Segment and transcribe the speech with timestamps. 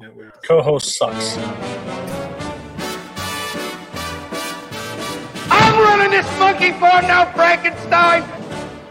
[0.00, 0.28] Can't wait.
[0.42, 1.36] Co-host sucks.
[5.50, 8.24] I'm running this monkey farm now, Frankenstein.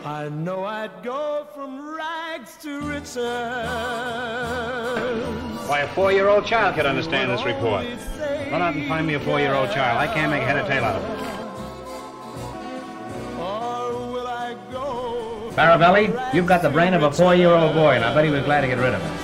[0.05, 3.15] I know I'd go from rags to riches.
[5.67, 7.87] Why, a four-year-old child could understand this report.
[8.51, 9.97] Run out and find me a four-year-old child.
[9.97, 11.09] I can't make head or tail out of it.
[13.39, 15.51] Or will I go?
[15.55, 18.61] Farabelli, you've got the brain of a four-year-old boy, and I bet he was glad
[18.61, 19.18] to get rid of it.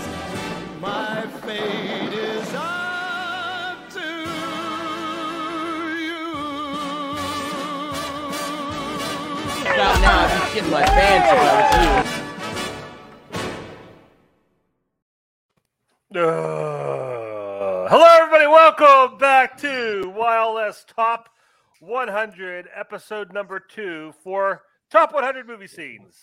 [10.55, 12.15] Be my pants if I was
[16.13, 16.19] you.
[16.21, 18.47] Uh, hello, everybody.
[18.47, 21.27] Welcome back to YLS Top
[21.81, 26.15] 100, episode number two for Top 100 movie scenes.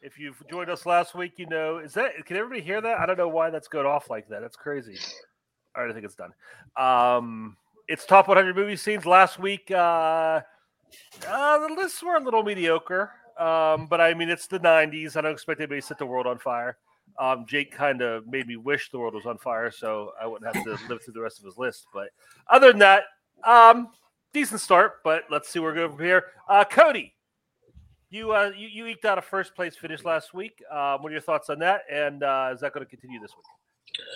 [0.00, 3.00] If you've joined us last week, you know is that can everybody hear that?
[3.00, 4.40] I don't know why that's going off like that.
[4.40, 4.98] That's crazy.
[5.74, 6.30] All right, I think it's done.
[6.76, 7.56] Um,
[7.88, 9.04] it's Top 100 movie scenes.
[9.04, 10.42] Last week, uh,
[11.28, 15.16] uh, the lists were a little mediocre, um, but I mean it's the 90s.
[15.16, 16.78] I don't expect anybody to set the world on fire.
[17.18, 20.54] Um, Jake kind of made me wish the world was on fire, so I wouldn't
[20.54, 21.86] have to live through the rest of his list.
[21.92, 22.08] But
[22.48, 23.04] other than that,
[23.44, 23.88] um,
[24.32, 25.02] decent start.
[25.04, 26.24] But let's see where we go from here.
[26.48, 27.14] Uh, Cody,
[28.10, 30.62] you, uh, you you eked out a first place finish last week.
[30.70, 31.82] Um, what are your thoughts on that?
[31.90, 34.06] And uh, is that going to continue this week?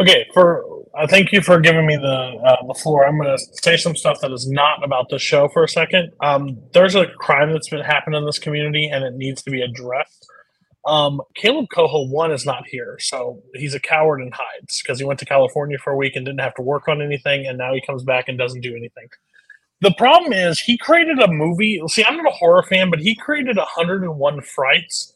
[0.00, 2.06] Okay, for uh, thank you for giving me the
[2.42, 3.06] uh, the floor.
[3.06, 6.12] I'm going to say some stuff that is not about the show for a second.
[6.22, 9.60] Um, there's a crime that's been happening in this community, and it needs to be
[9.60, 10.26] addressed.
[10.86, 15.04] Um, Caleb Coho one is not here, so he's a coward and hides because he
[15.04, 17.74] went to California for a week and didn't have to work on anything, and now
[17.74, 19.08] he comes back and doesn't do anything.
[19.82, 21.80] The problem is he created a movie.
[21.88, 25.12] See, I'm not a horror fan, but he created 101 frights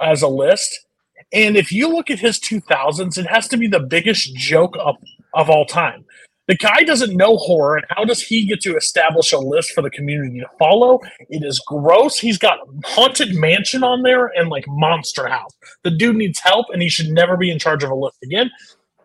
[0.00, 0.86] as a list.
[1.32, 4.96] And if you look at his 2000s, it has to be the biggest joke of,
[5.34, 6.04] of all time.
[6.48, 9.80] The guy doesn't know horror, and how does he get to establish a list for
[9.80, 11.00] the community to follow?
[11.30, 12.18] It is gross.
[12.18, 15.52] He's got Haunted Mansion on there and like Monster House.
[15.82, 18.50] The dude needs help, and he should never be in charge of a list again.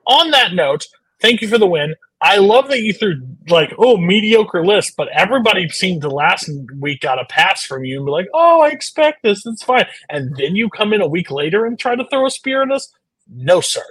[0.08, 0.88] On that note,
[1.22, 1.94] thank you for the win.
[2.22, 7.02] I love that you threw like, oh, mediocre list, but everybody seemed to last week
[7.02, 9.86] got a pass from you and be like, oh, I expect this, it's fine.
[10.10, 12.72] And then you come in a week later and try to throw a spear at
[12.72, 12.92] us?
[13.30, 13.84] No, sir.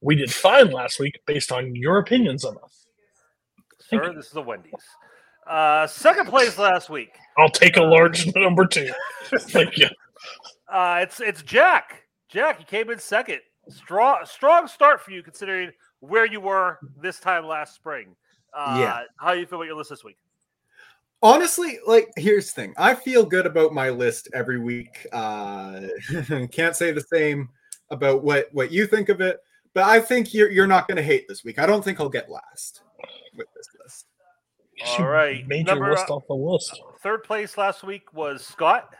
[0.00, 2.86] We did fine last week based on your opinions on us.
[3.80, 4.72] Sir, this is a Wendy's.
[5.46, 7.10] Uh, second place last week.
[7.38, 8.90] I'll take a large number two.
[9.40, 9.88] Thank you.
[10.72, 12.04] Uh, it's it's Jack.
[12.28, 13.40] Jack, you came in second.
[13.68, 15.70] Strong strong start for you considering
[16.08, 18.14] where you were this time last spring.
[18.52, 19.02] Uh, Yeah.
[19.16, 20.16] How do you feel about your list this week?
[21.22, 22.74] Honestly, like here's the thing.
[22.76, 25.06] I feel good about my list every week.
[25.12, 25.80] Uh
[26.52, 27.48] can't say the same
[27.90, 29.40] about what what you think of it,
[29.72, 31.58] but I think you're you're not going to hate this week.
[31.58, 32.82] I don't think I'll get last
[33.36, 34.06] with this list.
[34.98, 35.46] All right.
[35.46, 36.80] Made your Number, list uh, off the list.
[37.02, 38.94] Third place last week was Scott.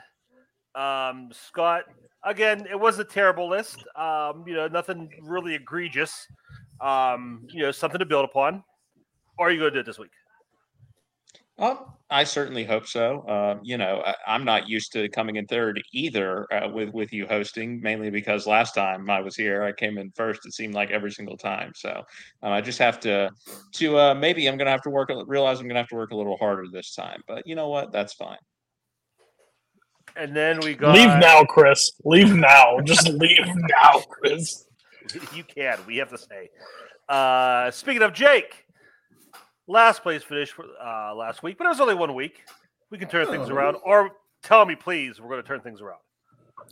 [0.74, 1.84] Um, Scott,
[2.24, 3.84] again, it was a terrible list.
[3.96, 6.26] Um, you know, nothing really egregious.
[6.80, 8.64] Um, you know, something to build upon.
[9.38, 10.10] Or are you going to do it this week?
[11.58, 11.78] Um,
[12.10, 13.26] I certainly hope so.
[13.28, 17.12] Um, you know, I, I'm not used to coming in third either uh, with with
[17.12, 20.46] you hosting, mainly because last time I was here, I came in first.
[20.46, 21.72] It seemed like every single time.
[21.74, 22.02] So
[22.42, 23.30] uh, I just have to
[23.74, 25.10] to uh, maybe I'm going to have to work.
[25.26, 27.22] Realize I'm going to have to work a little harder this time.
[27.28, 27.92] But you know what?
[27.92, 28.38] That's fine.
[30.16, 31.92] And then we got Leave now, Chris.
[32.04, 32.78] Leave now.
[32.84, 34.63] Just leave now, Chris.
[35.34, 35.78] you can.
[35.86, 36.50] We have to say.
[37.08, 38.66] Uh, speaking of Jake,
[39.66, 42.42] last place finish for uh, last week, but it was only one week.
[42.90, 43.54] We can turn things Oh.
[43.54, 43.76] around.
[43.84, 44.10] Or
[44.42, 45.98] tell me, please, we're going to turn things around.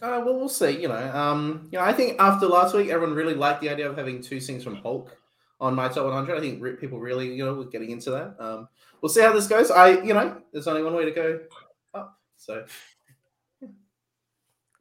[0.01, 0.81] Uh, well, we'll see.
[0.81, 3.89] You know, um, you know, I think after last week, everyone really liked the idea
[3.91, 5.15] of having two scenes from Hulk
[5.61, 6.37] on my top 100.
[6.37, 8.37] I think re- people really, you know, were getting into that.
[8.41, 8.69] Um,
[9.01, 9.71] we'll see how this goes.
[9.71, 11.41] I, you know, there's only one way to go
[11.95, 12.19] up.
[12.37, 12.65] So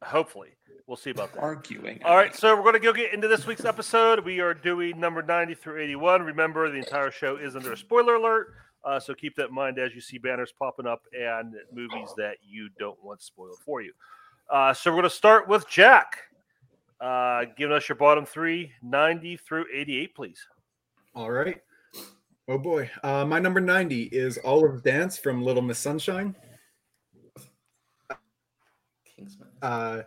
[0.04, 0.50] Hopefully,
[0.92, 1.40] we'll see about that.
[1.40, 2.02] Arguing.
[2.04, 4.26] All right, so we're going to go get into this week's episode.
[4.26, 6.22] We are doing number 90 through 81.
[6.22, 9.80] Remember, the entire show is under a spoiler alert, uh, so keep that in mind
[9.80, 13.94] as you see banners popping up and movies that you don't want spoiled for you.
[14.50, 16.18] Uh, so we're going to start with Jack.
[17.00, 20.46] Uh, giving us your bottom three, 90 through 88, please.
[21.16, 21.62] All right.
[22.50, 22.92] Oh boy.
[23.02, 26.36] Uh, my number 90 is Olive Dance from Little Miss Sunshine.
[29.06, 29.48] Kingsman.
[29.62, 30.02] Uh,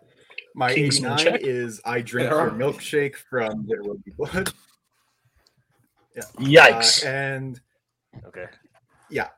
[0.54, 1.40] my Kingsman 89 check.
[1.42, 4.52] is I Drink Your Milkshake from There Will Be Blood.
[6.38, 7.04] Yikes.
[7.04, 7.60] Uh, and
[8.26, 8.46] Okay.
[9.10, 9.28] yeah,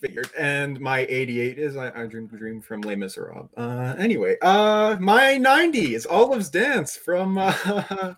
[0.00, 0.30] figured.
[0.38, 3.50] And my 88 is I, I Dream a Dream from Les Miserables.
[3.56, 7.52] Uh, anyway, uh, my 90 is Olive's Dance from uh,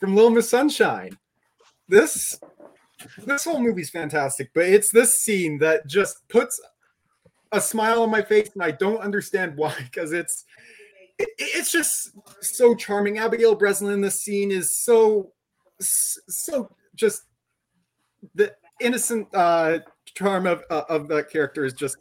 [0.00, 1.16] from Little Miss Sunshine.
[1.88, 2.40] This
[3.24, 6.60] this whole movie's fantastic, but it's this scene that just puts
[7.52, 9.74] a smile on my face, and I don't understand why.
[9.78, 10.44] Because it's
[11.20, 13.18] it, it's just so charming.
[13.18, 15.32] Abigail Breslin in this scene is so
[15.80, 17.22] so just
[18.34, 21.96] the innocent uh, charm of uh, of that character is just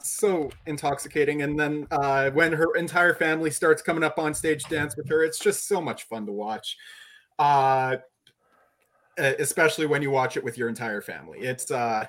[0.00, 1.42] so intoxicating.
[1.42, 5.24] And then uh, when her entire family starts coming up on stage dance with her,
[5.24, 6.76] it's just so much fun to watch.
[7.38, 7.96] Uh,
[9.16, 11.40] especially when you watch it with your entire family.
[11.40, 12.06] It's uh,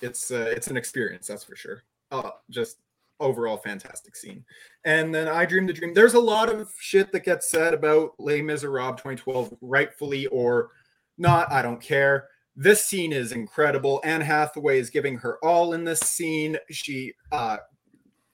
[0.00, 1.84] it's uh, it's an experience, that's for sure.
[2.10, 2.78] Oh, just
[3.20, 4.44] overall fantastic scene.
[4.84, 5.94] And then I Dream the Dream.
[5.94, 10.70] There's a lot of shit that gets said about Les Miserables 2012, rightfully or
[11.18, 11.50] not.
[11.52, 12.28] I don't care.
[12.56, 14.00] This scene is incredible.
[14.04, 16.56] Anne Hathaway is giving her all in this scene.
[16.70, 17.58] She, uh,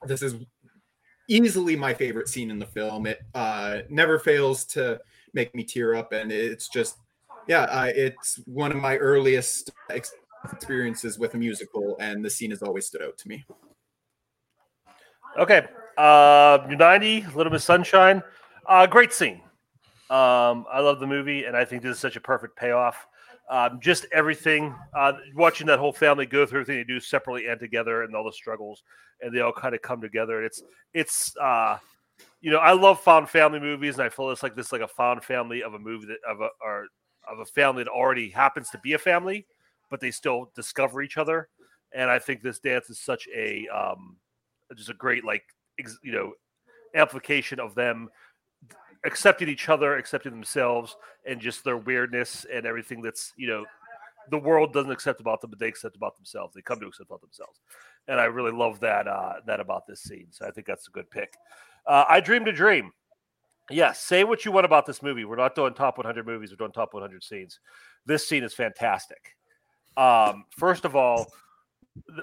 [0.05, 0.35] this is
[1.27, 3.07] easily my favorite scene in the film.
[3.07, 4.99] It uh, never fails to
[5.33, 6.97] make me tear up, and it's just,
[7.47, 9.71] yeah, uh, it's one of my earliest
[10.43, 13.45] experiences with a musical, and the scene has always stood out to me.
[15.37, 15.65] Okay,
[15.97, 18.21] uh, 90, Little Miss Sunshine,
[18.67, 19.41] uh, great scene.
[20.09, 23.07] Um, I love the movie, and I think this is such a perfect payoff
[23.51, 24.73] um, just everything.
[24.97, 28.23] Uh, watching that whole family go through everything they do separately and together, and all
[28.23, 28.81] the struggles,
[29.19, 30.37] and they all kind of come together.
[30.37, 30.63] And It's
[30.93, 31.77] it's uh,
[32.39, 34.87] you know I love found family movies, and I feel it's like this like a
[34.87, 36.87] found family of a movie that of a or
[37.29, 39.45] of a family that already happens to be a family,
[39.89, 41.49] but they still discover each other.
[41.93, 44.15] And I think this dance is such a um,
[44.75, 45.43] just a great like
[45.79, 46.33] ex, you know
[46.95, 48.09] amplification of them
[49.03, 50.95] accepting each other, accepting themselves,
[51.25, 53.65] and just their weirdness and everything that's you know
[54.29, 56.53] the world doesn't accept about them, but they accept about themselves.
[56.53, 57.59] They come to accept about themselves,
[58.07, 60.27] and I really love that uh, that about this scene.
[60.31, 61.33] So I think that's a good pick.
[61.85, 62.91] Uh, I dreamed a dream.
[63.69, 65.23] Yes, say what you want about this movie.
[65.23, 66.51] We're not doing top 100 movies.
[66.51, 67.59] We're doing top 100 scenes.
[68.05, 69.37] This scene is fantastic.
[69.95, 71.31] Um, first of all,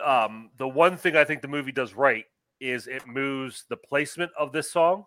[0.04, 2.24] um, the one thing I think the movie does right
[2.60, 5.04] is it moves the placement of this song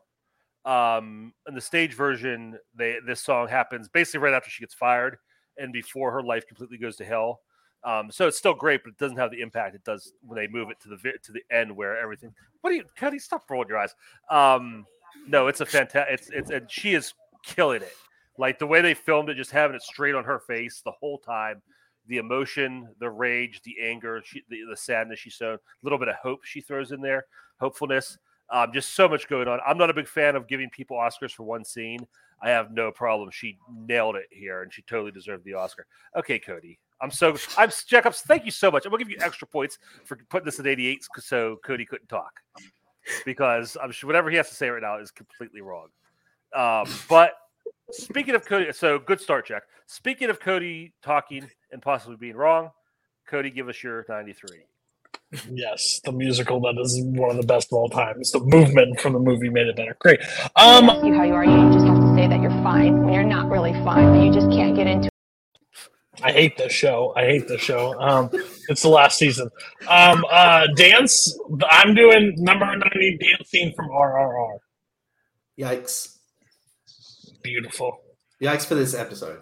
[0.66, 5.18] um, in the stage version, they this song happens basically right after she gets fired
[5.58, 7.42] and before her life completely goes to hell.
[7.84, 10.48] Um, so it's still great, but it doesn't have the impact it does when they
[10.48, 12.32] move it to the to the end where everything.
[12.62, 13.18] What do you, Cody?
[13.18, 13.96] Stop rolling your eyes.
[14.30, 14.86] Um,
[15.28, 16.14] no, it's a fantastic.
[16.14, 17.14] It's it's and she is
[17.44, 17.94] killing it.
[18.38, 21.18] Like the way they filmed it, just having it straight on her face the whole
[21.18, 21.62] time.
[22.12, 26.10] The emotion, the rage, the anger, she, the, the sadness she's shown, a little bit
[26.10, 27.26] of hope she throws in there,
[27.58, 28.18] hopefulness.
[28.50, 29.60] Um, just so much going on.
[29.66, 32.06] I'm not a big fan of giving people Oscars for one scene.
[32.42, 33.30] I have no problem.
[33.32, 35.86] She nailed it here, and she totally deserved the Oscar.
[36.18, 36.78] Okay, Cody.
[37.00, 38.22] I'm so I'm Jacobs.
[38.22, 38.86] Thank you so much.
[38.86, 42.42] I'm gonna give you extra points for putting this at 88 so Cody couldn't talk
[43.26, 45.88] because I'm sure whatever he has to say right now is completely wrong.
[46.54, 47.34] Um, but
[47.92, 49.64] speaking of Cody, so good start, Jack.
[49.86, 52.72] Speaking of Cody talking and possibly being wrong,
[53.28, 54.60] Cody, give us your 93.
[55.50, 58.16] Yes, the musical that is one of the best of all time.
[58.20, 59.96] It's the movement from the movie made it better.
[60.00, 60.20] Great.
[60.58, 61.46] Um, you how you are.
[61.46, 64.34] You just have to say that you're fine when you're not really fine, but you
[64.34, 65.10] just can't get into.
[66.22, 67.14] I hate this show.
[67.16, 68.00] I hate this show.
[68.00, 68.30] Um,
[68.68, 69.50] it's the last season.
[69.88, 71.38] Um, uh, dance.
[71.70, 74.58] I'm doing number ninety dance scene from RRR.
[75.60, 76.18] Yikes!
[77.42, 78.02] Beautiful.
[78.42, 79.40] Yikes for this episode.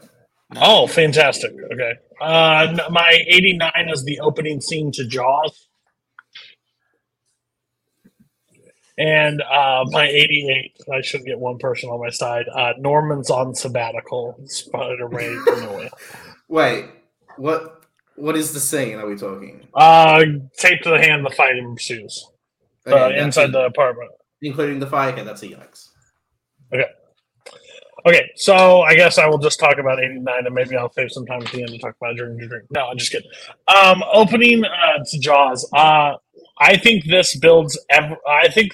[0.55, 1.53] Oh, fantastic.
[1.71, 1.93] Okay.
[2.19, 5.67] Uh, my 89 is the opening scene to Jaws.
[8.97, 12.45] And uh, my 88, I should get one person on my side.
[12.53, 14.37] Uh, Norman's on sabbatical.
[14.45, 15.89] Spider Man.
[16.49, 16.85] Wait,
[17.37, 17.83] what?
[18.15, 18.99] What is the scene?
[18.99, 19.65] Are we talking?
[19.73, 20.25] Uh,
[20.57, 22.27] taped to the hand, the fighting ensues.
[22.85, 25.13] Okay, uh, inside a, the apartment, including the fire.
[25.13, 25.88] Okay, that's a yikes.
[28.05, 28.29] Okay.
[28.35, 31.41] So I guess I will just talk about 89 and maybe I'll save some time
[31.41, 32.61] at the end to talk about Dream to Dream.
[32.71, 33.29] No, I'm just kidding.
[33.67, 35.67] Um, opening uh, to Jaws.
[35.73, 36.13] Uh,
[36.59, 37.79] I think this builds.
[37.89, 38.71] Ev- I think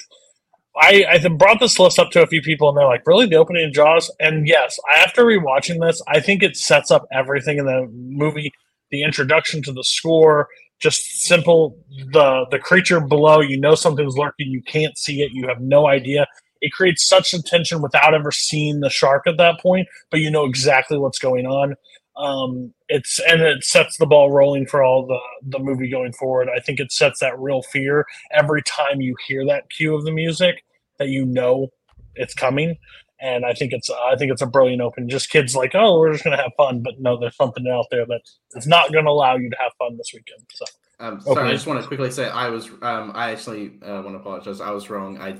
[0.77, 3.25] I, I brought this list up to a few people and they're like, really?
[3.27, 4.13] The opening of Jaws?
[4.19, 8.51] And yes, after rewatching this, I think it sets up everything in the movie
[8.91, 10.47] the introduction to the score,
[10.79, 11.77] just simple
[12.11, 15.87] the the creature below you know something's lurking you can't see it you have no
[15.87, 16.27] idea
[16.65, 20.31] it creates such a tension without ever seeing the shark at that point, but you
[20.31, 21.75] know exactly what's going on.
[22.17, 26.49] Um, it's and it sets the ball rolling for all the the movie going forward.
[26.49, 30.11] I think it sets that real fear every time you hear that cue of the
[30.11, 30.63] music
[30.97, 31.67] that you know
[32.15, 32.77] it's coming.
[33.19, 35.07] And I think it's I think it's a brilliant open.
[35.07, 38.07] Just kids like, oh, we're just gonna have fun, but no, there's something out there
[38.07, 38.21] that
[38.55, 40.41] is not gonna allow you to have fun this weekend.
[40.51, 40.65] So.
[40.97, 41.49] Um, sorry, okay.
[41.49, 44.61] I just want to quickly say I was um, I actually uh, want to apologize.
[44.61, 45.19] I was wrong.
[45.19, 45.37] I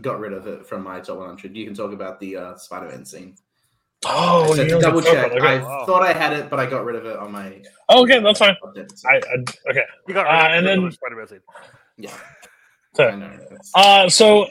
[0.00, 1.56] got rid of it from my top 100.
[1.56, 3.36] You can talk about the uh, Spider-Man scene.
[4.04, 5.32] Oh, I said to double check.
[5.32, 5.38] Okay.
[5.46, 5.84] I Wow.
[5.86, 7.62] thought I had it, but I got rid of it on my.
[7.88, 8.54] Oh, okay, that's fine.
[8.62, 8.92] update.
[9.06, 9.84] I, I okay.
[10.06, 11.40] You got Uh, rid of and then- Spider-Man scene.
[11.98, 12.10] Yeah,
[12.94, 13.38] So, I know.
[13.74, 14.46] Uh, so,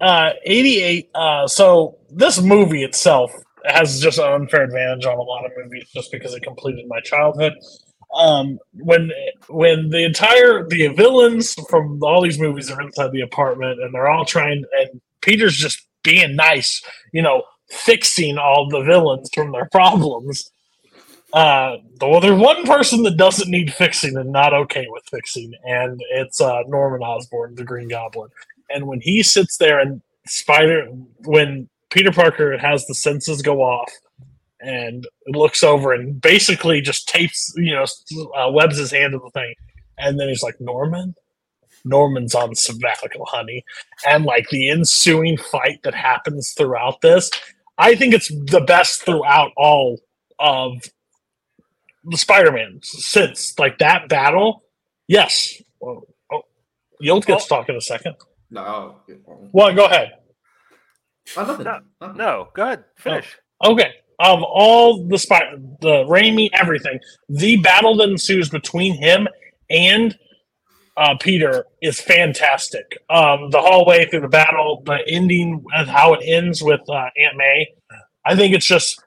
[0.00, 1.10] uh, 88.
[1.14, 3.30] Uh, so this movie itself
[3.66, 7.00] has just an unfair advantage on a lot of movies just because it completed my
[7.00, 7.52] childhood.
[8.14, 9.10] Um, when
[9.48, 14.08] when the entire the villains from all these movies are inside the apartment and they're
[14.08, 19.68] all trying and Peter's just being nice, you know, fixing all the villains from their
[19.70, 20.50] problems.
[21.32, 25.98] Uh, well, there's one person that doesn't need fixing and not okay with fixing, and
[26.10, 28.28] it's uh, Norman Osborn, the Green Goblin.
[28.68, 30.86] And when he sits there and Spider,
[31.24, 33.90] when Peter Parker has the senses go off
[34.62, 37.84] and looks over and basically just tapes, you know,
[38.36, 39.54] uh, webs his hand to the thing,
[39.98, 41.14] and then he's like, Norman,
[41.84, 43.64] Norman's on sabbatical, honey,
[44.06, 47.30] and like the ensuing fight that happens throughout this,
[47.78, 50.00] I think it's the best throughout all
[50.38, 50.82] of
[52.04, 54.64] the Spider-Man since like that battle.
[55.08, 55.60] Yes.
[55.82, 56.42] Oh, oh,
[57.00, 58.16] Yield gets talk in a second.
[58.50, 58.96] No.
[59.52, 60.12] Well, go ahead.
[61.36, 61.64] Oh, nothing.
[61.64, 62.16] No, nothing.
[62.16, 62.84] No, go ahead.
[62.96, 63.38] Finish.
[63.64, 63.94] Okay.
[64.18, 65.42] Of all the spy,
[65.80, 69.26] the Raimi, everything, the battle that ensues between him
[69.70, 70.16] and
[70.96, 72.98] uh, Peter is fantastic.
[73.08, 77.36] Um, the hallway through the battle, the ending, and how it ends with uh, Aunt
[77.36, 77.68] May,
[78.24, 79.02] I think it's just,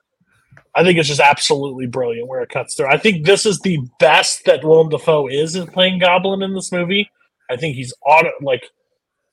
[0.73, 2.87] I think it's just absolutely brilliant where it cuts through.
[2.87, 6.71] I think this is the best that Willem Dafoe is in playing Goblin in this
[6.71, 7.09] movie.
[7.49, 8.65] I think he's auto like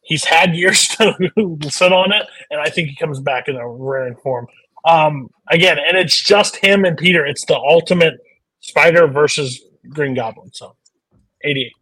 [0.02, 3.66] he's had years to sit on it, and I think he comes back in a
[3.66, 4.46] rare form.
[4.84, 7.24] Um, again, and it's just him and Peter.
[7.24, 8.14] It's the ultimate
[8.60, 10.50] Spider versus Green Goblin.
[10.52, 10.76] So,
[11.42, 11.72] eighty-eight.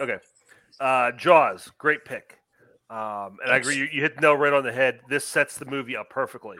[0.00, 0.16] Okay.
[0.78, 2.38] Uh, Jaws, great pick.
[2.88, 5.00] Um, and I agree, you, you hit the nail right on the head.
[5.08, 6.56] This sets the movie up perfectly.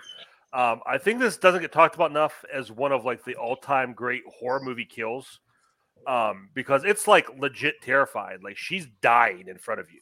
[0.53, 3.95] Um, I think this doesn't get talked about enough as one of like the all-time
[3.95, 5.41] great horror movie kills,
[6.07, 8.41] um, because it's like legit terrified.
[8.45, 10.01] Like she's dying in front of you.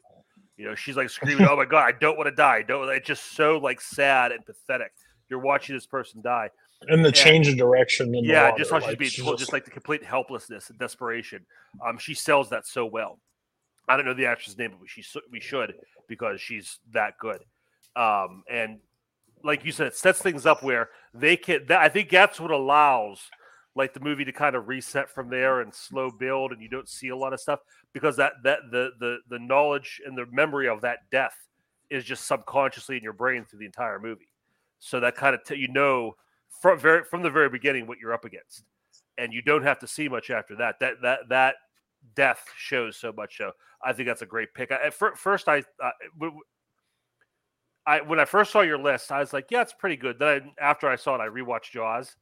[0.57, 2.57] You know, she's like screaming, "Oh my god, I don't want to die!
[2.57, 4.91] I don't." It's just so like sad and pathetic.
[5.29, 6.51] You're watching this person die.
[6.89, 7.13] And the Yeah.
[7.25, 8.15] change of direction.
[8.15, 10.79] In Yeah, water, just how she's like, being told, just- like the complete helplessness and
[10.79, 11.45] desperation.
[11.85, 13.21] Um, she sells that so well.
[13.89, 15.75] I don't know the actress' name, but she we should
[16.09, 17.43] because she's that good.
[17.97, 18.81] Um, and
[19.43, 21.67] like you said, it sets things up where they can.
[21.67, 23.31] That, I think that's what allows
[23.75, 26.89] like the movie to kind of reset from there and slow build, and you don't
[26.89, 27.61] see a lot of stuff
[27.93, 31.35] because that that the the the knowledge and the memory of that death
[31.89, 34.28] is just subconsciously in your brain through the entire movie.
[34.79, 36.15] So that kind of t- you know
[36.61, 38.65] from very from the very beginning what you're up against,
[39.17, 40.79] and you don't have to see much after that.
[40.81, 41.55] That that that
[42.15, 43.37] death shows so much.
[43.37, 44.73] So I think that's a great pick.
[44.73, 45.63] I, at fir- first, I,
[46.19, 46.41] w-
[47.87, 50.19] I when I first saw your list, I was like, yeah, it's pretty good.
[50.19, 52.17] Then I, after I saw it, I rewatched Jaws,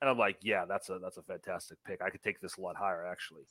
[0.00, 2.02] and I'm like, yeah, that's a that's a fantastic pick.
[2.02, 3.44] I could take this a lot higher actually.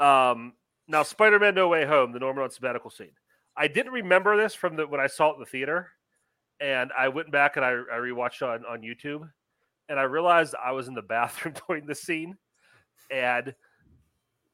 [0.00, 0.54] Um,
[0.86, 3.12] now, Spider-Man: No Way Home, the Norman on sabbatical scene.
[3.56, 5.90] I didn't remember this from the when I saw it in the theater,
[6.60, 9.28] and I went back and I, I rewatched on on YouTube,
[9.88, 12.36] and I realized I was in the bathroom during the scene,
[13.10, 13.54] and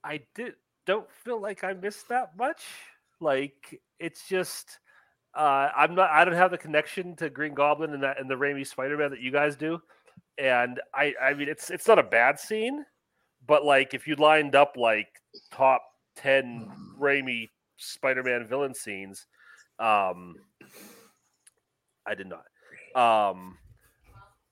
[0.02, 0.54] I did
[0.86, 2.62] don't feel like I missed that much.
[3.20, 4.78] Like it's just
[5.34, 8.34] uh, I'm not I don't have the connection to Green Goblin and that and the
[8.34, 9.80] Raimi Spider Man that you guys do,
[10.38, 12.84] and I I mean it's it's not a bad scene,
[13.46, 15.08] but like if you lined up like
[15.50, 15.82] top
[16.16, 16.70] ten
[17.00, 19.26] Raimi Spider Man villain scenes,
[19.78, 20.36] um,
[22.06, 22.44] I did not.
[22.94, 23.58] Um,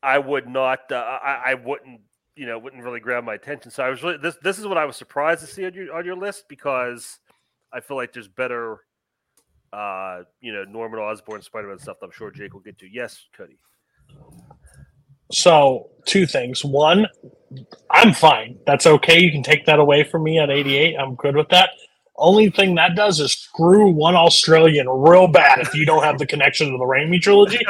[0.03, 0.91] I would not.
[0.91, 2.01] Uh, I, I wouldn't.
[2.35, 3.71] You know, wouldn't really grab my attention.
[3.71, 4.37] So I was really this.
[4.43, 7.19] This is what I was surprised to see on your on your list because
[7.73, 8.81] I feel like there's better.
[9.73, 11.99] Uh, you know, Norman Osborn Spider Man stuff.
[12.01, 12.89] That I'm sure Jake will get to.
[12.91, 13.59] Yes, Cody.
[15.33, 16.63] So, two things.
[16.63, 17.07] One,
[17.91, 18.59] I'm fine.
[18.67, 19.19] That's okay.
[19.19, 20.97] You can take that away from me at 88.
[20.97, 21.71] I'm good with that.
[22.17, 26.27] Only thing that does is screw one Australian real bad if you don't have the
[26.27, 27.61] connection to the Raimi trilogy.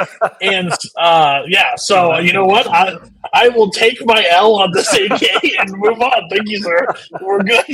[0.41, 2.67] And uh, yeah, so you know what?
[2.67, 2.97] I
[3.33, 6.29] I will take my L on this 88 and move on.
[6.29, 6.87] Thank you, sir.
[7.21, 7.65] We're good.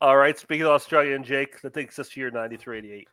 [0.00, 0.38] All right.
[0.38, 3.08] Speaking of Australian, Jake, that takes us to your 93 88.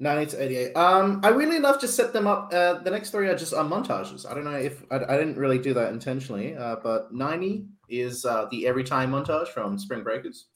[0.00, 0.76] 90 to 88.
[0.76, 2.52] Um, I really love to set them up.
[2.52, 4.28] Uh, the next three are just uh, montages.
[4.28, 8.24] I don't know if I, I didn't really do that intentionally, uh, but 90 is
[8.24, 10.48] uh, the Every Time montage from Spring Breakers.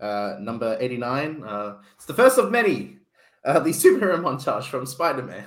[0.00, 2.98] Uh, number 89, uh, it's the first of many,
[3.44, 5.46] uh, the superhero montage from Spider Man.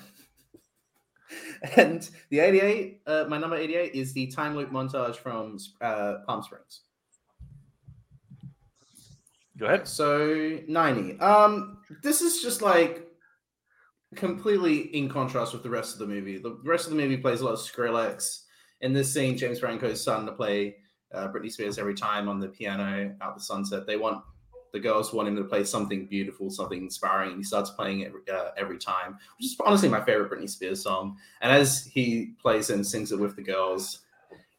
[1.76, 6.42] and the 88, uh, my number 88 is the time loop montage from uh, Palm
[6.42, 6.82] Springs.
[9.58, 9.88] Go ahead.
[9.88, 11.20] So 90.
[11.20, 13.06] Um, this is just like
[14.16, 16.38] completely in contrast with the rest of the movie.
[16.38, 18.44] The rest of the movie plays a lot of Skrillex.
[18.82, 20.78] In this scene, James Franco's son to play
[21.14, 23.86] uh, Britney Spears every time on the piano out the sunset.
[23.86, 24.24] They want
[24.72, 28.14] the girls want him to play something beautiful, something inspiring, and he starts playing it
[28.32, 31.18] uh, every time, which is honestly my favorite Britney Spears song.
[31.42, 34.00] And as he plays and sings it with the girls,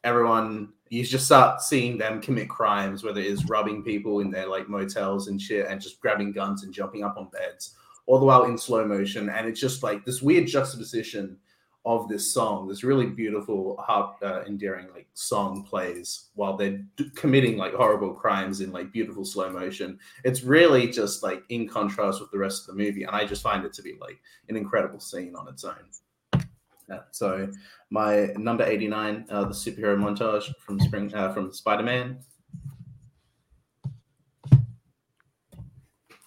[0.03, 4.47] everyone you just start seeing them commit crimes, whether it is robbing people in their
[4.47, 7.75] like motels and shit, and just grabbing guns and jumping up on beds,
[8.07, 9.29] all the while in slow motion.
[9.29, 11.37] And it's just like this weird juxtaposition
[11.83, 17.09] of this song, this really beautiful, heart uh, endearing like song plays while they're d-
[17.15, 19.97] committing like horrible crimes in like beautiful slow motion.
[20.23, 23.41] It's really just like in contrast with the rest of the movie, and I just
[23.41, 26.43] find it to be like an incredible scene on its own.
[26.87, 27.49] Yeah, so
[27.89, 32.19] my number eighty nine, uh, the superhero montage from Spring uh, from Spider Man.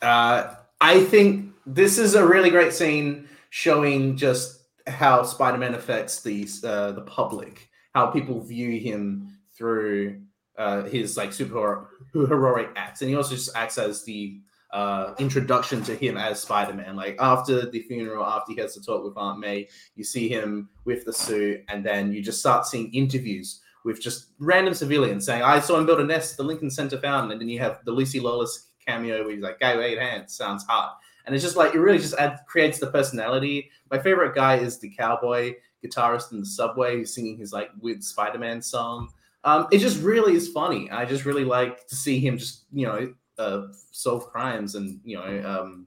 [0.03, 6.47] Uh, I think this is a really great scene showing just how Spider-Man affects the
[6.65, 10.21] uh, the public, how people view him through
[10.59, 14.41] uh, his like super heroic acts, and he also just acts as the
[14.73, 16.97] uh, introduction to him as Spider-Man.
[16.97, 20.69] Like after the funeral, after he has to talk with Aunt May, you see him
[20.85, 25.43] with the suit, and then you just start seeing interviews with just random civilians saying,
[25.43, 27.93] "I saw him build a nest the Lincoln Center fountain," and then you have the
[27.93, 31.57] Lucy Lawless cameo where he's like, "Guy with eight hands sounds hot." And it's just
[31.57, 33.71] like it really just adds, creates the personality.
[33.91, 35.55] My favorite guy is the cowboy
[35.85, 39.09] guitarist in the subway who's singing his like weird Spider-Man song.
[39.45, 40.91] Um, it just really is funny.
[40.91, 45.17] I just really like to see him just you know uh, solve crimes and you
[45.17, 45.87] know um,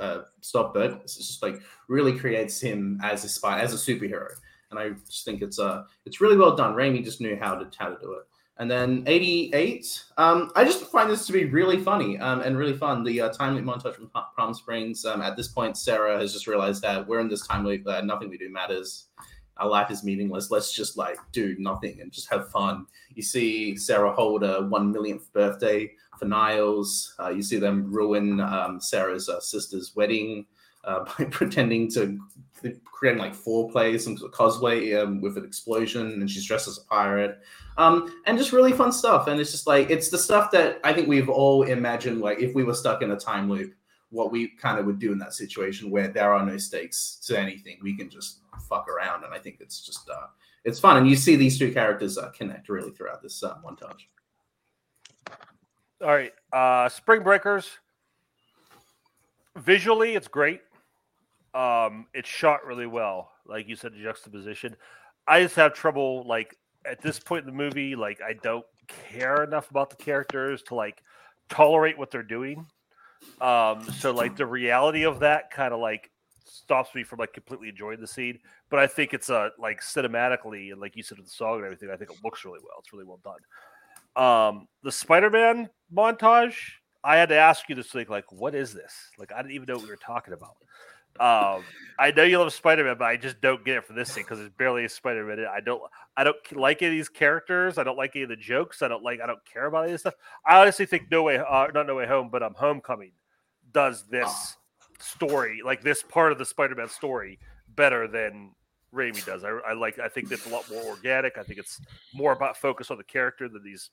[0.00, 1.16] uh, stop burglars.
[1.16, 4.28] It's just like really creates him as a spy as a superhero,
[4.70, 6.74] and I just think it's uh it's really well done.
[6.74, 8.24] Raimi just knew how to how to do it.
[8.58, 12.76] And then 88, um, I just find this to be really funny um, and really
[12.76, 13.04] fun.
[13.04, 15.04] The uh, time loop montage from Palm Springs.
[15.04, 18.06] Um, at this point, Sarah has just realized that we're in this time loop that
[18.06, 19.08] nothing we do matters.
[19.58, 20.50] Our life is meaningless.
[20.50, 22.86] Let's just like do nothing and just have fun.
[23.14, 27.14] You see Sarah hold a one millionth birthday for Niles.
[27.18, 30.46] Uh, you see them ruin um, Sarah's uh, sister's wedding
[30.86, 32.18] uh, by pretending to
[32.84, 37.38] creating like foreplay, some cosplay um, with an explosion, and she's dressed as a pirate,
[37.76, 39.26] um, and just really fun stuff.
[39.26, 42.54] And it's just like it's the stuff that I think we've all imagined, like if
[42.54, 43.74] we were stuck in a time loop,
[44.10, 47.38] what we kind of would do in that situation where there are no stakes to
[47.38, 50.28] anything, we can just fuck around, and I think it's just uh,
[50.64, 50.96] it's fun.
[50.96, 54.06] And you see these two characters uh, connect really throughout this uh, montage.
[56.00, 57.68] All right, uh, Spring Breakers.
[59.56, 60.60] Visually, it's great.
[61.56, 64.76] Um, it's shot really well, like you said, the juxtaposition.
[65.26, 68.66] I just have trouble, like at this point in the movie, like I don't
[69.08, 71.02] care enough about the characters to like
[71.48, 72.66] tolerate what they're doing.
[73.40, 76.10] Um, so like the reality of that kind of like
[76.44, 78.38] stops me from like completely enjoying the scene.
[78.68, 81.56] But I think it's a uh, like cinematically and like you said with the song
[81.56, 82.76] and everything, I think it looks really well.
[82.80, 83.40] It's really well done.
[84.16, 86.56] Um, the Spider-Man montage,
[87.04, 89.10] I had to ask you this week, like, what is this?
[89.18, 90.56] Like, I didn't even know what we were talking about.
[91.20, 91.64] Um,
[91.98, 94.24] I know you love Spider Man, but I just don't get it for this thing
[94.24, 95.46] because it's barely a Spider Man.
[95.46, 95.80] I don't,
[96.16, 97.78] I don't like any of these characters.
[97.78, 98.82] I don't like any of the jokes.
[98.82, 100.14] I don't like, I don't care about any of this stuff.
[100.46, 103.12] I honestly think No Way, uh, not No Way Home, but um, Homecoming
[103.72, 104.56] does this
[104.98, 107.38] story, like this part of the Spider Man story,
[107.74, 108.52] better than
[108.94, 109.44] Raimi does.
[109.44, 111.38] I, I like, I think it's a lot more organic.
[111.38, 111.80] I think it's
[112.14, 113.90] more about focus on the character than these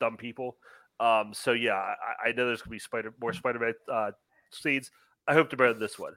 [0.00, 0.56] dumb people.
[1.00, 4.10] Um, so yeah, I, I know there's gonna be Spider more Spider Man uh,
[4.50, 4.90] scenes.
[5.26, 6.14] I hope to better than this one.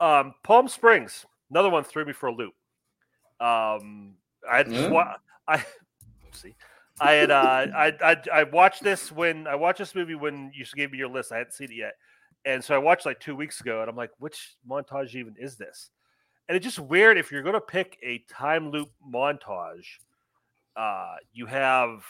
[0.00, 2.54] Um, Palm Springs, another one threw me for a loop.
[3.40, 4.14] Um,
[4.50, 4.92] I had mm-hmm.
[4.92, 5.16] wa-
[5.48, 5.64] I
[6.32, 6.54] see.
[7.00, 10.64] I had uh, I, I I watched this when I watched this movie when you
[10.74, 11.32] gave me your list.
[11.32, 11.94] I hadn't seen it yet,
[12.44, 15.56] and so I watched like two weeks ago, and I'm like, which montage even is
[15.56, 15.90] this?
[16.48, 19.86] And it's just weird if you're going to pick a time loop montage.
[20.74, 22.04] Uh, you have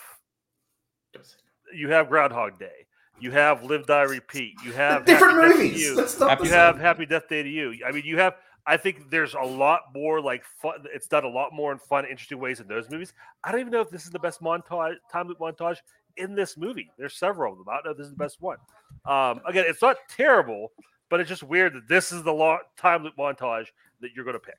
[1.74, 2.86] you have Groundhog Day.
[3.22, 4.56] You have Live Die Repeat.
[4.64, 5.80] You have different movies.
[5.80, 5.94] You.
[5.94, 7.72] you have Happy Death Day to You.
[7.86, 8.34] I mean, you have.
[8.66, 10.84] I think there's a lot more like fun.
[10.92, 13.12] It's done a lot more in fun, interesting ways in those movies.
[13.44, 15.76] I don't even know if this is the best montage, time loop montage
[16.16, 16.90] in this movie.
[16.98, 17.68] There's several of them.
[17.68, 18.56] I don't know if this is the best one.
[19.04, 20.72] Um, again, it's not terrible,
[21.08, 23.66] but it's just weird that this is the long, time loop montage
[24.00, 24.58] that you're going to pick.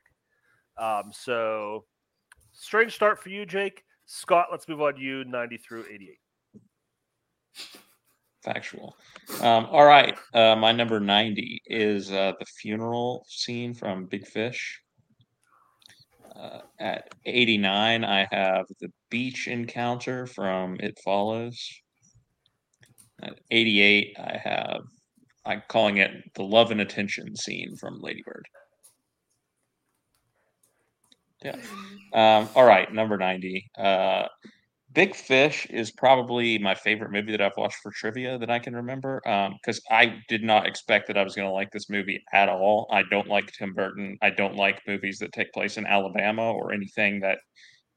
[0.77, 1.83] Um, so,
[2.53, 3.83] strange start for you, Jake.
[4.05, 6.17] Scott, let's move on to you, 90 through 88
[8.43, 8.95] factual.
[9.41, 14.81] Um, all right, uh, my number ninety is uh, the funeral scene from Big Fish.
[16.35, 21.59] Uh, at eighty nine, I have the beach encounter from It Follows.
[23.21, 24.81] At eighty eight, I have
[25.45, 28.47] I'm calling it the love and attention scene from Lady Bird.
[31.43, 31.57] Yeah.
[32.13, 33.69] Um, all right, number 90.
[34.93, 38.75] Big Fish is probably my favorite movie that I've watched for trivia that I can
[38.75, 39.21] remember.
[39.23, 42.87] Because I did not expect that I was going to like this movie at all.
[42.91, 44.17] I don't like Tim Burton.
[44.21, 47.39] I don't like movies that take place in Alabama or anything that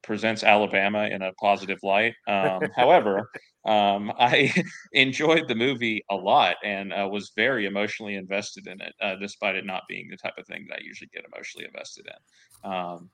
[0.03, 2.15] presents Alabama in a positive light.
[2.29, 3.31] Um, however,
[3.67, 4.53] um, I
[4.93, 9.57] enjoyed the movie a lot and uh, was very emotionally invested in it, uh, despite
[9.57, 12.71] it not being the type of thing that I usually get emotionally invested in.
[12.71, 13.11] Um,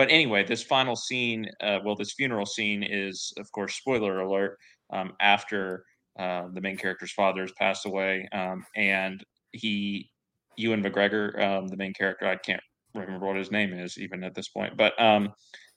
[0.00, 4.56] but anyway, this final scene, uh, well, this funeral scene is, of course, spoiler alert,
[4.94, 5.84] um, after
[6.18, 10.08] uh, the main character's father has passed away, um, and he,
[10.56, 12.62] Ewan McGregor, um, the main character, I can't
[12.94, 15.34] remember what his name is even at this point, but um,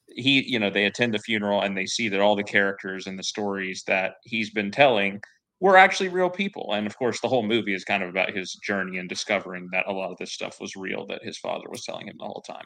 [0.07, 3.19] he, you know, they attend the funeral and they see that all the characters and
[3.19, 5.19] the stories that he's been telling
[5.59, 6.71] were actually real people.
[6.73, 9.87] And of course, the whole movie is kind of about his journey and discovering that
[9.87, 12.43] a lot of this stuff was real that his father was telling him the whole
[12.47, 12.65] time.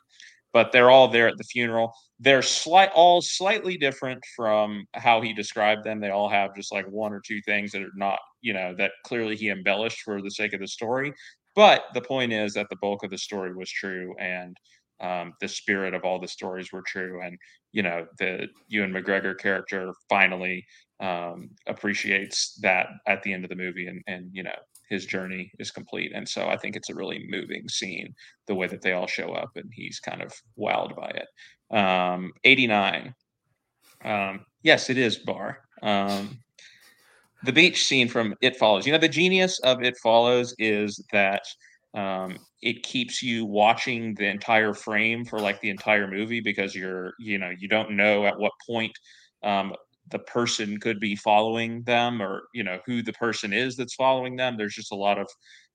[0.58, 1.93] But they're all there at the funeral.
[2.20, 6.00] They're slight, all slightly different from how he described them.
[6.00, 8.93] They all have just like one or two things that are not, you know, that
[9.06, 11.13] clearly he embellished for the sake of the story.
[11.56, 14.58] But the point is that the bulk of the story was true, and
[15.00, 17.22] um, the spirit of all the stories were true.
[17.22, 17.38] And
[17.72, 20.65] you know, the Ewan McGregor character finally
[21.00, 24.58] um, appreciates that at the end of the movie, and and you know,
[24.89, 26.12] his journey is complete.
[26.13, 28.13] And so I think it's a really moving scene,
[28.47, 31.76] the way that they all show up, and he's kind of wowed by it.
[31.76, 33.13] Um, 89.
[34.04, 35.60] Um, yes, it is Bar.
[35.82, 36.39] Um,
[37.43, 38.86] the beach scene from It Follows.
[38.86, 41.43] You know, the genius of It Follows is that
[41.93, 47.13] um, it keeps you watching the entire frame for like the entire movie because you're,
[47.19, 48.91] you know, you don't know at what point
[49.43, 49.73] um,
[50.10, 54.36] the person could be following them or, you know, who the person is that's following
[54.36, 54.56] them.
[54.58, 55.28] There's just a lot of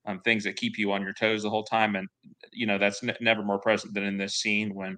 [0.06, 1.96] um, things that keep you on your toes the whole time.
[1.96, 2.08] And,
[2.52, 4.96] you know, that's n- never more present than in this scene when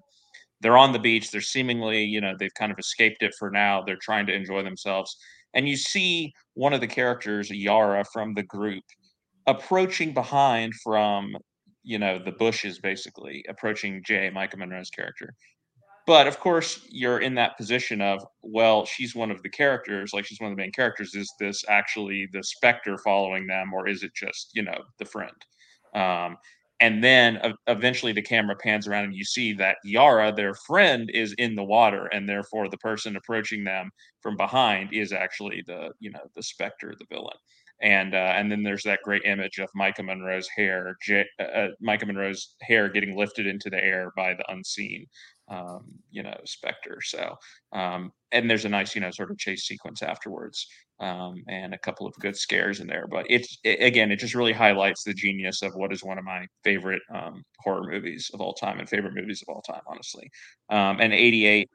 [0.60, 1.30] they're on the beach.
[1.30, 3.82] They're seemingly, you know, they've kind of escaped it for now.
[3.82, 5.16] They're trying to enjoy themselves.
[5.54, 8.84] And you see one of the characters, Yara, from the group,
[9.46, 11.36] approaching behind from
[11.82, 15.34] you know the bushes basically approaching jay maika monroe's character
[16.06, 20.24] but of course you're in that position of well she's one of the characters like
[20.24, 21.14] she's one of the main characters.
[21.14, 25.36] Is this actually the specter following them or is it just you know the friend?
[25.94, 26.36] Um,
[26.80, 31.10] and then uh, eventually the camera pans around and you see that yara their friend
[31.14, 33.90] is in the water and therefore the person approaching them
[34.20, 37.36] from behind is actually the you know the specter the villain
[37.80, 41.68] and uh, and then there's that great image of Maika Monroe's hair, J- uh, uh,
[41.86, 45.06] Maika Monroe's hair getting lifted into the air by the unseen,
[45.48, 46.98] um, you know, specter.
[47.02, 47.36] So,
[47.72, 50.66] um, and there's a nice, you know, sort of chase sequence afterwards,
[51.00, 53.06] um, and a couple of good scares in there.
[53.10, 56.24] But it's it, again, it just really highlights the genius of what is one of
[56.24, 60.30] my favorite um, horror movies of all time and favorite movies of all time, honestly.
[60.70, 61.68] Um, and '88.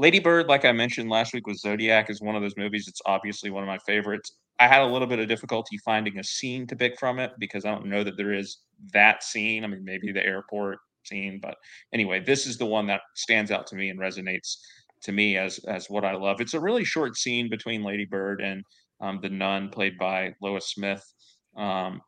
[0.00, 2.88] Lady Bird, like I mentioned last week with Zodiac, is one of those movies.
[2.88, 4.32] It's obviously one of my favorites.
[4.58, 7.66] I had a little bit of difficulty finding a scene to pick from it because
[7.66, 8.60] I don't know that there is
[8.94, 9.62] that scene.
[9.62, 11.56] I mean, maybe the airport scene, but
[11.92, 14.56] anyway, this is the one that stands out to me and resonates
[15.02, 16.40] to me as as what I love.
[16.40, 18.64] It's a really short scene between Lady Bird and
[19.02, 21.04] um, the nun played by Lois Smith.
[21.58, 22.00] Um,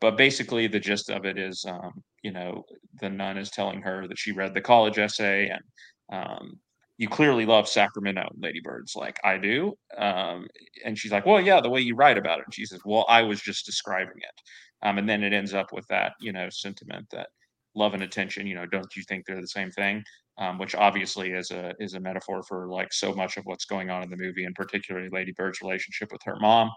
[0.00, 2.64] but basically, the gist of it is, um, you know,
[3.02, 5.62] the nun is telling her that she read the college essay and
[6.10, 6.58] um,
[6.98, 8.28] you clearly love Sacramento.
[8.38, 9.74] Lady Bird's like, I do.
[9.98, 10.46] Um,
[10.84, 12.46] and she's like, well, yeah, the way you write about it.
[12.46, 14.86] And she says, well, I was just describing it.
[14.86, 17.28] Um, and then it ends up with that, you know, sentiment that
[17.74, 20.02] love and attention, you know, don't you think they're the same thing?
[20.38, 23.88] Um, which obviously is a is a metaphor for like so much of what's going
[23.88, 26.70] on in the movie, and particularly Lady Bird's relationship with her mom.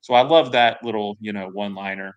[0.00, 2.14] So I love that little, you know, one liner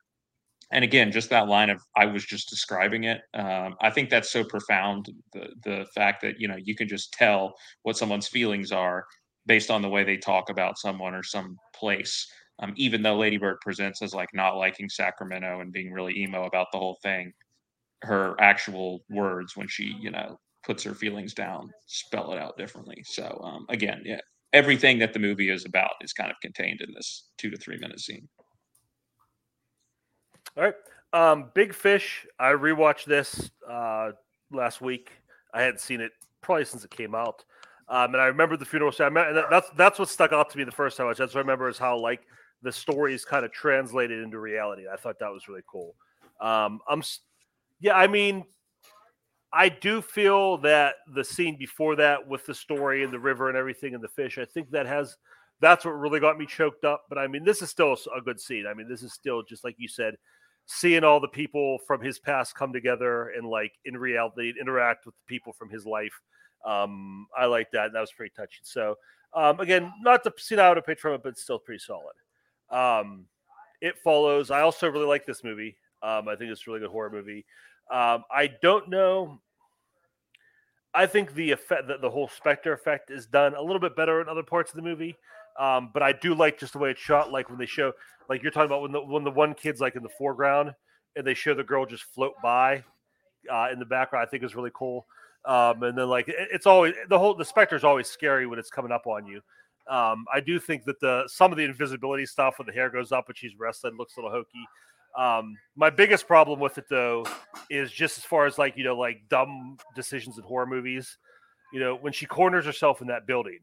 [0.72, 4.32] and again just that line of i was just describing it um, i think that's
[4.32, 8.72] so profound the the fact that you know you can just tell what someone's feelings
[8.72, 9.06] are
[9.46, 12.28] based on the way they talk about someone or some place
[12.60, 16.68] um, even though ladybird presents as like not liking sacramento and being really emo about
[16.72, 17.32] the whole thing
[18.04, 23.02] her actual words when she you know puts her feelings down spell it out differently.
[23.06, 24.22] So um, again yeah
[24.54, 27.78] everything that the movie is about is kind of contained in this two to three
[27.80, 28.28] minute scene
[30.58, 30.76] all right.
[31.14, 32.26] Um, Big Fish.
[32.40, 34.12] I rewatched this uh,
[34.52, 35.12] last week.
[35.54, 36.12] I hadn't seen it
[36.42, 37.44] probably since it came out.
[37.90, 39.16] Um, and I remember the funeral scene.
[39.16, 41.20] and that's that's what stuck out to me the first time I watched.
[41.20, 42.22] That's what I remember is how like
[42.62, 44.84] the stories kind of translated into reality.
[44.92, 45.96] I thought that was really cool.
[46.40, 47.04] Um, I'm,
[47.80, 48.46] yeah, I mean,
[49.52, 53.58] I do feel that the scene before that with the story and the river and
[53.58, 55.18] everything and the fish, I think that has
[55.60, 57.04] That's what really got me choked up.
[57.10, 58.66] But I mean, this is still a good scene.
[58.66, 60.16] I mean, this is still just like you said,
[60.66, 65.16] seeing all the people from his past come together and like in reality interact with
[65.16, 66.14] the people from his life.
[66.66, 67.92] Um, I like that.
[67.94, 68.62] That was pretty touching.
[68.64, 68.96] So
[69.34, 72.14] um, again, not scene I would have picked from it, but still pretty solid.
[72.70, 73.26] Um,
[73.82, 74.52] it follows.
[74.52, 75.78] I also really like this movie.
[76.02, 77.46] Um, I think it's a really good horror movie.
[77.92, 79.42] Um, I don't know.
[80.94, 84.22] I think the effect, that the whole Spectre effect, is done a little bit better
[84.22, 85.16] in other parts of the movie.
[85.60, 87.32] Um, but I do like just the way it's shot.
[87.32, 87.94] Like when they show,
[88.30, 90.74] like you're talking about when the when the one kid's like in the foreground
[91.16, 92.84] and they show the girl just float by
[93.52, 94.26] uh, in the background.
[94.28, 95.06] I think is really cool.
[95.46, 98.60] Um, and then like it, it's always the whole the Spectre is always scary when
[98.60, 99.42] it's coming up on you.
[99.90, 103.12] Um, I do think that the some of the invisibility stuff when the hair goes
[103.12, 104.66] up and she's rested looks a little hokey.
[105.16, 107.26] Um, my biggest problem with it though
[107.70, 111.18] is just as far as like you know like dumb decisions in horror movies.
[111.74, 113.60] You know when she corners herself in that building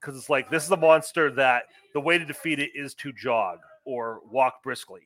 [0.00, 3.12] because it's like this is a monster that the way to defeat it is to
[3.12, 5.02] jog or walk briskly,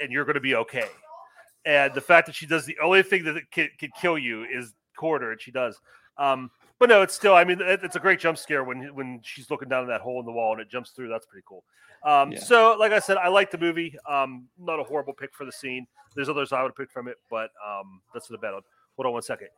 [0.00, 0.88] and you're going to be okay.
[1.64, 4.72] And the fact that she does the only thing that can, can kill you is
[4.96, 5.80] quarter, and she does.
[6.18, 7.34] Um, but no, it's still.
[7.34, 10.00] I mean, it, it's a great jump scare when when she's looking down in that
[10.00, 11.08] hole in the wall and it jumps through.
[11.08, 11.64] That's pretty cool.
[12.04, 12.40] Um, Yeah.
[12.40, 13.96] So, like I said, I like the movie.
[14.08, 15.86] Um, not a horrible pick for the scene.
[16.14, 18.62] There's others I would have picked from it, but um, that's the bad one.
[18.96, 19.48] Hold on one second.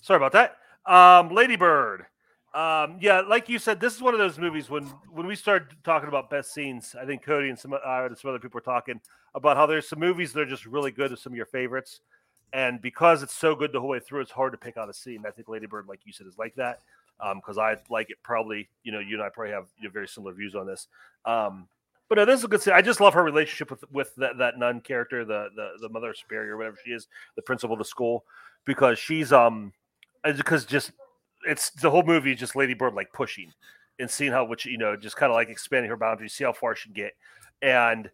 [0.00, 0.56] Sorry about that.
[0.86, 2.06] Um, Lady Bird.
[2.52, 5.68] Um, yeah, like you said, this is one of those movies when when we started
[5.84, 6.96] talking about best scenes.
[7.00, 9.00] I think Cody and some uh, and some other people were talking
[9.34, 12.00] about how there's some movies that are just really good, some of your favorites,
[12.52, 14.92] and because it's so good the whole way through, it's hard to pick out a
[14.92, 15.24] scene.
[15.26, 16.80] I think Lady Bird, like you said, is like that
[17.36, 18.16] because I like it.
[18.24, 20.88] Probably, you know, you and I probably have you know, very similar views on this.
[21.24, 21.68] Um,
[22.08, 22.74] but no, this is a good scene.
[22.74, 26.12] I just love her relationship with with that, that nun character, the the the mother
[26.14, 28.24] superior, whatever she is, the principal of the school,
[28.64, 29.72] because she's um
[30.24, 30.92] Uh, because just
[31.46, 33.52] it's the whole movie is just Lady Bird like pushing
[33.98, 36.52] and seeing how which you know just kind of like expanding her boundaries, see how
[36.52, 37.12] far she can get,
[37.62, 38.10] and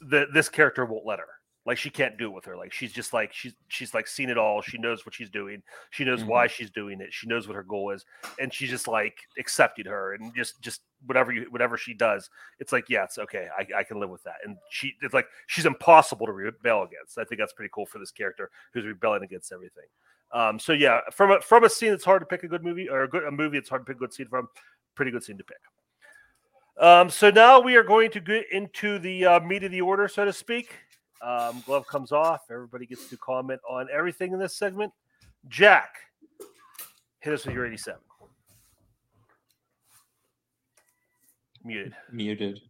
[0.00, 1.26] the this character won't let her.
[1.66, 2.56] Like she can't do it with her.
[2.56, 4.62] Like she's just like she's she's like seen it all.
[4.62, 5.62] She knows what she's doing.
[5.90, 6.52] She knows why mm-hmm.
[6.52, 7.12] she's doing it.
[7.12, 8.04] She knows what her goal is,
[8.40, 12.30] and she's just like accepting her and just just whatever you whatever she does.
[12.60, 13.48] It's like yeah, it's okay.
[13.56, 14.36] I, I can live with that.
[14.44, 17.18] And she it's like she's impossible to rebel against.
[17.18, 19.84] I think that's pretty cool for this character who's rebelling against everything.
[20.32, 22.88] Um, so yeah, from a from a scene that's hard to pick a good movie
[22.88, 24.48] or a good a movie it's hard to pick a good scene from.
[24.94, 25.56] Pretty good scene to pick.
[26.78, 30.08] Um, so now we are going to get into the uh, meat of the order,
[30.08, 30.74] so to speak.
[31.22, 32.42] Um, glove comes off.
[32.50, 34.92] Everybody gets to comment on everything in this segment.
[35.48, 35.96] Jack,
[37.20, 38.00] hit us with your 87.
[41.64, 41.94] Muted.
[42.10, 42.60] Muted.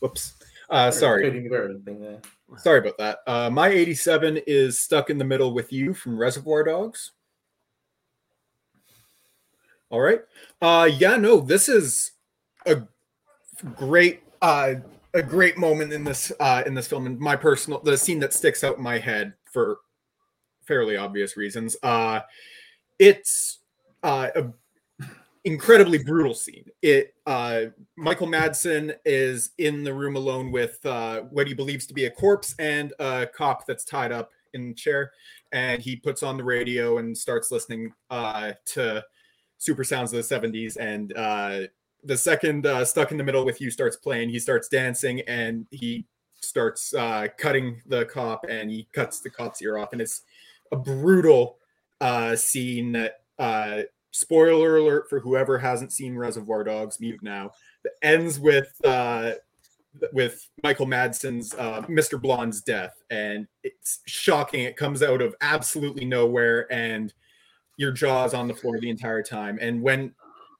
[0.00, 0.34] Whoops.
[0.68, 1.46] Uh, sorry.
[2.58, 3.18] Sorry about that.
[3.26, 7.12] Uh, my 87 is Stuck in the Middle with You from Reservoir Dogs.
[9.90, 10.20] All right.
[10.62, 12.12] Uh, yeah, no, this is
[12.66, 12.82] a
[13.74, 14.74] great uh,
[15.14, 18.32] a great moment in this uh, in this film and my personal the scene that
[18.32, 19.78] sticks out in my head for
[20.66, 21.76] fairly obvious reasons.
[21.82, 22.20] Uh,
[22.98, 23.58] it's
[24.02, 24.44] uh, a
[25.46, 26.64] incredibly brutal scene.
[26.82, 31.94] It uh, Michael Madsen is in the room alone with uh, what he believes to
[31.94, 35.12] be a corpse and a cop that's tied up in the chair,
[35.52, 39.04] and he puts on the radio and starts listening uh, to
[39.58, 41.60] super sounds of the 70s and uh,
[42.04, 45.66] the second uh, stuck in the middle with you starts playing he starts dancing and
[45.70, 46.04] he
[46.42, 50.20] starts uh, cutting the cop and he cuts the cop's ear off and it's
[50.72, 51.56] a brutal
[52.34, 53.20] scene that
[54.16, 57.52] spoiler alert for whoever hasn't seen reservoir dogs mute now.
[57.84, 59.32] That ends with uh,
[60.12, 64.64] with michael madsen's uh, mr blonde's death and it's shocking.
[64.64, 67.14] It comes out of absolutely nowhere and
[67.76, 69.58] your jaws on the floor the entire time.
[69.60, 70.14] And when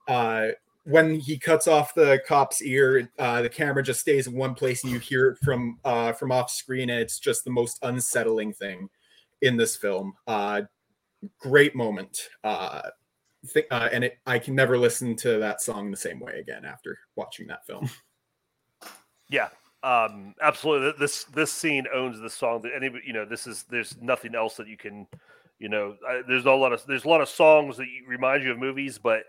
[0.09, 0.49] uh,
[0.85, 4.85] when he cuts off the cop's ear, uh, the camera just stays in one place,
[4.85, 8.53] and you hear it from uh, from off screen, and it's just the most unsettling
[8.53, 8.89] thing
[9.43, 10.15] in this film.
[10.27, 10.63] Uh,
[11.41, 12.83] great moment, uh,
[13.53, 16.65] th- uh, and it, I can never listen to that song the same way again
[16.65, 17.89] after watching that film.
[19.29, 19.49] Yeah,
[19.83, 20.93] um, absolutely.
[20.99, 22.63] This this scene owns the song.
[22.63, 25.07] That any you know, this is there's nothing else that you can,
[25.59, 28.45] you know, I, there's not a lot of there's a lot of songs that remind
[28.45, 29.25] you of movies, but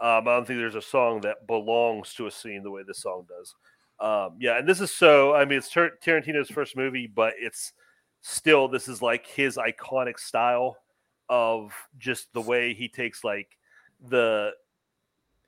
[0.00, 3.02] um, I don't think there's a song that belongs to a scene the way this
[3.02, 3.54] song does.
[3.98, 5.34] Um, yeah, and this is so.
[5.34, 7.72] I mean, it's Tar- Tarantino's first movie, but it's
[8.20, 10.76] still this is like his iconic style
[11.28, 13.56] of just the way he takes like
[14.08, 14.52] the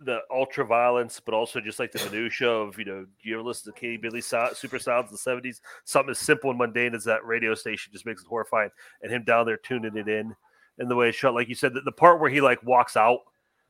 [0.00, 3.72] the ultra violence, but also just like the minutia of you know, you ever listen
[3.72, 5.60] to K-Billy sound, super sounds in the seventies?
[5.84, 8.70] Something as simple and mundane as that radio station just makes it horrifying,
[9.02, 10.36] and him down there tuning it in,
[10.78, 11.34] and the way it's shot.
[11.34, 13.20] Like you said, the, the part where he like walks out,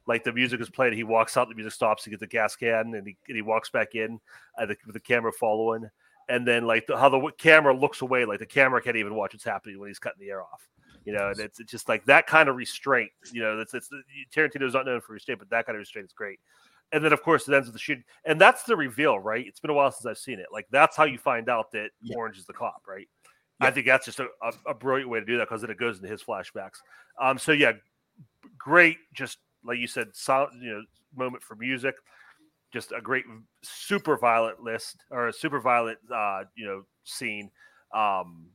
[0.07, 2.57] like the music is playing, he walks out, the music stops, he gets the gas
[2.57, 4.21] can, and he and he walks back in,
[4.59, 5.89] uh, the, with the camera following,
[6.29, 9.33] and then like the, how the camera looks away, like the camera can't even watch
[9.33, 10.69] what's happening when he's cutting the air off.
[11.09, 13.11] You know, and it's, it's just like that kind of restraint.
[13.33, 13.89] You know, that's it's
[14.35, 16.39] Tarantino's not known for restraint, but that kind of restraint is great.
[16.93, 19.47] And then, of course, it ends with the shooting, and that's the reveal, right?
[19.47, 20.49] It's been a while since I've seen it.
[20.53, 23.09] Like that's how you find out that Orange is the cop, right?
[23.61, 25.79] I think that's just a, a, a brilliant way to do that because then it
[25.79, 26.77] goes into his flashbacks.
[27.21, 27.73] Um, so yeah,
[28.59, 30.83] great, just like you said, solid, you know,
[31.17, 31.95] moment for music.
[32.71, 33.25] Just a great,
[33.63, 37.51] super violent list or a super violent, uh, you know, scene.
[37.95, 38.51] Um,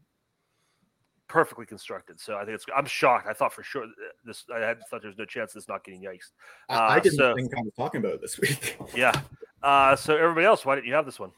[1.28, 2.20] perfectly constructed.
[2.20, 2.66] So I think it's.
[2.76, 3.28] I'm shocked.
[3.28, 3.86] I thought for sure
[4.26, 4.44] this.
[4.54, 6.32] I had thought there was no chance this not getting yikes.
[6.70, 8.78] I, I Uh, didn't so- think I was talking about it this week.
[8.96, 9.14] Yeah.
[9.62, 11.32] Uh, so everybody else, why didn't you have this one?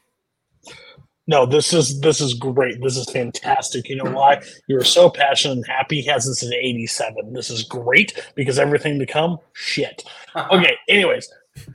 [1.28, 2.80] No, this is this is great.
[2.80, 3.88] This is fantastic.
[3.88, 4.40] You know why?
[4.68, 6.00] You were so passionate and happy.
[6.00, 7.32] He hasn't since '87.
[7.32, 10.04] This is great because everything to come, shit.
[10.50, 10.76] Okay.
[10.88, 11.32] Anyways,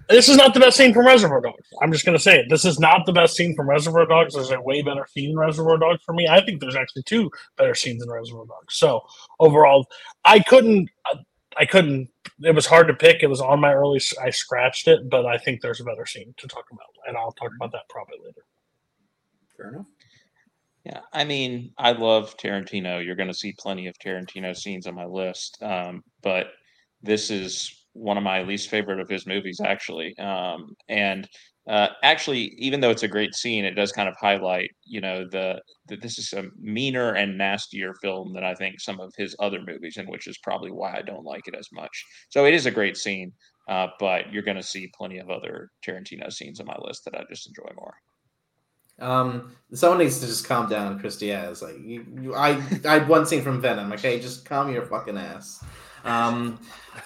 [0.10, 1.68] this is not the best scene from Reservoir Dogs.
[1.82, 2.46] I'm just gonna say it.
[2.50, 4.36] This is not the best scene from Reservoir Dogs.
[4.36, 6.28] There's a way better scene in Reservoir Dogs for me.
[6.28, 8.76] I think there's actually two better scenes in Reservoir Dogs.
[8.76, 9.02] So
[9.40, 9.88] overall,
[10.26, 10.90] I couldn't.
[11.58, 12.10] I couldn't.
[12.44, 13.24] It was hard to pick.
[13.24, 14.02] It was on my early.
[14.22, 17.34] I scratched it, but I think there's a better scene to talk about, and I'll
[17.34, 18.46] talk about that probably later.
[19.58, 19.86] Fair enough.
[20.86, 23.06] Yeah, I mean, I love Tarantino.
[23.06, 26.54] You're going to see plenty of Tarantino scenes on my list, um, but
[27.04, 30.18] this is one of my least favorite of his movies, actually.
[30.18, 31.28] Um, and
[31.70, 35.28] uh, actually, even though it's a great scene, it does kind of highlight, you know,
[35.30, 39.36] the that this is a meaner and nastier film than I think some of his
[39.40, 42.06] other movies, and which is probably why I don't like it as much.
[42.30, 43.32] So it is a great scene,
[43.70, 47.16] uh, but you're going to see plenty of other Tarantino scenes on my list that
[47.16, 47.94] I just enjoy more.
[49.00, 51.62] Um, someone needs to just calm down, Chris Diaz.
[51.62, 53.92] Like you, you I, I had one scene from Venom.
[53.94, 55.64] Okay, just calm your fucking ass.
[56.04, 56.60] Um,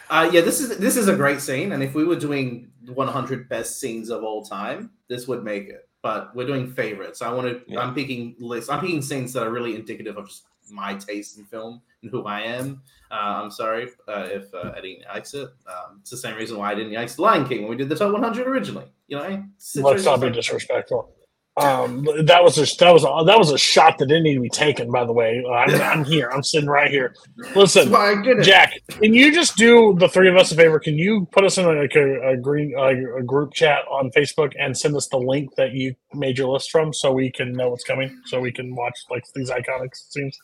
[0.10, 3.49] uh, yeah, this is this is a great scene, and if we were doing 100
[3.49, 5.88] best scenes of all time, this would make it.
[6.01, 7.21] But we're doing favorites.
[7.21, 7.62] I want to.
[7.71, 7.79] Yeah.
[7.79, 8.69] I'm picking lists.
[8.69, 12.25] I'm picking scenes that are really indicative of just my taste in film and who
[12.25, 12.81] I am.
[13.12, 15.49] Uh, I'm sorry uh, if uh, I didn't likes it.
[15.67, 17.95] Um, it's the same reason why I didn't like Lion King when we did the
[17.95, 18.86] top 100 originally.
[19.08, 21.14] You know, Let's not Situations be like- disrespectful.
[21.58, 24.41] Um, that was a that was a, that was a shot that didn't need to
[24.41, 24.91] be taken.
[24.91, 26.30] By the way, I'm, I'm here.
[26.30, 27.15] I'm sitting right here.
[27.56, 28.46] Listen, My goodness.
[28.46, 30.80] Jack, can you just do the three of us a favor?
[30.80, 34.52] Can you put us in like a, a green a, a group chat on Facebook
[34.60, 37.70] and send us the link that you made your list from, so we can know
[37.70, 40.38] what's coming, so we can watch like these iconic scenes.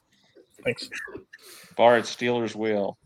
[0.64, 0.90] Thanks.
[1.76, 2.98] Bar at Stealers Wheel.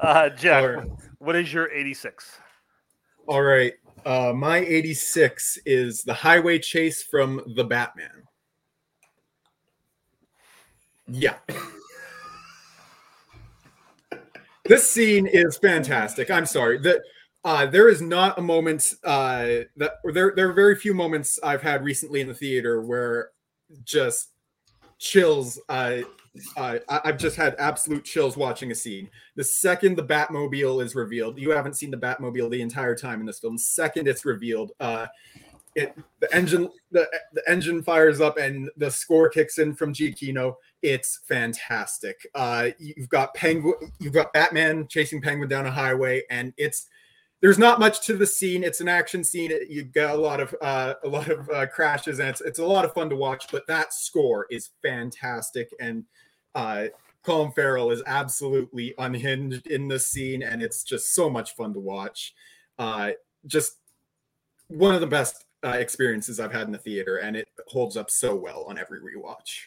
[0.00, 0.88] Uh, Jack, All right.
[1.18, 2.30] what is your 86?
[3.26, 3.74] All right.
[4.04, 8.24] Uh, my 86 is the highway chase from the Batman.
[11.06, 11.36] Yeah.
[14.64, 16.30] this scene is fantastic.
[16.30, 16.78] I'm sorry.
[16.78, 17.00] that
[17.44, 21.62] uh, there is not a moment uh, that there there are very few moments I've
[21.62, 23.30] had recently in the theater where
[23.84, 24.30] just
[24.98, 25.58] chills.
[25.68, 26.02] Uh,
[26.56, 29.10] uh, I- I've just had absolute chills watching a scene.
[29.36, 33.26] The second the Batmobile is revealed, you haven't seen the Batmobile the entire time in
[33.26, 33.58] this film.
[33.58, 35.06] Second it's revealed, uh,
[35.76, 40.56] it the engine the, the engine fires up and the score kicks in from Giacchino.
[40.82, 42.26] It's fantastic.
[42.34, 46.88] Uh, you've got Penguin, you've got Batman chasing Penguin down a highway, and it's
[47.40, 48.62] there's not much to the scene.
[48.62, 49.50] It's an action scene.
[49.50, 52.58] It- You've got a lot of uh, a lot of uh, crashes, and it's it's
[52.58, 53.46] a lot of fun to watch.
[53.50, 56.04] But that score is fantastic, and
[56.54, 56.86] uh,
[57.22, 61.80] Colin Farrell is absolutely unhinged in this scene, and it's just so much fun to
[61.80, 62.34] watch.
[62.78, 63.10] Uh,
[63.46, 63.76] just
[64.68, 68.10] one of the best uh, experiences I've had in the theater, and it holds up
[68.10, 69.66] so well on every rewatch.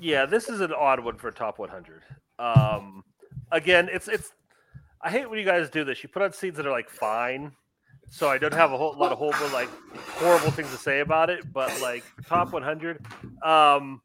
[0.00, 2.02] Yeah, this is an odd one for top 100.
[2.38, 3.04] Um,
[3.52, 4.32] again, it's it's.
[5.02, 6.02] I hate when you guys do this.
[6.02, 7.52] You put on scenes that are like fine,
[8.10, 9.68] so I don't have a whole lot of whole like
[10.16, 11.52] horrible things to say about it.
[11.52, 13.04] But like top 100,
[13.42, 14.02] um,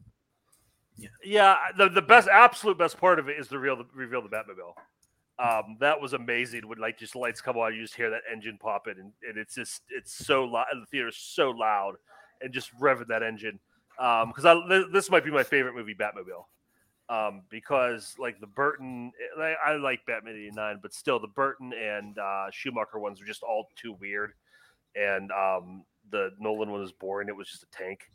[1.24, 4.74] yeah, the the best, absolute best part of it is the real reveal the Batmobile.
[5.38, 8.58] Um, that was amazing when like just lights come on, you just hear that engine
[8.58, 10.68] popping, and, and it's just it's so loud.
[10.72, 11.96] The theater's so loud,
[12.42, 13.60] and just revving that engine.
[14.00, 16.46] Um, because I this might be my favorite movie, Batmobile.
[17.08, 22.18] Um, because like the Burton, I, I like Batman '89, but still the Burton and
[22.18, 24.34] uh, Schumacher ones are just all too weird,
[24.96, 27.30] and um, the Nolan one was boring.
[27.30, 28.10] It was just a tank.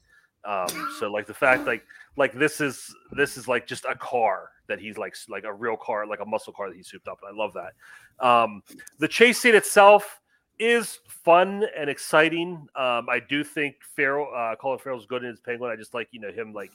[0.44, 1.84] Um, so like the fact like
[2.16, 5.76] like this is this is like just a car that he's like like a real
[5.76, 7.18] car, like a muscle car that he souped up.
[7.22, 8.26] And I love that.
[8.26, 8.62] Um,
[8.98, 10.20] the chase scene itself
[10.58, 12.66] is fun and exciting.
[12.74, 15.70] Um, I do think Farrell, uh, Colin Farrell's good in his Penguin.
[15.70, 16.72] I just like you know him like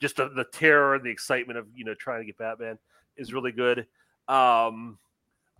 [0.00, 2.78] just the, the terror, the excitement of you know trying to get Batman
[3.16, 3.86] is really good.
[4.28, 4.98] Um,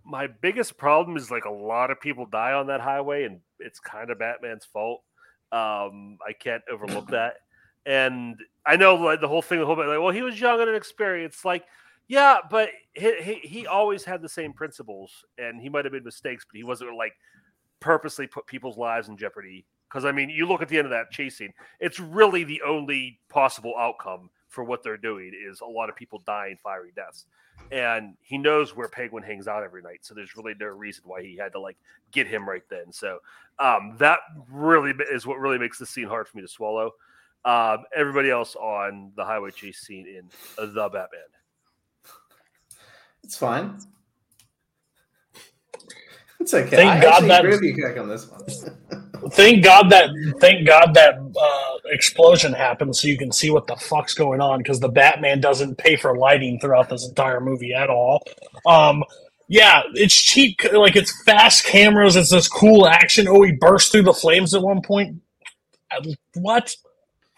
[0.05, 3.79] my biggest problem is like a lot of people die on that highway, and it's
[3.79, 5.01] kind of Batman's fault.
[5.51, 7.35] Um, I can't overlook that.
[7.85, 10.59] And I know like the whole thing, the whole bit, like, well, he was young
[10.59, 11.45] and inexperienced.
[11.45, 11.65] Like,
[12.07, 16.05] yeah, but he, he, he always had the same principles, and he might have made
[16.05, 17.13] mistakes, but he wasn't like
[17.79, 19.65] purposely put people's lives in jeopardy.
[19.89, 23.19] Because I mean, you look at the end of that chasing; it's really the only
[23.27, 27.25] possible outcome for what they're doing is a lot of people dying fiery deaths
[27.71, 31.21] and he knows where penguin hangs out every night so there's really no reason why
[31.21, 31.77] he had to like
[32.11, 33.19] get him right then so
[33.59, 34.17] um, that
[34.49, 36.91] really is what really makes the scene hard for me to swallow
[37.45, 40.27] um, everybody else on the highway chase scene in
[40.57, 41.29] the batman
[43.23, 43.77] It's fine.
[46.39, 46.69] It's okay.
[46.69, 49.05] Thank I God actually that- agree you, Kirk, on this one.
[49.31, 50.09] Thank God that
[50.41, 54.59] thank God that uh, explosion happened so you can see what the fuck's going on
[54.59, 58.23] because the Batman doesn't pay for lighting throughout this entire movie at all.
[58.65, 59.03] Um,
[59.47, 60.59] yeah, it's cheap.
[60.73, 62.15] Like it's fast cameras.
[62.15, 63.27] It's this cool action.
[63.27, 65.21] Oh, he burst through the flames at one point.
[65.91, 66.01] Uh,
[66.35, 66.75] What?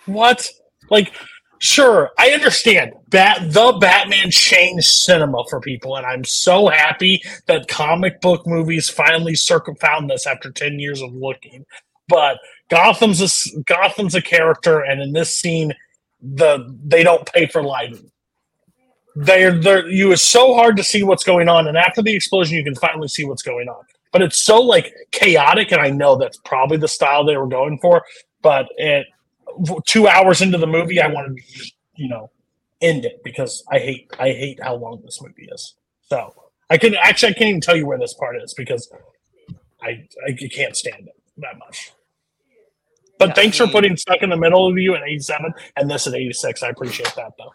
[0.05, 0.49] What?
[0.89, 1.13] Like,
[1.62, 2.93] sure, I understand.
[3.07, 8.89] Bat the Batman changed cinema for people, and I'm so happy that comic book movies
[8.89, 11.66] finally circum found this after ten years of looking.
[12.07, 12.39] But
[12.70, 15.74] Gotham's a, Gotham's a character, and in this scene,
[16.22, 18.12] the they don't pay for lighting.
[19.16, 22.57] They're they're you it's so hard to see what's going on, and after the explosion,
[22.57, 23.84] you can finally see what's going on.
[24.12, 27.80] But it's so like chaotic, and I know that's probably the style they were going
[27.80, 28.03] for.
[28.41, 29.07] But it
[29.86, 32.32] two hours into the movie, I wanted to just, you know
[32.82, 35.76] end it because I hate I hate how long this movie is.
[36.02, 36.34] So
[36.70, 38.91] I can actually I can't even tell you where this part is because
[39.82, 41.91] I I can't stand it that much.
[43.20, 45.89] But Yeah, thanks I for putting stuck in the middle of you at 87 and
[45.89, 46.64] this at 86.
[46.64, 47.54] I appreciate that though.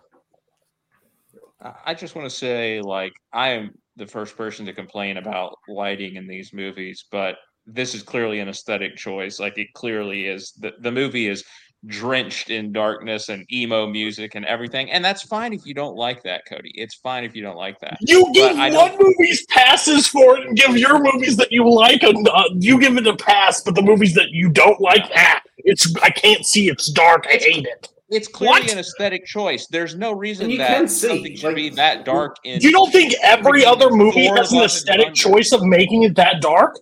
[1.61, 5.59] I- I just want to say, like, I am the first person to complain about
[5.69, 7.37] lighting in these movies, but
[7.67, 9.41] this is clearly an aesthetic choice.
[9.41, 10.53] Like, it clearly is.
[10.53, 11.45] The, the movie is
[11.87, 14.91] drenched in darkness and emo music and everything.
[14.91, 16.73] And that's fine if you don't like that, Cody.
[16.75, 17.99] It's fine if you don't like that.
[18.01, 21.69] You give But I one movies passes for it and give your movies that you
[21.69, 25.05] like a, uh, you give it a pass, but the movies that you don't like,
[25.15, 26.69] ah, it's I can't see.
[26.69, 27.27] It's dark.
[27.29, 27.89] I hate it.
[28.09, 28.73] It's clearly What?
[28.73, 29.67] an aesthetic choice.
[29.67, 32.71] There's no reason you that can see, something should like- be that dark in You
[32.71, 36.79] don't think every other movie has an aesthetic choice of making it that dark?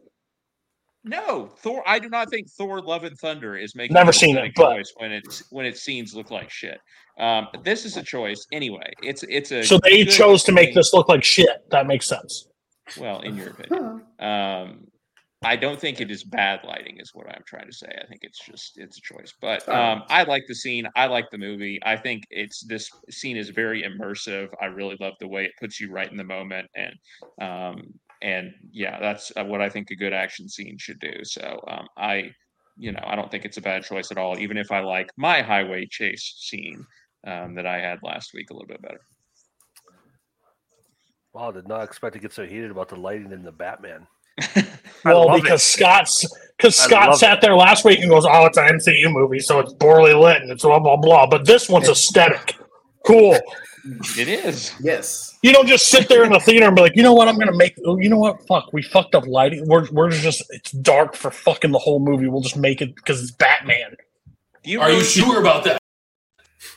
[1.05, 1.83] No, Thor.
[1.87, 4.75] I do not think Thor: Love and Thunder is making Never seen it, aesthetic but-
[4.77, 6.79] choice when it's when its scenes look like shit.
[7.19, 8.91] Um, this is a choice anyway.
[9.03, 11.65] It's it's a So they good chose to make this look like shit.
[11.71, 12.49] That makes sense.
[12.99, 14.87] Well, in your opinion, um,
[15.43, 17.87] I don't think it is bad lighting, is what I'm trying to say.
[18.03, 19.33] I think it's just it's a choice.
[19.41, 20.87] But um, I like the scene.
[20.97, 21.79] I like the movie.
[21.85, 24.49] I think it's this scene is very immersive.
[24.61, 26.95] I really love the way it puts you right in the moment, and
[27.41, 27.83] um,
[28.23, 31.13] and yeah, that's uh, what I think a good action scene should do.
[31.25, 32.31] So um, I,
[32.77, 34.39] you know, I don't think it's a bad choice at all.
[34.39, 36.85] Even if I like my highway chase scene
[37.27, 39.01] um, that I had last week a little bit better.
[41.33, 44.07] wow did not expect to get so heated about the lighting in the batman
[45.05, 48.57] Well, love because Scott's because Scott love sat there last week and goes, "Oh, it's
[48.57, 51.89] an MCU movie, so it's poorly lit and it's blah blah blah." But this one's
[51.89, 52.57] aesthetic,
[53.07, 53.37] cool.
[53.85, 54.75] It is.
[54.81, 55.39] Yes.
[55.43, 57.29] You don't just sit there in the theater and be like, "You know what?
[57.29, 57.75] I'm gonna make.
[57.85, 58.47] oh, You know what?
[58.47, 59.69] Fuck, we fucked up lighting.
[59.69, 62.27] We're we're just it's dark for fucking the whole movie.
[62.29, 63.97] We'll just make it because it's Batman."
[64.65, 65.79] You Are you sure about that?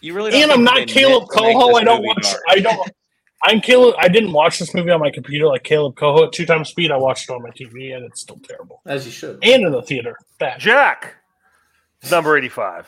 [0.02, 1.76] You really don't And I'm not Caleb meant to make Coho.
[1.76, 2.24] I don't watch.
[2.24, 2.42] dark?
[2.50, 2.92] I don't.
[3.44, 3.96] I'm Caleb.
[3.98, 6.92] I didn't watch this movie on my computer like Caleb Coho at two times speed.
[6.92, 8.82] I watched it on my TV and it's still terrible.
[8.86, 9.40] As you should.
[9.44, 10.60] And in the theater, bad.
[10.60, 11.16] jack
[12.12, 12.88] number 85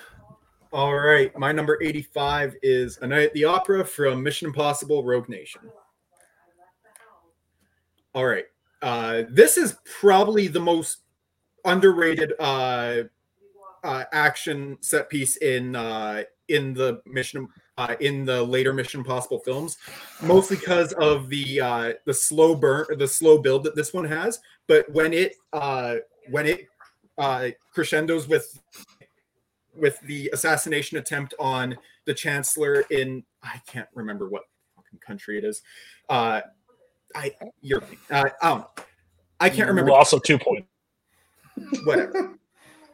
[0.72, 5.28] All right, my number 85 is A Night at the Opera from Mission Impossible Rogue
[5.28, 5.62] Nation.
[8.14, 8.46] All right.
[8.84, 11.00] Uh, this is probably the most
[11.66, 13.04] underrated uh,
[13.84, 17.48] uh, action set piece in uh, in the mission
[17.80, 19.78] uh, in the later Mission Impossible films,
[20.22, 24.40] mostly because of the uh, the slow burn, the slow build that this one has.
[24.68, 25.96] But when it uh,
[26.30, 26.68] when it
[27.18, 28.60] uh, crescendos with
[29.80, 34.44] with the assassination attempt on the chancellor in I can't remember what
[34.76, 35.62] fucking country it is.
[36.10, 36.42] Uh,
[37.16, 37.90] I Europe.
[38.10, 38.70] Uh, I don't know.
[39.40, 39.92] I can't remember.
[39.92, 40.66] Also, two point.
[41.84, 42.38] Whatever.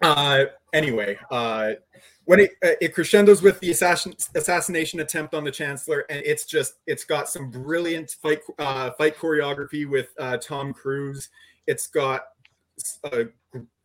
[0.02, 1.74] uh, anyway, uh,
[2.26, 6.46] when it uh, it crescendos with the assassin, assassination attempt on the chancellor, and it's
[6.46, 11.30] just it's got some brilliant fight uh, fight choreography with uh, Tom Cruise.
[11.68, 12.26] It's got
[13.06, 13.26] a,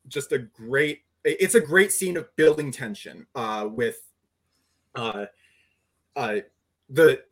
[0.08, 1.02] just a great.
[1.24, 4.00] It's a great scene of building tension uh, with
[4.94, 5.26] uh,
[6.16, 6.36] uh,
[6.88, 7.22] the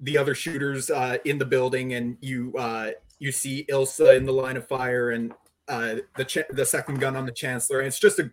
[0.00, 4.32] the other shooters uh, in the building, and you uh, you see Ilsa in the
[4.32, 5.32] line of fire, and
[5.68, 7.78] uh, the ch- the second gun on the Chancellor.
[7.80, 8.30] And it's just a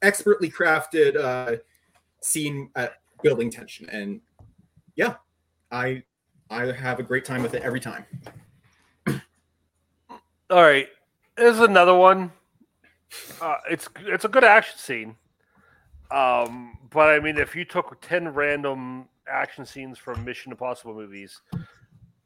[0.00, 1.60] expertly crafted
[2.20, 2.70] scene
[3.22, 4.20] building tension, and
[4.96, 5.16] yeah,
[5.70, 6.02] I
[6.50, 8.04] I have a great time with it every time.
[10.50, 10.88] All right,
[11.36, 12.32] there's another one.
[13.40, 15.16] Uh, it's it's a good action scene,
[16.10, 21.40] um, but I mean, if you took ten random action scenes from Mission Impossible movies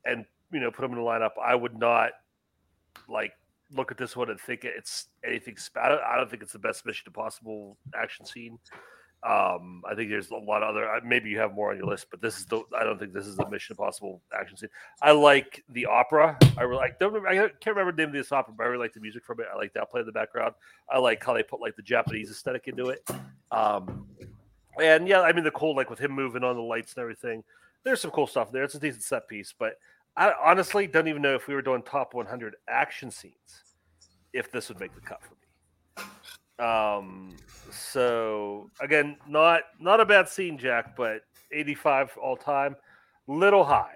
[0.04, 2.10] and you know put them in a lineup, I would not
[3.08, 3.32] like
[3.72, 5.56] look at this one and think it's anything.
[5.58, 8.58] Sp- I don't think it's the best Mission Impossible action scene.
[9.26, 10.88] Um, I think there's a lot of other.
[10.88, 12.62] uh, Maybe you have more on your list, but this is the.
[12.78, 14.68] I don't think this is the Mission Impossible action scene.
[15.02, 16.38] I like the opera.
[16.56, 17.00] I really like.
[17.00, 19.00] Don't remember, I can't remember the name of this opera, but I really like the
[19.00, 19.46] music from it.
[19.52, 20.54] I like that play in the background.
[20.88, 23.04] I like how they put like the Japanese aesthetic into it.
[23.50, 24.06] Um,
[24.80, 27.42] and yeah, I mean the cool like with him moving on the lights and everything.
[27.82, 28.62] There's some cool stuff there.
[28.62, 29.78] It's a decent set piece, but
[30.16, 33.62] I honestly don't even know if we were doing top 100 action scenes,
[34.32, 35.45] if this would make the cut for me.
[36.58, 37.36] Um,
[37.70, 42.76] so again, not not a bad scene, Jack, but 85 all time,
[43.26, 43.94] little high.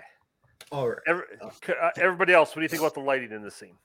[0.73, 0.99] All right.
[1.07, 3.77] Every, uh, everybody else, what do you think about the lighting in this scene?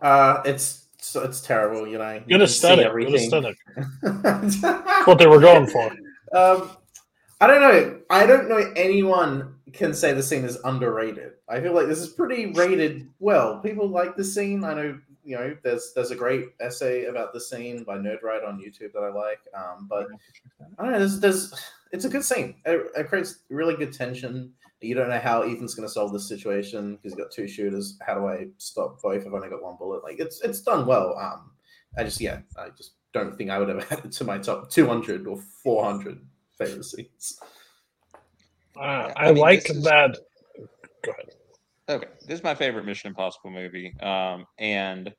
[0.00, 2.12] Uh, it's so it's terrible, you know.
[2.14, 2.84] You Good can see aesthetic.
[2.84, 3.14] Good everything.
[3.14, 3.56] aesthetic.
[4.02, 4.62] That's
[5.06, 5.90] what they were going for.
[6.32, 6.70] Um,
[7.40, 8.00] I don't know.
[8.10, 11.32] I don't know anyone can say the scene is underrated.
[11.48, 13.58] I feel like this is pretty rated well.
[13.60, 14.64] People like the scene.
[14.64, 18.58] I know, you know, there's there's a great essay about the scene by Nerdwriter on
[18.58, 19.40] YouTube that I like.
[19.54, 20.06] Um, but
[20.78, 20.98] I don't know.
[20.98, 21.54] There's, there's
[21.92, 22.54] it's a good scene.
[22.64, 24.54] It, it creates really good tension.
[24.80, 27.98] You don't know how Ethan's going to solve this situation because he's got two shooters.
[28.00, 29.26] How do I stop both?
[29.26, 30.02] I've only got one bullet.
[30.02, 31.14] Like it's it's done well.
[31.18, 31.50] Um,
[31.98, 35.26] I just yeah, I just don't think I would have added to my top 200
[35.26, 36.24] or 400
[36.56, 37.38] favorite scenes.
[38.78, 40.16] Uh, I I, mean, like is- that.
[41.04, 41.34] Go ahead.
[41.88, 45.10] Okay, this is my favorite Mission Impossible movie, um, and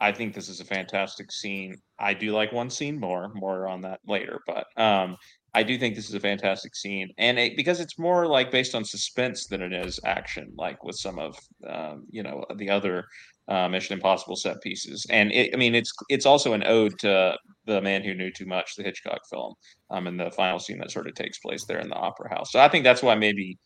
[0.00, 1.76] I think this is a fantastic scene.
[1.98, 5.16] I do like one scene more, more on that later, but um,
[5.52, 8.74] I do think this is a fantastic scene, and it, because it's more like based
[8.74, 11.36] on suspense than it is action, like with some of
[11.68, 13.04] um, you know the other
[13.48, 15.06] uh, Mission Impossible set pieces.
[15.10, 17.36] And it, I mean, it's it's also an ode to
[17.66, 19.52] the man who knew too much, the Hitchcock film,
[19.90, 22.50] um, and the final scene that sort of takes place there in the opera house.
[22.50, 23.58] So I think that's why maybe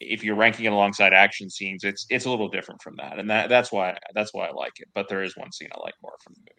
[0.00, 3.28] if you're ranking it alongside action scenes, it's it's a little different from that, and
[3.30, 4.88] that that's why that's why I like it.
[4.94, 6.52] But there is one scene I like more from the movie.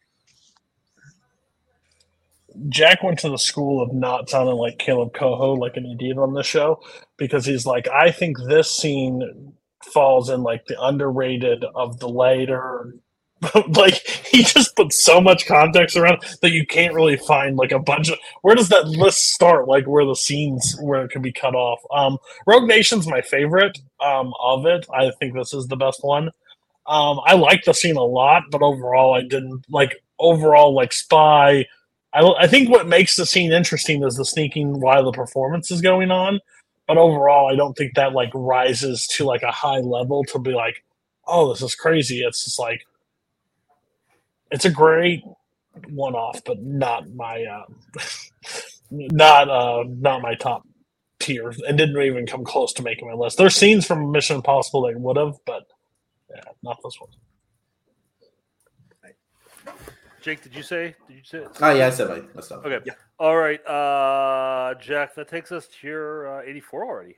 [2.69, 6.33] Jack went to the school of not sounding like Caleb Coho, like an idiot on
[6.33, 6.81] the show,
[7.17, 12.95] because he's like, I think this scene falls in like the underrated of the later.
[13.69, 13.93] like
[14.25, 18.09] he just put so much context around that you can't really find like a bunch
[18.09, 21.55] of where does that list start like where the scenes where it can be cut
[21.55, 22.17] off um
[22.47, 26.25] rogue nation's my favorite um of it i think this is the best one
[26.87, 31.65] um i like the scene a lot but overall i didn't like overall like spy
[32.13, 35.81] I, I think what makes the scene interesting is the sneaking while the performance is
[35.81, 36.39] going on.
[36.87, 40.51] But overall, I don't think that like rises to like a high level to be
[40.51, 40.83] like,
[41.27, 42.21] oh, this is crazy.
[42.21, 42.85] It's just like,
[44.51, 45.23] it's a great
[45.89, 47.65] one off, but not my, uh,
[48.91, 50.67] not uh, not my top
[51.19, 53.37] tier, and didn't even come close to making my list.
[53.37, 55.63] There's scenes from Mission Impossible that would have, but
[56.33, 57.09] yeah, not this one.
[60.21, 60.95] Jake, did you say?
[61.07, 61.45] Did you say?
[61.61, 62.65] Oh yeah, I said my, my stuff.
[62.65, 62.79] Okay.
[63.19, 65.15] All right, uh, Jack.
[65.15, 67.15] That takes us to your uh, 84 already.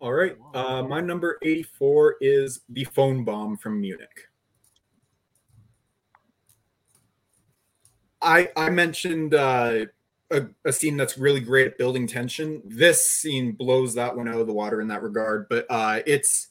[0.00, 0.36] All right.
[0.54, 4.28] Uh, my number 84 is the phone bomb from Munich.
[8.26, 9.86] I I mentioned uh,
[10.30, 12.60] a, a scene that's really great at building tension.
[12.64, 16.48] This scene blows that one out of the water in that regard, but uh, it's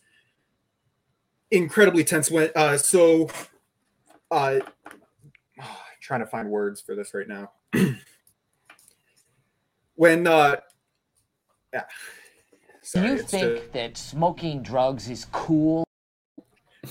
[1.52, 2.32] incredibly tense.
[2.32, 3.30] When uh, so,
[4.32, 4.60] uh,
[6.02, 7.52] trying to find words for this right now.
[9.96, 10.56] when uh,
[11.74, 11.84] yeah.
[12.94, 15.86] Do you think that smoking drugs is cool?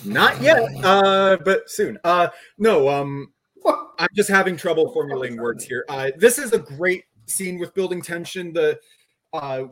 [0.04, 1.98] Not yet, uh, but soon.
[2.02, 2.28] Uh,
[2.58, 3.32] no, um,
[3.98, 5.84] I'm just having trouble formulating words here.
[5.88, 8.52] Uh, this is a great scene with building tension.
[8.52, 8.78] The
[9.32, 9.64] uh,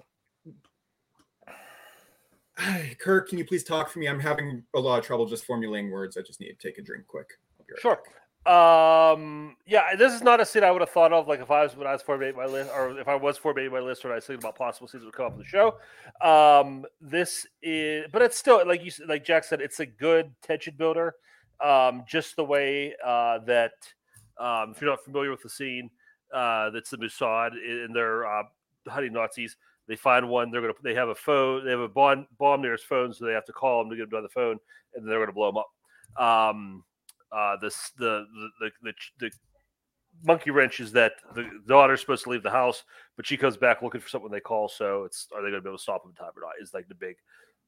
[2.99, 4.09] Kirk, can you please talk for me?
[4.09, 6.17] I'm having a lot of trouble just formulating words.
[6.17, 7.31] I just need to take a drink quick.
[7.59, 8.01] Right Sure.
[8.45, 9.57] Um.
[9.67, 11.29] Yeah, this is not a scene I would have thought of.
[11.29, 13.73] Like if I was when I was formulating my list, or if I was formulating
[13.73, 15.45] my list, or I was thinking about possible scenes that would come up in the
[15.45, 15.77] show.
[16.21, 16.85] Um.
[17.01, 20.75] This is, but it's still like you said- like Jack said, it's a good tension
[20.77, 21.15] builder.
[21.63, 23.73] Um, just the way uh, that
[24.39, 25.91] um, if you're not familiar with the scene,
[26.33, 28.45] uh, that's the Mossad and they're uh,
[28.89, 29.57] hunting Nazis.
[29.89, 30.51] They find one.
[30.51, 30.75] They're gonna.
[30.83, 31.65] They have a phone.
[31.65, 33.97] They have a bomb bomb near his phone, so they have to call him to
[33.97, 34.59] get him on the phone,
[34.95, 35.71] and they're gonna blow him up.
[36.23, 36.85] Um,
[37.33, 39.31] uh, this the the the, the, the
[40.25, 42.85] monkey wrench is that the daughter's supposed to leave the house,
[43.17, 44.69] but she comes back looking for something they call.
[44.69, 46.53] So it's are they going to be able to stop him in time or not?
[46.61, 47.17] Is like the big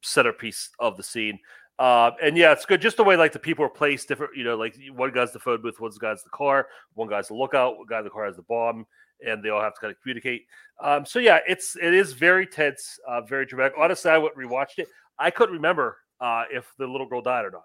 [0.03, 1.39] centerpiece of the scene.
[1.79, 2.81] Uh, and yeah, it's good.
[2.81, 4.37] Just the way like the people are placed different.
[4.37, 7.35] You know, like one guy's the phone booth, one guy's the car, one guy's the
[7.35, 8.87] lookout, one guy in the car has the bomb,
[9.27, 10.47] and they all have to kind of communicate.
[10.81, 13.75] Um, so yeah, it's it is very tense, uh, very dramatic.
[13.79, 14.89] Honestly, I went rewatched it.
[15.19, 17.65] I couldn't remember uh, if the little girl died or not.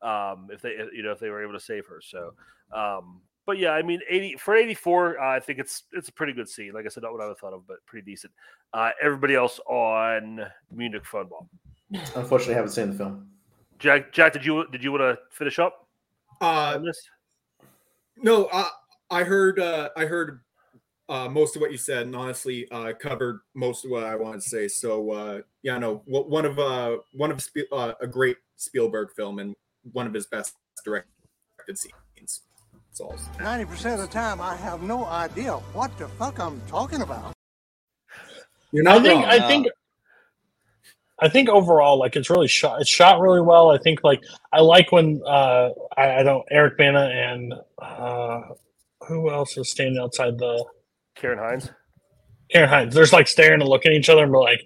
[0.00, 2.00] Um, if they, you know, if they were able to save her.
[2.00, 2.34] So,
[2.72, 6.12] um, but yeah, I mean, eighty for eighty four, uh, I think it's it's a
[6.12, 6.72] pretty good scene.
[6.72, 8.32] Like I said, not what I would have thought of, but pretty decent.
[8.72, 11.48] Uh, everybody else on Munich phone bomb.
[12.14, 13.28] Unfortunately, I haven't seen the film.
[13.78, 15.86] Jack, Jack, did you did you want to finish up
[16.40, 17.00] Uh, this?
[18.16, 18.68] no, I
[19.10, 20.40] I heard uh, I heard
[21.08, 24.42] uh, most of what you said, and honestly, uh, covered most of what I wanted
[24.42, 24.68] to say.
[24.68, 29.38] So uh, yeah, no, one of uh, one of Spiel- uh, a great Spielberg film
[29.38, 29.54] and
[29.92, 30.54] one of his best
[30.84, 31.08] directed
[31.74, 32.42] scenes.
[32.90, 33.16] That's all.
[33.38, 37.32] 90% of the time, I have no idea what the fuck I'm talking about.
[38.72, 39.24] You're I think wrong.
[39.24, 39.68] I think
[41.20, 42.80] I think overall, like it's really shot.
[42.80, 43.70] It's shot really well.
[43.70, 48.40] I think like I like when uh I, I don't Eric Bana and uh
[49.06, 50.64] who else is standing outside the
[51.18, 51.70] Ciarán Hinds.
[52.54, 52.94] Ciarán Hinds.
[52.94, 54.60] There's like staring and looking at each other and we're like,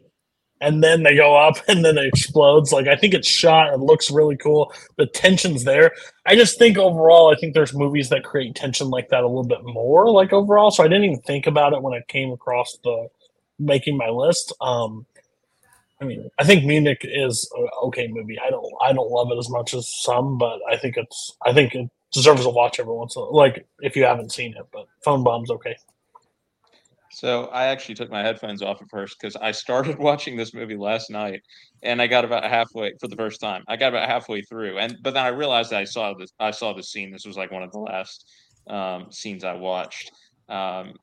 [0.60, 2.70] and then they go up and then it explodes.
[2.70, 3.72] Like I think it's shot.
[3.72, 4.74] It looks really cool.
[4.98, 5.92] The tension's there.
[6.26, 9.46] I just think overall, I think there's movies that create tension like that a little
[9.46, 10.10] bit more.
[10.10, 13.08] Like overall, so I didn't even think about it when I came across the
[13.58, 14.52] making my list.
[14.60, 15.06] Um,
[16.02, 18.36] I mean, I think Munich is an okay movie.
[18.44, 21.52] I don't, I don't love it as much as some, but I think it's, I
[21.52, 24.66] think it deserves a watch every once in a like if you haven't seen it.
[24.72, 25.76] But Phone Bomb's okay.
[27.12, 30.76] So I actually took my headphones off at first because I started watching this movie
[30.76, 31.42] last night,
[31.84, 33.62] and I got about halfway for the first time.
[33.68, 36.32] I got about halfway through, and but then I realized I saw this.
[36.40, 37.12] I saw the scene.
[37.12, 38.28] This was like one of the last
[38.66, 40.10] um, scenes I watched.
[40.48, 40.94] Um,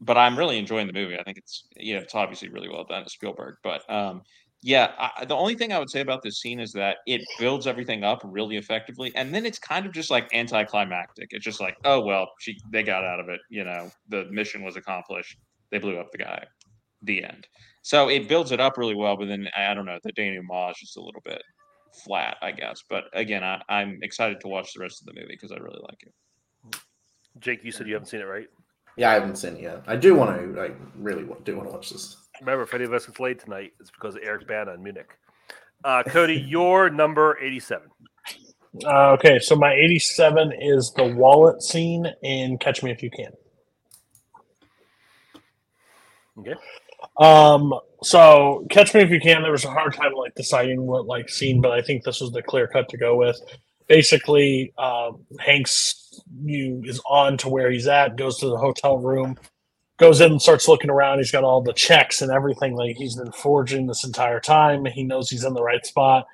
[0.00, 1.18] but I'm really enjoying the movie.
[1.18, 3.06] I think it's you know it's obviously really well done.
[3.08, 4.22] Spielberg, but um,
[4.62, 7.66] yeah, I, the only thing I would say about this scene is that it builds
[7.66, 11.28] everything up really effectively, and then it's kind of just like anticlimactic.
[11.30, 13.40] It's just like, oh well, she they got out of it.
[13.50, 15.38] You know, the mission was accomplished.
[15.70, 16.44] They blew up the guy.
[17.02, 17.46] The end.
[17.82, 19.98] So it builds it up really well, but then I don't know.
[20.02, 21.40] The denouement is just a little bit
[22.04, 22.82] flat, I guess.
[22.90, 25.80] But again, I, I'm excited to watch the rest of the movie because I really
[25.82, 26.80] like it.
[27.38, 28.48] Jake, you said you haven't seen it, right?
[28.96, 29.84] Yeah, I haven't seen it yet.
[29.86, 30.60] I do want to.
[30.60, 32.16] I really do want to watch this.
[32.40, 35.18] Remember, if any of us gets late tonight, it's because of Eric Bana in Munich.
[35.84, 37.88] Uh, Cody, your number 87.
[38.84, 43.32] Uh, okay, so my 87 is the wallet scene in Catch Me If You Can.
[46.38, 46.54] Okay.
[47.18, 51.06] Um, so Catch Me If You Can, there was a hard time like deciding what
[51.06, 53.40] like scene, but I think this was the clear cut to go with.
[53.88, 59.36] Basically, um, Hanks you is on to where he's at, goes to the hotel room,
[59.98, 61.18] goes in and starts looking around.
[61.18, 64.84] He's got all the checks and everything like he's been forging this entire time.
[64.86, 66.26] He knows he's in the right spot.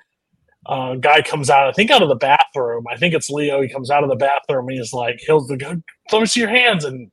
[0.67, 2.85] Uh, guy comes out, I think, out of the bathroom.
[2.91, 3.61] I think it's Leo.
[3.61, 5.81] He comes out of the bathroom and he's like, "He'll let
[6.13, 7.11] me see your hands." And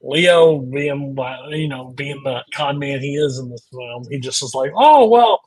[0.00, 1.16] Leo, being
[1.50, 4.72] you know, being the con man he is in this film, he just is like,
[4.74, 5.40] "Oh well,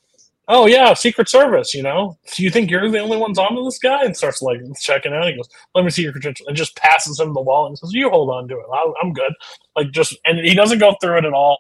[0.47, 1.73] oh yeah, Secret Service.
[1.73, 4.41] You know, do you think you're the only ones on to this guy?" And starts
[4.41, 5.27] like checking out.
[5.27, 7.93] He goes, "Let me see your credentials," and just passes him the wallet and says,
[7.93, 8.65] "You hold on to it.
[9.01, 9.33] I'm good."
[9.75, 11.59] Like just, and he doesn't go through it at all.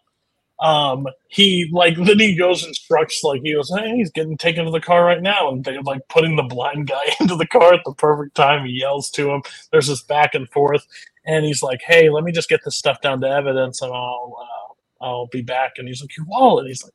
[0.59, 4.65] Um, he like then he goes and instructs like he goes, "Hey, he's getting taken
[4.65, 7.73] to the car right now," and they're like putting the blind guy into the car
[7.73, 8.65] at the perfect time.
[8.65, 9.41] He yells to him.
[9.71, 10.85] There's this back and forth,
[11.25, 14.37] and he's like, "Hey, let me just get this stuff down to evidence, and I'll
[15.01, 16.93] uh, I'll be back." And he's like, "Your wallet?" He's like,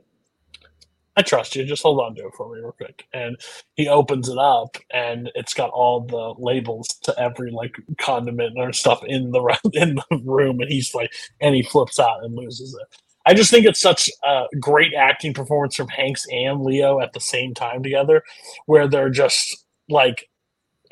[1.20, 1.64] I trust you.
[1.66, 3.04] Just hold on to it for me real quick.
[3.12, 3.36] And
[3.76, 8.72] he opens it up and it's got all the labels to every like condiment or
[8.72, 9.40] stuff in the
[9.74, 10.60] in the room.
[10.60, 12.96] And he's like, and he flips out and loses it.
[13.26, 17.20] I just think it's such a great acting performance from Hanks and Leo at the
[17.20, 18.22] same time together,
[18.66, 20.28] where they're just like,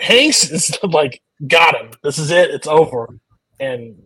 [0.01, 1.93] Hanks is like, got him.
[2.05, 2.51] This is it.
[2.51, 3.09] It's over.
[3.61, 3.97] And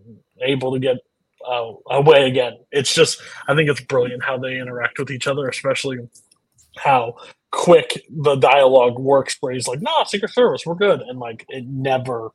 [0.41, 0.99] able to get
[1.47, 2.59] uh, away again.
[2.72, 5.99] It's just, I think it's brilliant how they interact with each other, especially
[6.78, 7.16] how
[7.53, 9.36] quick the dialogue works.
[9.40, 12.32] Where he's like, "No, Secret Service, we're good," and like it never,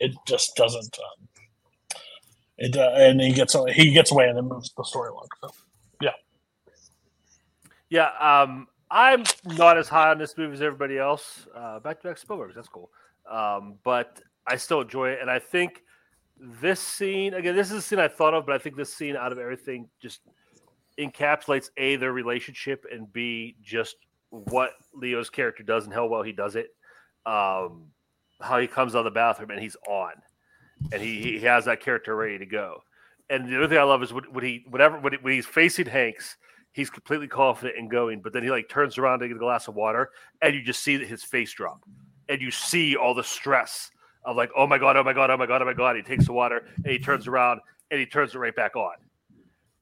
[0.00, 0.98] it just doesn't.
[0.98, 1.28] Um,
[2.58, 5.28] it uh, and he gets he gets away and it moves the story along.
[5.42, 5.50] So,
[6.02, 6.12] yeah,
[7.90, 11.46] Yeah, um, I'm not as high on this movie as everybody else.
[11.56, 12.90] Uh, back to back Spielberg, that's cool.
[13.30, 15.82] Um, but I still enjoy it, and I think
[16.36, 17.54] this scene again.
[17.54, 19.88] This is a scene I thought of, but I think this scene out of everything
[20.00, 20.20] just
[20.98, 23.96] encapsulates a their relationship and b just
[24.30, 26.74] what Leo's character does and how well he does it.
[27.26, 27.86] Um,
[28.40, 30.12] how he comes out of the bathroom and he's on,
[30.92, 32.80] and he, he has that character ready to go.
[33.30, 35.86] And the other thing I love is when, when he whatever when, when he's facing
[35.86, 36.36] Hanks,
[36.72, 39.68] he's completely confident and going, but then he like turns around to get a glass
[39.68, 40.10] of water,
[40.42, 41.80] and you just see his face drop,
[42.28, 43.90] and you see all the stress
[44.24, 45.96] of like, oh my god, oh my god, oh my god, oh my god.
[45.96, 47.60] He takes the water and he turns around
[47.90, 48.94] and he turns it right back on,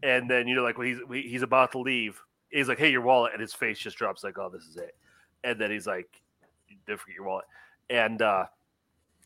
[0.02, 2.20] and then you know like when he's he's about to leave,
[2.50, 4.96] he's like, hey, your wallet, and his face just drops like, oh, this is it,
[5.44, 6.20] and then he's like,
[6.86, 7.44] don't forget your wallet,
[7.90, 8.44] and uh,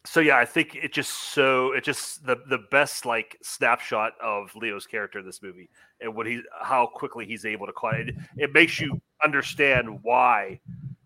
[0.07, 4.55] so yeah, I think it just so it just the the best like snapshot of
[4.55, 5.69] Leo's character in this movie
[6.01, 8.09] and what he how quickly he's able to quiet.
[8.09, 10.61] It, it makes you understand why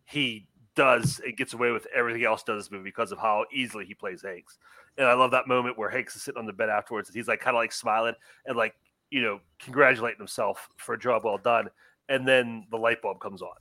[0.04, 0.46] he
[0.76, 3.94] does it gets away with everything else does this movie because of how easily he
[3.94, 4.58] plays Hanks.
[4.98, 7.28] And I love that moment where Hanks is sitting on the bed afterwards and he's
[7.28, 8.14] like kind of like smiling
[8.46, 8.74] and like
[9.10, 11.68] you know congratulating himself for a job well done.
[12.08, 13.54] And then the light bulb comes on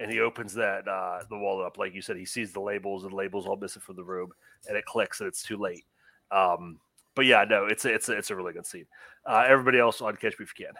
[0.00, 3.04] and he opens that uh, the wall up, like you said, he sees the labels
[3.04, 4.30] and the labels all missing from the room,
[4.68, 5.84] and it clicks, and it's too late.
[6.30, 6.78] Um,
[7.14, 8.86] but yeah, no, it's a, it's a, it's a really good scene.
[9.24, 10.74] Uh, everybody else on Catch Me If You Can.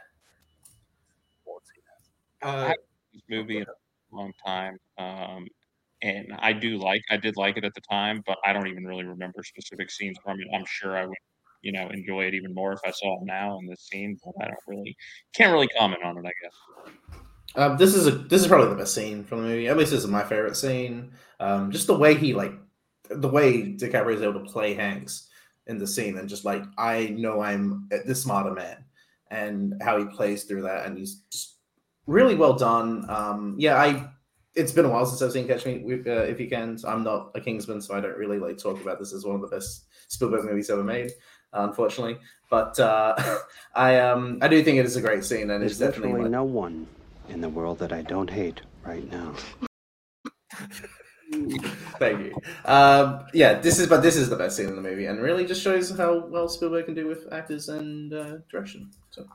[2.42, 2.72] Uh,
[3.12, 3.66] this movie in a
[4.12, 4.76] long time.
[4.98, 5.46] Um,
[6.02, 8.84] and I do like I did like it at the time, but I don't even
[8.84, 10.46] really remember specific scenes from it.
[10.54, 11.16] I'm sure I would,
[11.62, 14.34] you know, enjoy it even more if I saw it now in this scene, but
[14.40, 14.96] I don't really
[15.34, 17.16] can't really comment on it, I guess.
[17.54, 19.68] Um, this is a this is probably the best scene from the movie.
[19.68, 21.12] At least this is my favorite scene.
[21.40, 22.52] Um, just the way he like
[23.08, 25.28] the way DiCaprio is able to play Hanks
[25.66, 28.84] in the scene, and just like I know I'm this modern man,
[29.30, 31.55] and how he plays through that, and he's just
[32.06, 33.04] really well done.
[33.08, 34.08] Um, yeah, I
[34.54, 36.78] it's been a while since I've seen Catch Me uh, If You Can.
[36.86, 39.42] I'm not a Kingsman, so I don't really like talk about this as one of
[39.42, 41.10] the best Spielberg movies ever made,
[41.52, 42.18] unfortunately.
[42.50, 43.14] But uh,
[43.74, 46.30] I um I do think it is a great scene, and There's it's definitely literally
[46.30, 46.86] my- no one
[47.28, 49.34] in the world that I don't hate right now.
[51.98, 52.36] Thank you.
[52.64, 55.44] Um, yeah, this is but this is the best scene in the movie, and really
[55.44, 58.90] just shows how well Spielberg can do with actors and uh, direction.
[59.10, 59.26] So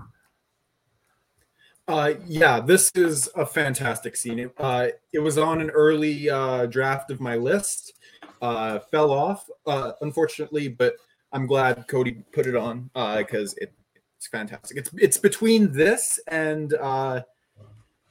[1.92, 4.40] Uh, yeah, this is a fantastic scene.
[4.40, 8.00] It, uh, it was on an early uh, draft of my list.
[8.42, 10.94] Uh, fell off, uh, unfortunately, but
[11.34, 13.74] I'm glad Cody put it on because it,
[14.18, 14.78] it's fantastic.
[14.78, 17.24] It's it's between this and uh,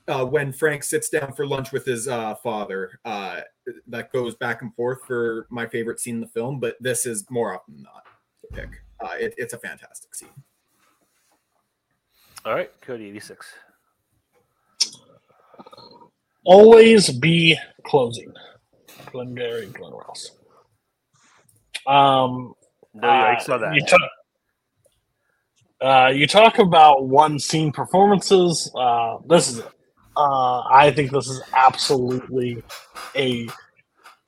[0.07, 3.01] uh, when Frank sits down for lunch with his uh, father.
[3.07, 3.41] Uh,
[3.87, 7.25] that goes back and forth for my favorite scene in the film, but this is
[7.31, 8.05] more often than not
[8.43, 8.83] the pick.
[9.01, 10.29] Uh, it, it's a fantastic scene.
[12.45, 13.55] All right, Cody eighty six.
[16.45, 18.33] Always be closing.
[19.13, 20.31] Glengarry Glen Ross.
[21.87, 22.55] Um,
[22.95, 23.75] No, I uh, saw that.
[23.75, 24.11] You talk,
[25.81, 28.71] uh, you talk about one scene performances.
[28.75, 29.63] Uh, this is.
[30.17, 32.63] Uh, I think this is absolutely
[33.17, 33.49] a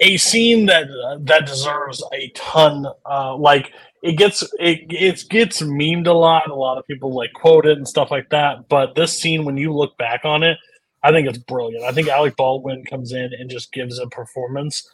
[0.01, 0.87] a scene that
[1.20, 2.87] that deserves a ton.
[3.05, 3.72] Uh, like
[4.03, 6.51] it gets it it gets memed a lot.
[6.51, 8.68] A lot of people like quote it and stuff like that.
[8.68, 10.59] But this scene, when you look back on it,
[11.03, 11.84] I think it's brilliant.
[11.84, 14.88] I think Alec Baldwin comes in and just gives a performance.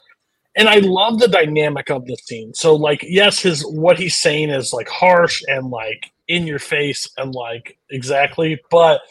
[0.56, 2.54] And I love the dynamic of the scene.
[2.54, 7.08] So, like, yes, his what he's saying is like harsh and like in your face
[7.16, 9.02] and like exactly, but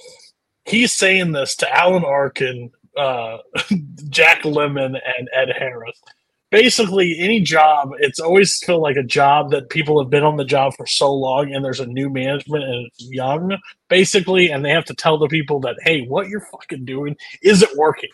[0.65, 3.37] he's saying this to Alan Arkin, uh,
[4.09, 6.01] Jack Lemmon, and Ed Harris.
[6.49, 10.45] Basically, any job, it's always feel like a job that people have been on the
[10.45, 13.57] job for so long, and there's a new management and it's young,
[13.89, 17.77] basically, and they have to tell the people that, hey, what you're fucking doing isn't
[17.77, 18.11] working,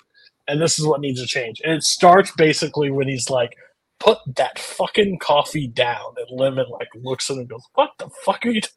[0.47, 1.61] and this is what needs to change.
[1.63, 3.55] And it starts basically when he's like,
[3.99, 8.09] put that fucking coffee down, and Lemmon like looks at him and goes, what the
[8.25, 8.61] fuck are you?
[8.61, 8.69] T-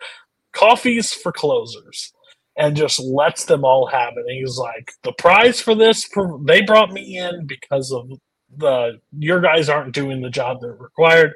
[0.53, 2.13] Coffee's for closers
[2.57, 4.25] and just lets them all have it.
[4.27, 6.09] And he's like, the prize for this,
[6.45, 8.11] they brought me in because of
[8.57, 11.35] the your guys aren't doing the job that required.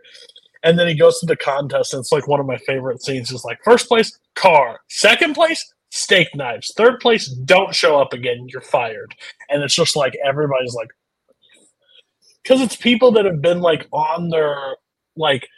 [0.62, 3.30] And then he goes to the contest, and it's like one of my favorite scenes.
[3.30, 4.80] Is like first place, car.
[4.88, 6.72] Second place, steak knives.
[6.76, 8.46] Third place, don't show up again.
[8.48, 9.14] You're fired.
[9.48, 10.90] And it's just like everybody's like,
[12.42, 14.76] because it's people that have been like on their
[15.16, 15.48] like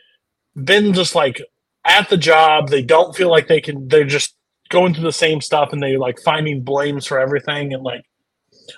[0.62, 1.40] been just like
[1.84, 2.68] at the job.
[2.68, 3.88] They don't feel like they can.
[3.88, 4.36] They're just
[4.68, 7.74] going through the same stuff, and they like finding blames for everything.
[7.74, 8.04] And like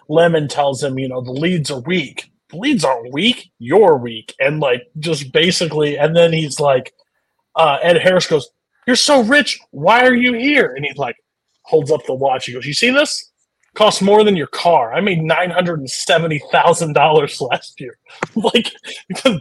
[0.08, 2.30] Lemmon tells him, you know, the leads are weak.
[2.50, 3.50] The leads aren't weak.
[3.58, 4.34] You're weak.
[4.38, 6.92] And like just basically, and then he's like,
[7.56, 8.48] uh, Ed Harris goes,
[8.86, 9.58] "You're so rich.
[9.70, 11.16] Why are you here?" And he like
[11.62, 12.46] holds up the watch.
[12.46, 13.30] He goes, "You see this?
[13.74, 14.94] costs more than your car.
[14.94, 17.98] I made nine hundred and seventy thousand dollars last year.
[18.34, 18.72] like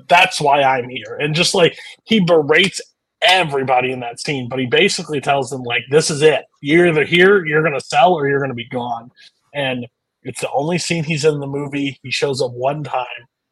[0.08, 1.18] that's why I'm here.
[1.20, 2.82] And just like he berates
[3.22, 6.46] everybody in that scene, but he basically tells them like, "This is it.
[6.62, 9.12] You're either here, you're gonna sell, or you're gonna be gone."
[9.54, 9.88] And
[10.24, 12.00] it's the only scene he's in the movie.
[12.04, 13.06] He shows up one time,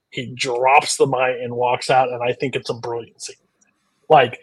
[0.10, 3.36] he drops the mic and walks out, and I think it's a brilliant scene.
[4.10, 4.40] Like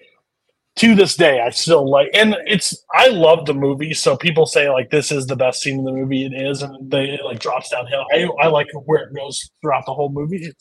[0.76, 3.94] to this day, I still like, and it's I love the movie.
[3.94, 6.24] So people say like this is the best scene in the movie.
[6.24, 8.06] It is, and they it like drops downhill.
[8.12, 10.52] I I like where it goes throughout the whole movie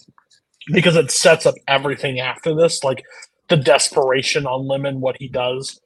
[0.71, 3.03] because it sets up everything after this, like
[3.47, 5.79] the desperation on Lemmon, what he does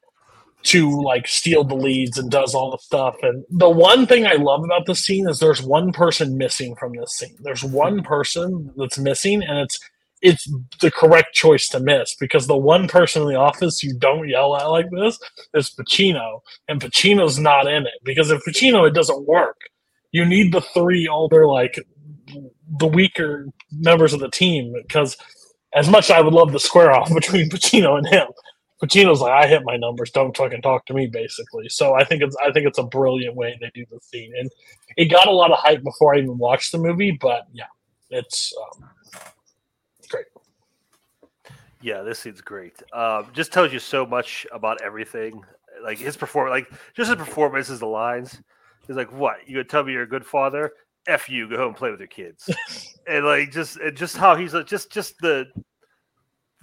[0.63, 3.15] to like steal the leads and does all the stuff.
[3.21, 6.93] And the one thing I love about this scene is there's one person missing from
[6.95, 7.35] this scene.
[7.41, 9.79] There's one person that's missing, and it's
[10.21, 10.51] it's
[10.81, 14.55] the correct choice to miss because the one person in the office you don't yell
[14.55, 15.19] at like this
[15.53, 19.57] is Pacino, and Pacino's not in it because if Pacino, it doesn't work.
[20.11, 21.79] You need the three older, like
[22.77, 25.17] the weaker members of the team because
[25.73, 28.27] as much as I would love the square off between Pacino and him,
[28.81, 30.09] Pacino's like, I hit my numbers.
[30.09, 31.69] Don't fucking talk to me, basically.
[31.69, 34.49] So I think it's I think it's a brilliant way they do the scene, and
[34.97, 37.11] it got a lot of hype before I even watched the movie.
[37.21, 37.65] But yeah,
[38.09, 38.89] it's um,
[40.09, 40.25] great.
[41.81, 42.81] Yeah, this scene's great.
[42.91, 45.43] Um, just tells you so much about everything.
[45.83, 48.41] Like his performance, like just his performances, the lines.
[48.87, 49.47] He's like, "What?
[49.47, 50.71] You gonna tell me you're a good father?
[51.07, 51.47] F you.
[51.47, 52.49] Go home and play with your kids."
[53.07, 55.45] and like just and just how he's like, just just the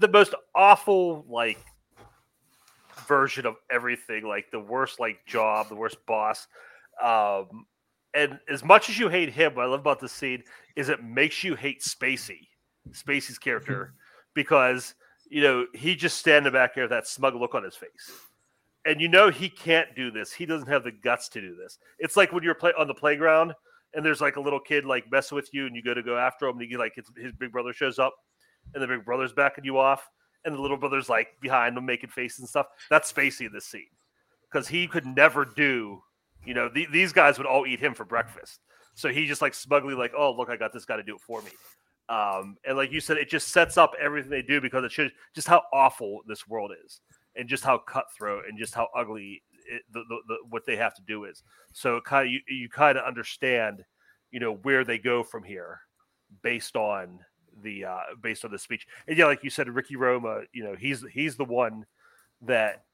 [0.01, 1.59] the most awful like
[3.09, 6.47] version of everything, like the worst like job, the worst boss.
[7.03, 7.67] Um,
[8.15, 10.43] and as much as you hate him, what I love about the scene
[10.77, 12.49] is it makes you hate Spacey,
[12.91, 13.95] Spacey's character,
[14.35, 14.95] because
[15.31, 18.13] you know he just standing back there with that smug look on his face,
[18.85, 20.33] and you know he can't do this.
[20.33, 21.79] He doesn't have the guts to do this.
[21.99, 23.55] It's like when you're play on the playground
[23.95, 26.17] and there's like a little kid like messing with you, and you go to go
[26.17, 28.15] after him, and you like his, his big brother shows up,
[28.75, 30.09] and the big brother's backing you off,
[30.45, 32.67] and the little brother's like behind him making faces and stuff.
[32.91, 33.91] That's Spacey in this scene
[34.51, 36.03] because he could never do.
[36.45, 38.61] You know, the, these guys would all eat him for breakfast,
[38.95, 41.21] so he just like smugly like, oh look, I got this guy to do it
[41.21, 41.51] for me.
[42.09, 45.11] Um, and like you said, it just sets up everything they do because it shows
[45.35, 47.01] just how awful this world is,
[47.37, 50.95] and just how cutthroat and just how ugly it, the, the, the, what they have
[50.95, 51.43] to do is.
[51.73, 53.85] So kind of you, you kind of understand,
[54.31, 55.81] you know, where they go from here,
[56.43, 57.19] based on
[57.63, 58.87] the uh, based on the speech.
[59.07, 61.87] And yeah, like you said, Ricky Roma, you know, he's he's the one
[62.43, 62.85] that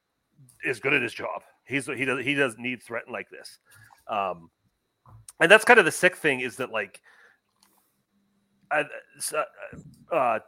[0.65, 1.43] is good at his job.
[1.65, 3.59] He's he does he doesn't need threaten like this.
[4.07, 4.51] Um,
[5.41, 7.01] and that's kind of the sick thing is that like,
[8.71, 8.85] uh,
[10.12, 10.39] uh,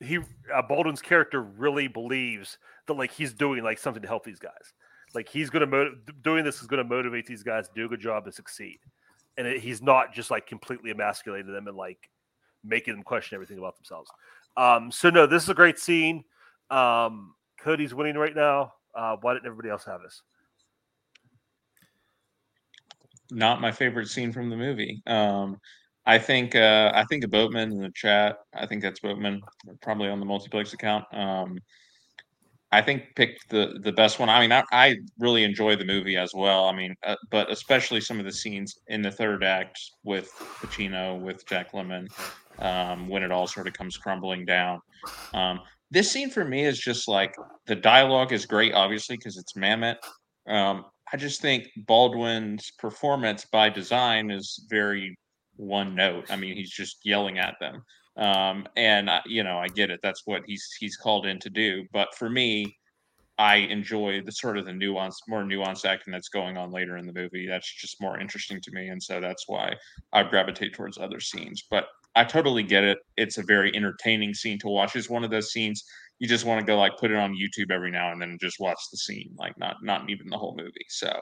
[0.00, 4.38] he uh, Baldwin's character really believes that like he's doing like something to help these
[4.38, 4.72] guys.
[5.14, 7.86] Like he's going to motiv- doing this is going to motivate these guys to do
[7.86, 8.78] a good job and succeed.
[9.36, 12.10] And it, he's not just like completely emasculated them and like
[12.64, 14.10] making them question everything about themselves.
[14.56, 16.24] Um, so no, this is a great scene.
[16.70, 18.72] Um, Cody's winning right now.
[18.94, 20.22] Uh, why didn't everybody else have this?
[23.30, 25.02] Not my favorite scene from the movie.
[25.06, 25.58] Um,
[26.06, 28.36] I think uh, I think of Boatman in the chat.
[28.52, 29.40] I think that's Boatman,
[29.80, 31.04] probably on the multiplex account.
[31.12, 31.58] Um,
[32.74, 34.28] I think picked the the best one.
[34.28, 36.64] I mean, I, I really enjoy the movie as well.
[36.64, 41.20] I mean, uh, but especially some of the scenes in the third act with Pacino,
[41.20, 42.08] with Jack Lemmon,
[42.58, 44.80] um, when it all sort of comes crumbling down.
[45.32, 45.60] Um,
[45.90, 47.34] this scene for me is just like
[47.66, 49.96] the dialogue is great, obviously, because it's Mamet.
[50.48, 55.16] Um, I just think Baldwin's performance by design is very
[55.56, 56.24] one note.
[56.30, 57.82] I mean, he's just yelling at them.
[58.16, 60.00] Um, and you know, I get it.
[60.02, 61.84] That's what he's he's called in to do.
[61.92, 62.76] But for me,
[63.38, 67.06] I enjoy the sort of the nuance, more nuanced acting that's going on later in
[67.06, 67.46] the movie.
[67.48, 69.74] That's just more interesting to me, and so that's why
[70.12, 71.64] I gravitate towards other scenes.
[71.68, 72.98] But I totally get it.
[73.16, 74.94] It's a very entertaining scene to watch.
[74.94, 75.82] It's one of those scenes
[76.18, 78.40] you just want to go like put it on YouTube every now and then and
[78.40, 80.86] just watch the scene, like not not even the whole movie.
[80.88, 81.12] So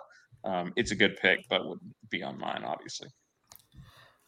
[0.45, 1.81] um, it's a good pick, but would
[2.11, 3.09] be on mine, obviously.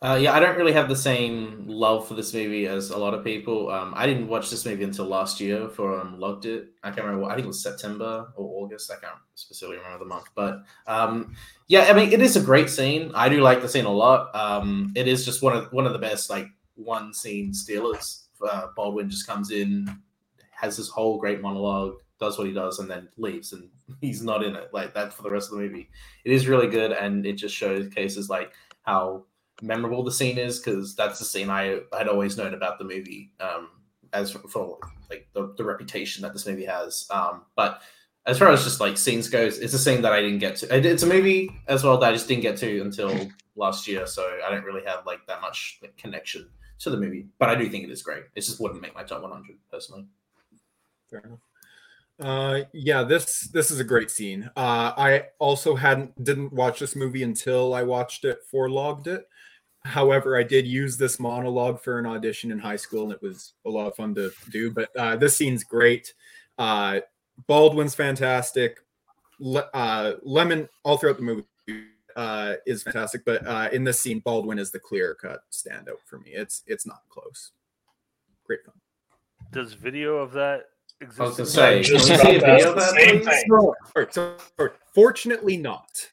[0.03, 3.15] Uh, yeah, I don't really have the same love for this movie as a lot
[3.15, 3.71] of people.
[3.71, 6.67] Um, I didn't watch this movie until last year for um, Logged It.
[6.83, 7.23] I can't remember.
[7.23, 8.91] What, I think it was September or August.
[8.91, 10.27] I can't specifically remember the month.
[10.35, 11.35] But um,
[11.69, 13.13] yeah, I mean, it is a great scene.
[13.15, 14.35] I do like the scene a lot.
[14.35, 18.29] Um, it is just one of one of the best like one scene stealers.
[18.47, 19.89] Uh, Baldwin just comes in,
[20.51, 23.71] has this whole great monologue, does what he does, and then leaves, and
[24.03, 25.89] he's not in it like that for the rest of the movie.
[26.27, 29.25] It is really good, and it just showcases like how
[29.63, 33.33] memorable the scene is because that's the scene I had always known about the movie
[33.41, 33.71] um,
[34.13, 34.79] as for, for
[35.11, 37.07] like the, the, reputation that this movie has.
[37.11, 37.83] Um, but
[38.27, 40.77] as far as just like scenes goes, it's a scene that I didn't get to.
[40.77, 44.39] It's a movie as well that I just didn't get to until last year, so
[44.45, 46.49] I don't really have like that much like, connection
[46.81, 47.27] to the movie.
[47.39, 48.25] But I do think it is great.
[48.35, 50.07] It just wouldn't make my top 100 personally.
[51.11, 51.39] Fair enough.
[52.21, 54.49] Uh, yeah, this this is a great scene.
[54.57, 59.27] Uh, I also hadn't didn't watch this movie until I watched it for logged it.
[59.85, 63.53] However, I did use this monologue for an audition in high school, and it was
[63.67, 64.71] a lot of fun to do.
[64.71, 66.15] But uh, this scene's great.
[66.59, 67.01] Uh,
[67.47, 68.79] Baldwin's fantastic.
[69.39, 71.45] Le- uh, Lemmon all throughout the movie
[72.17, 76.19] uh, is fantastic, but uh, in this scene, Baldwin is the clear cut standout for
[76.19, 76.31] me.
[76.33, 77.53] It's it's not close.
[78.47, 78.77] Great film.
[79.53, 80.67] Does video of that
[81.01, 81.21] exist?
[81.21, 83.43] I was gonna say, Just see a video of that, same thing.
[83.49, 84.71] No, sorry, sorry.
[84.95, 86.11] Fortunately, not.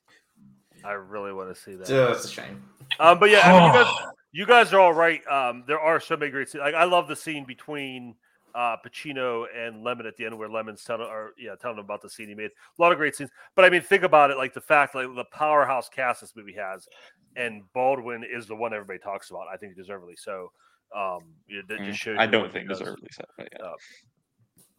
[0.84, 1.88] I really want to see that.
[1.88, 2.64] Yeah, that's a shame.
[3.00, 3.94] Um, but yeah, I mean, you guys,
[4.32, 5.26] you guys are all right.
[5.28, 6.62] Um, there are so many great scenes.
[6.64, 8.16] Like I love the scene between
[8.56, 12.02] uh, Pacino and Lemmon at the end, where Lemmon's telling, or yeah, telling him about
[12.02, 12.52] the scene he made.
[12.78, 13.30] A lot of great scenes.
[13.56, 16.56] But I mean, think about it, like the fact, like the powerhouse cast this movie
[16.58, 16.88] has,
[17.36, 19.48] and Baldwin is the one everybody talks about.
[19.52, 20.52] I think deservedly so.
[20.96, 22.18] Um, you know, that just shows.
[22.20, 23.24] I don't think deservedly so.
[23.38, 23.66] But yeah.
[23.66, 23.74] Uh,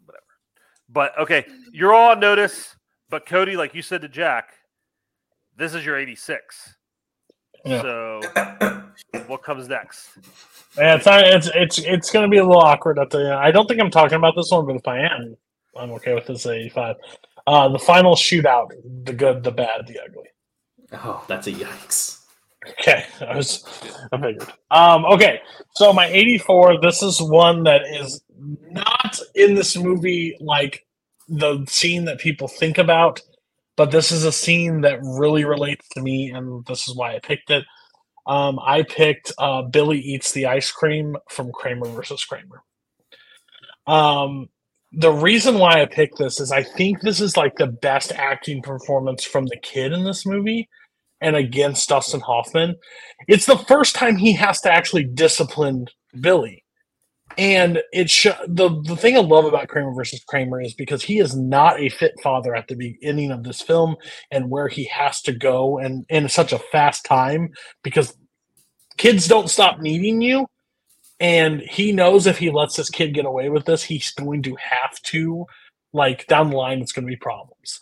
[0.04, 0.24] whatever.
[0.88, 2.76] But okay, you're all on notice.
[3.08, 4.54] But Cody, like you said to Jack,
[5.56, 6.76] this is your 86.
[7.64, 7.82] Yeah.
[7.82, 8.20] So
[9.26, 10.10] what comes next?
[10.76, 13.34] Yeah, it's not, it's it's it's going to be a little awkward at the end.
[13.34, 15.36] I don't think I'm talking about this one, but if I am,
[15.76, 16.96] I'm okay with this 85.
[17.46, 18.70] Uh, the final shootout:
[19.04, 20.28] the good, the bad, the ugly.
[20.92, 22.20] Oh, that's a yikes.
[22.80, 23.64] Okay, I was
[24.12, 24.48] I figured.
[24.70, 25.40] Um, okay,
[25.74, 26.80] so my 84.
[26.80, 28.22] This is one that is
[28.70, 30.86] not in this movie like
[31.28, 33.20] the scene that people think about,
[33.82, 37.18] but this is a scene that really relates to me, and this is why I
[37.18, 37.64] picked it.
[38.28, 42.62] Um, I picked uh, Billy eats the ice cream from Kramer versus Kramer.
[43.88, 44.50] Um,
[44.92, 48.62] the reason why I picked this is I think this is like the best acting
[48.62, 50.68] performance from the kid in this movie
[51.20, 52.76] and against Dustin Hoffman.
[53.26, 55.86] It's the first time he has to actually discipline
[56.20, 56.61] Billy.
[57.38, 61.18] And it sh- the the thing I love about Kramer versus Kramer is because he
[61.18, 63.96] is not a fit father at the beginning of this film
[64.30, 67.50] and where he has to go and in such a fast time
[67.82, 68.16] because
[68.98, 70.46] kids don't stop needing you
[71.20, 74.56] and he knows if he lets this kid get away with this he's going to
[74.56, 75.46] have to
[75.92, 77.80] like down the line it's going to be problems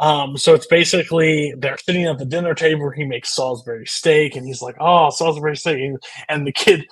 [0.00, 2.90] um, so it's basically they're sitting at the dinner table.
[2.90, 6.86] He makes Salisbury steak, and he's like, "Oh, Salisbury steak," and, and the kid,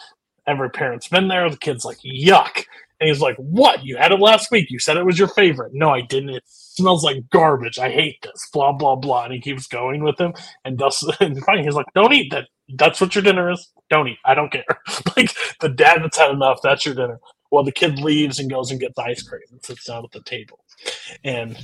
[0.49, 1.49] every parent's been there.
[1.51, 2.65] The kid's like, "Yuck,"
[3.01, 3.85] and he's like, "What?
[3.85, 4.71] You had it last week.
[4.71, 6.31] You said it was your favorite." No, I didn't.
[6.31, 7.79] It smells like garbage.
[7.79, 8.49] I hate this.
[8.53, 9.25] Blah blah blah.
[9.25, 10.35] And he keeps going with him,
[10.65, 12.49] and Dustin, and finally he's like, "Don't eat that.
[12.75, 13.71] That's what your dinner is.
[13.91, 14.19] Don't eat.
[14.25, 14.65] I don't care."
[15.17, 16.61] like the dad that's had enough.
[16.63, 17.21] That's your dinner.
[17.51, 20.23] Well, the kid leaves and goes and gets ice cream and sits down at the
[20.23, 20.61] table,
[21.25, 21.59] and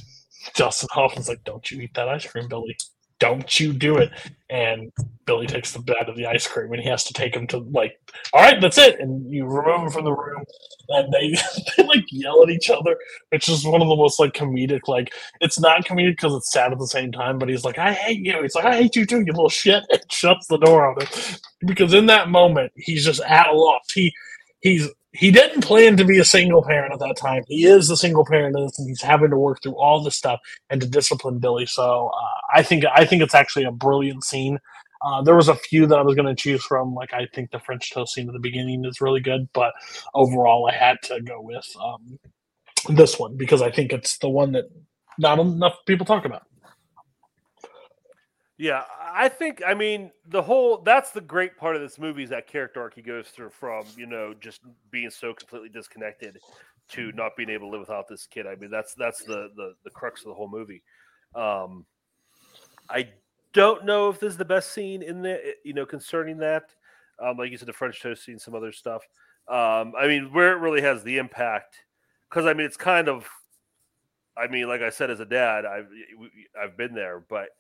[0.55, 2.77] Dustin Hoffman's like, "Don't you eat that ice cream, Billy?
[3.21, 4.11] Don't you do it?"
[4.51, 4.93] And
[5.27, 7.59] Billy takes the bite of the ice cream, and he has to take him to
[7.59, 7.99] like,
[8.33, 10.45] "All right, that's it." And you remove him from the room,
[10.91, 11.37] and they
[11.77, 12.97] they like yell at each other,
[13.31, 14.89] which is one of the most like comedic.
[14.89, 17.93] Like, it's not comedic because it's sad at the same time, but he's like, "I
[17.93, 20.87] hate you." He's like, "I hate you too, you little shit," and shuts the door
[20.87, 21.09] on him
[21.67, 23.91] because in that moment he's just at a loss.
[23.93, 24.13] He
[24.61, 27.45] he's he didn't plan to be a single parent at that time.
[27.47, 30.41] He is a single parent, and he's having to work through all this stuff
[30.71, 31.67] and to discipline Billy.
[31.67, 34.59] So uh, I think I think it's actually a brilliant scene.
[35.07, 36.95] Uh, there was a few that I was going to choose from.
[36.95, 39.73] Like I think the French toast scene at the beginning is really good, but
[40.15, 42.19] overall I had to go with um,
[42.89, 44.65] this one because I think it's the one that
[45.19, 46.43] not enough people talk about.
[48.65, 52.31] Yeah, I think I mean the whole that's the great part of this movie is
[52.31, 56.39] that character arc he goes through from, you know, just being so completely disconnected
[56.93, 58.47] to not being able to live without this kid.
[58.47, 60.83] I mean, that's that's the the, the crux of the whole movie.
[61.35, 61.85] Um
[62.89, 63.11] I
[63.53, 66.75] don't know if this is the best scene in the you know concerning that.
[67.19, 69.03] Um, like you said, the French toast scene, some other stuff.
[69.47, 71.77] Um, I mean, where it really has the impact,
[72.31, 73.29] because I mean, it's kind of,
[74.37, 75.89] I mean, like I said, as a dad, I've
[76.61, 77.51] I've been there, but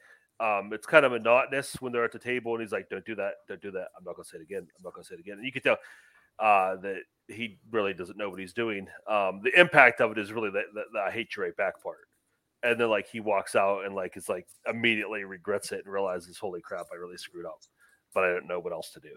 [0.41, 3.15] um, it's kind of monotonous when they're at the table and he's like, "Don't do
[3.15, 4.67] that, don't do that." I'm not gonna say it again.
[4.77, 5.37] I'm not gonna say it again.
[5.37, 5.79] And you can tell
[6.39, 8.89] uh, that he really doesn't know what he's doing.
[9.09, 10.65] Um, the impact of it is really that,
[11.07, 12.09] I hate you right back part.
[12.63, 16.39] And then like he walks out and like it's like immediately regrets it and realizes,
[16.39, 17.61] "Holy crap, I really screwed up,"
[18.15, 19.15] but I don't know what else to do.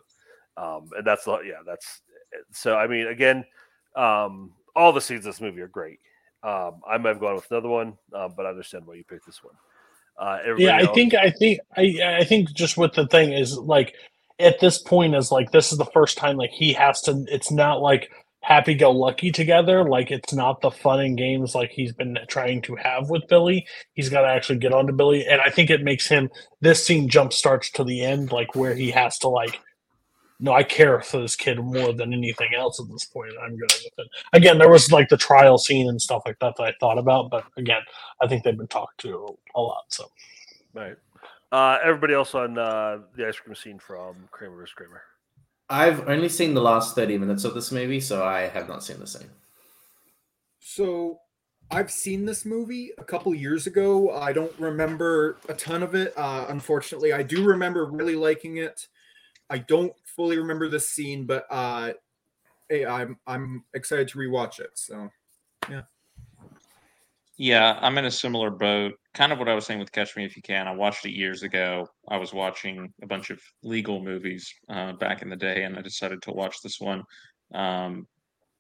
[0.58, 2.02] Um, and that's yeah, that's
[2.52, 2.76] so.
[2.76, 3.46] I mean, again,
[3.96, 6.00] um, all the scenes in this movie are great.
[6.44, 9.26] Um, I might have gone with another one, um, but I understand why you picked
[9.26, 9.56] this one.
[10.18, 13.34] Uh, yeah, everybody I else- think I think I I think just with the thing
[13.34, 13.94] is like
[14.40, 17.26] at this point is like this is the first time like he has to.
[17.30, 18.10] It's not like
[18.42, 19.88] happy go lucky together.
[19.88, 23.68] Like it's not the fun and games like he's been trying to have with Billy.
[23.94, 26.30] He's got to actually get onto Billy, and I think it makes him
[26.62, 29.60] this scene jump starts to the end, like where he has to like.
[30.40, 33.34] No, I care for this kid more than anything else at this point.
[33.42, 34.08] I'm good with it.
[34.34, 37.32] Again, there was like the trial scene and stuff like that that I thought about,
[37.32, 37.82] but again,
[38.22, 39.86] I think they've been talked to a lot.
[39.88, 40.12] So,
[40.74, 40.96] right.
[41.52, 44.74] Uh, everybody else on uh, the ice cream scene from Kramer vs.
[44.74, 45.02] Kramer.
[45.70, 49.00] I've only seen the last 30 minutes of this movie, so I have not seen
[49.00, 49.30] the scene.
[50.60, 51.20] So
[51.72, 54.12] I've seen this movie a couple years ago.
[54.12, 56.14] I don't remember a ton of it.
[56.16, 58.88] Uh, unfortunately, I do remember really liking it.
[59.50, 61.94] I don't fully remember this scene, but uh,
[62.68, 64.72] hey, I'm I'm excited to rewatch it.
[64.74, 65.10] So,
[65.70, 65.84] yeah.
[67.40, 68.96] Yeah, I'm in a similar boat.
[69.14, 70.68] Kind of what I was saying with Catch Me If You Can.
[70.68, 71.88] I watched it years ago.
[72.10, 75.82] I was watching a bunch of legal movies uh, back in the day, and I
[75.82, 77.04] decided to watch this one.
[77.54, 78.08] Um,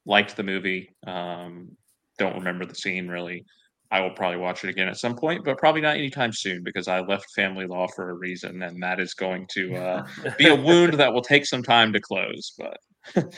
[0.06, 0.96] liked the movie.
[1.08, 1.76] Um,
[2.20, 3.46] don't remember the scene really.
[3.90, 6.88] I will probably watch it again at some point, but probably not anytime soon because
[6.88, 10.08] I left family law for a reason, and that is going to uh,
[10.38, 12.54] be a wound that will take some time to close.
[12.58, 12.78] But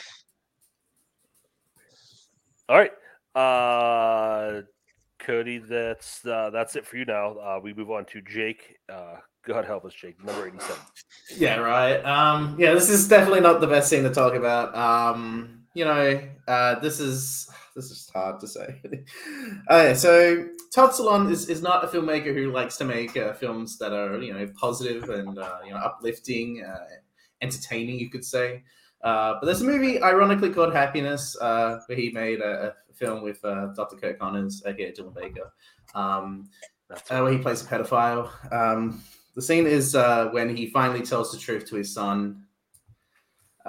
[2.67, 2.91] all right,
[3.35, 4.61] uh,
[5.19, 7.37] Cody, that's uh, that's it for you now.
[7.37, 8.77] Uh, we move on to Jake.
[8.91, 10.23] Uh, God help us, Jake.
[10.23, 10.81] Number eighty-seven.
[11.37, 12.03] Yeah, right.
[12.03, 14.75] Um, yeah, this is definitely not the best thing to talk about.
[14.75, 18.81] Um, you know, uh, this is this is hard to say.
[19.71, 23.77] okay, so Todd Solondz is, is not a filmmaker who likes to make uh, films
[23.77, 26.85] that are you know positive and uh, you know uplifting, uh,
[27.41, 28.63] entertaining, you could say.
[29.01, 33.23] Uh, but there's a movie, ironically called Happiness, uh, where he made a, a film
[33.23, 33.95] with uh, Dr.
[33.95, 35.53] Curt Connors, aka Dylan Baker,
[35.95, 36.49] um,
[37.07, 38.29] where he plays a pedophile.
[38.51, 39.01] Um,
[39.35, 42.43] the scene is uh when he finally tells the truth to his son.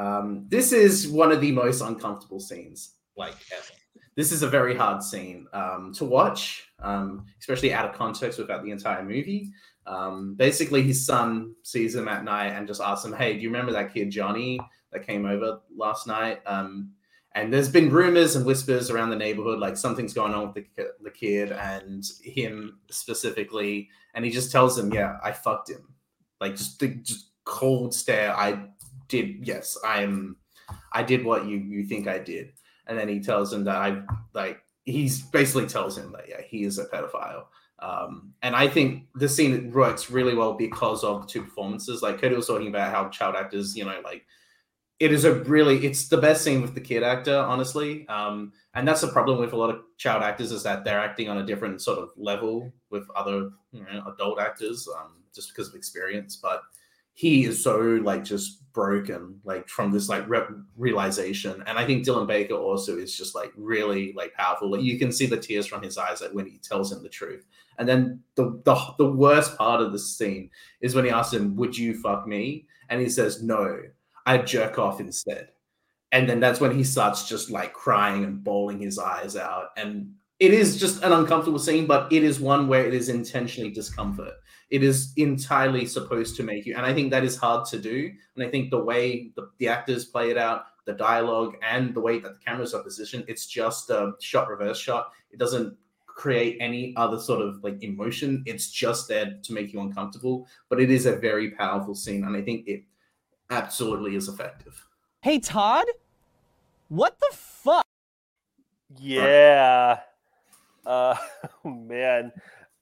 [0.00, 3.74] Um, this is one of the most uncomfortable scenes, like ever
[4.16, 8.62] this is a very hard scene um, to watch, um, especially out of context without
[8.64, 9.50] the entire movie.
[9.86, 13.48] Um, basically, his son sees him at night and just asks him, "Hey, do you
[13.48, 14.60] remember that kid Johnny
[14.92, 16.92] that came over last night?" Um,
[17.34, 20.92] and there's been rumors and whispers around the neighborhood like something's going on with the,
[21.00, 23.88] the kid and him specifically.
[24.14, 25.94] And he just tells him, "Yeah, I fucked him."
[26.40, 28.36] Like just the just cold stare.
[28.36, 28.68] I
[29.10, 29.46] did.
[29.46, 30.36] Yes, I'm.
[30.92, 32.52] I did what you you think I did
[32.90, 34.02] and then he tells him that I
[34.34, 37.44] like he's basically tells him that yeah he is a pedophile.
[37.78, 42.02] Um, and I think this scene works really well because of the two performances.
[42.02, 44.26] Like Cody was talking about how child actors, you know, like
[44.98, 48.06] it is a really it's the best scene with the kid actor, honestly.
[48.08, 51.30] Um, and that's the problem with a lot of child actors is that they're acting
[51.30, 55.68] on a different sort of level with other you know, adult actors, um, just because
[55.68, 56.36] of experience.
[56.36, 56.60] But
[57.14, 60.42] he is so like just broken like from this like re-
[60.76, 61.62] realization.
[61.66, 64.70] And i think dylan baker also is just like really like powerful.
[64.70, 67.08] Like you can see the tears from his eyes like when he tells him the
[67.08, 67.46] truth.
[67.78, 70.50] And then the the, the worst part of the scene
[70.80, 72.66] is when he asks him would you fuck me?
[72.88, 73.80] And he says no
[74.26, 75.48] i jerk off instead.
[76.12, 79.68] And then that's when he starts just like crying and bawling his eyes out.
[79.76, 83.70] And it is just an uncomfortable scene but it is one where it is intentionally
[83.70, 84.32] discomfort
[84.70, 88.10] it is entirely supposed to make you and i think that is hard to do.
[88.36, 92.00] And i think the way the, the actors play it out the dialogue and the
[92.00, 95.12] way that the cameras are positioned it's just a shot reverse shot.
[95.30, 98.42] It doesn't create any other sort of like emotion.
[98.46, 100.46] It's just there to make you uncomfortable.
[100.68, 102.84] But it is a very powerful scene and i think it
[103.50, 104.86] absolutely is effective.
[105.22, 105.86] Hey todd?
[106.88, 107.86] What the fuck?
[108.98, 110.00] Yeah.
[110.84, 111.16] Uh
[111.64, 112.32] man.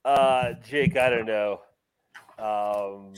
[0.05, 1.61] Uh jake i don't know
[2.39, 3.13] um,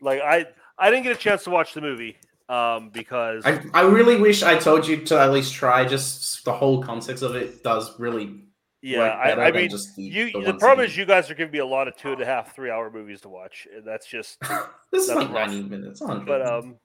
[0.00, 0.46] like I
[0.78, 2.16] I didn't get a chance to watch the movie
[2.48, 5.84] um, because I, I really wish I told you to at least try.
[5.84, 8.40] Just the whole context of it does really.
[8.82, 10.30] Yeah, I, I mean, the, you.
[10.30, 12.26] The, the problem is you guys are giving me a lot of two and a
[12.26, 14.38] half, three hour movies to watch, and that's just
[14.92, 16.00] this is like ninety minutes.
[16.00, 16.76] But um,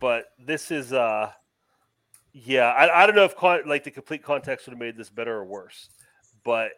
[0.00, 1.30] but this is uh,
[2.32, 5.08] yeah, I, I don't know if con- like the complete context would have made this
[5.08, 5.88] better or worse,
[6.44, 6.72] but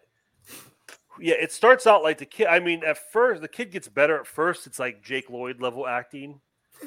[1.21, 2.47] yeah, it starts out like the kid.
[2.47, 4.67] I mean, at first, the kid gets better at first.
[4.67, 6.41] It's like Jake Lloyd level acting,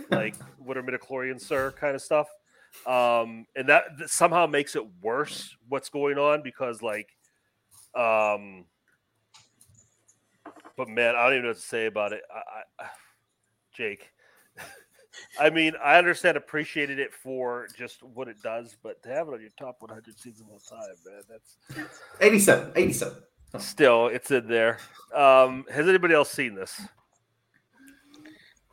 [0.10, 2.28] like what are midichlorians, sir, kind of stuff.
[2.86, 7.10] Um, and that, that, somehow makes it worse what's going on because, like,
[7.96, 8.66] um,
[10.78, 12.22] but man, I don't even know what to say about it.
[12.34, 12.88] I, I,
[13.74, 14.12] Jake,
[15.40, 19.34] I mean, I understand, appreciated it for just what it does, but to have it
[19.34, 21.58] on your top 100 seasons of all time, man, that's
[22.22, 23.18] 87, 87.
[23.58, 24.78] Still, it's in there.
[25.14, 26.80] Um, has anybody else seen this?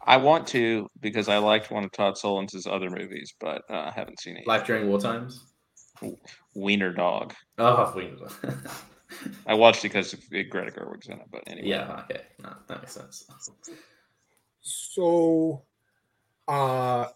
[0.06, 3.92] I want to because I liked one of Todd Solondz' other movies, but uh, I
[3.94, 4.46] haven't seen it.
[4.46, 5.44] Life during war times.
[6.54, 7.34] Wiener Dog.
[7.58, 8.32] Oh, Wiener Dog.
[9.46, 11.68] I watched it because Greta Gerwig's in it, but anyway.
[11.68, 13.24] Yeah, okay, no, that makes sense.
[14.60, 15.62] So,
[16.48, 17.06] uh,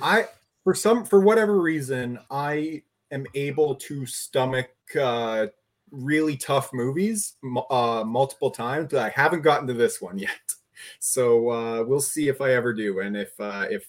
[0.00, 0.26] I
[0.64, 5.48] for some for whatever reason I am able to stomach uh,
[5.90, 7.36] really tough movies
[7.70, 10.54] uh, multiple times, but I haven't gotten to this one yet.
[10.98, 13.86] So uh, we'll see if I ever do, and if uh, if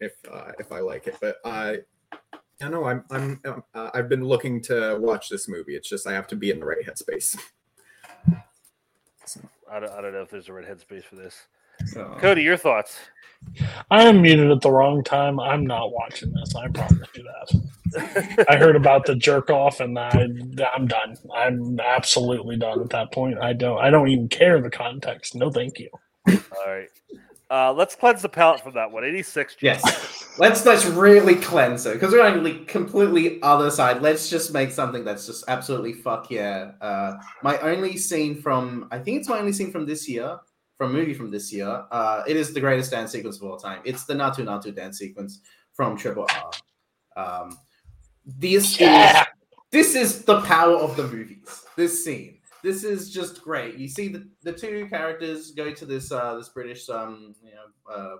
[0.00, 1.16] if uh, if I like it.
[1.20, 1.78] But I,
[2.60, 5.76] I know I'm I'm uh, I've been looking to watch this movie.
[5.76, 7.38] It's just I have to be in the right headspace.
[9.26, 9.40] So.
[9.72, 11.46] I, don't, I don't know if there's a right headspace for this.
[11.96, 12.16] Oh.
[12.18, 12.96] Cody, your thoughts?
[13.90, 15.38] I am muted at the wrong time.
[15.38, 16.54] I'm not watching this.
[16.54, 18.46] I promise you that.
[18.48, 20.08] I heard about the jerk off, and I,
[20.74, 21.16] I'm done.
[21.34, 23.38] I'm absolutely done at that point.
[23.38, 23.78] I don't.
[23.78, 25.34] I don't even care the context.
[25.34, 25.90] No, thank you.
[26.28, 26.88] All right.
[27.50, 29.04] Uh, let's cleanse the palate from that one.
[29.04, 29.56] 86.
[29.60, 30.38] Yes.
[30.38, 34.02] let's let's really cleanse it because we're on the completely other side.
[34.02, 36.72] Let's just make something that's just absolutely fuck yeah.
[36.80, 40.38] Uh, my only scene from I think it's my only scene from this year
[40.76, 41.84] from movie from this year.
[41.90, 43.80] Uh, it is the greatest dance sequence of all time.
[43.84, 45.40] It's the Naatu Naatu dance sequence
[45.72, 46.26] from Triple
[47.16, 47.42] R.
[47.42, 47.58] Um,
[48.26, 49.20] this Yeah.
[49.20, 49.26] is
[49.70, 51.64] this is the power of the movies.
[51.76, 52.38] This scene.
[52.62, 53.76] This is just great.
[53.76, 57.92] You see the, the two characters go to this uh this British um you know
[57.92, 58.16] uh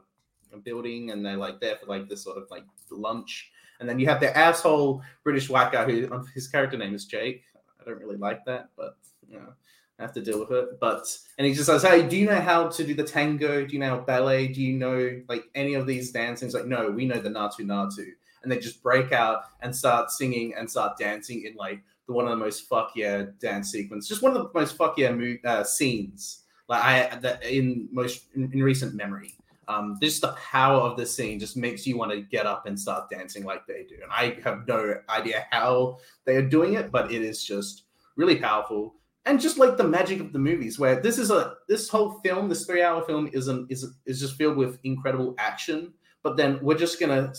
[0.65, 3.51] building and they're like there for like this sort of like lunch.
[3.81, 7.07] And then you have the asshole British white guy who um, his character name is
[7.07, 7.43] Jake.
[7.81, 8.97] I don't really like that, but
[9.29, 9.53] you know,
[9.99, 10.81] I have to deal with it.
[10.81, 13.65] But and he just says, Hey, do you know how to do the tango?
[13.65, 14.49] Do you know ballet?
[14.49, 16.55] Do you know like any of these dancings?
[16.55, 18.07] Like, no, we know the Naatu Naatu.
[18.43, 22.27] And they just break out and start singing and start dancing in like the one
[22.27, 24.09] of the most fuck yeah dance sequence.
[24.09, 28.27] Just one of the most fuck yeah mo- uh, scenes like I that in most
[28.35, 29.35] in, in recent memory.
[29.67, 32.79] Um, just the power of the scene just makes you want to get up and
[32.79, 33.97] start dancing like they do.
[34.03, 37.85] And I have no idea how they are doing it, but it is just
[38.17, 38.95] really powerful.
[39.27, 42.49] And just like the magic of the movies, where this is a this whole film,
[42.49, 45.95] this three hour film, isn't is is just filled with incredible action.
[46.23, 47.33] But then we're just gonna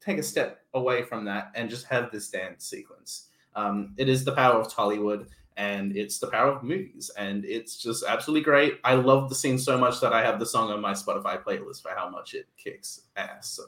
[0.00, 3.28] take a step away from that and just have this dance sequence.
[3.56, 7.76] Um, it is the power of Hollywood and it's the power of movies and it's
[7.76, 10.80] just absolutely great i love the scene so much that i have the song on
[10.80, 13.62] my spotify playlist for how much it kicks ass so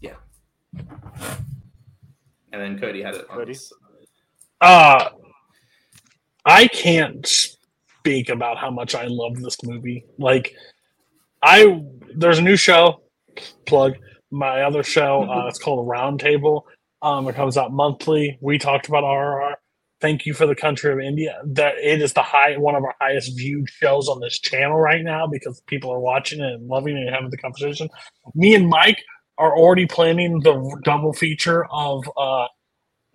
[0.00, 0.14] yeah
[2.52, 3.52] and then cody had it on Cody?
[3.52, 3.72] his-
[4.60, 5.10] Uh
[6.44, 10.04] I can't speak about how much I love this movie.
[10.18, 10.54] Like
[11.42, 11.82] I
[12.14, 13.02] there's a new show
[13.66, 13.94] plug
[14.30, 16.66] my other show uh, it's called a round table
[17.02, 18.38] um it comes out monthly.
[18.40, 19.54] We talked about RRR
[20.00, 21.40] thank you for the country of india.
[21.44, 25.02] That it is the high one of our highest viewed shows on this channel right
[25.02, 27.88] now because people are watching it and loving it and having the conversation.
[28.34, 29.02] Me and mike
[29.38, 32.46] are already planning the double feature of uh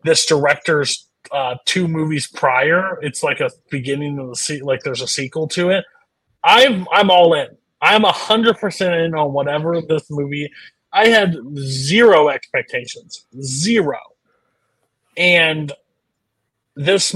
[0.04, 3.00] this director's uh two movies prior.
[3.02, 5.86] It's like a beginning of the se- like there's a sequel to it.
[6.44, 7.48] I'm i'm all in.
[7.82, 10.52] I'm a hundred percent in on whatever this movie
[10.94, 13.98] i had zero expectations zero.
[15.18, 15.74] And
[16.76, 17.16] this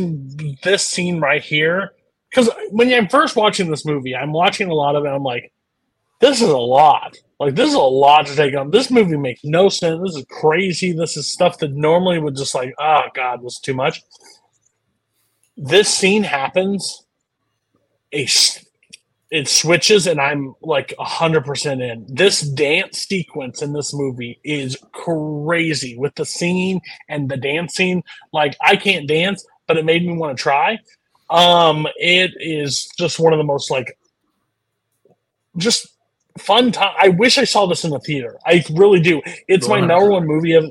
[0.64, 1.92] this scene right here
[2.30, 5.52] because when i'm first watching this movie i'm watching a lot of it i'm like
[6.20, 7.18] this is a lot.
[7.40, 8.72] Like this is a lot to take on.
[8.72, 10.02] This movie makes no sense.
[10.04, 10.92] This is crazy.
[10.92, 14.02] This is stuff that normally would just like oh god was too much.
[15.56, 17.06] This scene happens.
[18.14, 18.28] A
[19.30, 22.06] it switches and i'm like 100% in.
[22.08, 28.56] This dance sequence in this movie is crazy with the singing and the dancing like
[28.62, 30.80] i can't dance but it made me want to try.
[31.30, 33.98] Um it is just one of the most like
[35.58, 35.97] just
[36.38, 38.38] fun time i wish i saw this in the theater.
[38.46, 39.22] I really do.
[39.48, 40.66] It's my number one movie of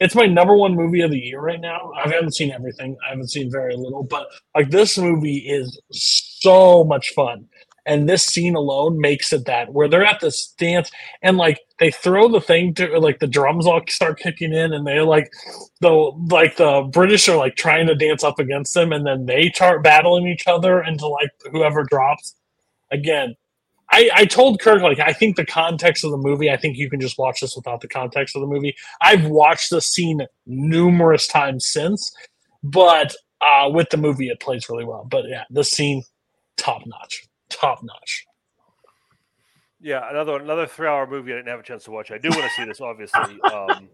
[0.00, 1.92] it's my number one movie of the year right now.
[1.96, 2.96] I haven't seen everything.
[3.06, 7.46] I haven't seen very little but like this movie is so much fun.
[7.84, 10.88] And this scene alone makes it that where they're at this dance
[11.20, 14.86] and like they throw the thing to like the drums all start kicking in and
[14.86, 15.28] they're like
[15.80, 15.90] the
[16.30, 19.82] like the british are like trying to dance up against them and then they start
[19.82, 22.36] battling each other until like whoever drops.
[22.92, 23.34] Again
[23.92, 26.50] I, I told Kirk like I think the context of the movie.
[26.50, 28.74] I think you can just watch this without the context of the movie.
[29.00, 32.10] I've watched the scene numerous times since,
[32.62, 35.06] but uh, with the movie it plays really well.
[35.08, 36.02] But yeah, the scene
[36.56, 38.24] top notch, top notch.
[39.80, 42.10] Yeah, another another three hour movie I didn't have a chance to watch.
[42.10, 43.38] I do want to see this, obviously.
[43.52, 43.88] Um,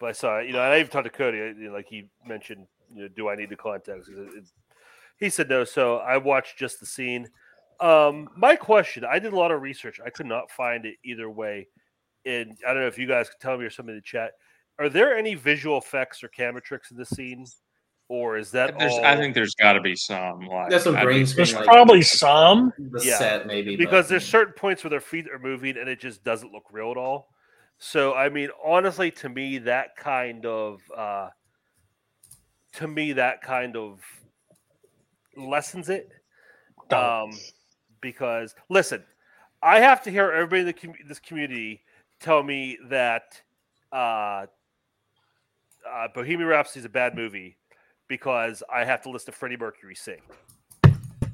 [0.00, 2.08] but I saw, you know, and I even talked to Cody, you know, like he
[2.26, 4.08] mentioned, you know, do I need the context?
[4.10, 4.44] It- it-
[5.18, 7.28] He said no, so I watched just the scene.
[7.80, 10.00] Um, my question: I did a lot of research.
[10.04, 11.68] I could not find it either way.
[12.26, 14.32] And I don't know if you guys could tell me or somebody in the chat.
[14.78, 17.46] Are there any visual effects or camera tricks in this scene,
[18.08, 19.04] or is that There's, all?
[19.04, 20.40] I think there's got to be some.
[20.46, 21.44] Like, There's some I green think- screen.
[21.46, 22.72] There's like, probably some.
[22.78, 23.18] the Yeah.
[23.18, 26.22] set maybe but- because there's certain points where their feet are moving and it just
[26.24, 27.28] doesn't look real at all.
[27.78, 31.28] So I mean, honestly, to me, that kind of uh,
[32.74, 34.00] to me that kind of
[35.36, 36.10] lessens it.
[36.90, 37.30] Um,
[38.00, 39.02] because listen,
[39.62, 41.82] I have to hear everybody in the com- this community
[42.20, 43.40] tell me that
[43.92, 44.46] uh,
[45.88, 47.56] uh, Bohemian Rhapsody is a bad movie
[48.08, 50.20] because I have to listen to Freddie Mercury sing.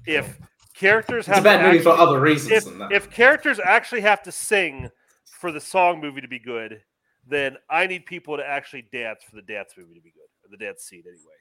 [0.07, 0.39] If
[0.75, 2.93] characters It's a bad to movie for actually- other reasons if, than that.
[2.93, 4.91] if characters actually have to sing
[5.25, 6.83] for the song movie to be good,
[7.27, 10.51] then I need people to actually dance for the dance movie to be good, or
[10.51, 11.39] the dance scene anyway.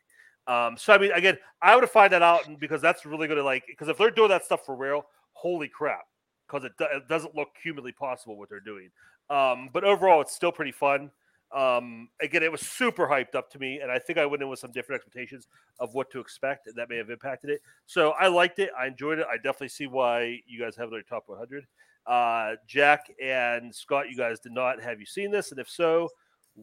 [0.48, 3.44] Um, so I mean, again, I would find that out because that's really going to
[3.44, 6.06] like because if they're doing that stuff for real, holy crap!
[6.48, 8.90] Because it, do- it doesn't look humanly possible what they're doing.
[9.30, 11.12] Um, but overall, it's still pretty fun.
[11.54, 14.50] Um, again, it was super hyped up to me, and I think I went in
[14.50, 15.48] with some different expectations
[15.80, 17.62] of what to expect, and that may have impacted it.
[17.86, 18.72] So I liked it.
[18.78, 19.28] I enjoyed it.
[19.32, 21.66] I definitely see why you guys have it on your top 100.
[22.06, 26.10] Uh, Jack and Scott, you guys did not have you seen this, and if so,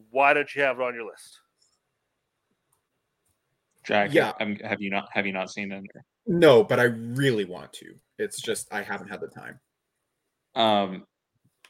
[0.09, 1.39] why don't you have it on your list?
[3.83, 4.31] Jack, Yeah.
[4.39, 5.83] um, have you not have you not seen it?
[6.27, 7.93] No, but I really want to.
[8.19, 9.59] It's just I haven't had the time.
[10.55, 11.05] Um,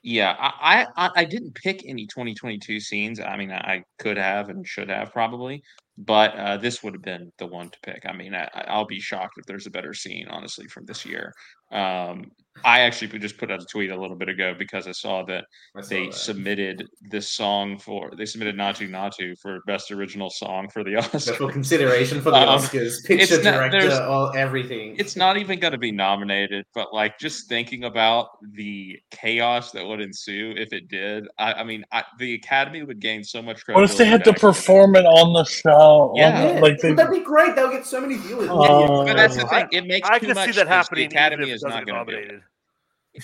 [0.03, 3.19] yeah, I, I I- I didn't pick any 2022 scenes.
[3.19, 5.61] I mean, I could have and should have probably,
[5.97, 8.01] but uh, this would have been the one to pick.
[8.05, 11.33] I mean, I, I'll be shocked if there's a better scene, honestly, from this year.
[11.71, 12.31] Um,
[12.63, 15.45] I actually just put out a tweet a little bit ago because I saw that
[15.75, 16.13] I saw they that.
[16.13, 21.21] submitted this song for they submitted Naatu Naatu for best original song for the Oscars.
[21.21, 24.95] Special consideration for the Um, Oscars, picture it's not- director, all everything.
[24.99, 29.83] it's not even going to be nominated, but like just thinking about the chaos that
[29.87, 33.61] would ensue if it did, I, I mean, I, the Academy would gain so much
[33.65, 36.11] What if they had to perform it on the show?
[36.11, 36.53] on Yeah.
[36.53, 37.55] the- like they, Would be great?
[37.55, 38.49] They'll get so many viewers.
[38.49, 41.09] Uh, but that's the I- thing; it makes I too can much see that happening.
[41.09, 42.41] The Academy if it is doesn't going to do it.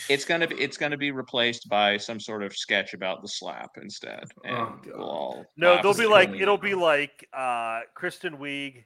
[0.10, 3.22] It's going to be it's going to be replaced by some sort of sketch about
[3.22, 7.82] the slap instead, and Oh, we'll all No, they'll be like it'll be like uh
[7.94, 8.84] Kristen Wiig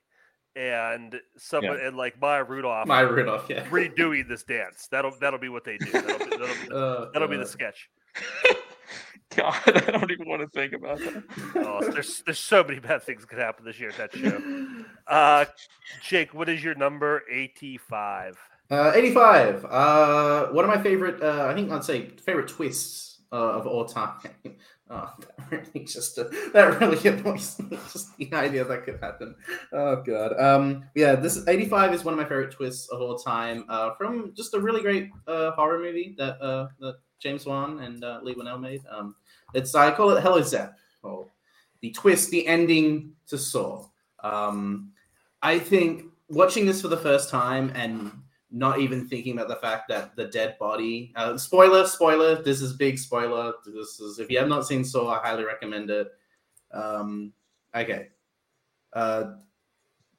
[0.55, 1.87] and someone Yeah.
[1.87, 3.65] and like Maya Rudolph Maya Rudolph, yeah.
[3.69, 4.87] redoing this dance.
[4.91, 5.91] That'll that'll be what they do.
[5.91, 7.89] That'll be, that'll be, Oh, that'll be the sketch.
[9.35, 11.23] God, I don't even want to think about that.
[11.55, 14.83] Oh, there's there's so many bad things could happen this year at that show.
[15.07, 15.45] Uh,
[16.01, 18.37] Jake, what is your number eighty five?
[18.71, 19.65] Uh, 85.
[19.65, 23.83] Uh, one of my favorite, uh, I think I'd say favorite twists uh, of all
[23.83, 24.15] time.
[24.89, 26.23] oh, that really just uh,
[26.53, 27.77] that really annoys me.
[27.91, 29.35] Just the idea that could happen.
[29.73, 30.39] Oh god.
[30.39, 33.65] Um, yeah, this 85 is one of my favorite twists of all time.
[33.97, 38.83] From just a really great horror movie that that James Wan and Leigh Whannell made.
[38.89, 39.15] Um,
[39.53, 41.27] it's I call it Hello Zep or
[41.81, 43.85] the twist, the ending to Saw.
[44.23, 44.93] Um,
[45.41, 48.11] I think watching this for the first time and
[48.51, 52.73] not even thinking about the fact that the dead body uh, spoiler spoiler this is
[52.73, 56.07] big spoiler this is if you have not seen saw i highly recommend it.
[56.71, 57.33] Um
[57.75, 58.09] okay.
[58.93, 59.35] Uh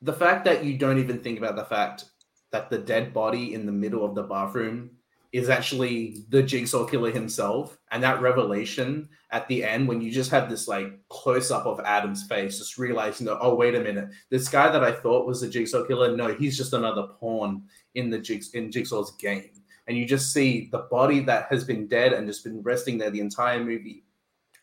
[0.01, 2.07] the fact that you don't even think about the fact
[2.51, 4.91] that the dead body in the middle of the bathroom
[5.33, 10.31] is actually the jigsaw killer himself and that revelation at the end when you just
[10.31, 14.09] have this like close up of adam's face just realizing that oh wait a minute
[14.29, 17.63] this guy that i thought was the jigsaw killer no he's just another pawn
[17.95, 19.51] in the jigs in jigsaw's game.
[19.87, 23.11] And you just see the body that has been dead and just been resting there
[23.11, 24.05] the entire movie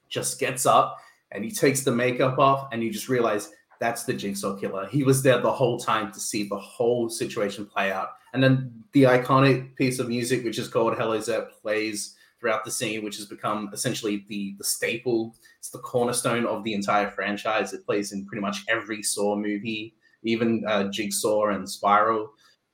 [0.08, 0.98] just gets up
[1.32, 4.88] and he takes the makeup off and you just realize that's the jigsaw killer.
[4.88, 8.10] He was there the whole time to see the whole situation play out.
[8.34, 12.72] And then the iconic piece of music which is called hello zep plays throughout the
[12.72, 15.36] scene which has become essentially the the staple.
[15.60, 17.74] It's the cornerstone of the entire franchise.
[17.74, 22.32] It plays in pretty much every saw movie even uh, jigsaw and spiral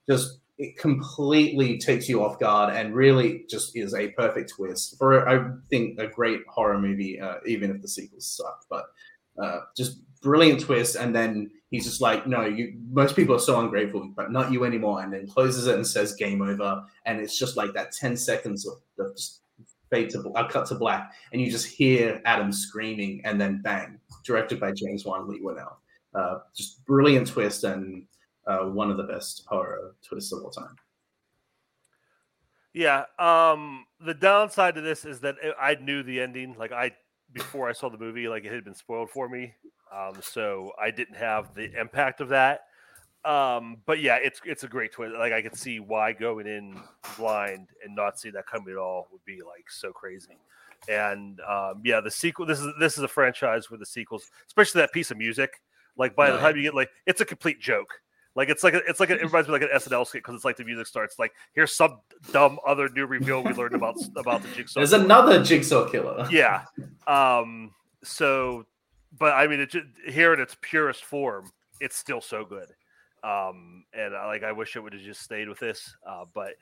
[0.09, 5.27] just it completely takes you off guard and really just is a perfect twist for
[5.27, 8.65] I think a great horror movie, uh, even if the sequels suck.
[8.69, 8.85] But
[9.41, 13.59] uh, just brilliant twist, and then he's just like, "No, you." Most people are so
[13.59, 15.03] ungrateful, but not you anymore.
[15.03, 18.65] And then closes it and says, "Game over." And it's just like that ten seconds
[18.65, 19.41] of, just
[19.91, 23.99] fade to uh, cut to black, and you just hear Adam screaming, and then bang,
[24.23, 25.75] directed by James Wan Leigh Whannell.
[26.13, 28.05] Uh, just brilliant twist and
[28.47, 30.75] uh, one of the best horror twists of all time.
[32.73, 33.05] Yeah.
[33.17, 36.55] Um, the downside to this is that I I knew the ending.
[36.57, 36.91] Like I
[37.31, 39.53] before I saw the movie, like it had been spoiled for me.
[39.95, 42.61] Um, so I didn't have the impact of that.
[43.23, 45.15] Um, but yeah, it's it's a great twist.
[45.17, 46.79] Like I could see why going in
[47.17, 50.37] blind and not see that coming at all would be like so crazy.
[50.87, 52.45] And um, yeah, the sequel.
[52.45, 55.61] This is this is a franchise with the sequels, especially that piece of music.
[55.97, 58.01] Like by the time you get like, it's a complete joke.
[58.35, 60.35] Like it's like a, it's like a, it reminds me like an SNL skit because
[60.35, 61.99] it's like the music starts like here's some
[62.33, 64.81] dumb other new reveal we learned about about the jigsaw.
[64.81, 66.27] There's Killer." another jigsaw killer.
[66.31, 66.65] yeah.
[67.07, 67.71] Um.
[68.03, 68.65] So,
[69.17, 69.73] but I mean, it
[70.07, 71.49] here in its purest form,
[71.79, 72.67] it's still so good.
[73.23, 73.85] Um.
[73.93, 75.95] And I, like, I wish it would have just stayed with this.
[76.05, 76.25] Uh.
[76.33, 76.55] But,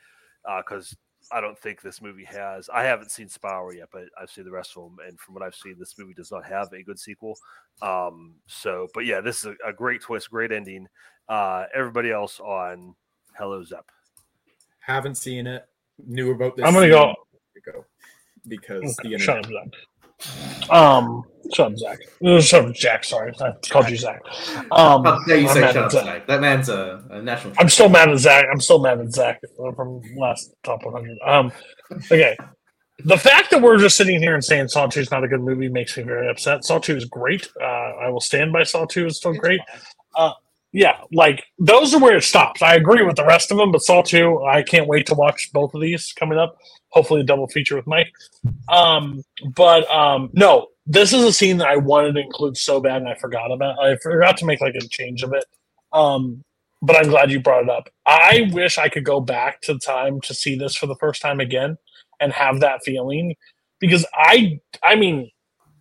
[0.48, 0.96] uh, because
[1.32, 2.70] I don't think this movie has.
[2.74, 5.44] I haven't seen Spiral yet, but I've seen the rest of them, and from what
[5.44, 7.38] I've seen, this movie does not have a good sequel.
[7.82, 8.36] Um.
[8.48, 10.88] So, but yeah, this is a, a great twist, great ending.
[11.30, 11.66] Uh.
[11.74, 12.96] Everybody else on
[13.38, 13.86] Hello Zep.
[14.80, 15.66] Haven't seen it.
[16.06, 16.66] Knew about this.
[16.66, 17.16] I'm gonna go-
[17.54, 17.86] scene ago
[18.48, 19.68] because Okay, the shut up, Zach.
[20.70, 21.24] Um,
[21.54, 22.00] shut up, Zach.
[22.26, 23.04] Uh, Shut up, Jack.
[23.04, 24.22] Sorry, I called you Zach.
[24.72, 26.06] Um, How dare you I'm say shut up, Zach.
[26.06, 26.28] Zach?
[26.28, 27.54] That man's a, a national.
[27.58, 28.46] I'm still mad at Zach.
[28.52, 29.42] I'm still mad at Zach
[29.76, 31.18] from last top 100.
[31.26, 31.52] Um,
[32.12, 32.38] okay.
[33.06, 35.42] The fact that we're just sitting here and saying Saw 2 is not a good
[35.42, 36.64] movie makes me very upset.
[36.64, 37.50] Saw 2 is great.
[37.60, 39.60] Uh, I will stand by Saw 2 is still great.
[40.16, 40.34] Uh,
[40.72, 42.62] yeah, like those are where it stops.
[42.62, 45.52] I agree with the rest of them, but Saw 2, I can't wait to watch
[45.52, 46.58] both of these coming up.
[46.94, 48.14] Hopefully, a double feature with Mike.
[48.70, 49.24] Um,
[49.56, 53.10] but um, no, this is a scene that I wanted to include so bad and
[53.10, 53.80] I forgot about.
[53.80, 55.46] I forgot to make like a change of it.
[55.92, 56.44] Um,
[56.84, 57.90] but I'm glad you brought it up.
[58.06, 61.40] I wish I could go back to time to see this for the first time
[61.40, 61.78] again
[62.20, 63.36] and have that feeling
[63.80, 65.32] because I, I mean,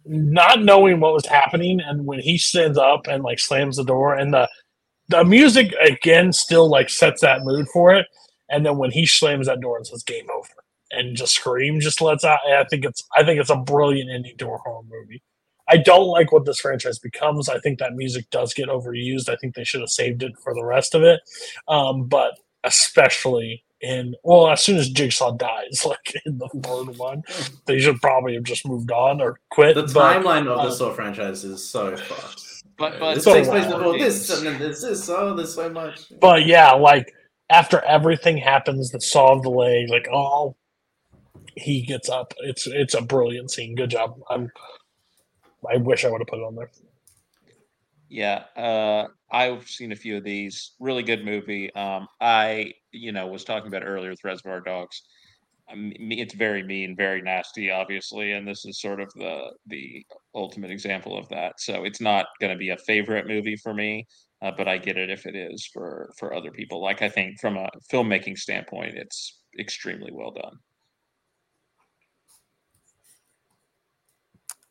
[0.06, 4.14] not knowing what was happening and when he stands up and like slams the door
[4.14, 4.48] and the
[5.09, 8.06] the music again still like sets that mood for it
[8.48, 10.61] and then when he slams that door and says game over
[10.93, 14.36] and just scream just lets out i think it's i think it's a brilliant ending
[14.36, 15.23] to a horror movie
[15.69, 19.36] i don't like what this franchise becomes i think that music does get overused i
[19.36, 21.20] think they should have saved it for the rest of it
[21.69, 27.23] um, but especially in well as soon as jigsaw dies like in the third one
[27.66, 30.73] they should probably have just moved on or quit The but, timeline of uh, the
[30.73, 32.44] Saw franchise is so fucked.
[32.78, 35.09] But but this So takes place before this, and then there's this.
[35.09, 36.05] Oh, there's so much.
[36.20, 37.12] but yeah, like
[37.51, 40.56] after everything happens, the saw of the leg, like oh,
[41.56, 42.34] he gets up.
[42.38, 43.74] It's it's a brilliant scene.
[43.74, 44.20] Good job.
[44.30, 44.50] I'm.
[45.70, 46.70] I wish I would have put it on there.
[48.08, 50.72] Yeah, uh, I've seen a few of these.
[50.78, 51.74] Really good movie.
[51.74, 55.02] Um, I, you know, was talking about earlier with Reservoir Dogs.
[55.72, 60.04] Um, me- it's very mean, very nasty, obviously, and this is sort of the the
[60.34, 61.58] ultimate example of that.
[61.58, 64.06] So it's not going to be a favorite movie for me,
[64.42, 66.82] uh, but I get it if it is for for other people.
[66.82, 70.58] Like I think from a filmmaking standpoint, it's extremely well done.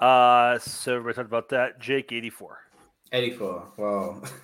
[0.01, 1.79] Uh, so everybody talked about that.
[1.79, 2.57] Jake eighty four.
[3.13, 3.73] 84.
[3.77, 4.21] Wow.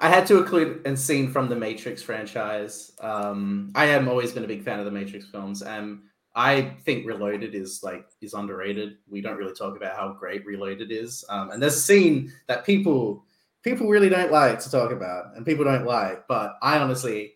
[0.00, 2.92] I had to include a scene from the Matrix franchise.
[3.00, 6.00] Um, I have always been a big fan of the Matrix films, and
[6.34, 8.98] I think Reloaded is like is underrated.
[9.08, 11.24] We don't really talk about how great Reloaded is.
[11.28, 13.24] Um, and there's a scene that people
[13.62, 16.26] people really don't like to talk about, and people don't like.
[16.28, 17.34] But I honestly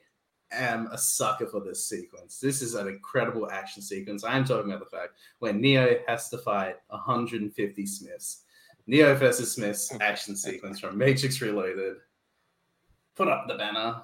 [0.52, 2.38] am a sucker for this sequence.
[2.40, 4.24] This is an incredible action sequence.
[4.24, 8.44] I am talking about the fact when Neo has to fight 150 Smiths.
[8.86, 11.96] Neo versus Smith's action sequence from Matrix Reloaded.
[13.14, 14.02] Put up the banner.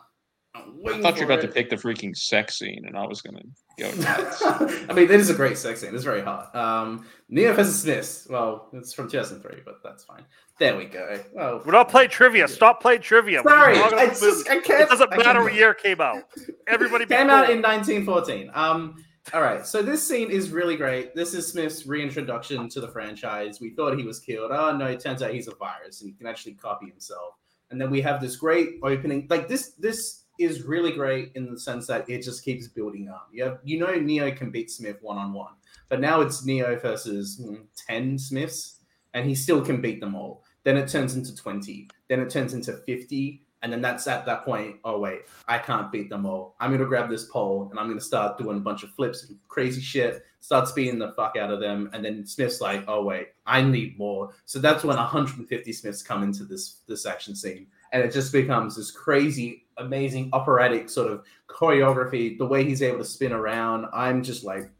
[0.54, 2.96] I'm I waiting thought you were for about to pick the freaking sex scene, and
[2.96, 4.42] I was going to go nuts.
[4.44, 5.94] I mean, that is a great sex scene.
[5.94, 6.54] It's very hot.
[6.54, 8.26] Um, Neo versus Smith.
[8.30, 10.24] Well, it's from 2003, but that's fine.
[10.60, 11.18] There we go.
[11.32, 12.46] Well, We're not playing trivia.
[12.46, 13.42] Stop playing trivia.
[13.42, 16.22] Sorry, talking it's just- I can't- It doesn't matter can't- what year it came out.
[16.68, 18.50] Everybody came out in 1914.
[18.54, 21.14] Um, all right, so this scene is really great.
[21.16, 23.58] This is Smith's reintroduction to the franchise.
[23.60, 24.52] We thought he was killed.
[24.52, 27.34] Oh no, it turns out he's a virus and he can actually copy himself.
[27.70, 29.26] And then we have this great opening.
[29.30, 33.28] Like this, this is really great in the sense that it just keeps building up.
[33.32, 35.54] You have, you know, Neo can beat Smith one on one,
[35.88, 38.80] but now it's Neo versus hmm, ten Smiths,
[39.12, 40.44] and he still can beat them all.
[40.64, 41.88] Then it turns into twenty.
[42.08, 43.42] Then it turns into fifty.
[43.64, 46.54] And then that's at that point, oh wait, I can't beat them all.
[46.60, 49.38] I'm gonna grab this pole and I'm gonna start doing a bunch of flips and
[49.48, 51.88] crazy shit, start speeding the fuck out of them.
[51.94, 54.34] And then Smith's like, oh wait, I need more.
[54.44, 57.66] So that's when 150 Smiths come into this this action scene.
[57.92, 62.36] And it just becomes this crazy, amazing operatic sort of choreography.
[62.38, 64.70] The way he's able to spin around, I'm just like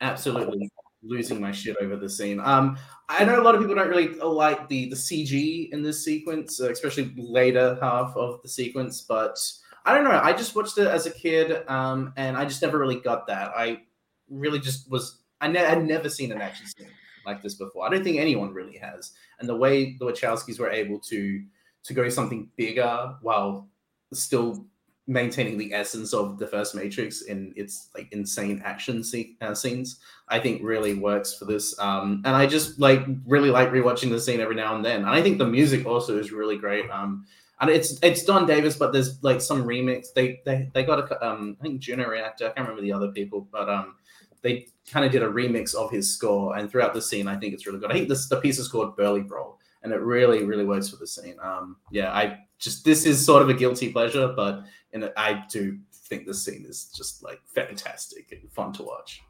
[0.00, 0.70] absolutely
[1.02, 2.40] losing my shit over the scene.
[2.40, 2.78] Um,
[3.08, 6.60] I know a lot of people don't really like the the CG in this sequence,
[6.60, 9.00] uh, especially later half of the sequence.
[9.02, 9.38] But
[9.84, 10.20] I don't know.
[10.22, 13.52] I just watched it as a kid, um, and I just never really got that.
[13.56, 13.82] I
[14.28, 15.18] really just was.
[15.40, 16.88] I ne- had never seen an action scene
[17.26, 17.84] like this before.
[17.86, 19.12] I don't think anyone really has.
[19.40, 21.42] And the way the Wachowskis were able to
[21.84, 23.68] to go something bigger while
[24.12, 24.66] still
[25.08, 29.02] maintaining the essence of the first Matrix in its like insane action
[29.40, 29.98] uh, scenes,
[30.28, 31.78] I think really works for this.
[31.78, 35.00] Um, and I just like really like rewatching the scene every now and then.
[35.00, 36.88] And I think the music also is really great.
[36.90, 37.26] Um,
[37.60, 40.12] and it's it's Don Davis, but there's like some remix.
[40.14, 42.46] They they they got a um I think Juno Reactor.
[42.46, 43.94] I can't remember the other people, but um
[44.42, 46.56] they kind of did a remix of his score.
[46.56, 47.90] And throughout the scene, I think it's really good.
[47.90, 50.96] I think this the piece is called Burly Brawl, and it really really works for
[50.96, 51.36] the scene.
[51.42, 55.78] Um, yeah, I just this is sort of a guilty pleasure, but and I do
[55.92, 59.22] think this scene is just like fantastic and fun to watch.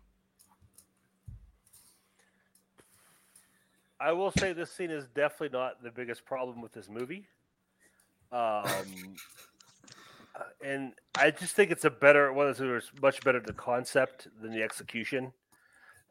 [4.00, 7.28] I will say this scene is definitely not the biggest problem with this movie.
[8.32, 9.14] Um,
[10.64, 14.62] and I just think it's a better one those much better the concept than the
[14.62, 15.32] execution.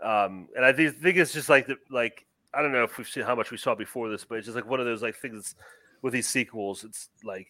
[0.02, 3.08] Um, and I think, think it's just like the like I don't know if we've
[3.08, 5.16] seen how much we saw before this, but it's just like one of those like
[5.16, 5.56] things
[6.02, 6.84] with these sequels.
[6.84, 7.48] It's like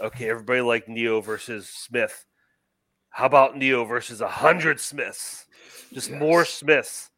[0.00, 2.26] okay, everybody like Neo versus Smith.
[3.10, 5.46] How about Neo versus a hundred Smiths?
[5.92, 6.18] Just yes.
[6.18, 7.10] more Smiths.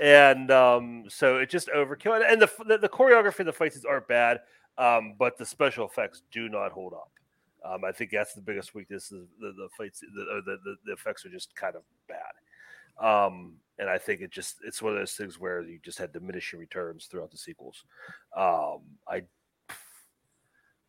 [0.00, 2.22] And um, so it just overkill.
[2.24, 4.40] And the, the, the choreography of the fights aren't bad,
[4.78, 7.10] um, but the special effects do not hold up.
[7.64, 9.10] Um, I think that's the biggest weakness.
[9.10, 12.32] Is the, the fights, the, the, the effects are just kind of bad.
[13.00, 16.12] Um, and I think it just it's one of those things where you just had
[16.12, 17.84] diminishing returns throughout the sequels.
[18.36, 19.22] Um, I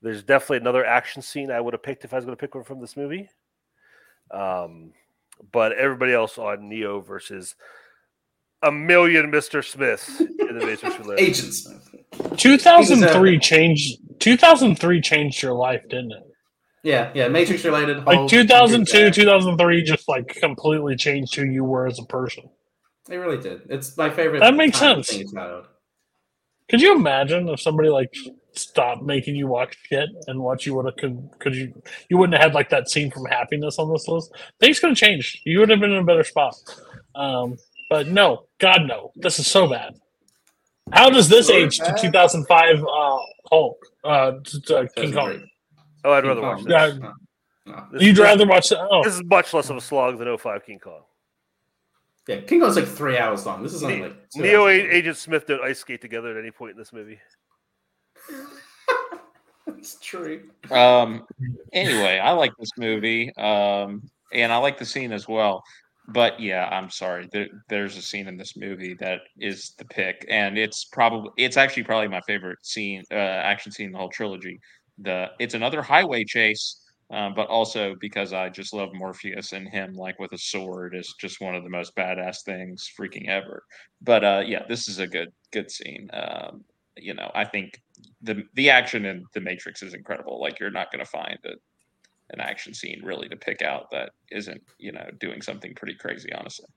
[0.02, 2.56] there's definitely another action scene I would have picked if I was going to pick
[2.56, 3.30] one from this movie.
[4.32, 4.94] Um,
[5.52, 7.56] but everybody else on Neo versus
[8.64, 9.64] a million Mr.
[9.64, 12.38] Smiths in the Matrix Agent Smith.
[12.38, 14.00] 2003 changed.
[14.20, 16.31] 2003 changed your life, didn't it?
[16.84, 17.28] Yeah, yeah.
[17.28, 18.06] Matrix related.
[18.06, 22.50] Like 2002, 2003 just like completely changed who you were as a person.
[23.10, 23.62] It really did.
[23.70, 24.40] It's my favorite.
[24.40, 25.12] That makes sense.
[26.70, 28.14] Could you imagine if somebody like
[28.54, 31.74] stopped making you watch shit and what you would have could could you
[32.10, 34.98] you wouldn't have had like that scene from happiness on this list things could have
[34.98, 36.54] changed you would have been in a better spot
[37.16, 37.58] um
[37.90, 39.96] but no god no this is so bad
[40.92, 41.96] how does this so age bad?
[41.96, 43.18] to 2005 uh
[43.50, 45.48] hulk uh to, uh, king kong
[46.04, 47.14] oh i'd rather watch this yeah, no.
[47.66, 48.00] No.
[48.00, 49.04] you'd rather watch that oh.
[49.04, 51.02] this is much less of a slog than 05 king kong
[52.28, 53.64] yeah, King Kong's like three hours long.
[53.64, 56.78] This is only like Neo Agent Smith don't ice skate together at any point in
[56.78, 57.20] this movie.
[59.66, 60.50] That's true.
[60.70, 61.26] Um.
[61.74, 63.36] Anyway, I like this movie.
[63.36, 65.64] Um, and I like the scene as well.
[66.08, 67.28] But yeah, I'm sorry.
[67.32, 71.58] There, there's a scene in this movie that is the pick, and it's probably it's
[71.58, 74.60] actually probably my favorite scene, uh, action scene in the whole trilogy.
[75.02, 79.94] The it's another highway chase, um, but also because I just love Morpheus and him
[79.96, 83.64] like with a sword is just one of the most badass things freaking ever.
[84.02, 86.10] But uh, yeah, this is a good good scene.
[86.14, 86.64] Um,
[86.98, 87.82] you know, I think
[88.22, 90.40] the the action in the Matrix is incredible.
[90.40, 91.54] Like you're not going to find a,
[92.32, 96.32] an action scene really to pick out that isn't you know doing something pretty crazy.
[96.34, 96.68] Honestly.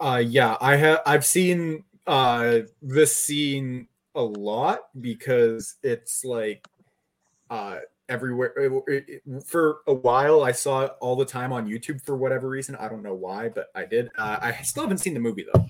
[0.00, 1.00] Uh, yeah, I have.
[1.06, 6.66] I've seen uh this scene a lot because it's like
[7.50, 7.78] uh
[8.08, 8.52] everywhere
[8.88, 12.48] it, it, for a while i saw it all the time on youtube for whatever
[12.48, 15.46] reason i don't know why but i did uh, i still haven't seen the movie
[15.54, 15.66] though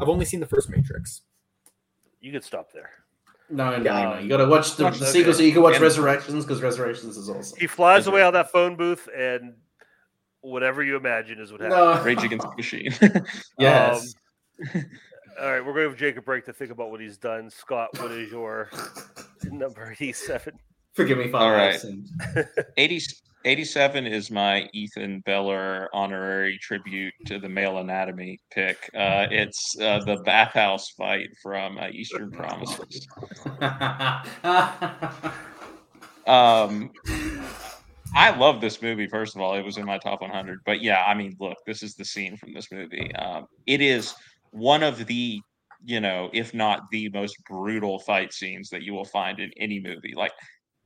[0.00, 1.22] i've only seen the first matrix
[2.22, 2.90] you could stop there.
[3.50, 4.18] No, no, no.
[4.18, 7.16] You got to watch the, the sequel so you can watch and Resurrections because Resurrections
[7.16, 7.58] is awesome.
[7.58, 9.54] He flies away out of that phone booth, and
[10.40, 11.78] whatever you imagine is what happens.
[11.78, 12.02] No.
[12.02, 12.94] Rage Against the Machine.
[13.58, 14.14] yes.
[14.74, 14.84] Um,
[15.40, 17.50] all right, we're going to give Jake a break to think about what he's done.
[17.50, 18.70] Scott, what is your
[19.50, 20.58] number 87?
[20.94, 21.44] Forgive me, Father.
[21.44, 22.46] All right.
[22.76, 23.00] 80,
[23.44, 28.90] 87 is my Ethan Beller honorary tribute to the male anatomy pick.
[28.94, 33.06] Uh, it's uh, the bathhouse fight from uh, Eastern Promises.
[36.26, 36.90] um,
[38.14, 39.54] I love this movie, first of all.
[39.54, 40.60] It was in my top 100.
[40.66, 43.14] But yeah, I mean, look, this is the scene from this movie.
[43.14, 44.14] Um, it is
[44.52, 45.40] one of the,
[45.84, 49.80] you know, if not the most brutal fight scenes that you will find in any
[49.80, 50.14] movie.
[50.14, 50.32] Like,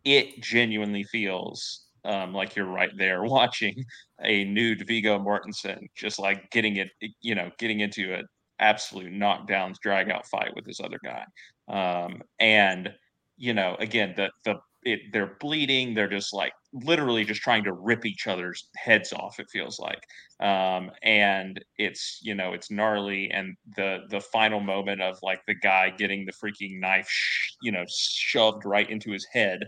[0.04, 3.84] it genuinely feels um, like you're right there watching
[4.22, 6.88] a nude Viggo Mortensen just like getting it,
[7.20, 8.24] you know, getting into an
[8.58, 11.24] absolute knockdown, drag out fight with this other guy.
[11.68, 12.92] Um, and
[13.36, 14.54] you know, again, the the
[14.86, 15.94] it, they're bleeding.
[15.94, 19.40] They're just like literally just trying to rip each other's heads off.
[19.40, 20.00] It feels like,
[20.40, 23.30] um, and it's you know it's gnarly.
[23.32, 27.72] And the the final moment of like the guy getting the freaking knife, sh- you
[27.72, 29.60] know, shoved right into his head,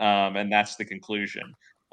[0.00, 1.44] um, and that's the conclusion.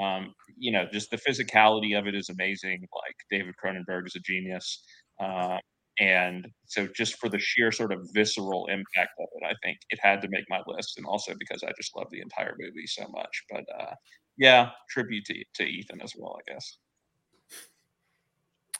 [0.01, 2.87] Um, you know, just the physicality of it is amazing.
[2.95, 4.83] Like David Cronenberg is a genius,
[5.19, 5.57] uh,
[6.01, 9.99] and so just for the sheer sort of visceral impact of it, I think it
[10.01, 13.07] had to make my list, and also because I just love the entire movie so
[13.09, 13.43] much.
[13.51, 13.93] But uh,
[14.35, 16.77] yeah, tribute to, to Ethan as well, I guess.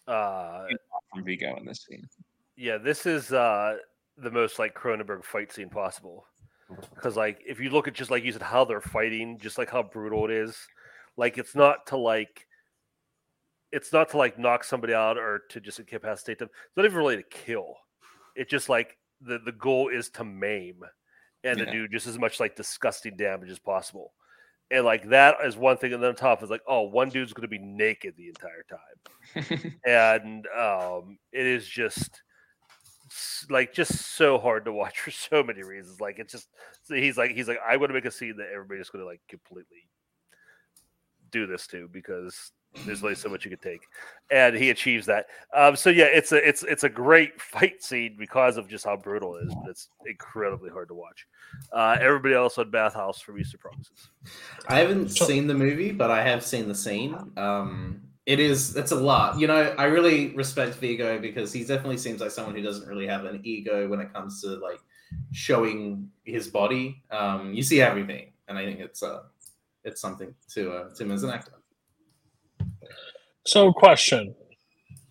[0.08, 0.64] Uh,
[1.14, 2.10] from Viggo in this scene.
[2.58, 3.78] Yeah, this is uh,
[4.18, 6.26] the most like Cronenberg fight scene possible.
[6.96, 9.70] Because like if you look at just like you said how they're fighting, just like
[9.70, 10.58] how brutal it is,
[11.18, 12.48] like it's not to like
[13.72, 16.50] it's not to like knock somebody out or to just incapacitate them.
[16.68, 17.76] It's not even really to kill.
[18.36, 20.84] It's just like the the goal is to maim
[21.44, 21.66] and Yeah.
[21.66, 24.14] to do just as much like disgusting damage as possible.
[24.72, 27.34] And like that is one thing, and then on top is like, oh, one dude's
[27.34, 32.22] going to be naked the entire time, and um, it is just
[33.50, 36.00] like just so hard to watch for so many reasons.
[36.00, 36.48] Like it's just
[36.84, 39.08] so he's like he's like I want to make a scene that everybody's going to
[39.08, 39.90] like completely
[41.32, 42.52] do this to because
[42.86, 43.82] there's only so much you could take,
[44.32, 45.28] and he achieves that.
[45.54, 48.96] Um, so yeah, it's a it's it's a great fight scene because of just how
[48.96, 51.28] brutal it is, but it's incredibly hard to watch.
[51.74, 54.10] Uh, everybody else on Bathhouse from Eastern Promises.
[54.68, 57.16] I haven't seen the movie, but I have seen the scene.
[57.38, 59.40] Um, it is it's a lot.
[59.40, 63.08] You know, I really respect Viggo because he definitely seems like someone who doesn't really
[63.08, 64.80] have an ego when it comes to like
[65.32, 67.04] showing his body.
[67.12, 69.24] Um, you see everything, and I think it's uh
[69.84, 71.61] it's something to uh, to him as an actor.
[73.46, 74.36] So, question.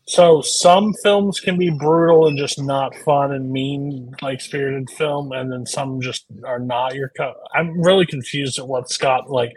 [0.06, 5.32] So, some films can be brutal and just not fun and mean, like spirited film,
[5.32, 7.36] and then some just are not your cut.
[7.54, 9.52] I'm really confused at what Scott like.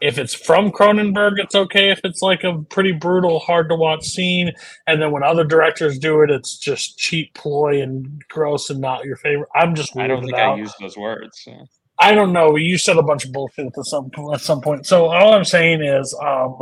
[0.00, 1.90] If it's from Cronenberg, it's okay.
[1.90, 4.52] If it's like a pretty brutal, hard to watch scene,
[4.86, 9.04] and then when other directors do it, it's just cheap ploy and gross and not
[9.04, 9.48] your favorite.
[9.54, 10.34] I'm just I don't think.
[10.34, 11.40] I used those words.
[11.42, 11.52] so.
[11.98, 12.56] I don't know.
[12.56, 14.86] You said a bunch of bullshit at some at some point.
[14.86, 16.58] So all I'm saying is, um,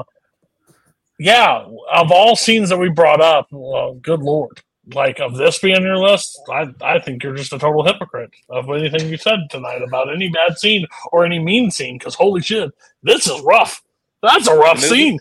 [1.24, 4.60] yeah, of all scenes that we brought up, well, good lord,
[4.94, 8.68] like of this being your list, I I think you're just a total hypocrite of
[8.70, 11.98] anything you said tonight about any bad scene or any mean scene.
[11.98, 12.70] Because holy shit,
[13.02, 13.82] this is rough.
[14.22, 15.18] That's a rough The movie- scene.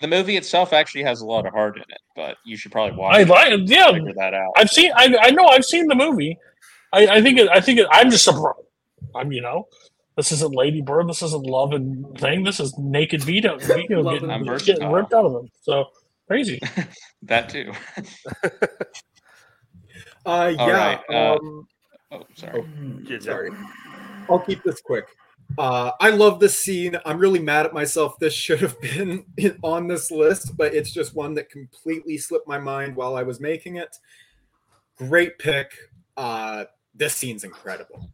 [0.00, 2.96] The movie itself actually has a lot of heart in it, but you should probably
[2.96, 4.52] watch I like, yeah, figure that out.
[4.56, 4.92] I've seen.
[4.94, 5.46] I I know.
[5.46, 6.38] I've seen the movie.
[6.92, 7.36] I I think.
[7.38, 7.80] It, I think.
[7.80, 8.58] It, I'm just surprised.
[9.16, 9.32] I'm.
[9.32, 9.66] You know.
[10.18, 11.08] This isn't Lady Bird.
[11.08, 12.42] This isn't Love and Thing.
[12.42, 13.56] This is Naked Viggo.
[13.60, 15.48] Viggo getting, getting ripped out of him.
[15.62, 15.86] So
[16.26, 16.60] crazy.
[17.22, 17.72] That too.
[20.26, 20.76] Uh, All yeah.
[20.76, 21.66] right, uh, um,
[22.12, 22.62] oh, sorry.
[23.18, 23.50] sorry.
[24.28, 25.06] I'll keep this quick.
[25.56, 26.98] Uh, I love this scene.
[27.06, 28.18] I'm really mad at myself.
[28.18, 29.24] This should have been
[29.62, 33.40] on this list, but it's just one that completely slipped my mind while I was
[33.40, 33.96] making it.
[34.96, 35.72] Great pick.
[36.18, 36.64] Uh,
[36.94, 38.10] this scene's incredible.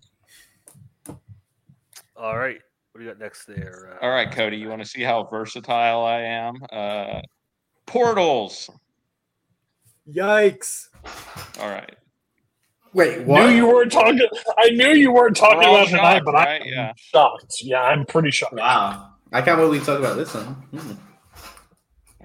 [2.16, 2.58] All right,
[2.92, 3.96] what do you got next there?
[4.00, 6.54] Uh, All right, Cody, you want to see how versatile I am?
[6.72, 7.20] Uh,
[7.86, 8.70] portals.
[10.08, 10.88] Yikes.
[11.60, 11.94] All right.
[12.92, 14.20] Wait, Knew you weren't talking.
[14.58, 16.62] I knew you weren't talking We're all about tonight, but right?
[16.62, 16.92] I'm Yeah.
[16.96, 17.56] shocked.
[17.62, 18.54] Yeah, I'm pretty shocked.
[18.54, 20.44] Wow, I can't believe we talk about this one.
[20.44, 20.92] Hmm.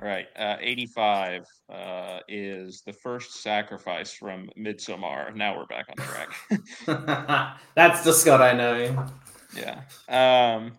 [0.01, 0.27] All right.
[0.37, 1.43] Uh, 85
[1.73, 5.35] uh, is the first sacrifice from Midsommar.
[5.35, 7.57] Now we're back on track.
[7.75, 9.07] That's the Scott I know.
[9.55, 9.81] Yeah.
[10.07, 10.77] Um,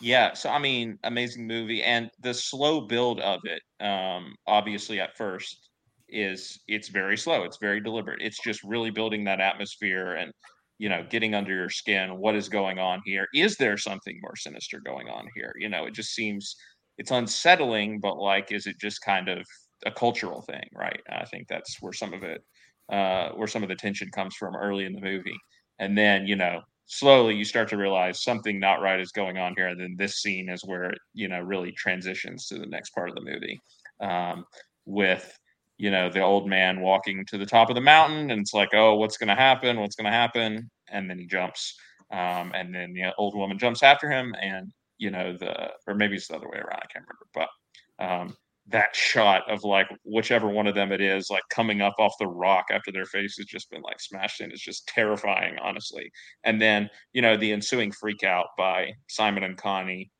[0.00, 0.34] yeah.
[0.34, 3.62] So I mean, amazing movie, and the slow build of it.
[3.84, 5.70] Um, obviously, at first,
[6.08, 7.44] is it's very slow.
[7.44, 8.20] It's very deliberate.
[8.20, 10.32] It's just really building that atmosphere and
[10.78, 12.18] you know getting under your skin.
[12.18, 13.26] What is going on here?
[13.34, 15.52] Is there something more sinister going on here?
[15.58, 16.56] You know, it just seems
[16.98, 19.46] it's unsettling, but like, is it just kind of
[19.84, 21.00] a cultural thing, right?
[21.10, 22.42] I think that's where some of it,
[22.90, 25.36] uh, where some of the tension comes from early in the movie,
[25.78, 29.54] and then you know slowly you start to realize something not right is going on
[29.56, 32.90] here and then this scene is where it you know really transitions to the next
[32.90, 33.60] part of the movie
[34.00, 34.44] um,
[34.84, 35.36] with
[35.78, 38.70] you know the old man walking to the top of the mountain and it's like
[38.72, 39.80] oh what's going to happen?
[39.80, 40.70] What's going to happen?
[40.88, 41.74] And then he jumps
[42.12, 46.16] um, and then the old woman jumps after him and you know the or maybe
[46.16, 47.48] it's the other way around i can't remember but
[48.04, 48.36] um,
[48.68, 52.26] that shot of like whichever one of them it is like coming up off the
[52.26, 56.10] rock after their face has just been like smashed in is just terrifying honestly.
[56.44, 60.10] And then you know the ensuing freak out by simon and connie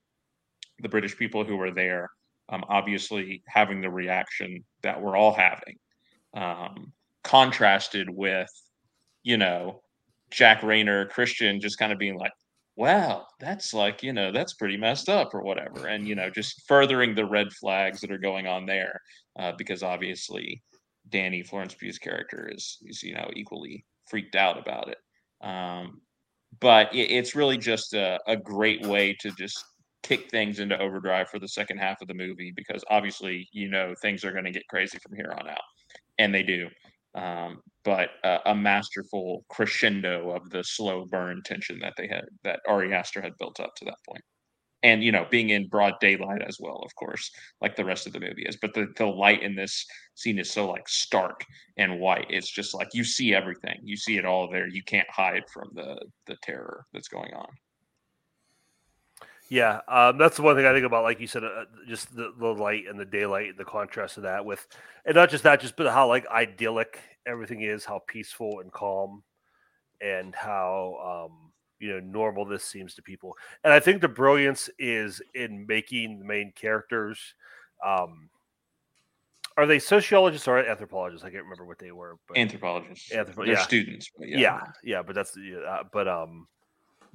[0.81, 2.09] the british people who were there
[2.49, 5.77] um, obviously having the reaction that we're all having
[6.35, 6.93] um,
[7.25, 8.49] contrasted with
[9.23, 9.81] you know
[10.31, 12.33] jack reynor christian just kind of being like
[12.77, 16.63] wow that's like you know that's pretty messed up or whatever and you know just
[16.69, 19.01] furthering the red flags that are going on there
[19.39, 20.63] uh, because obviously
[21.11, 24.99] dani florence pugh's character is is you know equally freaked out about it
[25.47, 26.01] um,
[26.61, 29.63] but it, it's really just a, a great way to just
[30.03, 33.95] kick things into overdrive for the second half of the movie because obviously you know
[34.03, 35.59] things are going to get crazy from here on out
[36.19, 36.69] and they do
[37.17, 42.61] um, but uh, a masterful crescendo of the slow burn tension that they had that
[42.69, 44.23] Ari Aster had built up to that point.
[44.83, 47.31] And you know, being in broad daylight as well, of course,
[47.61, 48.59] like the rest of the movie is.
[48.61, 49.85] But the, the light in this
[50.15, 51.45] scene is so like stark
[51.79, 52.27] and white.
[52.29, 53.79] It's just like you see everything.
[53.83, 54.69] You see it all there.
[54.69, 57.49] You can't hide from the the terror that's going on.
[59.49, 61.05] Yeah, um, that's the one thing I think about.
[61.05, 64.45] Like you said, uh, just the, the light and the daylight, the contrast of that
[64.45, 64.67] with,
[65.05, 69.23] and not just that, just but how like idyllic everything is, how peaceful and calm,
[70.01, 73.37] and how um, you know normal this seems to people.
[73.63, 77.19] And I think the brilliance is in making the main characters.
[77.85, 78.29] Um,
[79.57, 81.25] are they sociologists or anthropologists?
[81.25, 82.19] I can't remember what they were.
[82.29, 83.11] But Anthropologists.
[83.11, 83.63] Anthropo- They're yeah.
[83.63, 84.11] students.
[84.19, 84.39] but yeah.
[84.39, 84.61] yeah.
[84.83, 86.47] yeah, But that's the uh, but um,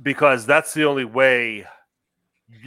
[0.01, 1.67] because that's the only way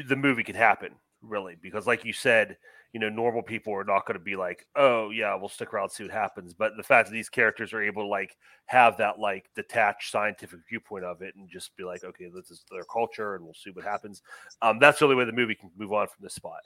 [0.08, 1.56] the movie could happen, really.
[1.60, 2.56] Because like you said,
[2.92, 5.90] you know, normal people are not going to be like, oh yeah, we'll stick around
[5.90, 6.54] see what happens.
[6.54, 8.36] But the fact that these characters are able to like
[8.66, 12.64] have that like detached scientific viewpoint of it and just be like, okay, this is
[12.70, 14.22] their culture, and we'll see what happens.
[14.62, 16.60] Um, that's the only way the movie can move on from this spot.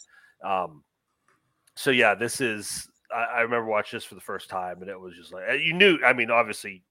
[0.45, 0.85] Um,
[1.77, 2.89] so yeah, this is.
[3.11, 5.73] I, I remember watching this for the first time, and it was just like you
[5.73, 5.99] knew.
[6.05, 6.83] I mean, obviously,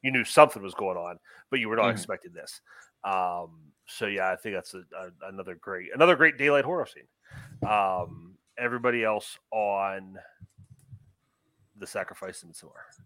[0.00, 1.18] you knew something was going on,
[1.50, 1.92] but you were not Mhm.
[1.92, 2.62] expecting this.
[3.04, 7.68] Um, so yeah, I think that's a, a, another great, another great daylight horror scene.
[7.68, 10.16] Um, everybody else on
[11.78, 13.04] the sacrifice in Midsommar.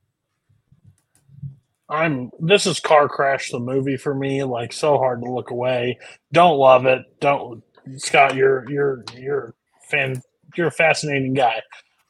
[1.89, 4.43] I'm this is car crash the movie for me.
[4.43, 5.99] Like so hard to look away.
[6.33, 7.03] Don't love it.
[7.21, 7.63] Don't
[7.97, 8.35] Scott.
[8.35, 9.55] You're you're you're
[9.91, 10.21] fan.
[10.57, 11.61] You're a fascinating guy.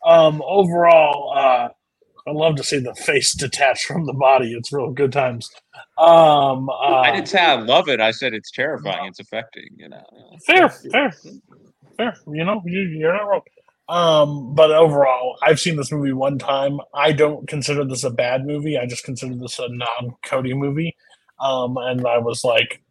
[0.04, 1.68] Um, overall, uh,
[2.26, 4.52] I love to see the face detached from the body.
[4.52, 5.50] It's real good times.
[5.98, 8.00] Um, uh, I didn't say I love it.
[8.00, 9.06] I said it's terrifying.
[9.06, 9.68] It's affecting.
[9.76, 10.04] You know.
[10.46, 11.12] fair, fair,
[11.96, 12.14] fair.
[12.26, 13.40] You know, you, you're not wrong.
[13.88, 16.78] Um, but overall, I've seen this movie one time.
[16.94, 18.78] I don't consider this a bad movie.
[18.78, 20.96] I just consider this a non-Cody movie.
[21.38, 22.82] Um, and I was like,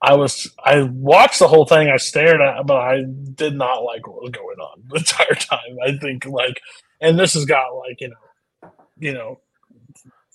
[0.00, 1.88] I was, I watched the whole thing.
[1.88, 3.04] I stared at, it, but I
[3.34, 5.76] did not like what was going on the entire time.
[5.84, 6.60] I think like,
[7.02, 9.40] and this has got like you know, you know,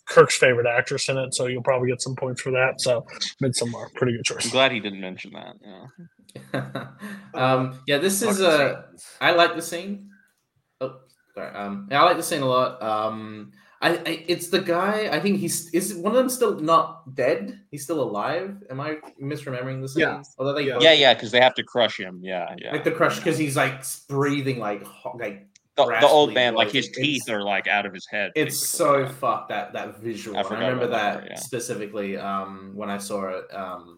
[0.07, 2.79] Kirk's favorite actress in it, so you'll probably get some points for that.
[2.79, 3.05] So,
[3.41, 4.45] Midsommar, pretty good choice.
[4.45, 5.55] I'm glad he didn't mention that.
[6.53, 6.87] Yeah.
[7.33, 8.81] um, yeah, this is Fucking uh,
[9.19, 10.09] I like the scene.
[10.79, 10.99] Oh,
[11.33, 11.55] sorry.
[11.55, 12.81] Um, yeah, I like the scene a lot.
[12.81, 15.09] Um, I, I it's the guy.
[15.11, 17.59] I think he's is one of them still not dead.
[17.69, 18.63] He's still alive.
[18.69, 20.01] Am I misremembering the scene?
[20.01, 20.23] Yeah.
[20.37, 22.21] Although they Yeah, yeah, because they have to crush him.
[22.23, 22.71] Yeah, yeah.
[22.71, 25.47] like the crush because he's like breathing like ho- like
[25.77, 28.31] the, the old man, like his It's- teeth are like out of his head.
[28.35, 29.05] It's basically.
[29.05, 30.37] so fucked that that visual.
[30.37, 31.35] I I, remember that that yeah.
[31.35, 33.97] specifically um, when I saw it um,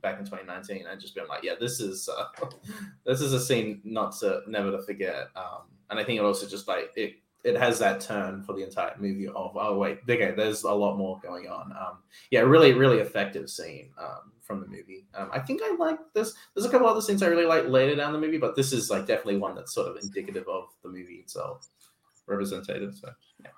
[0.00, 0.86] back in 2019.
[0.86, 2.46] I just been like, yeah, this is uh,
[3.04, 5.28] this is a scene not to never to forget.
[5.36, 8.62] Um, and I think it also just like it it has that turn for the
[8.62, 11.72] entire movie of oh wait, okay, there's a lot more going on.
[11.72, 11.98] Um,
[12.30, 15.06] yeah, really really effective scene um, from the movie.
[15.14, 16.34] Um, I think I like this.
[16.54, 18.90] There's a couple other scenes I really like later down the movie, but this is
[18.90, 21.68] like definitely one that's sort of indicative of the movie itself,
[22.26, 22.96] representative.
[22.96, 23.10] So
[23.44, 23.50] yeah.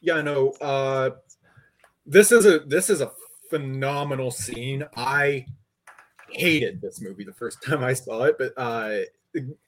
[0.00, 0.52] Yeah, no.
[0.52, 1.10] Uh,
[2.06, 3.12] this is a this is a
[3.50, 4.86] phenomenal scene.
[4.96, 5.44] I
[6.30, 9.00] hated this movie the first time I saw it, but uh,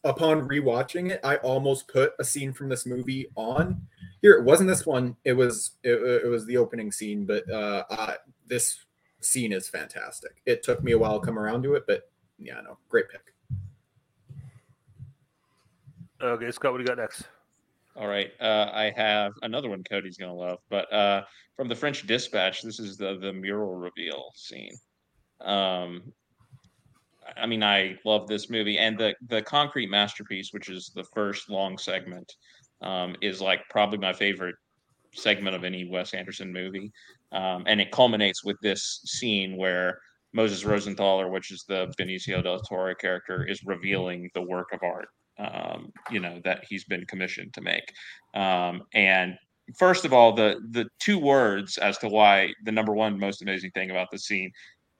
[0.03, 3.83] upon rewatching it, I almost put a scene from this movie on.
[4.23, 5.15] Here, it wasn't this one.
[5.25, 8.15] It was it, it was the opening scene, but uh, uh,
[8.47, 8.84] this
[9.25, 10.43] scene is fantastic.
[10.47, 13.21] It took me a while to come around to it, but yeah, no, great pick.
[16.23, 17.25] Okay, Scott, what do you got next?
[17.97, 18.33] All right.
[18.41, 21.25] Uh, I have another one Cody's gonna love, but uh,
[21.57, 24.75] from the French Dispatch, this is the the mural reveal scene.
[25.41, 26.13] Um,
[27.37, 31.49] I mean, I love this movie, and the the concrete masterpiece, which is the first
[31.49, 32.33] long segment,
[32.83, 34.57] um, is like probably my favorite
[35.13, 36.91] segment of any Wes Anderson movie,
[37.35, 39.99] um, and it culminates with this scene where
[40.33, 45.09] Moses Rosenthaler, which is the Benicio del Toro character, is revealing the work of art
[45.39, 47.93] um, you know that he's been commissioned to make.
[48.35, 49.37] Um, and
[49.79, 53.71] first of all, the the two words as to why the number one most amazing
[53.73, 54.51] thing about the scene,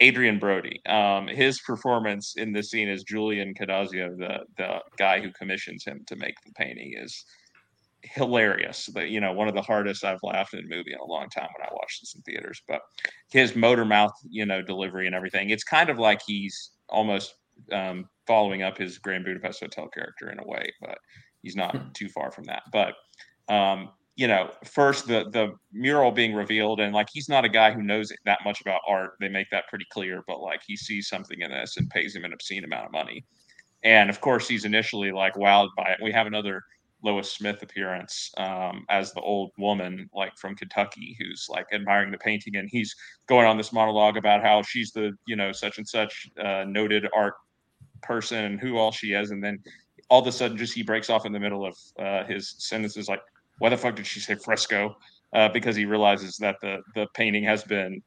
[0.03, 5.31] Adrien Brody, um, his performance in this scene as Julian Cadazio, the the guy who
[5.33, 7.25] commissions him to make the painting, is
[8.05, 8.89] hilarious.
[8.93, 11.29] But you know, one of the hardest I've laughed in a movie in a long
[11.29, 12.63] time when I watched this in theaters.
[12.69, 12.81] But
[13.31, 17.35] his motor mouth, you know, delivery and everything, it's kind of like he's almost
[17.73, 20.99] um, following up his Grand Budapest Hotel character in a way, but
[21.43, 22.63] he's not too far from that.
[22.73, 22.95] But
[23.49, 27.73] um, you know, first the the mural being revealed, and like he's not a guy
[27.73, 29.13] who knows that much about art.
[29.21, 32.25] They make that pretty clear, but like he sees something in this and pays him
[32.25, 33.25] an obscene amount of money.
[33.83, 36.03] And of course, he's initially like wowed by it.
[36.03, 36.63] We have another
[37.05, 42.19] Lois Smith appearance um, as the old woman, like from Kentucky, who's like admiring the
[42.19, 45.87] painting, and he's going on this monologue about how she's the you know such and
[45.87, 47.35] such uh, noted art
[48.03, 49.59] person and who all she is, and then
[50.09, 53.09] all of a sudden, just he breaks off in the middle of uh, his sentences,
[53.09, 53.21] like,
[53.59, 54.97] "Why the fuck did she say fresco?"
[55.35, 58.03] Uh, because he realizes that the the painting has been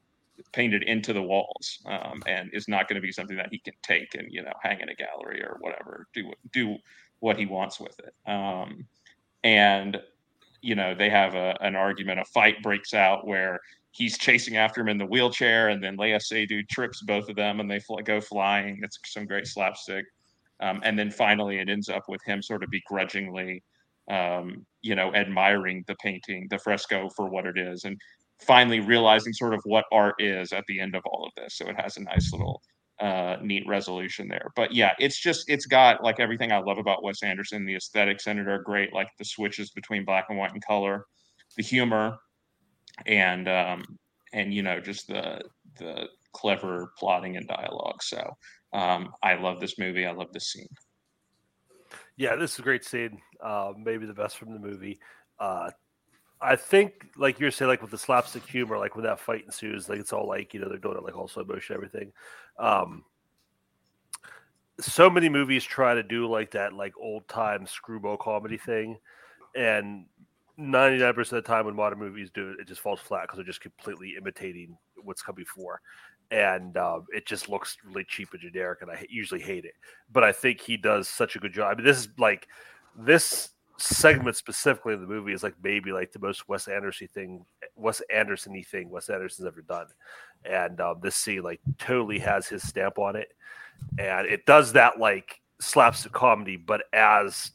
[0.52, 3.74] painted into the walls um, and is not going to be something that he can
[3.82, 6.76] take and you know hang in a gallery or whatever do do
[7.20, 8.30] what he wants with it.
[8.30, 8.86] Um,
[9.44, 10.00] and
[10.60, 13.60] you know they have a, an argument a fight breaks out where
[13.92, 17.60] he's chasing after him in the wheelchair and then Léa Seydoux trips both of them
[17.60, 18.80] and they fl- go flying.
[18.82, 20.04] It's some great slapstick.
[20.60, 23.62] Um, and then finally it ends up with him sort of begrudgingly
[24.10, 27.96] um, you know admiring the painting the fresco for what it is and
[28.40, 31.56] finally realizing sort of what art is at the end of all of this.
[31.56, 32.62] So it has a nice little
[33.00, 34.50] uh, neat resolution there.
[34.56, 37.64] But yeah, it's just it's got like everything I love about Wes Anderson.
[37.64, 41.04] The aesthetics in it are great, like the switches between black and white and color,
[41.56, 42.16] the humor,
[43.06, 43.84] and um,
[44.32, 45.40] and you know just the
[45.78, 48.02] the clever plotting and dialogue.
[48.02, 48.36] So
[48.72, 50.06] um, I love this movie.
[50.06, 50.68] I love this scene.
[52.16, 53.20] Yeah, this is a great scene.
[53.40, 54.98] Uh, maybe the best from the movie.
[55.38, 55.70] Uh,
[56.40, 59.88] I think, like you're saying, like with the slapstick humor, like when that fight ensues,
[59.88, 62.12] like it's all like you know they're doing it like all slow motion, everything.
[62.58, 63.04] Um,
[64.80, 68.98] so many movies try to do like that, like old time screwball comedy thing,
[69.56, 70.06] and
[70.56, 73.22] ninety nine percent of the time when modern movies do it, it just falls flat
[73.22, 75.80] because they're just completely imitating what's come before,
[76.30, 79.74] and um, it just looks really cheap and generic, and I usually hate it.
[80.12, 81.72] But I think he does such a good job.
[81.72, 82.46] I mean, this is like
[82.96, 87.44] this segment specifically in the movie is like maybe like the most Wes Anderson thing,
[87.76, 89.86] Wes Anderson thing Wes Anderson's ever done,
[90.44, 93.28] and um, this scene like totally has his stamp on it,
[93.98, 97.52] and it does that like slapstick comedy, but as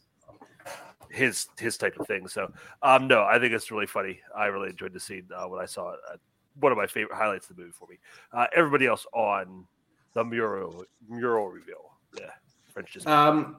[1.10, 2.26] his his type of thing.
[2.26, 2.52] So
[2.82, 4.20] um, no, I think it's really funny.
[4.36, 6.00] I really enjoyed the scene uh, when I saw it.
[6.12, 6.16] Uh,
[6.60, 7.98] one of my favorite highlights of the movie for me.
[8.32, 9.66] Uh, everybody else on
[10.14, 11.92] the mural mural reveal.
[12.18, 12.30] Yeah,
[12.72, 13.06] French just.
[13.06, 13.56] Um,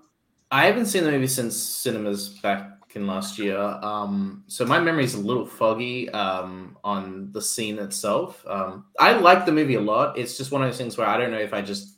[0.56, 3.60] I haven't seen the movie since cinemas back in last year.
[3.60, 8.42] Um, so my memory is a little foggy um, on the scene itself.
[8.48, 10.18] Um, I like the movie a lot.
[10.18, 11.98] It's just one of those things where I don't know if I just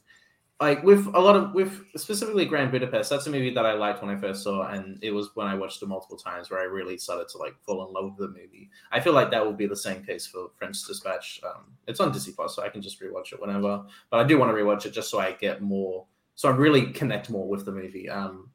[0.59, 3.11] like with a lot of with specifically Grand Budapest.
[3.11, 5.53] That's a movie that I liked when I first saw, and it was when I
[5.53, 8.39] watched it multiple times where I really started to like fall in love with the
[8.39, 8.71] movie.
[8.91, 11.41] I feel like that will be the same case for French Dispatch.
[11.45, 13.85] Um, it's on Disney Plus, so I can just rewatch it whenever.
[14.09, 16.07] But I do want to rewatch it just so I get more
[16.37, 18.07] so I really connect more with the movie.
[18.07, 18.51] Um,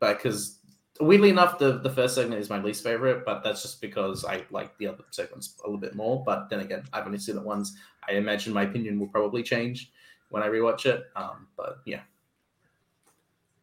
[0.00, 0.58] but because
[0.98, 4.42] weirdly enough, the the first segment is my least favorite, but that's just because I
[4.50, 6.24] like the other segments a little bit more.
[6.24, 7.76] But then again, I've only seen it once.
[8.08, 9.92] I imagine my opinion will probably change
[10.30, 11.04] when I rewatch it.
[11.14, 12.00] Um, but yeah,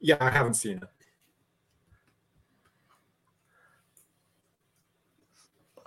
[0.02, 0.90] yeah, I haven't seen it.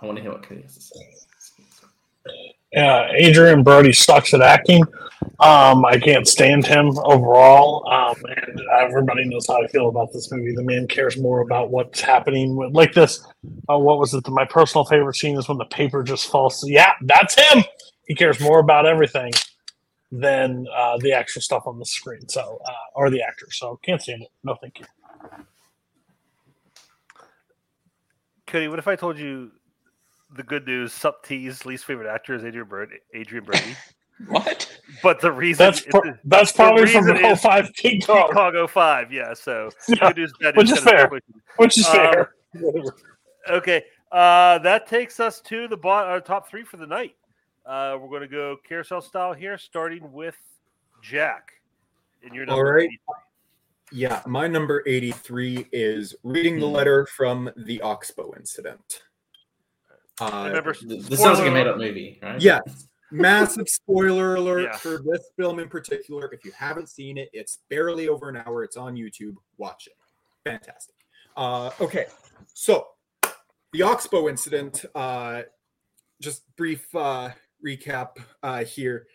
[0.01, 2.55] I want to hear what Cody has to say.
[2.71, 4.83] Yeah, Adrien Brody sucks at acting.
[5.41, 7.87] Um, I can't stand him overall.
[7.91, 10.53] Um, and everybody knows how I feel about this movie.
[10.53, 13.25] The man cares more about what's happening with like this.
[13.69, 14.27] Uh, what was it?
[14.29, 16.63] My personal favorite scene is when the paper just falls.
[16.67, 17.63] Yeah, that's him.
[18.07, 19.31] He cares more about everything
[20.11, 22.27] than uh, the actual stuff on the screen.
[22.29, 23.47] So, uh, or the actor.
[23.51, 24.29] So, can't stand it.
[24.43, 24.85] No, thank you.
[28.47, 29.51] Cody, what if I told you
[30.35, 32.97] the good news, Sup T's least favorite actor is Adrien Brody.
[33.15, 33.75] Adrien Brody.
[34.27, 34.69] what?
[35.01, 38.27] But the reason that's pro- that's probably from the 05 King Kong.
[38.27, 39.33] King Kong 05, yeah.
[39.33, 39.95] So yeah.
[40.07, 41.09] good news, bad which news, is fair.
[41.57, 42.33] Which is um, fair.
[43.49, 47.15] okay, uh, that takes us to the bo- our top three for the night.
[47.65, 50.37] Uh, we're going to go carousel style here, starting with
[51.01, 51.51] Jack.
[52.23, 52.83] In your All right.
[52.83, 52.97] 83.
[53.93, 59.01] Yeah, my number 83 is reading the letter from the Oxbow incident.
[60.21, 62.39] Uh, Remember, this sounds like a made up movie, right?
[62.39, 62.59] Yeah.
[63.11, 64.77] Massive spoiler alert Yeah.
[64.77, 66.31] for this film in particular.
[66.31, 68.63] If you haven't seen it, it's barely over an hour.
[68.63, 69.35] It's on YouTube.
[69.57, 69.93] Watch it.
[70.43, 70.95] Fantastic.
[71.35, 72.05] Uh, okay.
[72.53, 72.87] So,
[73.73, 75.43] the Oxbow incident, uh,
[76.21, 77.29] just brief uh,
[77.65, 79.07] recap uh, here.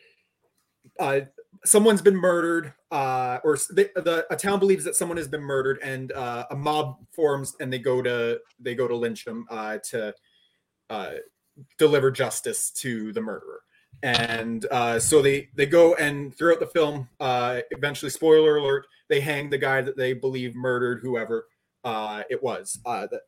[0.99, 1.21] Uh,
[1.65, 5.79] someone's been murdered, uh, or the, the a town believes that someone has been murdered,
[5.83, 9.79] and uh, a mob forms, and they go to they go to lynch him uh,
[9.91, 10.15] to
[10.91, 11.13] uh,
[11.79, 13.63] deliver justice to the murderer.
[14.03, 19.21] And uh, so they they go and throughout the film, uh, eventually, spoiler alert, they
[19.21, 21.49] hang the guy that they believe murdered whoever
[21.85, 23.23] uh, it was uh, that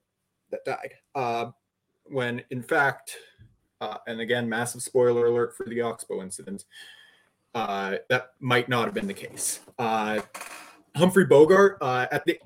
[0.51, 0.95] that died.
[1.15, 1.47] Uh,
[2.05, 3.17] when in fact,
[3.81, 6.65] uh, and again, massive spoiler alert for the Oxbow incident,
[7.55, 9.61] uh, that might not have been the case.
[9.79, 10.21] Uh,
[10.97, 12.39] Humphrey Bogart uh, at the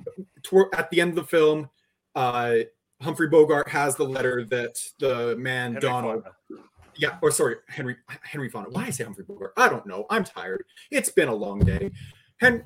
[0.43, 1.71] toward, at the end of the film
[2.15, 2.57] uh,
[3.03, 6.23] Humphrey Bogart has the letter that the man Henry Donald.
[6.23, 6.65] Fonda.
[6.97, 8.71] Yeah, or sorry, Henry Henry Fonda.
[8.71, 9.55] Why I say Humphrey Bogart?
[9.57, 10.07] I don't know.
[10.11, 10.65] I'm tired.
[10.91, 11.91] It's been a long day.
[12.39, 12.65] Hen-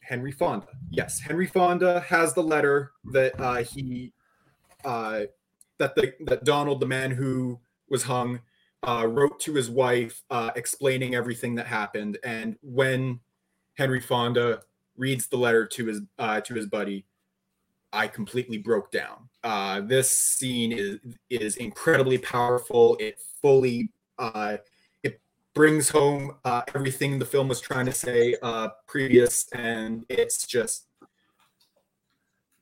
[0.00, 0.66] Henry Fonda.
[0.90, 4.12] Yes, Henry Fonda has the letter that uh, he
[4.84, 5.22] uh,
[5.78, 8.40] that the that Donald, the man who was hung,
[8.86, 12.18] uh, wrote to his wife, uh, explaining everything that happened.
[12.22, 13.20] And when
[13.76, 14.62] Henry Fonda
[14.96, 17.06] reads the letter to his uh, to his buddy,
[17.92, 19.30] I completely broke down.
[19.44, 20.98] Uh, this scene is
[21.28, 22.96] is incredibly powerful.
[22.98, 24.56] It fully uh,
[25.02, 25.20] it
[25.52, 30.86] brings home uh, everything the film was trying to say uh, previous, and it's just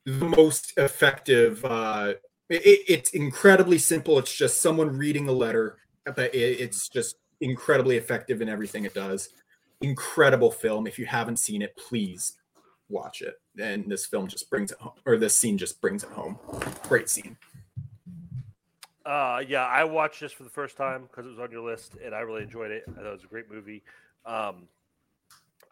[0.05, 1.63] the most effective.
[1.63, 2.15] Uh,
[2.49, 4.19] it, it's incredibly simple.
[4.19, 8.93] It's just someone reading a letter, but it, it's just incredibly effective in everything it
[8.93, 9.29] does.
[9.79, 10.85] Incredible film.
[10.85, 12.33] If you haven't seen it, please
[12.89, 13.39] watch it.
[13.59, 16.39] And this film just brings it home, or this scene just brings it home.
[16.87, 17.37] Great scene.
[19.05, 21.95] Uh, yeah, I watched this for the first time because it was on your list,
[22.03, 22.83] and I really enjoyed it.
[22.87, 23.83] I thought it was a great movie.
[24.25, 24.67] Um,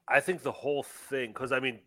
[0.07, 1.79] I think the whole thing, because I mean,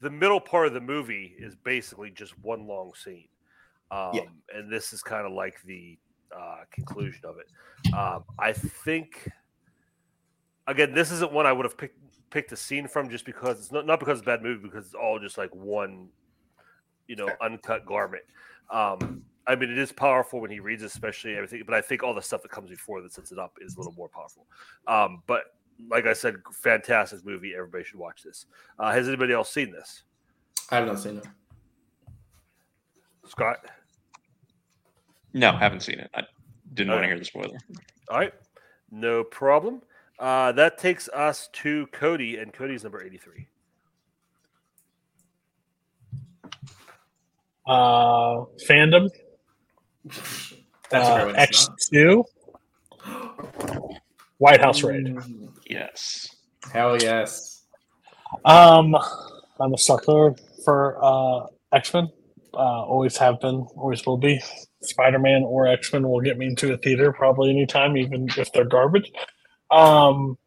[0.00, 3.28] the middle part of the movie is basically just one long scene,
[3.90, 4.22] um, Yeah.
[4.54, 5.98] and this is kind of like the
[6.36, 7.94] uh, conclusion of it.
[7.94, 9.30] Um, I think,
[10.66, 12.01] again, this isn't one I would have picked
[12.32, 14.86] picked a scene from just because it's not not because it's a bad movie, because
[14.86, 16.08] it's all just like one,
[17.06, 18.24] you know, uncut garment.
[18.70, 21.62] Um, I mean, it is powerful when he reads, especially everything.
[21.66, 23.78] But I think all the stuff that comes before that sets it up is a
[23.78, 24.46] little more powerful.
[24.86, 25.42] Um, but
[25.90, 27.52] like I said, fantastic movie.
[27.54, 28.46] Everybody should watch this.
[28.78, 30.04] Uh, has anybody else seen this?
[30.70, 31.26] I have not seen it.
[33.26, 33.58] Scott?
[35.34, 36.10] No, haven't seen it.
[36.14, 36.22] I
[36.74, 37.58] didn't want to hear the spoiler.
[38.10, 38.32] All right,
[38.90, 39.82] no problem.
[40.22, 43.48] Uh, that takes us to Cody, and Cody's number eighty-three.
[47.66, 49.10] Uh, fandom.
[50.90, 52.22] That's uh, X2.
[54.38, 55.12] White House raid.
[55.68, 56.28] Yes.
[56.72, 57.64] Hell yes.
[58.44, 58.96] Um,
[59.58, 62.08] I'm a sucker for uh, X Men.
[62.54, 64.40] Uh, always have been, always will be.
[64.82, 68.52] Spider Man or X Men will get me into a theater probably anytime, even if
[68.52, 69.10] they're garbage.
[69.72, 70.38] Um,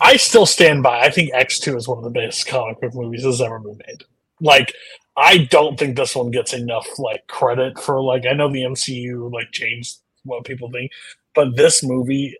[0.00, 1.00] I still stand by.
[1.00, 3.78] I think X Two is one of the best comic book movies that's ever been
[3.86, 4.04] made.
[4.40, 4.72] Like,
[5.16, 8.24] I don't think this one gets enough like credit for like.
[8.26, 10.92] I know the MCU like changed what people think,
[11.34, 12.36] but this movie,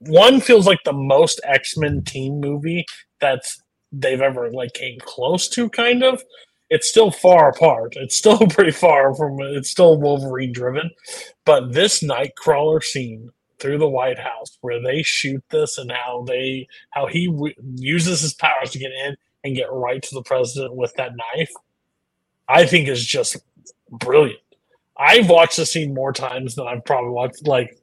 [0.00, 2.84] one feels like the most X Men team movie
[3.20, 3.62] that's
[3.92, 6.22] they've ever like came close to kind of
[6.70, 10.90] it's still far apart it's still pretty far from it's still wolverine driven
[11.44, 16.66] but this nightcrawler scene through the white house where they shoot this and how they
[16.90, 20.74] how he w- uses his powers to get in and get right to the president
[20.74, 21.50] with that knife
[22.48, 23.36] i think is just
[23.90, 24.40] brilliant
[24.96, 27.78] i've watched the scene more times than i've probably watched like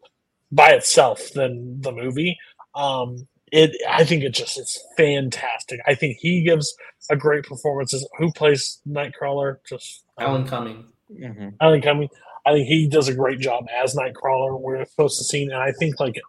[0.51, 2.37] by itself than the movie
[2.75, 6.75] um it i think it just is fantastic i think he gives
[7.09, 10.85] a great performance as who plays nightcrawler just Alan Cumming.
[11.11, 11.49] Mm-hmm.
[11.59, 12.09] Alan Cumming.
[12.45, 14.59] I think he does a great job as Nightcrawler.
[14.59, 16.21] We're supposed to see, and I think like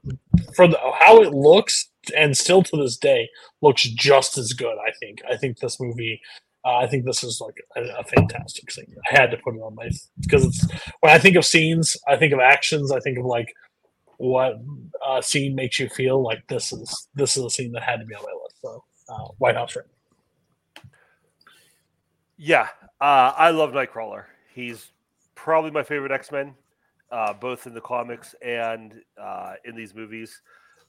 [0.55, 3.29] for the, how it looks, and still to this day
[3.61, 4.77] looks just as good.
[4.87, 5.21] I think.
[5.31, 6.21] I think this movie.
[6.65, 8.93] Uh, I think this is like a, a fantastic scene.
[9.11, 9.89] I had to put it on my
[10.21, 10.67] because it's
[11.01, 12.91] when I think of scenes, I think of actions.
[12.91, 13.53] I think of like
[14.17, 14.57] what
[15.07, 16.23] a scene makes you feel.
[16.23, 18.57] Like this is this is a scene that had to be on my list.
[18.63, 19.85] So uh, White House Red.
[22.39, 22.69] Yeah,
[23.01, 24.25] uh, I love Nightcrawler.
[24.55, 24.91] He's
[25.47, 26.52] probably my favorite X Men,
[27.12, 30.43] uh, both in the comics and uh, in these movies.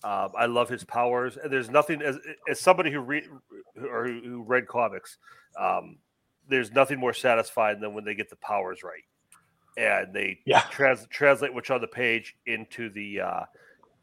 [0.03, 2.17] Um, I love his powers, and there's nothing as
[2.49, 3.25] as somebody who read
[3.79, 5.19] or who, read comics.
[5.59, 5.99] Um,
[6.49, 9.03] there's nothing more satisfying than when they get the powers right,
[9.77, 10.61] and they Yeah.
[10.71, 13.43] trans- translate what's on the page into the uh,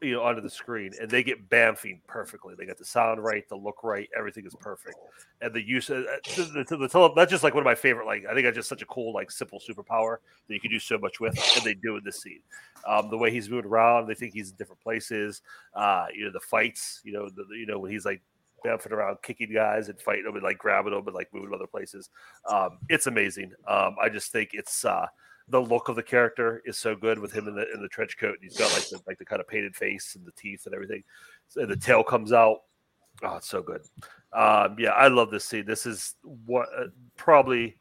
[0.01, 2.53] you know onto the screen, and they get Bamfied perfectly.
[2.57, 4.97] They got the sound right, the look right, everything is perfect,
[5.41, 7.75] and the use of uh, the, the, the, tele- that's just like one of my
[7.75, 8.05] favorite.
[8.05, 10.17] Like I think that's just such a cool, like simple superpower
[10.47, 12.41] that you can do so much with, and they do in this scene.
[12.87, 15.41] Um, the way he's moving around, they think he's in different places.
[15.73, 17.01] Uh, you know, the fights.
[17.03, 18.21] You know, the, you know when he's like
[18.65, 21.55] bouncing around, kicking guys and fighting them and like grabbing them and like moving to
[21.55, 22.09] other places.
[22.49, 23.53] Um, it's amazing.
[23.67, 25.07] Um, I just think it's uh,
[25.49, 28.17] the look of the character is so good with him in the in the trench
[28.17, 28.35] coat.
[28.41, 30.73] And he's got like the like the kind of painted face and the teeth and
[30.73, 31.03] everything.
[31.55, 32.59] And the tail comes out.
[33.23, 33.81] Oh, it's so good.
[34.33, 35.65] Um, yeah, I love this scene.
[35.65, 37.75] This is what uh, probably.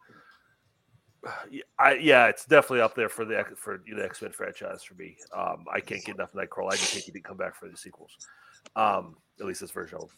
[1.79, 5.17] I, yeah, it's definitely up there for the for the X Men franchise for me.
[5.35, 6.73] Um, I can't get enough Nightcrawler.
[6.73, 8.13] I just think he didn't come back for the sequels,
[8.77, 9.99] um, at least this version.
[10.03, 10.11] of.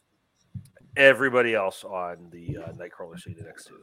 [0.96, 3.78] Everybody else on the uh, Nightcrawler scene in X two.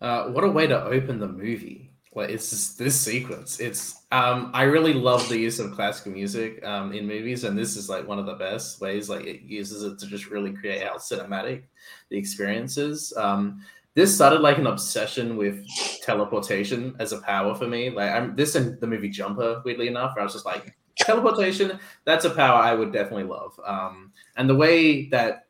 [0.00, 1.93] Uh, what a way to open the movie.
[2.14, 3.60] Like it's just this sequence.
[3.60, 7.76] It's um I really love the use of classical music um in movies, and this
[7.76, 9.08] is like one of the best ways.
[9.08, 11.64] Like it uses it to just really create how cinematic
[12.10, 13.12] the experience is.
[13.16, 13.62] Um,
[13.94, 15.64] this started like an obsession with
[16.02, 17.90] teleportation as a power for me.
[17.90, 21.78] Like I'm this and the movie Jumper, weirdly enough, where I was just like teleportation.
[22.04, 23.58] That's a power I would definitely love.
[23.64, 25.46] Um, and the way that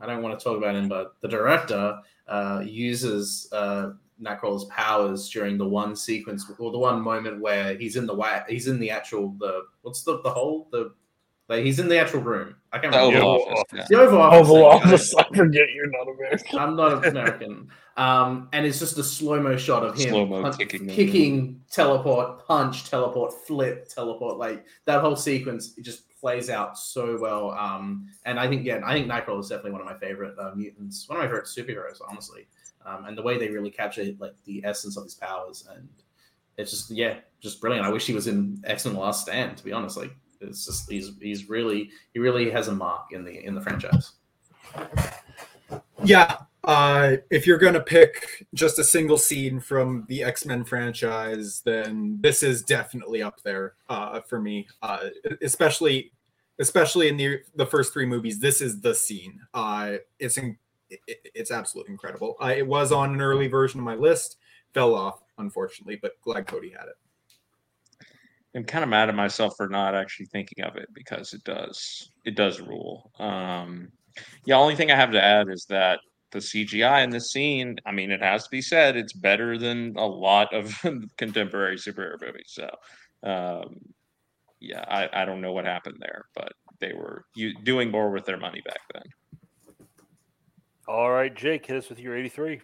[0.00, 3.90] I don't want to talk about him, but the director uh, uses uh,
[4.22, 8.44] Nightcrawler's powers during the one sequence or the one moment where he's in the white,
[8.48, 10.92] he's in the actual the what's the the hole the
[11.48, 12.56] like he's in the actual room.
[12.72, 14.48] I can't remember Oval the, Office, the Oval Office.
[14.48, 14.84] Oval thank.
[14.84, 15.14] Office.
[15.14, 16.58] I forget you're not American.
[16.58, 17.68] I'm not American.
[17.96, 22.46] Um, and it's just a slow mo shot of him Slow-mo punch- kicking kicking, teleport,
[22.46, 24.36] punch, teleport, flip, teleport.
[24.38, 27.52] Like that whole sequence, it just plays out so well.
[27.52, 30.52] Um, and I think, yeah, I think Nightcrawler is definitely one of my favorite uh,
[30.54, 32.48] mutants, one of my favorite superheroes, honestly.
[32.86, 35.88] Um, and the way they really capture like the essence of his powers, and
[36.56, 37.84] it's just, yeah, just brilliant.
[37.84, 39.56] I wish he was in X Men: Last Stand.
[39.58, 43.24] To be honest, like it's just he's he's really he really has a mark in
[43.24, 44.12] the in the franchise.
[46.04, 46.36] Yeah.
[46.64, 52.42] Uh, if you're gonna pick just a single scene from the X-Men franchise, then this
[52.42, 54.66] is definitely up there uh, for me.
[54.82, 55.10] Uh,
[55.42, 56.10] especially,
[56.58, 59.40] especially in the the first three movies, this is the scene.
[59.54, 60.58] Uh, it's in,
[60.90, 61.00] it,
[61.34, 62.36] it's absolutely incredible.
[62.42, 64.36] It was on an early version of my list,
[64.74, 68.06] fell off unfortunately, but glad Cody had it.
[68.54, 72.10] I'm kind of mad at myself for not actually thinking of it because it does
[72.24, 73.10] it does rule.
[73.18, 73.88] Um,
[74.46, 76.00] yeah, only thing I have to add is that
[76.32, 79.94] the CGI in this scene, I mean, it has to be said, it's better than
[79.96, 80.74] a lot of
[81.18, 82.48] contemporary superhero movies.
[82.48, 82.68] So,
[83.22, 83.76] um,
[84.60, 88.24] yeah, I, I don't know what happened there, but they were you, doing more with
[88.24, 89.02] their money back then.
[90.88, 92.60] All right, Jake, hit us with your 83.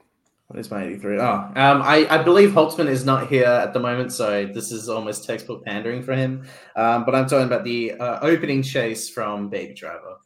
[0.46, 1.18] What is my 83?
[1.18, 4.88] Oh, um, I, I believe Holtzman is not here at the moment, so this is
[4.88, 6.46] almost textbook pandering for him.
[6.76, 10.18] Um, but I'm talking about the uh, opening chase from Baby Driver.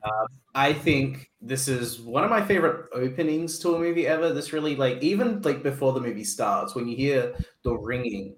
[0.00, 4.32] Uh, I think this is one of my favorite openings to a movie ever.
[4.32, 7.34] This really like even like before the movie starts, when you hear
[7.64, 8.36] the ringing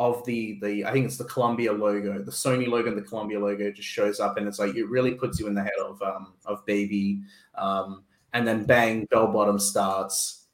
[0.00, 3.38] of the the I think it's the Columbia logo, the Sony logo and the Columbia
[3.38, 6.02] logo just shows up, and it's like it really puts you in the head of
[6.02, 7.20] um of Baby.
[7.54, 8.02] Um,
[8.32, 10.46] and then bang, bell bottom starts.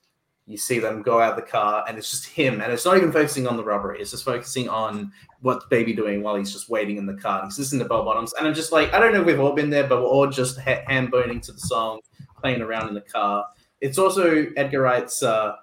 [0.46, 3.12] You see them go out the car, and it's just him, and it's not even
[3.12, 4.00] focusing on the robbery.
[4.00, 5.12] It's just focusing on
[5.42, 7.44] what baby doing while he's just waiting in the car.
[7.44, 9.52] He's listening to bell bottoms, and I'm just like, I don't know if we've all
[9.52, 12.00] been there, but we're all just ha- hand boning to the song,
[12.40, 13.46] playing around in the car.
[13.80, 15.56] It's also Edgar Wright's uh,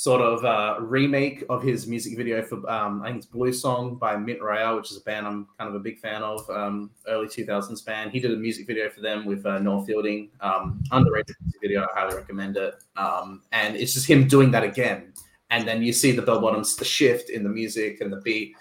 [0.00, 3.96] sort of uh, remake of his music video for um, I think it's Blue Song
[3.96, 6.48] by Mint Royale, which is a band I'm kind of a big fan of.
[6.48, 8.10] Um, early 2000s band.
[8.10, 10.30] He did a music video for them with uh, Noel Fielding.
[10.40, 11.82] Um, underrated music video.
[11.82, 12.76] I highly recommend it.
[12.96, 15.12] Um, and it's just him doing that again.
[15.50, 18.54] And then you see the bell bottoms, the shift in the music and the beat.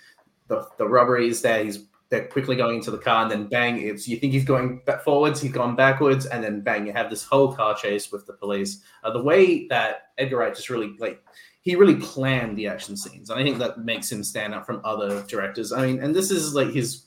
[0.49, 1.64] The the rubbery is there.
[1.64, 3.80] He's they're quickly going into the car, and then bang!
[3.80, 6.88] It's you think he's going back forwards, he's gone backwards, and then bang!
[6.88, 8.81] You have this whole car chase with the police.
[9.03, 11.23] Uh, the way that Edgar Wright just really like
[11.61, 14.81] he really planned the action scenes, and I think that makes him stand out from
[14.84, 15.72] other directors.
[15.72, 17.06] I mean, and this is like his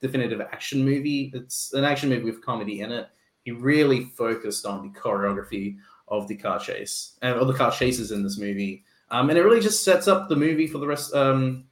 [0.00, 1.32] definitive action movie.
[1.34, 3.08] It's an action movie with comedy in it.
[3.44, 5.78] He really focused on the choreography
[6.08, 9.42] of the car chase and all the car chases in this movie, um, and it
[9.42, 11.12] really just sets up the movie for the rest.
[11.14, 11.65] Um,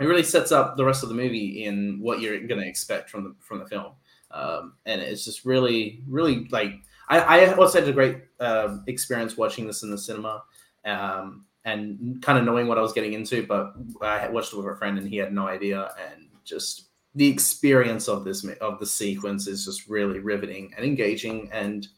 [0.00, 3.10] it really sets up the rest of the movie in what you're going to expect
[3.10, 3.92] from the from the film,
[4.30, 6.74] um, and it's just really, really like
[7.08, 10.42] I, I also had a great uh, experience watching this in the cinema.
[10.84, 14.66] Um, and kind of knowing what I was getting into, but I watched it with
[14.66, 18.86] a friend and he had no idea, and just the experience of this of the
[18.86, 21.88] sequence is just really riveting and engaging, and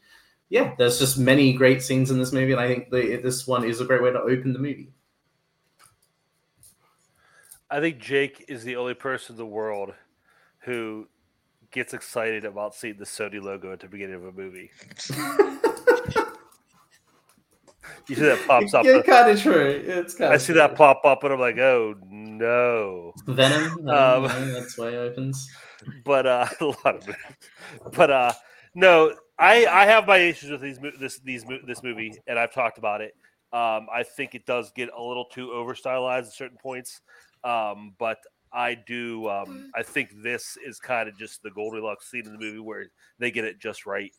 [0.49, 3.63] yeah, there's just many great scenes in this movie, and I think the, this one
[3.63, 4.89] is a great way to open the movie.
[7.71, 9.93] I think Jake is the only person in the world
[10.59, 11.07] who
[11.71, 14.71] gets excited about seeing the Sony logo at the beginning of a movie.
[18.07, 18.85] you see that pops up.
[18.85, 19.67] Yeah, kind of true.
[19.85, 23.77] It's kind I of see that pop up, and I'm like, oh no, Venom.
[23.85, 25.49] Venom Um, you that's why it opens.
[26.03, 27.15] but uh, a lot of it.
[27.93, 28.33] But uh,
[28.73, 32.53] no, I I have my issues with these mo- this these this movie, and I've
[32.53, 33.13] talked about it.
[33.51, 37.01] Um, I think it does get a little too over stylized at certain points,
[37.43, 38.19] um, but
[38.51, 39.29] I do.
[39.29, 42.87] Um, I think this is kind of just the Goldilocks scene in the movie where
[43.19, 44.11] they get it just right.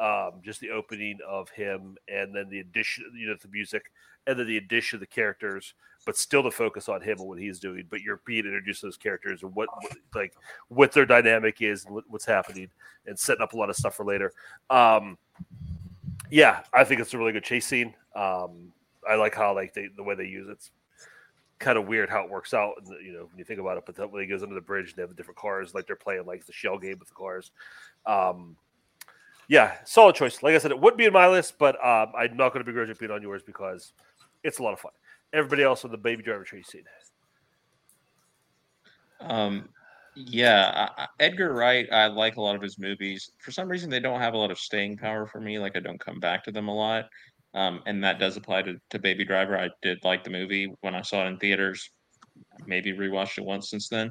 [0.00, 3.90] Um, just the opening of him, and then the addition, you know, the music,
[4.28, 5.74] and then the addition of the characters,
[6.06, 7.84] but still to focus on him and what he's doing.
[7.90, 10.34] But you're being introduced to those characters and what, what like
[10.68, 12.70] what their dynamic is and what's happening,
[13.06, 14.32] and setting up a lot of stuff for later.
[14.70, 15.18] Um,
[16.30, 17.92] yeah, I think it's a really good chase scene.
[18.14, 18.72] Um,
[19.08, 20.70] I like how like they the way they use it.
[21.58, 22.74] Kind of weird how it works out.
[22.86, 24.94] You know, when you think about it, but then when he goes under the bridge,
[24.94, 27.50] they have the different cars, like they're playing like the shell game with the cars.
[28.06, 28.56] Um,
[29.48, 30.42] yeah, solid choice.
[30.42, 32.70] Like I said, it would be in my list, but um, I'm not going to
[32.70, 33.92] begrudge it being on yours because
[34.44, 34.92] it's a lot of fun.
[35.32, 36.84] Everybody else on the Baby Driver tree scene.
[39.20, 39.68] Um,
[40.14, 41.88] yeah, I, Edgar Wright.
[41.92, 43.30] I like a lot of his movies.
[43.38, 45.58] For some reason, they don't have a lot of staying power for me.
[45.58, 47.08] Like I don't come back to them a lot,
[47.54, 49.58] um, and that does apply to, to Baby Driver.
[49.58, 51.90] I did like the movie when I saw it in theaters.
[52.66, 54.10] Maybe rewatched it once since then.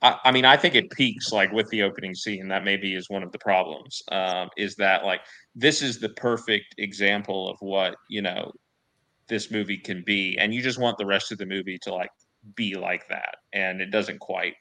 [0.00, 2.48] I, I mean, I think it peaks like with the opening scene.
[2.48, 4.02] That maybe is one of the problems.
[4.10, 5.20] Um, is that like
[5.54, 8.50] this is the perfect example of what you know
[9.28, 12.10] this movie can be, and you just want the rest of the movie to like
[12.56, 14.54] be like that, and it doesn't quite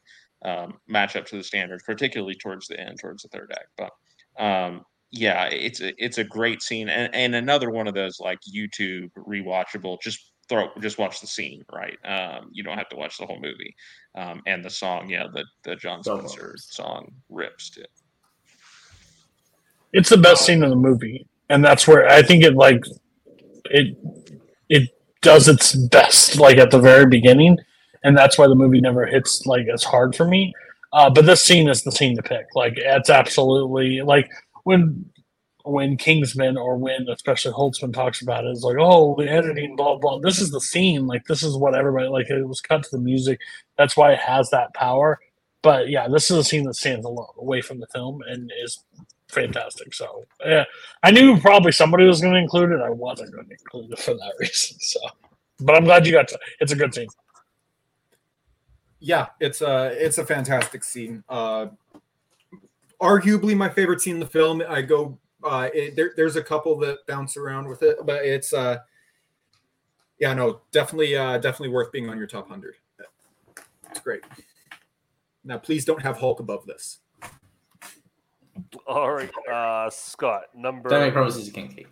[0.44, 3.70] um, match up to the standards, particularly towards the end, towards the third act.
[3.78, 8.20] But um, yeah, it's a, it's a great scene, and, and another one of those
[8.20, 10.02] like YouTube rewatchable.
[10.02, 11.98] Just throw, just watch the scene, right?
[12.06, 13.76] Um, you don't have to watch the whole movie.
[14.16, 17.86] Um, and the song, yeah, the the Jon Spencer song rips too.
[19.94, 22.84] It's the best scene in the movie, and that's where I think it like
[23.66, 23.98] it
[24.70, 24.90] it
[25.22, 27.58] does its best like at the very beginning
[28.04, 30.54] and that's why the movie never hits like as hard for me.
[30.94, 32.48] Uh, but this scene is the scene to pick.
[32.56, 34.30] Like it's absolutely like
[34.64, 35.06] when
[35.64, 39.98] when Kingsman or when especially Holtzman talks about it, it's like, oh, the editing, blah
[39.98, 40.20] blah.
[40.20, 41.08] This is the scene.
[41.08, 42.30] Like this is what everybody like.
[42.30, 43.40] It was cut to the music.
[43.78, 45.20] That's why it has that power.
[45.62, 48.84] But yeah, this is a scene that stands alone, away from the film, and is
[49.28, 49.94] fantastic.
[49.94, 50.66] So yeah,
[51.04, 52.82] I knew probably somebody was going to include it.
[52.82, 54.78] I wasn't going to include it for that reason.
[54.80, 55.00] So,
[55.60, 56.40] but I'm glad you got to.
[56.60, 57.08] It's a good scene
[59.02, 61.24] yeah, it's a it's a fantastic scene.
[61.28, 61.68] Uh,
[63.02, 64.62] arguably my favorite scene in the film.
[64.68, 68.54] I go uh, it, there, there's a couple that bounce around with it, but it's
[68.54, 68.78] uh,
[70.20, 72.76] yeah, no, definitely uh, definitely worth being on your top hundred.
[73.90, 74.24] It's great.
[75.44, 77.00] Now, please don't have Hulk above this.
[78.86, 80.90] All right, uh, Scott, number.
[80.90, 81.88] Don't make promises you can't keep.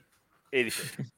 [0.53, 1.09] Eighty-six.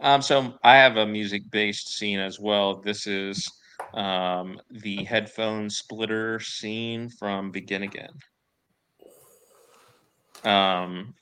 [0.00, 2.80] Um, so I have a music-based scene as well.
[2.80, 3.48] This is
[3.92, 8.10] um, the headphone splitter scene from Begin Again.
[10.44, 11.14] Um,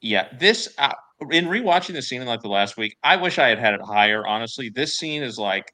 [0.00, 0.94] yeah, this uh,
[1.30, 3.80] in rewatching the scene in like the last week, I wish I had had it
[3.82, 4.26] higher.
[4.26, 5.72] Honestly, this scene is like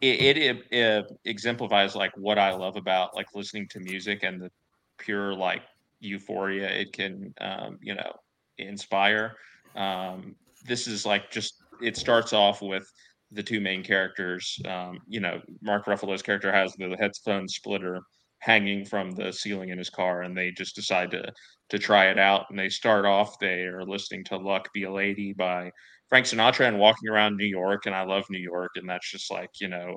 [0.00, 4.50] it, it, it exemplifies like what I love about like listening to music and the
[4.98, 5.62] pure like
[6.00, 8.12] euphoria it can um, you know
[8.58, 9.36] inspire.
[9.76, 10.34] Um,
[10.66, 12.90] this is like just it starts off with
[13.30, 14.58] the two main characters.
[14.66, 18.00] Um, you know, Mark Ruffalo's character has the headphone splitter
[18.40, 21.32] hanging from the ceiling in his car, and they just decide to
[21.70, 22.46] to try it out.
[22.50, 25.70] And they start off they are listening to "Luck Be a Lady" by
[26.08, 27.86] Frank Sinatra and walking around New York.
[27.86, 29.96] And I love New York, and that's just like you know.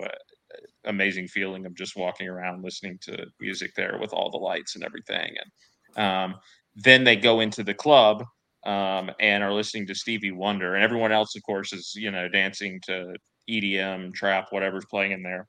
[0.83, 4.83] Amazing feeling of just walking around listening to music there with all the lights and
[4.83, 5.49] everything and
[5.95, 6.35] um,
[6.75, 8.23] then they go into the club
[8.65, 12.27] um, and are listening to Stevie Wonder, and everyone else, of course, is you know
[12.27, 13.13] dancing to
[13.49, 15.47] EDM, trap, whatever's playing in there,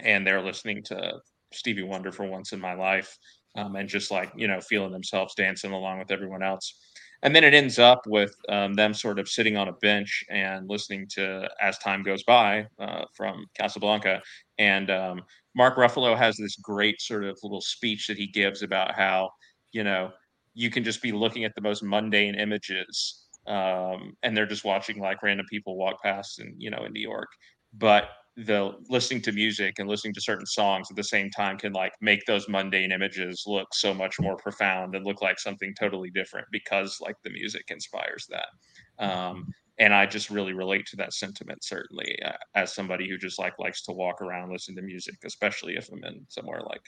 [0.00, 1.14] and they're listening to
[1.54, 3.16] Stevie Wonder for once in my life,
[3.56, 6.78] um, and just like you know feeling themselves dancing along with everyone else.
[7.22, 10.68] And then it ends up with um, them sort of sitting on a bench and
[10.68, 14.20] listening to "As Time Goes By" uh, from Casablanca,
[14.58, 15.22] and um,
[15.56, 19.30] Mark Ruffalo has this great sort of little speech that he gives about how
[19.72, 20.10] you know
[20.54, 25.00] you can just be looking at the most mundane images um, and they're just watching
[25.00, 27.28] like random people walk past and you know in new york
[27.74, 31.72] but the listening to music and listening to certain songs at the same time can
[31.72, 36.10] like make those mundane images look so much more profound and look like something totally
[36.10, 39.04] different because like the music inspires that.
[39.04, 39.46] Um,
[39.78, 43.58] and i just really relate to that sentiment certainly uh, as somebody who just like
[43.58, 46.82] likes to walk around listen to music especially if i'm in somewhere like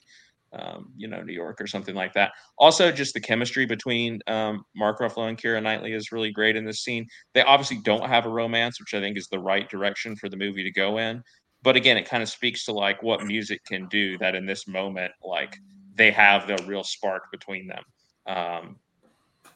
[0.58, 2.32] um, you know, New York or something like that.
[2.58, 6.64] Also, just the chemistry between um, Mark Ruffalo and Keira Knightley is really great in
[6.64, 7.06] this scene.
[7.34, 10.36] They obviously don't have a romance, which I think is the right direction for the
[10.36, 11.22] movie to go in.
[11.62, 14.16] But again, it kind of speaks to like what music can do.
[14.18, 15.56] That in this moment, like
[15.94, 17.82] they have the real spark between them,
[18.26, 18.76] um,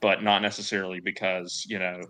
[0.01, 2.01] but not necessarily because you know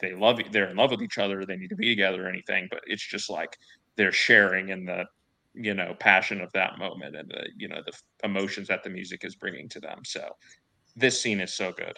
[0.00, 1.44] they love they're in love with each other.
[1.44, 2.68] They need to be together or anything.
[2.70, 3.56] But it's just like
[3.96, 5.04] they're sharing in the
[5.54, 7.92] you know passion of that moment and the you know the
[8.24, 10.00] emotions that the music is bringing to them.
[10.04, 10.28] So
[10.96, 11.96] this scene is so good.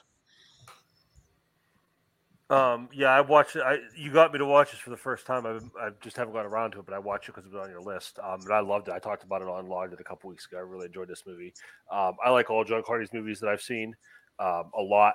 [2.51, 5.27] Um yeah i watched it I, you got me to watch this for the first
[5.27, 5.47] time.
[5.47, 7.65] I, I just haven't got around to it but i watched it because it was
[7.65, 8.19] on your list.
[8.23, 8.95] Um and i loved it.
[8.95, 10.59] I talked about it on Logged a couple weeks ago.
[10.59, 11.55] I really enjoyed this movie.
[11.91, 13.95] Um i like all john carney's movies that i've seen
[14.39, 15.15] um a lot.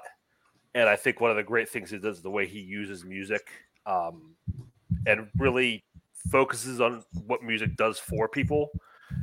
[0.73, 3.03] And i think one of the great things he does is the way he uses
[3.03, 3.47] music
[3.87, 4.35] um,
[5.05, 5.83] and really
[6.31, 8.69] focuses on what music does for people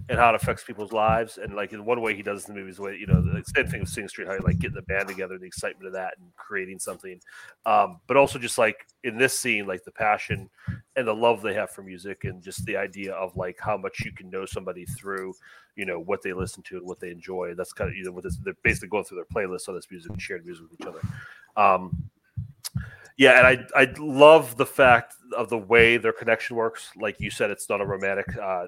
[0.09, 1.39] and how it affects people's lives.
[1.39, 3.67] And like in one way, he does in the movies way, you know, the same
[3.67, 6.15] thing with Sing Street, how you like getting the band together, the excitement of that,
[6.19, 7.21] and creating something.
[7.67, 10.49] Um, but also just like in this scene, like the passion
[10.97, 14.01] and the love they have for music, and just the idea of like how much
[14.05, 15.35] you can know somebody through,
[15.77, 17.55] you know, what they listen to and what they enjoy.
[17.55, 19.91] That's kind of you know what this, they're basically going through their playlist on this
[19.91, 21.01] music and sharing music with each other.
[21.57, 22.11] Um,
[23.17, 26.91] yeah, and I I love the fact of the way their connection works.
[26.97, 28.67] Like you said, it's not a romantic uh,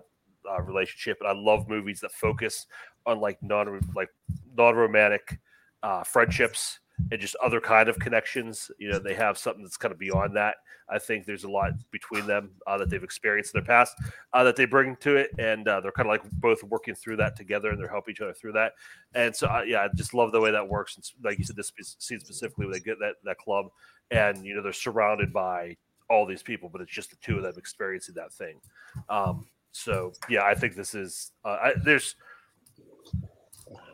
[0.48, 2.66] uh, relationship, and I love movies that focus
[3.04, 4.10] on like non like
[4.56, 5.38] non romantic
[5.82, 8.70] uh, friendships and just other kind of connections.
[8.78, 10.56] You know, they have something that's kind of beyond that.
[10.88, 13.96] I think there's a lot between them uh, that they've experienced in their past
[14.32, 17.16] uh, that they bring to it, and uh, they're kind of like both working through
[17.16, 18.72] that together, and they're helping each other through that.
[19.14, 20.96] And so, uh, yeah, I just love the way that works.
[20.96, 23.66] And like you said, this scene specifically, when they get that that club,
[24.10, 25.76] and you know they're surrounded by
[26.08, 28.60] all these people, but it's just the two of them experiencing that thing.
[29.08, 32.14] Um, so yeah, I think this is uh, I, there's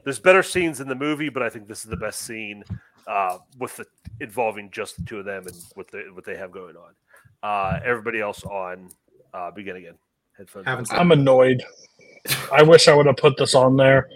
[0.04, 2.64] there's better scenes in the movie, but I think this is the best scene
[3.06, 3.86] uh, with the
[4.20, 6.92] involving just the two of them and what they what they have going on.
[7.42, 8.88] Uh, everybody else on
[9.34, 9.94] uh, begin again.
[10.36, 10.90] Headphones.
[10.92, 11.62] I'm annoyed.
[12.52, 14.08] I wish I would have put this on there.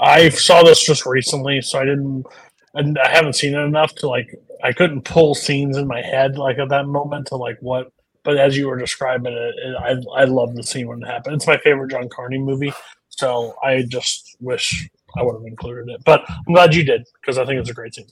[0.00, 2.26] I saw this just recently, so I didn't,
[2.74, 4.34] and I haven't seen it enough to like.
[4.62, 7.92] I couldn't pull scenes in my head like at that moment to like what.
[8.22, 11.36] But as you were describing it, it I I love the scene when it happened.
[11.36, 12.72] It's my favorite John Carney movie,
[13.08, 16.02] so I just wish I would have included it.
[16.04, 18.06] But I'm glad you did because I think it's a great scene.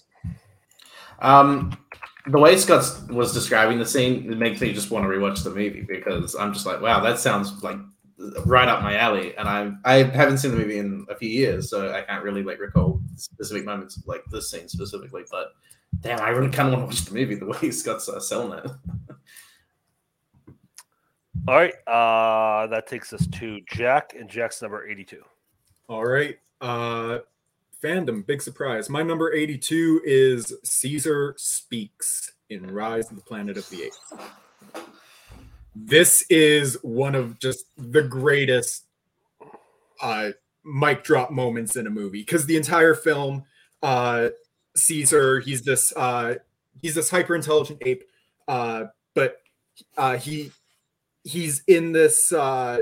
[1.23, 1.77] Um,
[2.27, 5.51] the way Scott was describing the scene, it makes me just want to rewatch the
[5.51, 7.79] movie because I'm just like, wow, that sounds like
[8.45, 9.37] right up my alley.
[9.37, 12.43] And I I haven't seen the movie in a few years, so I can't really
[12.43, 15.23] like recall specific moments like this scene specifically.
[15.31, 15.53] But
[16.01, 18.59] damn, I really kind of want to watch the movie the way Scott's uh, selling
[18.59, 18.67] it.
[21.49, 25.23] All right, uh, that takes us to Jack and Jack's number eighty-two.
[25.89, 26.37] All right.
[26.61, 27.19] Uh,
[27.83, 28.89] fandom, big surprise.
[28.89, 34.15] My number 82 is Caesar Speaks in Rise of the Planet of the Apes.
[35.75, 38.85] This is one of just the greatest
[40.01, 40.31] uh,
[40.65, 43.45] mic drop moments in a movie because the entire film,
[43.83, 44.29] uh,
[44.77, 46.37] Caesar, he's this uh,
[46.83, 48.05] he's this hyper intelligent ape,
[48.49, 48.85] uh,
[49.15, 49.39] but
[49.97, 50.53] uh, he
[51.25, 52.79] he's in this uh,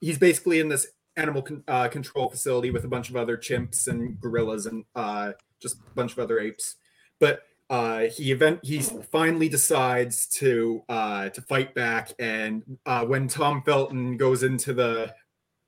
[0.00, 3.88] he's basically in this animal con- uh, control facility with a bunch of other chimps
[3.88, 6.76] and gorillas and uh, just a bunch of other apes.
[7.20, 13.26] But uh, he event he finally decides to uh, to fight back, and uh, when
[13.26, 15.14] Tom Felton goes into the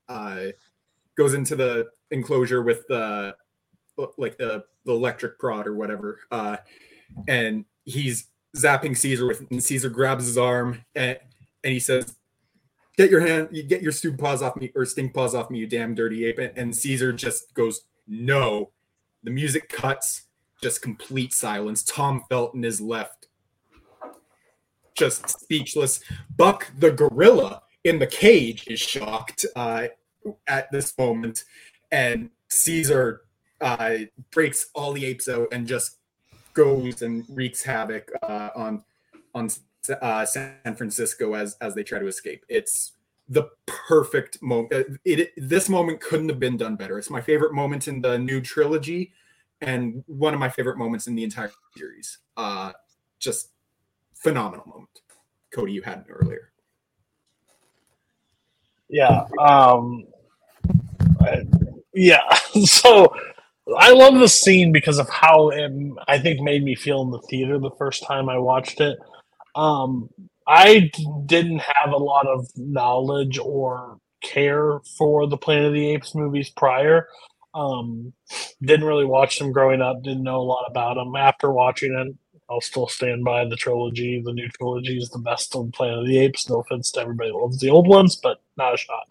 [0.07, 0.47] uh,
[1.17, 3.35] goes into the enclosure with the
[4.17, 6.57] like the, the electric prod or whatever, uh,
[7.27, 11.17] and he's zapping Caesar with, and Caesar grabs his arm and,
[11.63, 12.16] and he says,
[12.97, 15.59] get your hand, you get your stupid paws off me or stink paws off me,
[15.59, 16.39] you damn dirty ape.
[16.55, 18.71] And Caesar just goes, no.
[19.23, 20.23] The music cuts,
[20.61, 21.83] just complete silence.
[21.83, 23.27] Tom Felton is left
[24.97, 26.01] just speechless.
[26.35, 29.87] Buck the gorilla in the cage is shocked uh,
[30.47, 31.43] at this moment,
[31.91, 33.21] and Caesar
[33.61, 33.95] uh,
[34.31, 35.97] breaks all the apes out and just
[36.53, 38.83] goes and wreaks havoc uh, on
[39.33, 39.49] on
[39.89, 42.45] uh, San Francisco as as they try to escape.
[42.49, 42.93] It's
[43.29, 44.73] the perfect moment.
[44.73, 46.97] Uh, it, it, this moment couldn't have been done better.
[46.97, 49.11] It's my favorite moment in the new trilogy,
[49.61, 52.19] and one of my favorite moments in the entire series.
[52.35, 52.71] Uh,
[53.19, 53.49] just
[54.13, 54.89] phenomenal moment.
[55.51, 56.51] Cody, you had it earlier.
[58.89, 59.25] Yeah.
[59.39, 60.05] Um,
[61.93, 62.21] yeah.
[62.65, 63.13] So
[63.77, 65.71] I love the scene because of how it,
[66.07, 68.97] I think made me feel in the theater the first time I watched it.
[69.57, 70.09] Um,
[70.47, 70.91] I
[71.27, 76.51] didn't have a lot of knowledge or care for the Planet of the Apes movies
[76.51, 77.09] prior.
[77.55, 78.13] Um,
[78.63, 80.03] didn't really watch them growing up.
[80.03, 81.15] Didn't know a lot about them.
[81.17, 82.15] After watching it,
[82.49, 84.21] I'll still stand by the trilogy.
[84.25, 86.49] The new trilogy is the best of Planet of the Apes.
[86.49, 89.07] No offense to everybody who loves the old ones, but not a shot.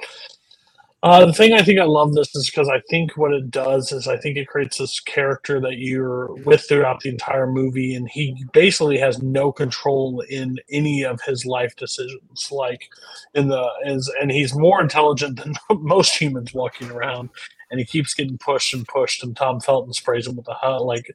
[1.03, 3.93] Uh, the thing I think I love this is because I think what it does
[3.93, 8.09] is I think it creates this character that you're with throughout the entire movie, and
[8.09, 12.51] he basically has no control in any of his life decisions.
[12.51, 12.89] Like
[13.35, 17.29] in the is, and he's more intelligent than most humans walking around,
[17.71, 19.23] and he keeps getting pushed and pushed.
[19.23, 21.15] And Tom Felton sprays him with a like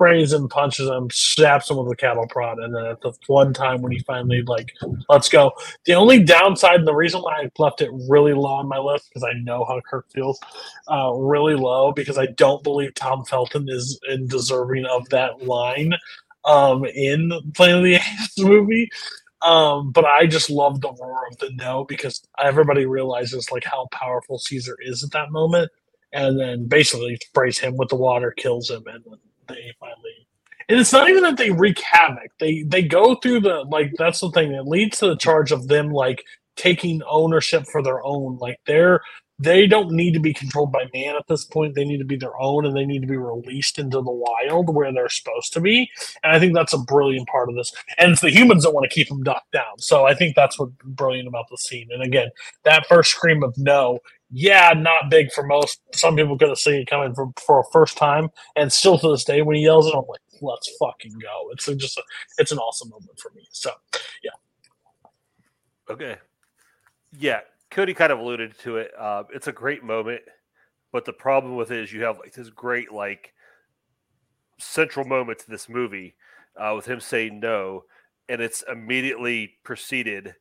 [0.00, 3.52] sprays him, punches him, snaps him with a cattle prod, and then at the one
[3.52, 4.72] time when he finally like,
[5.10, 5.52] let's go.
[5.84, 9.10] The only downside and the reason why I left it really low on my list
[9.10, 10.40] because I know how Kirk feels,
[10.88, 15.92] uh, really low because I don't believe Tom Felton is in deserving of that line
[16.46, 18.88] um, in Planet of the Apes movie.
[19.42, 23.86] Um, but I just love the roar of the no because everybody realizes like how
[23.92, 25.70] powerful Caesar is at that moment,
[26.12, 29.18] and then basically sprays him with the water, kills him, and then
[29.50, 30.26] they finally.
[30.68, 32.30] And it's not even that they wreak havoc.
[32.38, 35.68] They they go through the like that's the thing that leads to the charge of
[35.68, 36.22] them like
[36.56, 38.38] taking ownership for their own.
[38.38, 39.00] Like they're
[39.40, 41.74] they don't need to be controlled by man at this point.
[41.74, 44.74] They need to be their own and they need to be released into the wild
[44.74, 45.90] where they're supposed to be.
[46.22, 47.72] And I think that's a brilliant part of this.
[47.96, 49.78] And it's the humans that want to keep them knocked down.
[49.78, 51.88] So I think that's what's brilliant about the scene.
[51.90, 52.28] And again,
[52.64, 54.00] that first scream of no,
[54.30, 55.80] yeah, not big for most.
[55.94, 58.28] Some people could have seen it coming for, for a first time.
[58.56, 61.50] And still to this day, when he yells it, I'm like, let's fucking go.
[61.52, 62.02] It's just a,
[62.38, 63.46] it's an awesome moment for me.
[63.50, 63.70] So
[64.22, 64.30] yeah.
[65.90, 66.16] Okay.
[67.18, 67.40] Yeah,
[67.70, 68.92] Cody kind of alluded to it.
[68.96, 70.22] Uh, it's a great moment,
[70.92, 73.34] but the problem with it is you have like this great like
[74.58, 76.14] central moment to this movie
[76.56, 77.84] uh, with him saying no,
[78.28, 80.34] and it's immediately preceded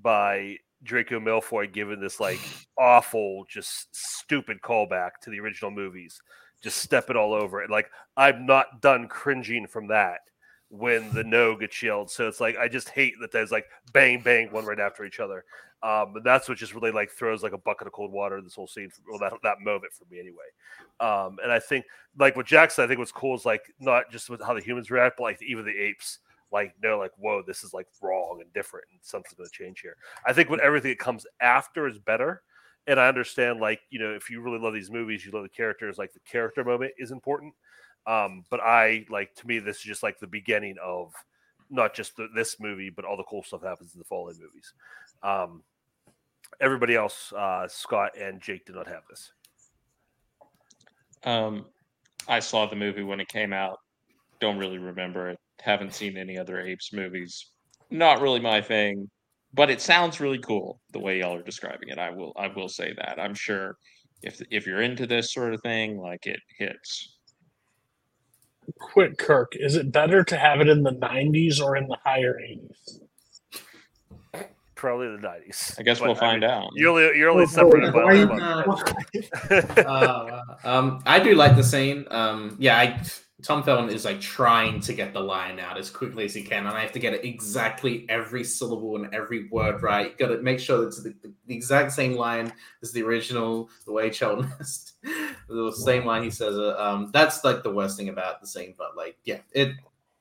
[0.00, 2.40] by Draco Malfoy giving this like
[2.78, 6.20] awful, just stupid callback to the original movies,
[6.62, 7.70] just stepping all over it.
[7.70, 10.20] Like I'm not done cringing from that
[10.68, 12.10] when the no gets yelled.
[12.10, 15.20] So it's like I just hate that there's like bang bang one right after each
[15.20, 15.44] other.
[15.82, 18.44] Um, and that's what just really like throws like a bucket of cold water in
[18.44, 18.90] this whole scene.
[19.08, 20.36] Well, that that moment for me anyway.
[21.00, 21.84] Um, and I think
[22.18, 24.60] like what Jack said, I think what's cool is like not just with how the
[24.60, 26.18] humans react, but like even the apes.
[26.52, 29.80] Like no, like whoa, this is like wrong and different, and something's going to change
[29.80, 29.96] here.
[30.26, 32.42] I think when everything that comes after is better,
[32.86, 35.48] and I understand like you know if you really love these movies, you love the
[35.48, 35.98] characters.
[35.98, 37.52] Like the character moment is important,
[38.06, 41.12] um, but I like to me this is just like the beginning of
[41.68, 44.72] not just the, this movie, but all the cool stuff happens in the following movies.
[45.22, 45.62] Um,
[46.60, 49.32] everybody else, uh, Scott and Jake, did not have this.
[51.24, 51.66] Um,
[52.28, 53.80] I saw the movie when it came out.
[54.40, 55.40] Don't really remember it.
[55.60, 57.50] Haven't seen any other apes movies.
[57.90, 59.08] Not really my thing,
[59.54, 61.98] but it sounds really cool the way y'all are describing it.
[61.98, 63.18] I will I will say that.
[63.18, 63.78] I'm sure
[64.22, 67.16] if if you're into this sort of thing, like it hits.
[68.80, 72.34] Quick, Kirk, is it better to have it in the 90s or in the higher
[72.34, 72.98] 80s?
[74.76, 75.74] Probably the nineties.
[75.78, 76.70] I guess we'll find out.
[76.74, 79.78] You're only, you're only separated by Why like a month.
[79.78, 82.04] uh, um, I do like the scene.
[82.10, 83.02] Um, yeah, I,
[83.42, 86.66] Tom Felton is like trying to get the line out as quickly as he can,
[86.66, 90.16] and I have to get it exactly every syllable and every word right.
[90.16, 92.50] Got to make sure it's the, the exact same line
[92.82, 94.50] as the original, the way Sheldon
[95.48, 96.78] the same line he says it.
[96.78, 99.72] Um, that's like the worst thing about the scene, but like, yeah, it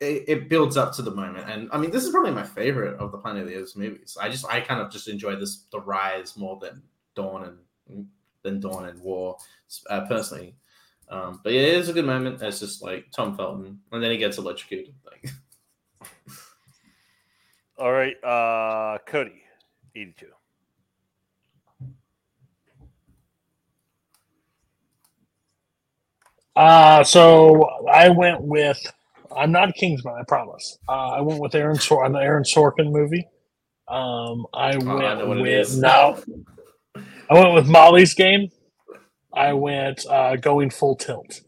[0.01, 2.99] it, it builds up to the moment, and I mean, this is probably my favorite
[2.99, 4.17] of the Planet of the Apes movies.
[4.19, 6.81] I just, I kind of just enjoy this, the rise more than
[7.15, 8.07] Dawn and
[8.43, 9.37] than Dawn and War,
[9.89, 10.55] uh, personally.
[11.09, 12.41] Um, but yeah, it is a good moment.
[12.41, 14.93] It's just like Tom Felton, and then he gets electrocuted.
[15.05, 15.29] Like,
[17.77, 19.43] All right, uh, Cody,
[19.95, 20.27] eighty-two.
[26.55, 28.79] Uh, so I went with.
[29.35, 30.77] I'm not a Kingsman, I promise.
[30.87, 33.27] Uh, I went with Aaron Sor- an Aaron Sorkin movie.
[33.89, 35.77] Um, I went Oh, I know what it with is.
[35.77, 36.23] no.
[37.29, 38.49] I went with Molly's Game.
[39.35, 41.41] I went uh, going full tilt.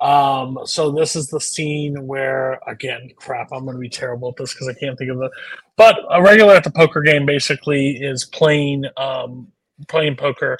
[0.00, 4.36] Um, so this is the scene where, again, crap, I'm going to be terrible at
[4.36, 5.30] this because I can't think of the.
[5.76, 9.52] But a regular at the poker game basically is playing um,
[9.88, 10.58] playing poker,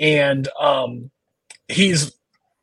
[0.00, 1.10] and um,
[1.68, 2.12] he's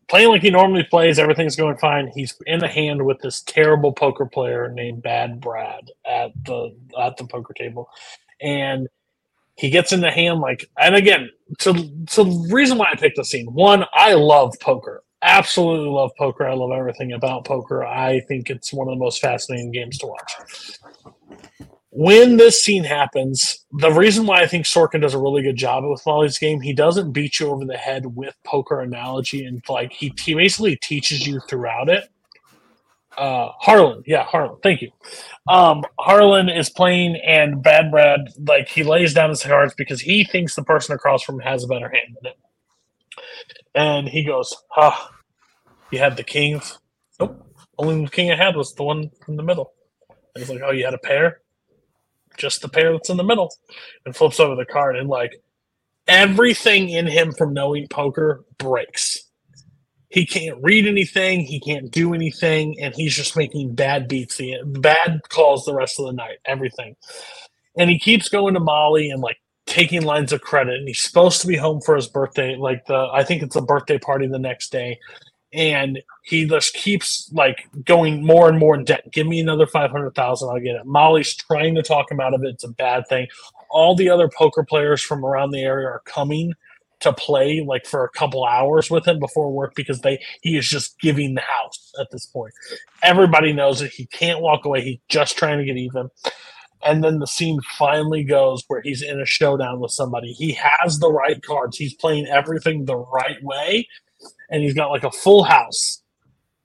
[0.09, 1.19] playing like he normally plays.
[1.19, 2.11] Everything's going fine.
[2.13, 7.15] He's in a hand with this terrible poker player named Bad Brad at the at
[7.15, 7.89] the poker table,
[8.41, 8.89] and
[9.59, 10.69] he gets in the hand like.
[10.79, 11.29] And again,
[11.59, 15.03] so the reason why I picked the scene one, I love poker.
[15.21, 16.47] Absolutely love poker.
[16.47, 17.85] I love everything about poker.
[17.85, 20.79] I think it's one of the most fascinating games to watch
[21.91, 25.83] when this scene happens, the reason why I think Sorkin does a really good job
[25.85, 29.91] with Molly's game, he doesn't beat you over the head with poker analogy and like
[29.91, 32.09] he, he basically teaches you throughout it.
[33.19, 34.91] Uh, Harlan, yeah, Harlan, thank you.
[35.49, 40.23] Um, Harlan is playing, and Bad Brad like he lays down his cards because he
[40.23, 42.37] thinks the person across from him has a better hand than him,
[43.75, 45.11] and he goes, "Ah,
[45.91, 46.61] you had the king."
[47.19, 47.45] Nope,
[47.77, 49.73] only the king I had was the one in the middle.
[50.35, 51.41] And he's like, "Oh, you had a pair."
[52.37, 53.51] just the pair that's in the middle
[54.05, 55.41] and flips over the card and like
[56.07, 59.28] everything in him from knowing poker breaks
[60.09, 64.55] he can't read anything he can't do anything and he's just making bad beats the
[64.65, 66.95] bad calls the rest of the night everything
[67.77, 71.41] and he keeps going to molly and like taking lines of credit and he's supposed
[71.41, 74.39] to be home for his birthday like the i think it's a birthday party the
[74.39, 74.97] next day
[75.53, 79.11] and he just keeps like going more and more in debt.
[79.11, 80.85] Give me another five hundred thousand, I'll get it.
[80.85, 82.49] Molly's trying to talk him out of it.
[82.49, 83.27] It's a bad thing.
[83.69, 86.53] All the other poker players from around the area are coming
[87.01, 90.67] to play like for a couple hours with him before work because they he is
[90.67, 92.53] just giving the house at this point.
[93.03, 94.81] Everybody knows that he can't walk away.
[94.81, 96.09] He's just trying to get even.
[96.83, 100.31] And then the scene finally goes where he's in a showdown with somebody.
[100.33, 101.77] He has the right cards.
[101.77, 103.87] He's playing everything the right way,
[104.49, 106.01] and he's got like a full house.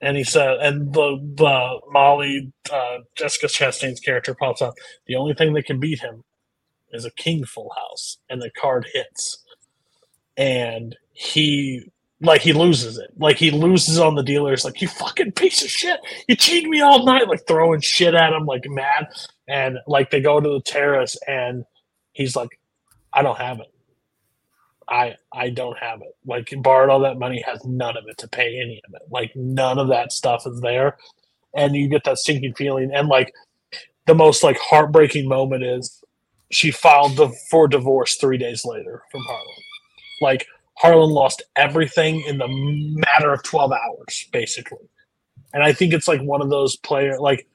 [0.01, 4.75] And he said, and the the Molly uh, Jessica Chastain's character pops up.
[5.07, 6.25] The only thing that can beat him
[6.93, 9.44] is a king full house, and the card hits,
[10.37, 11.91] and he
[12.21, 13.11] like he loses it.
[13.19, 14.65] Like he loses on the dealers.
[14.65, 16.01] Like you fucking piece of shit.
[16.29, 17.29] You cheated me all night.
[17.29, 18.47] Like throwing shit at him.
[18.47, 19.09] Like mad.
[19.49, 21.65] And like they go to the terrace, and
[22.13, 22.59] he's like,
[23.13, 23.73] I don't have it.
[24.89, 26.17] I I don't have it.
[26.27, 29.03] Like borrowed all that money, has none of it to pay any of it.
[29.11, 30.97] Like none of that stuff is there,
[31.55, 32.91] and you get that sinking feeling.
[32.95, 33.33] And like
[34.07, 36.03] the most like heartbreaking moment is
[36.51, 39.55] she filed the, for divorce three days later from Harlan.
[40.21, 40.47] Like
[40.79, 44.89] Harlan lost everything in the matter of twelve hours, basically.
[45.53, 47.47] And I think it's like one of those player like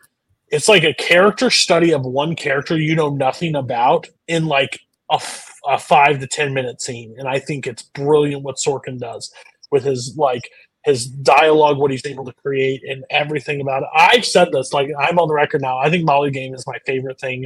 [0.51, 4.79] it's like a character study of one character you know nothing about in like
[5.11, 8.99] a, f- a five to ten minute scene and i think it's brilliant what sorkin
[8.99, 9.31] does
[9.71, 10.49] with his like
[10.89, 14.89] his dialogue what he's able to create and everything about it i've said this like
[14.99, 17.45] i'm on the record now i think molly game is my favorite thing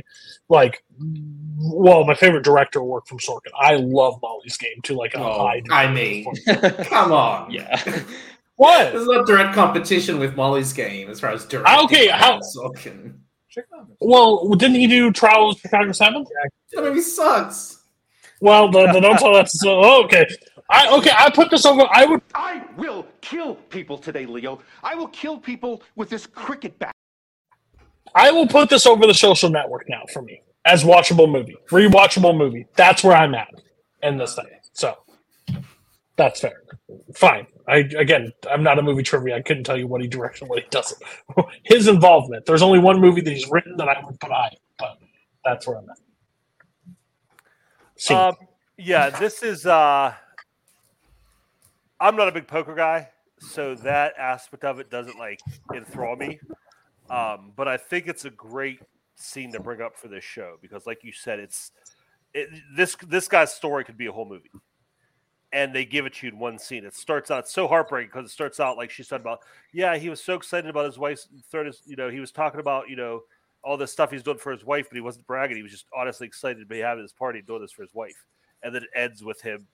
[0.50, 0.84] like
[1.60, 4.94] well my favorite director work from sorkin i love molly's game too.
[4.96, 6.26] like Oh, high I mean,
[6.86, 7.52] come on.
[7.52, 7.82] Yeah.
[8.56, 8.94] What?
[8.94, 11.68] There's no direct competition with Molly's game as far as direct.
[11.86, 13.16] Okay, how- Sorkin.
[14.00, 16.24] well didn't he do trials of chicago 7
[16.74, 17.84] That movie sucks.
[18.42, 20.26] well the, the don't tell that's oh, okay
[20.70, 24.62] i okay i put this over i would I will kill people today, Leo.
[24.84, 26.94] I will kill people with this cricket bat.
[28.16, 32.38] I will put this over the social network now for me as watchable movie, rewatchable
[32.38, 32.68] movie.
[32.76, 33.50] That's where I'm at
[34.04, 34.48] in this thing.
[34.74, 34.98] So
[36.18, 36.64] that's fair.
[37.16, 37.48] Fine.
[37.68, 39.36] I again, I'm not a movie trivia.
[39.38, 41.02] I couldn't tell you what he directs and what he doesn't.
[41.64, 42.46] His involvement.
[42.46, 44.98] There's only one movie that he's written that I would put high, but
[45.46, 45.98] that's where I'm at.
[47.98, 48.36] See, Um,
[48.78, 49.66] yeah, this is.
[49.66, 50.14] uh
[52.04, 53.08] I'm not a big poker guy,
[53.40, 55.40] so that aspect of it doesn't like
[55.74, 56.38] enthrall me.
[57.10, 58.82] Um, but I think it's a great
[59.16, 61.72] scene to bring up for this show because, like you said, it's
[62.34, 64.52] it, this this guy's story could be a whole movie,
[65.54, 66.84] and they give it to you in one scene.
[66.84, 69.40] It starts out so heartbreaking because it starts out like she said about
[69.72, 72.90] yeah he was so excited about his wife's third you know he was talking about
[72.90, 73.22] you know
[73.64, 75.56] all this stuff he's doing for his wife, but he wasn't bragging.
[75.56, 78.26] He was just honestly excited to be having this party doing this for his wife,
[78.62, 79.68] and then it ends with him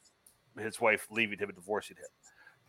[0.62, 2.06] his wife leaving him and divorcing him.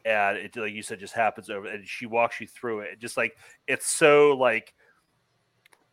[0.05, 2.99] And it, like you said, just happens over, and she walks you through it.
[2.99, 3.37] Just like
[3.67, 4.75] it's so like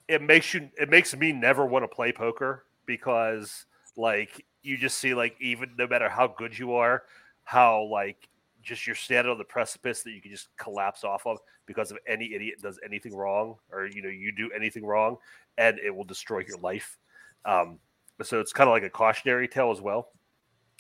[0.08, 3.66] it makes you, it makes me never want to play poker because
[3.98, 7.04] like you just see like even no matter how good you are,
[7.44, 8.30] how like
[8.62, 11.98] just you're standing on the precipice that you can just collapse off of because of
[12.08, 15.18] any idiot does anything wrong or you know you do anything wrong
[15.58, 16.98] and it will destroy your life.
[17.46, 17.80] Um,
[18.24, 20.10] so it's kind of like a cautionary tale as well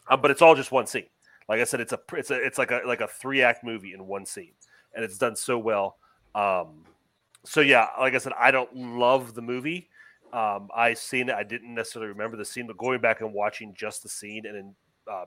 [0.10, 1.08] um, but it's all just one scene.
[1.50, 3.94] Like I said, it's a it's a it's like a like a three act movie
[3.94, 4.54] in one scene,
[4.96, 5.98] and it's done so well.
[6.36, 6.84] Um,
[7.46, 9.90] so yeah, like I said, I don't love the movie.
[10.34, 11.36] Um, I seen it.
[11.36, 14.76] I didn't necessarily remember the scene, but going back and watching just the scene and
[15.10, 15.26] uh,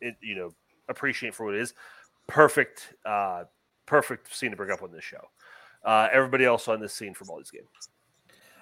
[0.00, 0.50] it, you know
[0.88, 1.72] appreciate for what it is,
[2.26, 3.44] perfect, uh,
[3.86, 5.24] perfect scene to bring up on this show.
[5.84, 7.68] Uh, everybody else on this scene from all these games.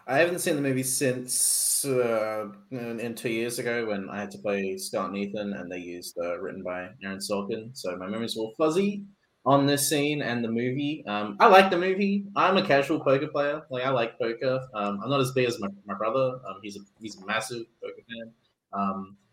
[0.08, 4.38] I haven't seen the movie since uh, in, two years ago when I had to
[4.38, 7.76] play Scott and Ethan, and they used uh, written by Aaron Sorkin.
[7.76, 9.04] So my memories all fuzzy
[9.44, 11.04] on this scene and the movie.
[11.06, 12.24] Um, I like the movie.
[12.36, 13.60] I'm a casual poker player.
[13.68, 14.60] Like I like poker.
[14.74, 16.40] Um, I'm not as big as my, my brother.
[16.48, 18.32] Um, he's a he's a massive poker fan.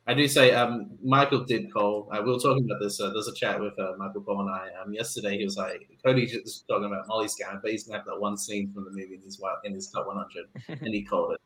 [0.07, 2.07] I do say um, Michael did call.
[2.11, 3.01] Uh, we were talking about this.
[3.01, 5.37] Uh, there's a chat with uh, Michael Paul and I um, yesterday.
[5.37, 8.37] He was like, Cody just talking about Molly's game, but he's gonna have that one
[8.37, 11.41] scene from the movie in his in his top 100, and he called it.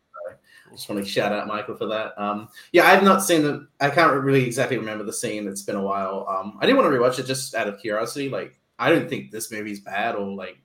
[0.70, 2.20] So just want to shout out Michael for that.
[2.22, 3.68] Um, yeah, I've not seen the.
[3.80, 5.48] I can't really exactly remember the scene.
[5.48, 6.28] It's been a while.
[6.30, 8.30] Um, I didn't want to rewatch it just out of curiosity.
[8.30, 10.58] Like, I don't think this movie's bad or like.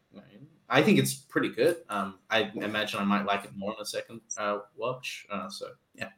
[0.66, 1.76] I think it's pretty good.
[1.90, 5.26] Um, I imagine I might like it more in a second uh, watch.
[5.30, 6.08] Uh, so yeah.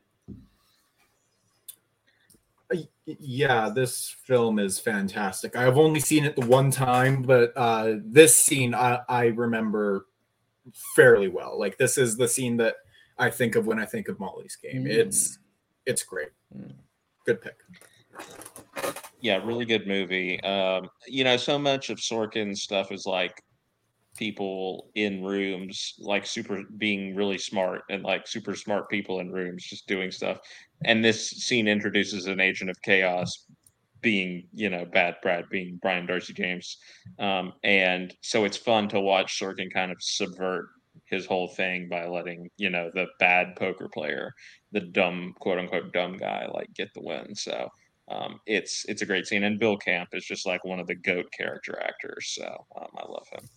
[3.06, 5.56] Yeah this film is fantastic.
[5.56, 10.06] I've only seen it the one time but uh this scene i i remember
[10.94, 11.58] fairly well.
[11.58, 12.74] Like this is the scene that
[13.18, 14.84] i think of when i think of molly's game.
[14.84, 14.90] Mm.
[14.90, 15.38] it's
[15.86, 16.28] it's great.
[17.24, 17.56] Good pick.
[19.20, 20.40] Yeah, really good movie.
[20.42, 23.42] Um, you know, so much of Sorkin's stuff is like
[24.16, 29.64] people in rooms, like super being really smart and like super smart people in rooms
[29.64, 30.38] just doing stuff.
[30.84, 33.46] And this scene introduces an agent of chaos
[34.00, 36.78] being, you know, bad Brad being Brian d'Arcy James.
[37.18, 40.68] Um, and so it's fun to watch Sorkin kind of subvert
[41.06, 44.32] his whole thing by letting, you know, the bad poker player,
[44.72, 47.34] the dumb quote unquote dumb guy like get the win.
[47.34, 47.68] So
[48.08, 50.94] um, it's it's a great scene, and Bill Camp is just like one of the
[50.94, 52.32] goat character actors.
[52.34, 53.48] So um, I love him.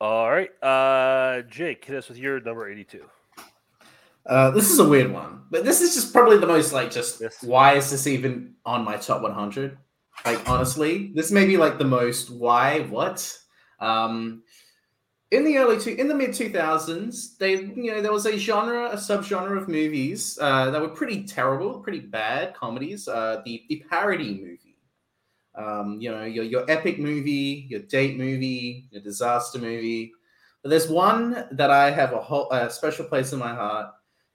[0.00, 3.04] All right, uh, Jake, hit us with your number eighty-two.
[4.26, 7.22] Uh, this is a weird one, but this is just probably the most like just
[7.42, 9.76] why is this even on my top 100?
[10.24, 13.36] Like honestly, this may be like the most why what.
[13.80, 14.42] Um,
[15.30, 18.90] in the early two, in the mid 2000s, they you know there was a genre,
[18.90, 23.06] a subgenre of movies uh, that were pretty terrible, pretty bad comedies.
[23.08, 24.69] Uh, the the parody movie,
[25.54, 30.12] um, you know, your your epic movie, your date movie, your disaster movie.
[30.62, 33.90] But there's one that I have a whole a special place in my heart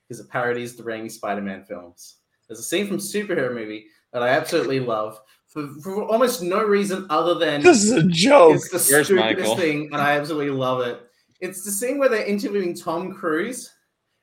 [0.07, 2.17] because it parodies the Raimi Spider-Man films.
[2.47, 7.07] There's a scene from superhero movie that I absolutely love for, for almost no reason
[7.09, 8.55] other than This is a joke.
[8.55, 9.55] It's the Here's stupidest Michael.
[9.55, 11.01] thing, and I absolutely love it.
[11.41, 13.71] It's the scene where they're interviewing Tom Cruise,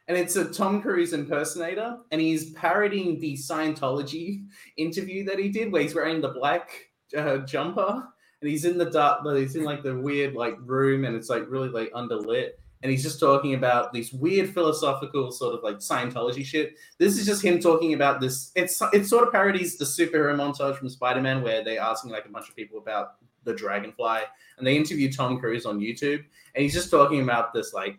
[0.08, 4.44] and it's a Tom Cruise impersonator, and he's parodying the Scientology
[4.76, 6.70] interview that he did, where he's wearing the black
[7.16, 8.08] uh, jumper,
[8.40, 11.28] and he's in the dark, but he's in like the weird like room, and it's
[11.28, 12.50] like really like underlit.
[12.82, 16.74] And he's just talking about these weird philosophical sort of like Scientology shit.
[16.98, 18.50] This is just him talking about this.
[18.56, 22.28] It's it sort of parodies the superhero montage from Spider-Man, where they're asking like a
[22.28, 23.14] bunch of people about
[23.44, 24.22] the dragonfly,
[24.58, 26.24] and they interview Tom Cruise on YouTube,
[26.54, 27.98] and he's just talking about this like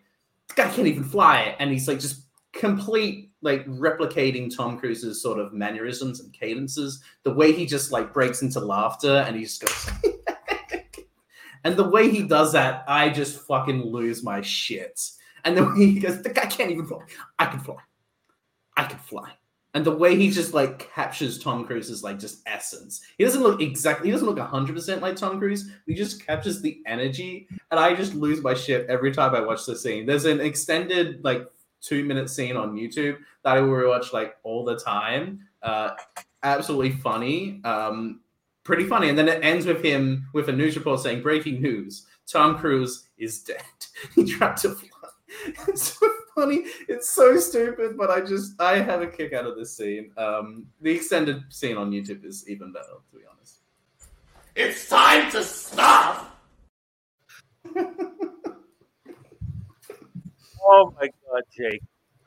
[0.55, 2.23] guy can't even fly, and he's like just
[2.53, 8.13] complete like replicating Tom Cruise's sort of mannerisms and cadences, the way he just like
[8.13, 9.89] breaks into laughter, and he just goes.
[11.63, 14.99] And the way he does that, I just fucking lose my shit.
[15.45, 16.99] And then he goes, the guy can't even fly.
[17.39, 17.77] I can fly.
[18.75, 19.31] I can fly.
[19.75, 23.01] And the way he just like captures Tom Cruise's like just essence.
[23.17, 25.71] He doesn't look exactly, he doesn't look 100% like Tom Cruise.
[25.87, 27.47] He just captures the energy.
[27.71, 30.05] And I just lose my shit every time I watch the scene.
[30.05, 31.47] There's an extended like
[31.81, 35.39] two minute scene on YouTube that I will watch like all the time.
[35.61, 35.91] Uh,
[36.43, 37.61] absolutely funny.
[37.63, 38.21] Um,
[38.63, 39.09] pretty funny.
[39.09, 43.07] And then it ends with him with a news report saying, "Breaking news: Tom Cruise
[43.17, 43.63] is dead.
[44.15, 44.89] he tried to fly."
[46.35, 46.63] It's so funny.
[46.87, 50.11] It's so stupid, but I just I have a kick out of this scene.
[50.17, 53.59] Um, the extended scene on YouTube is even better, to be honest.
[54.55, 56.29] It's time to stop!
[60.65, 61.81] Oh my god, Jake.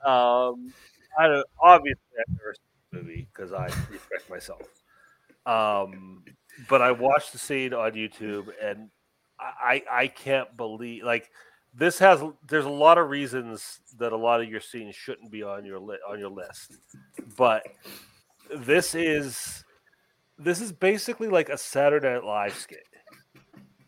[0.05, 0.71] Um,
[1.17, 4.61] I don't, obviously I've never seen the movie because I respect myself.
[5.45, 6.23] Um,
[6.69, 8.89] but I watched the scene on YouTube and
[9.39, 11.31] I I can't believe like
[11.77, 15.43] this has there's a lot of reasons that a lot of your scenes shouldn't be
[15.43, 16.77] on your li- on your list,
[17.37, 17.63] but
[18.55, 19.63] this is
[20.39, 22.83] this is basically like a Saturday Night Live skit,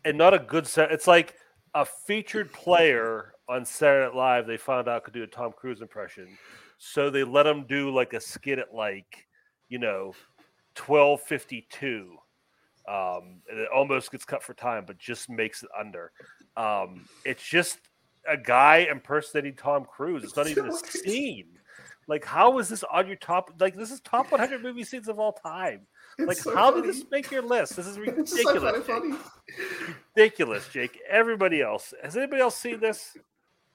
[0.04, 0.92] and not a good set.
[0.92, 1.34] It's like
[1.74, 4.46] a featured player on Saturday Night Live.
[4.46, 6.28] They found out could do a Tom Cruise impression,
[6.78, 9.26] so they let him do like a skit at like
[9.68, 10.12] you know
[10.76, 12.16] twelve fifty two.
[12.90, 16.10] Um, it almost gets cut for time, but just makes it under.
[16.56, 17.78] Um, it's just
[18.28, 20.24] a guy impersonating Tom Cruise.
[20.24, 21.46] It's not even a scene.
[22.08, 23.52] Like, how is this on your top?
[23.60, 25.86] Like, this is top 100 movie scenes of all time.
[26.18, 26.82] Like, so how funny.
[26.82, 27.76] did this make your list?
[27.76, 28.32] This is ridiculous.
[28.32, 29.12] so funny.
[29.12, 29.96] Jake.
[30.16, 30.98] Ridiculous, Jake.
[31.08, 33.16] Everybody else, has anybody else seen this?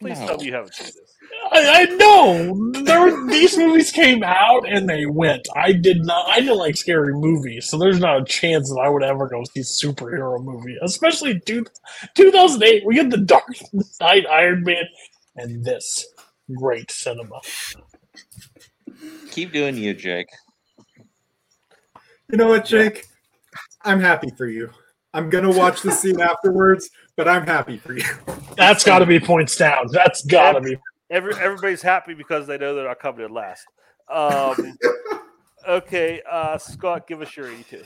[0.06, 1.16] Please tell me you haven't seen this.
[1.51, 5.48] I, I know there, these movies came out and they went.
[5.56, 6.27] I did not.
[6.30, 9.43] I didn't like scary movies, so there's not a chance that I would ever go
[9.45, 11.66] see a superhero movie, especially two,
[12.16, 12.85] 2008.
[12.85, 13.48] We get the Dark
[14.00, 14.84] Knight, Iron Man,
[15.35, 16.06] and this
[16.56, 17.40] great cinema.
[19.32, 20.30] Keep doing you, Jake.
[22.32, 23.08] You know what, Jake?
[23.84, 24.69] I'm happy for you.
[25.14, 28.06] I'm gonna watch the scene afterwards, but I'm happy for you.
[28.58, 29.88] That's got to be points down.
[29.92, 30.77] That's got to be.
[31.10, 33.66] Every, everybody's happy because they know they're not coming in last.
[34.10, 34.77] Um,
[35.68, 37.84] okay, uh, Scott, give us your 82.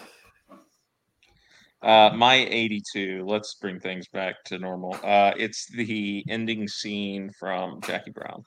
[1.81, 4.97] Uh, my 82, let's bring things back to normal.
[5.03, 8.43] Uh, it's the ending scene from Jackie Brown.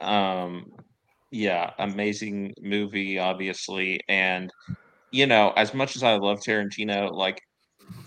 [0.00, 0.72] Um,
[1.30, 4.00] yeah, amazing movie, obviously.
[4.08, 4.52] And,
[5.10, 7.40] you know, as much as I love Tarantino, like,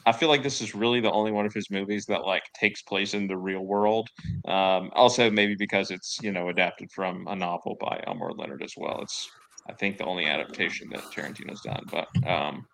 [0.06, 2.82] I feel like this is really the only one of his movies that like takes
[2.84, 4.10] place in the real world.
[4.48, 8.74] Um, also, maybe because it's you know adapted from a novel by Elmore Leonard as
[8.78, 9.00] well.
[9.02, 9.28] It's
[9.68, 11.84] I think the only adaptation that Tarantino's done.
[11.92, 12.66] But um,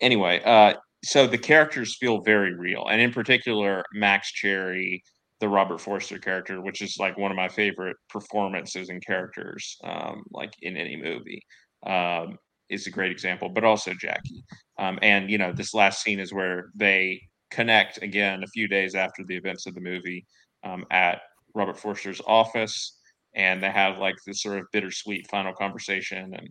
[0.00, 5.02] anyway, uh, so the characters feel very real, and in particular, Max Cherry,
[5.40, 10.22] the Robert Forster character, which is like one of my favorite performances and characters, um,
[10.32, 11.42] like in any movie,
[11.86, 12.36] um,
[12.70, 13.48] is a great example.
[13.48, 14.42] But also Jackie,
[14.78, 18.94] um, and you know, this last scene is where they connect again a few days
[18.94, 20.24] after the events of the movie
[20.64, 21.20] um, at
[21.54, 22.98] Robert Forster's office,
[23.34, 26.48] and they have like this sort of bittersweet final conversation, and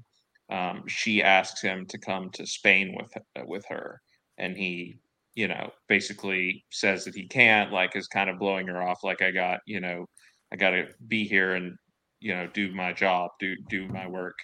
[0.50, 3.12] um, she asks him to come to Spain with
[3.48, 4.02] with her,
[4.38, 5.00] and he
[5.36, 9.22] you know basically says that he can't like is kind of blowing her off like
[9.22, 10.06] i got you know
[10.52, 11.76] i got to be here and
[12.20, 14.36] you know do my job do do my work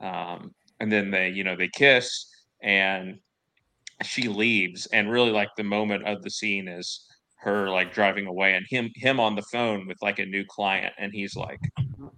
[0.00, 0.50] um
[0.82, 2.26] and then they you know they kiss
[2.62, 3.18] and
[4.02, 4.86] she leaves.
[4.86, 8.90] And really like the moment of the scene is her like driving away and him
[8.96, 10.92] him on the phone with like a new client.
[10.98, 11.60] And he's like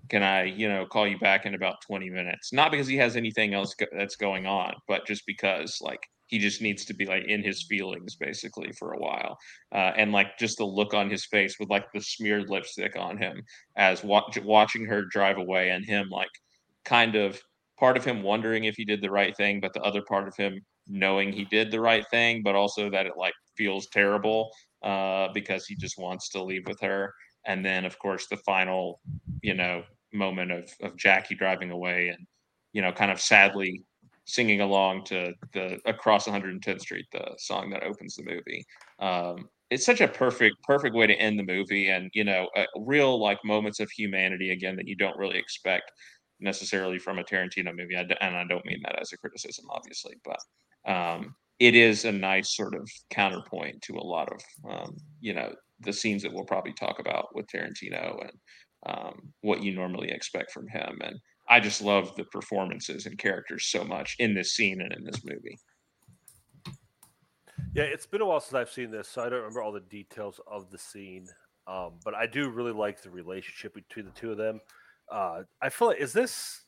[0.08, 2.52] can i you know call you back in about 20 minutes?
[2.52, 6.38] Not because he has anything else go- that's going on but just because like he
[6.38, 9.36] just needs to be like in his feelings basically for a while.
[9.72, 13.18] Uh, and like just the look on his face with like the smeared lipstick on
[13.18, 13.42] him
[13.76, 16.30] as wa- watching her drive away and him like
[16.86, 17.38] kind of
[17.84, 20.34] part of him wondering if he did the right thing but the other part of
[20.36, 24.50] him knowing he did the right thing but also that it like feels terrible
[24.82, 27.12] uh, because he just wants to leave with her
[27.46, 29.00] and then of course the final
[29.42, 29.82] you know
[30.14, 32.26] moment of of jackie driving away and
[32.72, 33.82] you know kind of sadly
[34.24, 38.64] singing along to the across 110th Street, the song that opens the movie.
[38.98, 43.20] Um, it's such a perfect, perfect way to end the movie, and you know, real
[43.20, 45.90] like moments of humanity again that you don't really expect
[46.44, 47.96] necessarily from a Tarantino movie.
[47.96, 50.38] and I don't mean that as a criticism, obviously, but
[50.90, 55.52] um, it is a nice sort of counterpoint to a lot of um, you know
[55.80, 58.38] the scenes that we'll probably talk about with Tarantino and
[58.86, 60.98] um, what you normally expect from him.
[61.02, 61.16] And
[61.48, 65.24] I just love the performances and characters so much in this scene and in this
[65.24, 65.58] movie.
[67.74, 69.80] Yeah, it's been a while since I've seen this, so I don't remember all the
[69.80, 71.26] details of the scene.
[71.66, 74.60] Um, but I do really like the relationship between the two of them.
[75.10, 76.62] Uh, I feel like is this?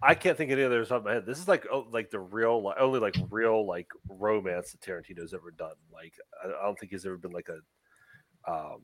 [0.00, 1.26] I can't think of any others off my head.
[1.26, 5.34] This is like oh, like the real, like, only like real like romance that Tarantino's
[5.34, 5.74] ever done.
[5.92, 8.82] Like I, I don't think he's ever been like a, um,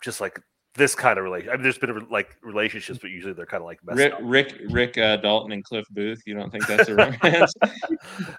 [0.00, 0.40] just like
[0.74, 1.50] this kind of relation.
[1.50, 4.54] I mean, there's been a, like relationships, but usually they're kind of like Rick, Rick,
[4.70, 6.22] Rick uh, Dalton and Cliff Booth.
[6.26, 7.54] You don't think that's a romance?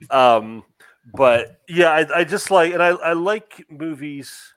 [0.09, 0.63] um,
[1.13, 4.52] but yeah, I, I just like, and I, I like movies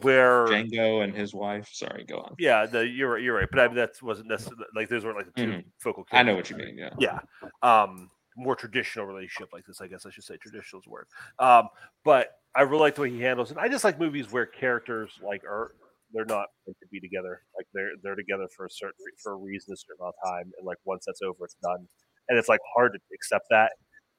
[0.00, 1.68] where Django and his wife.
[1.72, 2.34] Sorry, go on.
[2.38, 3.22] Yeah, the, you're right.
[3.22, 3.48] You're right.
[3.50, 5.64] But I mean, that wasn't necessarily like those weren't like the 2 Mhm.
[5.78, 6.04] focal.
[6.12, 6.90] I know what you mean, yeah.
[6.98, 7.20] yeah.
[7.62, 9.80] Um, more traditional relationship like this.
[9.80, 11.06] I guess I should say traditional is word.
[11.38, 11.68] Um,
[12.04, 13.58] but I really like the way he handles it.
[13.58, 15.72] I just like movies where characters like are
[16.12, 17.42] they're not meant to be together.
[17.56, 20.52] Like they're they're together for a certain for a reason, a certain amount of time,
[20.58, 21.86] and like once that's over, it's done.
[22.28, 23.72] And it's like hard to accept that,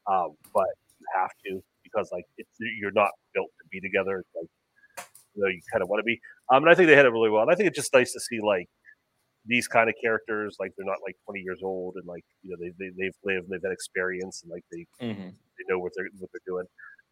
[0.08, 0.68] um, but
[1.00, 4.20] you have to because like it's, you're not built to be together.
[4.20, 4.50] It's like
[5.38, 6.20] you know you kind of want to be.
[6.52, 7.44] Um, and I think they had it really well.
[7.44, 8.68] And I think it's just nice to see like
[9.46, 12.58] these kind of characters like they're not like 20 years old and like you know
[12.60, 15.32] they, they they've lived they've had experience and like they Mhm.
[15.32, 16.66] they know what they're what they're doing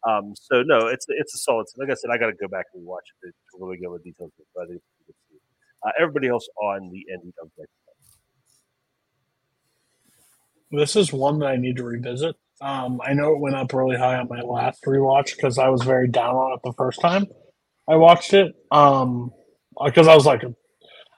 [0.06, 2.84] um so no it's it's a solid like i said i gotta go back and
[2.84, 5.40] watch it to, to really get the details but I think it's a good scene.
[5.86, 7.64] uh, everybody else on the end of the
[10.70, 12.36] This is one that I need to revisit.
[12.60, 15.82] Um, I know it went up really high on my last rewatch because I was
[15.82, 17.26] very down on it the first time
[17.88, 18.54] I watched it.
[18.70, 19.32] Um,
[19.84, 20.42] because I was like,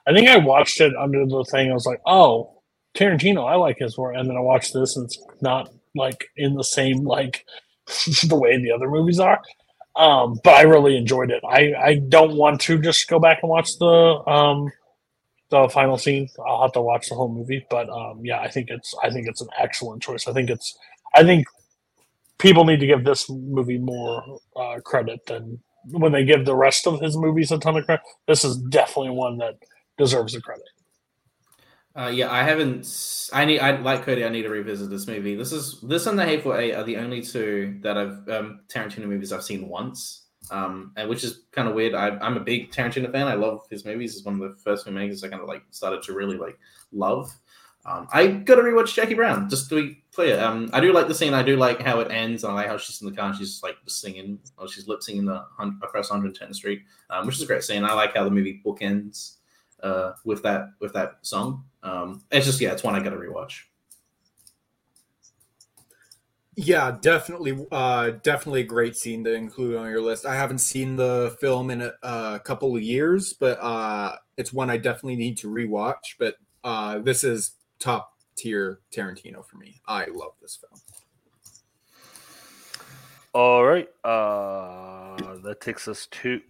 [0.07, 1.71] I think I watched it under the thing.
[1.71, 2.61] I was like, oh,
[2.95, 6.55] Tarantino, I like his work, and then I watched this, and it's not like in
[6.55, 7.45] the same like
[8.27, 9.39] the way the other movies are.
[9.95, 11.43] Um, but I really enjoyed it.
[11.47, 14.71] I I don't want to just go back and watch the um
[15.49, 16.29] the final scene.
[16.47, 19.27] I'll have to watch the whole movie, but um, yeah, I think it's I think
[19.27, 20.27] it's an excellent choice.
[20.27, 20.77] I think it's
[21.15, 21.47] I think
[22.37, 26.87] people need to give this movie more uh, credit than when they give the rest
[26.87, 28.05] of his movies a ton of credit.
[28.27, 29.55] This is definitely one that
[29.97, 30.65] deserves the credit.
[31.95, 33.29] Uh, yeah, I haven't.
[33.33, 33.59] I need.
[33.59, 34.23] I like Cody.
[34.23, 35.35] I need to revisit this movie.
[35.35, 39.05] This is this and The Hateful Eight are the only two that I've um, Tarantino
[39.05, 40.27] movies I've seen once.
[40.51, 41.93] Um, and which is kind of weird.
[41.93, 43.27] I, I'm a big Tarantino fan.
[43.27, 44.15] I love his movies.
[44.15, 46.57] It's one of the first filmmakers I kind of like started to really like
[46.91, 47.31] love.
[47.85, 50.39] Um, I got to rewatch Jackie Brown just to be clear.
[50.39, 51.33] Um, I do like the scene.
[51.33, 52.43] I do like how it ends.
[52.43, 55.01] And I like how she's in the car and she's like singing, or she's lip
[55.01, 55.43] singing the
[55.81, 57.83] across 110th Street, um, which is a great scene.
[57.83, 59.37] I like how the movie bookends
[59.81, 61.65] uh, with that with that song.
[61.83, 63.61] Um, it's just yeah, it's one I got to rewatch.
[66.61, 70.25] Yeah, definitely, uh, definitely a great scene to include on your list.
[70.25, 74.69] I haven't seen the film in a, a couple of years, but uh, it's one
[74.69, 76.15] I definitely need to rewatch.
[76.19, 76.35] But
[76.65, 79.81] uh, this is top tier Tarantino for me.
[79.87, 80.79] I love this film.
[83.33, 83.87] All right.
[84.03, 86.41] Uh, that takes us to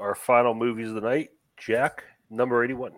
[0.00, 1.30] our final movies of the night.
[1.56, 2.92] Jack, number 81.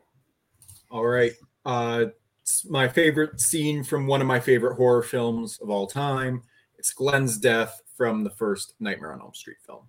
[0.90, 1.32] All right.
[1.64, 2.06] Uh,
[2.42, 6.42] it's my favorite scene from one of my favorite horror films of all time.
[6.78, 9.82] It's Glen's death from the first Nightmare on Elm Street film.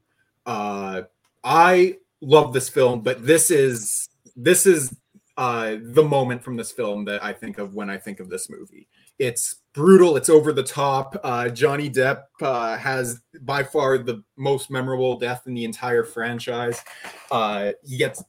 [0.45, 1.03] Uh,
[1.43, 4.95] I love this film, but this is this is
[5.37, 8.49] uh, the moment from this film that I think of when I think of this
[8.49, 8.87] movie.
[9.19, 10.17] It's brutal.
[10.17, 11.15] It's over the top.
[11.23, 16.83] Uh, Johnny Depp uh, has by far the most memorable death in the entire franchise.
[17.29, 18.23] Uh, he gets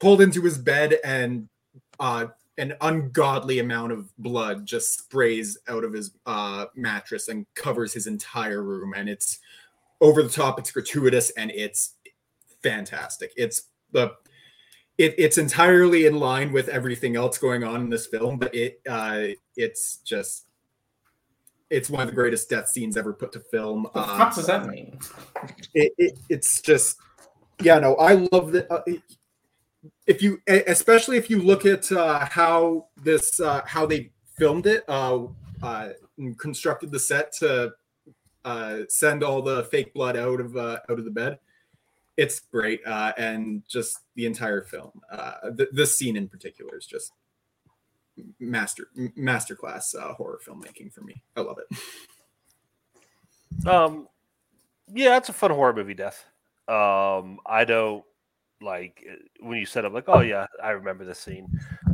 [0.00, 1.48] pulled into his bed and
[1.98, 2.26] uh,
[2.58, 6.10] an ungodly amount of blood just sprays out of his
[6.74, 8.92] mattress and covers his entire room.
[8.94, 9.38] And it's
[10.02, 10.58] over the top.
[10.58, 11.94] It's gratuitous and it's
[12.62, 13.32] fantastic.
[13.36, 14.12] It's the
[15.00, 18.82] it, it's entirely in line with everything else going on in this film, but it
[18.88, 20.46] uh, it's just
[21.70, 23.84] it's one of the greatest death scenes ever put to film.
[23.84, 24.98] What the fuck does that mean?
[25.72, 26.98] It, it, it's just
[27.62, 28.70] yeah, no, I love that.
[28.70, 28.82] Uh,
[30.06, 34.84] if you, especially if you look at uh, how this, uh, how they filmed it,
[34.86, 35.20] uh,
[35.62, 35.90] uh,
[36.36, 37.72] constructed the set to
[38.44, 41.38] uh, send all the fake blood out of uh, out of the bed.
[42.20, 44.90] It's great, uh, and just the entire film.
[45.10, 47.12] Uh, th- this scene in particular is just
[48.38, 51.22] master masterclass uh, horror filmmaking for me.
[51.34, 53.66] I love it.
[53.66, 54.06] Um,
[54.92, 55.94] yeah, it's a fun horror movie.
[55.94, 56.26] Death.
[56.68, 58.04] Um, I don't
[58.60, 61.48] like uh, when you set up like, oh yeah, I remember this scene,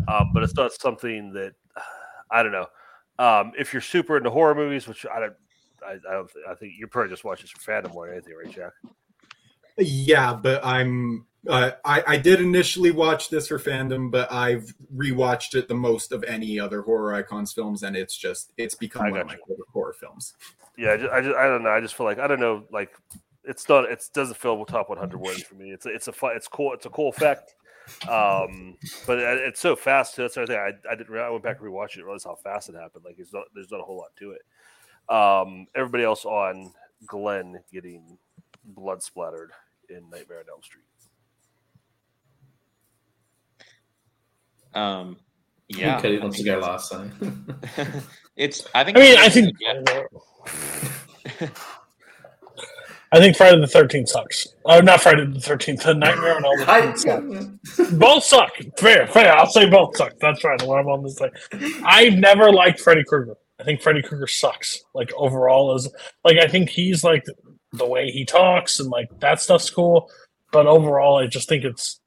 [0.09, 1.53] um, but it's not something that
[2.33, 2.67] I don't know.
[3.21, 5.35] Um, if you're super into horror movies, which I don't,
[5.87, 8.73] I, I don't, I think you're probably just watching some more than anything, right, Jack?
[9.79, 11.27] Yeah, but I'm.
[11.49, 16.11] Uh, I I did initially watch this for fandom, but I've rewatched it the most
[16.11, 19.69] of any other horror icons films, and it's just it's become one of my favorite
[19.73, 20.35] horror films.
[20.77, 21.71] Yeah, I just, I just, I don't know.
[21.71, 22.91] I just feel like I don't know, like
[23.45, 25.71] it's not, it doesn't feel top 100 wins for me.
[25.71, 27.55] It's a, it's a fun, it's cool, it's a cool effect.
[28.09, 30.17] Um, but it, it's so fast.
[30.17, 30.59] That's the other thing.
[30.59, 31.17] I, I didn't.
[31.17, 32.05] I went back and rewatched it.
[32.05, 33.05] Realized how fast it happened.
[33.05, 34.43] Like it's not, there's not a whole lot to it.
[35.09, 36.73] Um, everybody else on
[37.07, 38.19] Glen getting
[38.65, 39.53] blood splattered
[39.91, 40.85] in Nightmare on Elm Street.
[44.75, 45.17] Um,
[45.69, 47.47] yeah, Okay, he wants to go last time.
[48.37, 48.67] it's.
[48.75, 48.97] I think.
[48.99, 49.57] I mean, I think
[53.13, 54.49] I think Friday the Thirteenth sucks.
[54.65, 55.83] Oh, not Friday the Thirteenth.
[55.83, 56.99] The Nightmare on Elm Street
[57.77, 57.91] sucks.
[57.93, 58.51] both suck.
[58.79, 59.33] Fair, fair.
[59.33, 60.13] I'll say both suck.
[60.21, 60.61] That's right.
[60.63, 61.31] What I'm on this thing.
[61.85, 63.37] I've never liked Freddy Krueger.
[63.59, 64.85] I think Freddy Krueger sucks.
[64.95, 65.89] Like overall, is
[66.25, 67.25] like I think he's like
[67.73, 70.11] the way he talks and like that stuff's cool.
[70.53, 72.01] But overall, I just think it's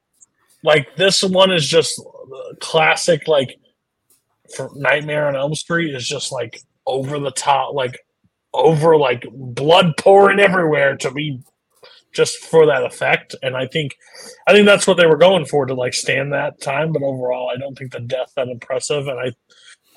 [0.64, 2.02] like this one is just
[2.60, 3.28] classic.
[3.28, 3.60] Like
[4.56, 8.00] for Nightmare on Elm Street is just like over the top, like
[8.54, 11.42] over like blood pouring everywhere to be
[12.14, 13.36] just for that effect.
[13.44, 13.96] And I think
[14.48, 16.92] I think that's what they were going for to like stand that time.
[16.92, 19.08] But overall, I don't think the death that impressive.
[19.08, 19.32] And I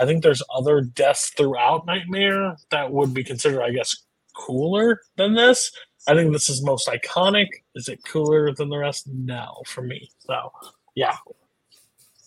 [0.03, 3.97] I think there's other deaths throughout Nightmare that would be considered, I guess,
[4.47, 5.73] cooler than this.
[6.09, 7.49] I think this is most iconic.
[7.75, 9.07] Is it cooler than the rest?
[9.09, 10.11] No, for me.
[10.19, 10.53] So
[10.95, 11.17] yeah.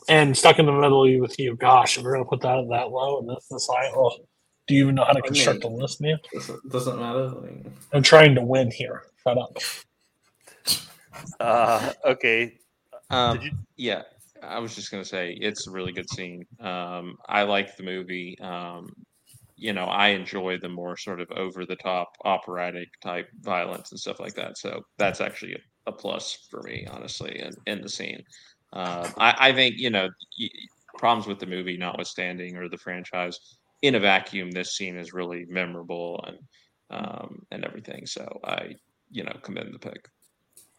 [0.08, 1.56] And stuck in the middle with you.
[1.56, 4.12] Gosh, if we're gonna put that at that low and this this high, oh,
[4.68, 6.18] do you even know how to I construct mean, a list, man?
[6.34, 7.34] Doesn't, doesn't matter.
[7.38, 9.04] I mean, I'm trying to win here.
[9.24, 9.58] Shut up.
[11.40, 12.58] Uh, okay.
[13.10, 13.40] Um,
[13.78, 14.04] Yeah,
[14.44, 16.46] I was just gonna say it's a really good scene.
[16.60, 18.38] Um, I like the movie.
[18.40, 18.94] Um,
[19.56, 24.00] you know, I enjoy the more sort of over the top operatic type violence and
[24.00, 24.58] stuff like that.
[24.58, 28.24] So that's actually a, a plus for me, honestly, in, in the scene.
[28.74, 30.10] Um, I, I think you know
[30.98, 33.40] problems with the movie notwithstanding or the franchise
[33.82, 36.38] in a vacuum, this scene is really memorable and
[36.90, 38.06] um, and everything.
[38.06, 38.76] So I
[39.12, 40.10] you know commend the pick.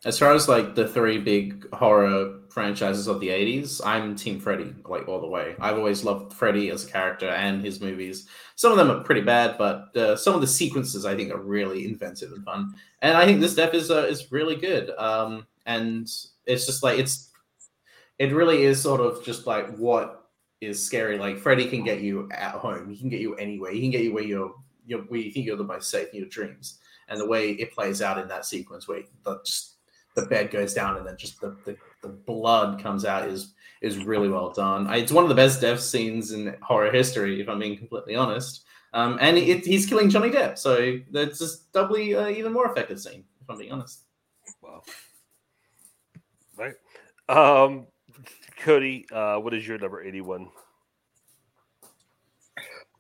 [0.07, 4.73] As far as like the three big horror franchises of the 80s, I'm Team Freddy,
[4.89, 5.57] like all the way.
[5.59, 8.29] I've always loved Freddy as a character and his movies.
[8.55, 11.41] Some of them are pretty bad, but uh, some of the sequences I think are
[11.41, 12.73] really inventive and fun.
[13.03, 14.91] And I think this death is uh, is really good.
[14.91, 16.09] Um, and
[16.47, 17.33] it's just like it's
[18.21, 20.29] it really is sort of just like what
[20.61, 21.19] is scary.
[21.19, 24.03] Like Freddy can get you at home, he can get you anywhere, he can get
[24.03, 24.55] you where you're,
[24.87, 26.79] you're where you think you're the most safe in your dreams.
[27.09, 29.76] And the way it plays out in that sequence, where the, just
[30.17, 34.05] the bed goes down and then just the, the, the blood comes out is is
[34.05, 34.87] really well done.
[34.87, 38.17] I, it's one of the best death scenes in horror history, if I'm being completely
[38.17, 38.65] honest.
[38.95, 42.99] Um, and it, he's killing Johnny Depp, so that's just doubly uh, even more effective
[42.99, 44.05] scene, if I'm being honest.
[44.63, 44.83] Wow.
[46.57, 46.75] Right.
[47.29, 47.87] Um,
[48.61, 50.49] Cody, uh, what is your number 81?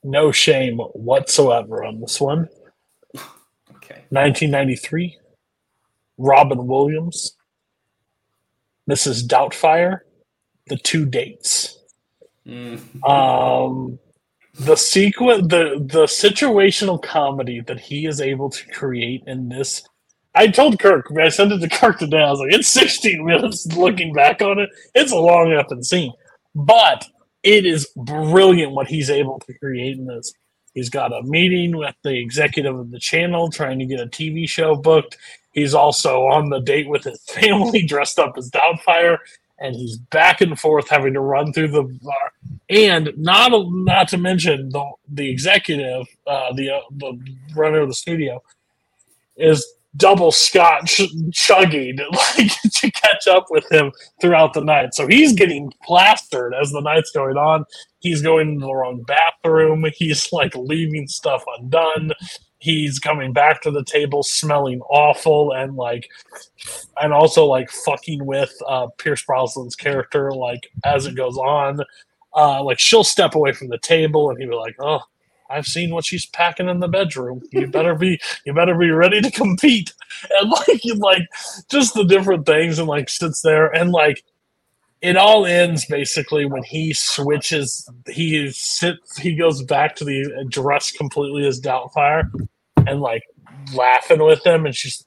[0.06, 2.48] no shame whatsoever on this one.
[3.88, 4.02] Okay.
[4.08, 5.16] 1993,
[6.18, 7.36] Robin Williams,
[8.88, 9.26] Mrs.
[9.26, 10.00] Doubtfire,
[10.68, 11.78] The Two Dates.
[12.46, 13.04] Mm.
[13.08, 13.98] Um,
[14.58, 19.86] the sequence, the the situational comedy that he is able to create in this.
[20.34, 22.22] I told Kirk, I sent it to Kirk today.
[22.22, 23.66] I was like, it's 16 minutes.
[23.74, 26.12] Looking back on it, it's a long effing scene,
[26.54, 27.06] but
[27.42, 30.32] it is brilliant what he's able to create in this.
[30.74, 34.46] He's got a meeting with the executive of the channel trying to get a TV
[34.46, 35.16] show booked.
[35.56, 39.18] He's also on the date with his family dressed up as Doubtfire,
[39.58, 42.32] and he's back and forth having to run through the bar.
[42.68, 47.18] And not not to mention the the executive, uh, the uh, the
[47.56, 48.42] runner of the studio,
[49.36, 51.00] is double scotch
[51.32, 54.92] chugging like to catch up with him throughout the night.
[54.92, 57.64] So he's getting plastered as the night's going on.
[58.00, 59.86] He's going to the wrong bathroom.
[59.96, 62.12] He's like leaving stuff undone.
[62.58, 66.08] He's coming back to the table smelling awful and like
[67.00, 71.80] and also like fucking with uh Pierce Brosnan's character like as it goes on.
[72.34, 75.00] Uh like she'll step away from the table and he'll be like, Oh,
[75.50, 77.42] I've seen what she's packing in the bedroom.
[77.52, 79.92] You better be you better be ready to compete.
[80.40, 81.28] And like like
[81.68, 84.24] just the different things and like sits there and like
[85.02, 90.90] it all ends basically when he switches he sits he goes back to the dress
[90.90, 92.30] completely as Doubtfire
[92.86, 93.22] and like
[93.74, 95.06] laughing with them and she's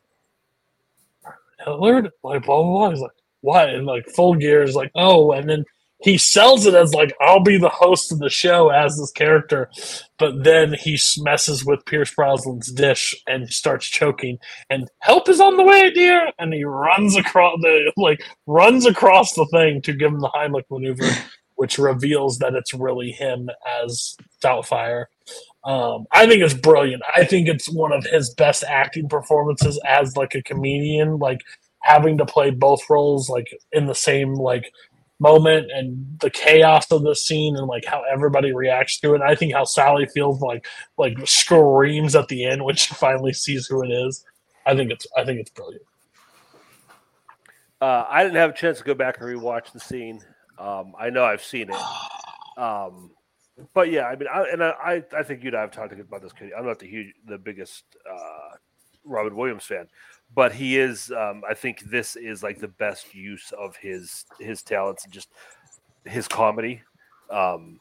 [1.64, 2.90] Hillard like blah blah blah.
[2.90, 3.12] He's like,
[3.42, 3.70] what?
[3.70, 5.66] And like full gear is like, oh, and then
[6.02, 9.70] he sells it as like I'll be the host of the show as this character,
[10.18, 14.40] but then he messes with Pierce Brosnan's dish and starts choking.
[14.70, 16.32] And help is on the way, dear.
[16.40, 20.66] And he runs across the like runs across the thing to give him the Heimlich
[20.72, 21.10] maneuver,
[21.56, 23.50] which reveals that it's really him
[23.84, 25.06] as Doubtfire.
[25.66, 27.04] Um, I think it's brilliant.
[27.14, 31.42] I think it's one of his best acting performances as like a comedian, like
[31.82, 34.72] having to play both roles like in the same like
[35.20, 39.22] moment and the chaos of the scene and like how everybody reacts to it.
[39.22, 40.66] I think how Sally feels like
[40.98, 44.26] like screams at the end when she finally sees who it is.
[44.66, 45.84] I think it's I think it's brilliant.
[47.82, 50.22] Uh, I didn't have a chance to go back and rewatch the scene.
[50.58, 53.12] Um, I know I've seen it, um,
[53.74, 56.22] but yeah, I mean, I, and I, I think you and I have talked about
[56.22, 56.34] this.
[56.58, 58.58] I'm not the huge, the biggest uh,
[59.06, 59.88] Robin Williams fan,
[60.34, 61.12] but he is.
[61.12, 65.30] Um, I think this is like the best use of his his talents and just
[66.06, 66.82] his comedy.
[67.30, 67.80] Um,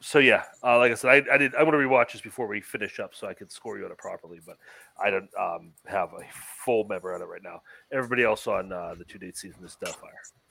[0.00, 1.54] so yeah, uh, like I said, I, I did.
[1.54, 3.90] I want to rewatch this before we finish up, so I can score you on
[3.90, 4.40] it properly.
[4.44, 4.56] But
[5.02, 6.20] I don't um, have a
[6.64, 7.62] full member on it right now.
[7.92, 10.47] Everybody else on uh, the two date season is Doubtfire.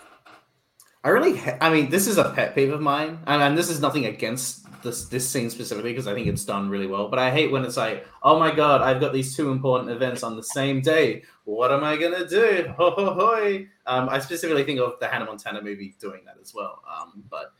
[1.07, 3.69] I really, ha- I mean, this is a pet peeve of mine, and, and this
[3.69, 7.07] is nothing against this this scene specifically because I think it's done really well.
[7.07, 10.21] But I hate when it's like, oh my god, I've got these two important events
[10.21, 11.23] on the same day.
[11.45, 12.73] What am I gonna do?
[12.77, 13.67] Ho ho hoi!
[13.85, 16.83] Um, I specifically think of the Hannah Montana movie doing that as well.
[16.93, 17.53] Um, but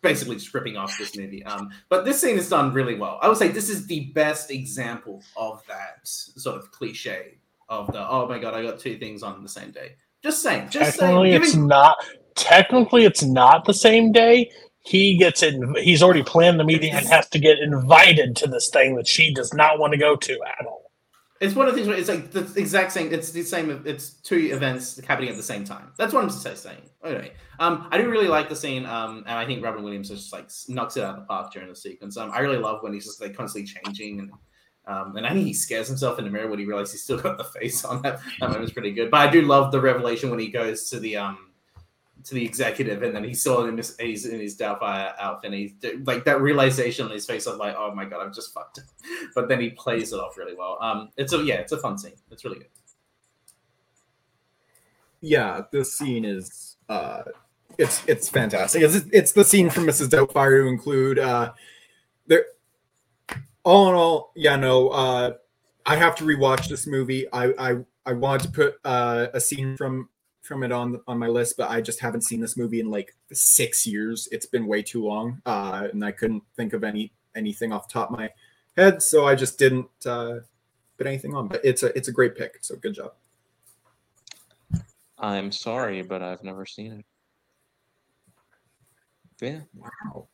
[0.00, 1.42] basically just ripping off this movie.
[1.46, 3.18] Um, but this scene is done really well.
[3.22, 8.08] I would say this is the best example of that sort of cliche of the
[8.08, 9.96] oh my god, I got two things on the same day.
[10.22, 11.42] Just saying, just technically saying.
[11.42, 11.96] it's giving- not
[12.34, 14.50] technically it's not the same day.
[14.80, 18.68] He gets in he's already planned the meeting and has to get invited to this
[18.68, 20.84] thing that she does not want to go to at all.
[21.40, 23.12] It's one of the things where it's like the exact same.
[23.12, 23.82] It's the same.
[23.84, 25.92] It's two events happening at the same time.
[25.98, 26.82] That's what I'm saying.
[27.04, 30.32] Anyway, um, I do really like the scene, um, and I think Robin Williams just
[30.32, 32.16] like knocks it out of the park during the sequence.
[32.16, 34.30] Um, I really love when he's just like constantly changing, and
[34.86, 37.18] um, and I think he scares himself in the mirror when he realizes he's still
[37.18, 38.00] got the face on.
[38.02, 39.10] That that moment's pretty good.
[39.10, 41.50] But I do love the revelation when he goes to the um
[42.24, 45.52] to the executive, and then still in his he's in his Doubtfire outfit.
[45.52, 45.72] And he's
[46.04, 48.78] like that realization on his face of like, oh my god, I've just fucked.
[48.78, 48.84] It.
[49.34, 50.78] But then he plays it off really well.
[50.80, 52.12] Um, it's a yeah, it's a fun scene.
[52.30, 52.68] It's really good.
[55.20, 57.22] yeah, this scene is uh
[57.78, 58.82] it's it's fantastic.
[58.82, 60.08] It's it's the scene from Mrs.
[60.08, 61.52] Doubtfire to include uh
[62.26, 62.44] there
[63.64, 65.32] all in all, yeah, no, uh
[65.86, 67.26] I have to rewatch this movie.
[67.32, 70.08] I I I wanted to put uh a scene from
[70.44, 73.14] from it on on my list, but I just haven't seen this movie in like
[73.32, 74.28] six years.
[74.30, 75.40] It's been way too long.
[75.46, 78.30] Uh and I couldn't think of any anything off the top of my
[78.76, 80.40] head, so I just didn't uh
[80.98, 81.48] put anything on.
[81.48, 83.12] But it's a it's a great pick, so good job.
[85.18, 87.04] I'm sorry, but I've never seen it.
[89.40, 89.60] Yeah.
[89.74, 90.28] Wow.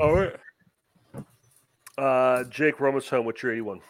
[0.00, 0.36] All right.
[1.96, 3.24] Uh, Jake Romas home.
[3.24, 3.80] What's your 81?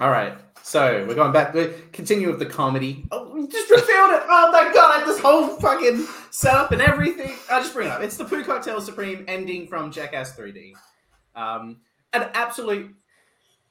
[0.00, 0.38] All right.
[0.62, 1.52] So we're going back.
[1.52, 3.04] We continue with the comedy.
[3.10, 4.22] Oh, we just revealed it.
[4.30, 5.02] Oh my god!
[5.02, 7.36] I this whole fucking setup and everything.
[7.50, 8.00] I'll just bring it up.
[8.00, 10.72] It's the Poo Cocktail Supreme ending from Jackass 3D.
[11.36, 11.80] Um,
[12.14, 12.94] an absolute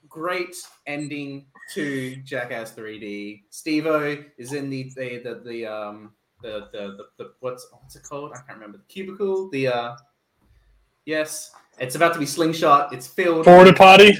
[0.08, 3.42] great ending to Jackass 3D.
[3.50, 6.12] Steve-O is in the the the, the um
[6.44, 8.34] the, the the the what's what's it called?
[8.34, 8.78] I can't remember.
[8.78, 9.50] The cubicle.
[9.50, 9.96] The uh
[11.06, 12.94] yes, it's about to be slingshot.
[12.94, 13.46] It's filled.
[13.46, 14.16] Porta potty.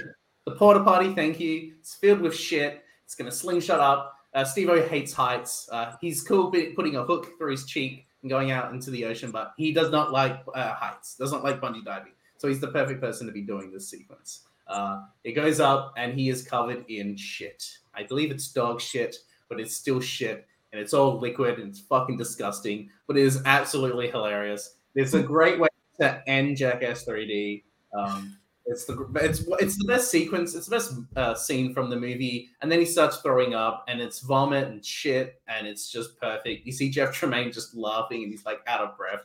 [0.50, 1.14] The porta potty.
[1.14, 1.74] Thank you.
[1.80, 2.84] It's filled with shit.
[3.06, 4.16] It's gonna slingshot up.
[4.34, 5.70] Uh, Steve-O hates heights.
[5.72, 9.32] Uh, he's cool putting a hook through his cheek and going out into the ocean,
[9.32, 11.16] but he does not like uh, heights.
[11.16, 12.14] Does not like bungee diving.
[12.38, 14.42] So he's the perfect person to be doing this sequence.
[14.68, 17.64] Uh, it goes up and he is covered in shit.
[17.94, 19.18] I believe it's dog shit,
[19.50, 23.42] but it's still shit and it's all liquid and it's fucking disgusting, but it is
[23.46, 24.76] absolutely hilarious.
[24.96, 25.70] It's a great way
[26.00, 27.64] to end Jackass 3D.
[27.94, 28.38] Um,
[28.70, 30.54] it's the it's it's the best sequence.
[30.54, 34.00] It's the best uh, scene from the movie, and then he starts throwing up, and
[34.00, 36.66] it's vomit and shit, and it's just perfect.
[36.66, 39.22] You see Jeff Tremaine just laughing, and he's like out of breath.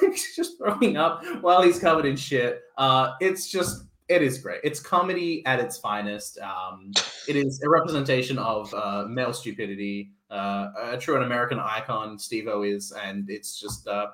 [0.00, 2.62] He's just throwing up while he's covered in shit.
[2.76, 4.60] Uh, it's just it is great.
[4.64, 6.38] It's comedy at its finest.
[6.38, 6.92] Um,
[7.28, 10.10] it is a representation of uh, male stupidity.
[10.28, 14.08] Uh, a true and American icon, Steve-O is, and it's just uh,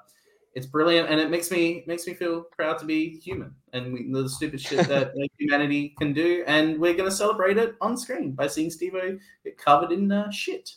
[0.55, 4.11] it's brilliant, and it makes me makes me feel proud to be human and we,
[4.11, 6.45] the stupid shit that humanity can do.
[6.47, 10.71] And we're gonna celebrate it on screen by seeing Steve-O get covered in uh, shit.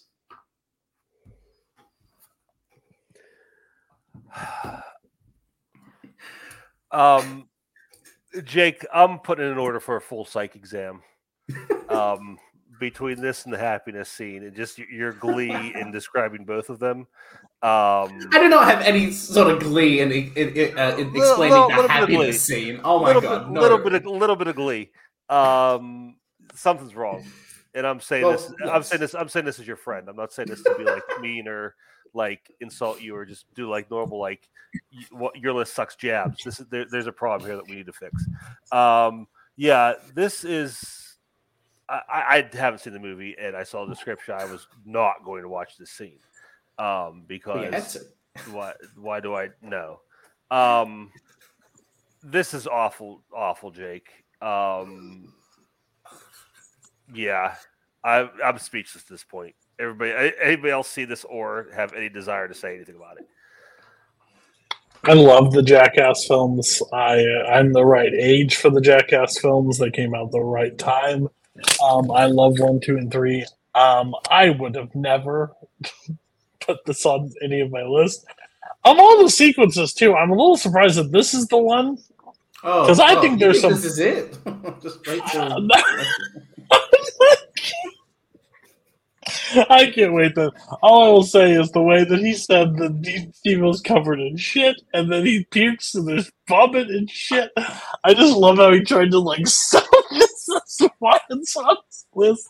[6.93, 7.47] Um,
[8.43, 11.01] Jake, I'm putting in an order for a full psych exam.
[11.87, 12.37] Um,
[12.79, 17.05] between this and the happiness scene, and just your glee in describing both of them.
[17.63, 21.21] Um, I do not have any sort of glee in, in, in, uh, in Little-
[21.21, 22.81] explaining little- the little happiness scene.
[22.83, 23.61] Oh my little god, bit, no.
[23.61, 24.89] little bit, of, little bit of glee.
[25.29, 26.15] Um,
[26.55, 27.23] something's wrong,
[27.75, 28.51] and I'm saying Well, this.
[28.69, 29.13] I'm saying this.
[29.13, 30.09] I'm saying this as your friend.
[30.09, 31.75] I'm not saying this to be like mean or
[32.15, 34.49] like insult you or just do like normal like
[35.11, 36.43] what your list sucks jabs.
[36.43, 38.25] This is there, there's a problem here that we need to fix.
[38.71, 41.15] Um, yeah, this is.
[41.87, 44.33] I, I I haven't seen the movie, and I saw the description.
[44.37, 46.17] I was not going to watch this scene
[46.77, 48.51] um, Well, you had because to.
[48.51, 48.73] why?
[48.95, 50.01] Why do I know?
[50.49, 51.11] Um,
[52.23, 54.09] this is awful, awful, Jake.
[54.41, 55.33] Um,
[57.13, 57.55] yeah,
[58.03, 59.55] I, I'm speechless at this point.
[59.79, 63.27] Everybody, anybody else see this or have any desire to say anything about it?
[65.05, 66.81] I love the Jackass films.
[66.93, 69.79] I I'm the right age for the Jackass films.
[69.79, 71.27] They came out the right time.
[71.83, 73.43] Um, I love one, two, and three.
[73.73, 75.51] Um, I would have never
[76.61, 78.25] put this on any of my list.
[78.83, 81.97] Of all the sequences too, I'm a little surprised that this is the one.
[82.63, 84.37] Oh, because I oh, think there's some- This is it.
[84.81, 85.67] Just wait till.
[89.69, 90.51] I can't wait to.
[90.81, 94.81] All I will say is the way that he said the was covered in shit,
[94.93, 97.51] and then he pukes and there's vomit and shit.
[98.03, 99.87] I just love how he tried to like sell
[100.53, 101.77] this as why it's on
[102.15, 102.49] list.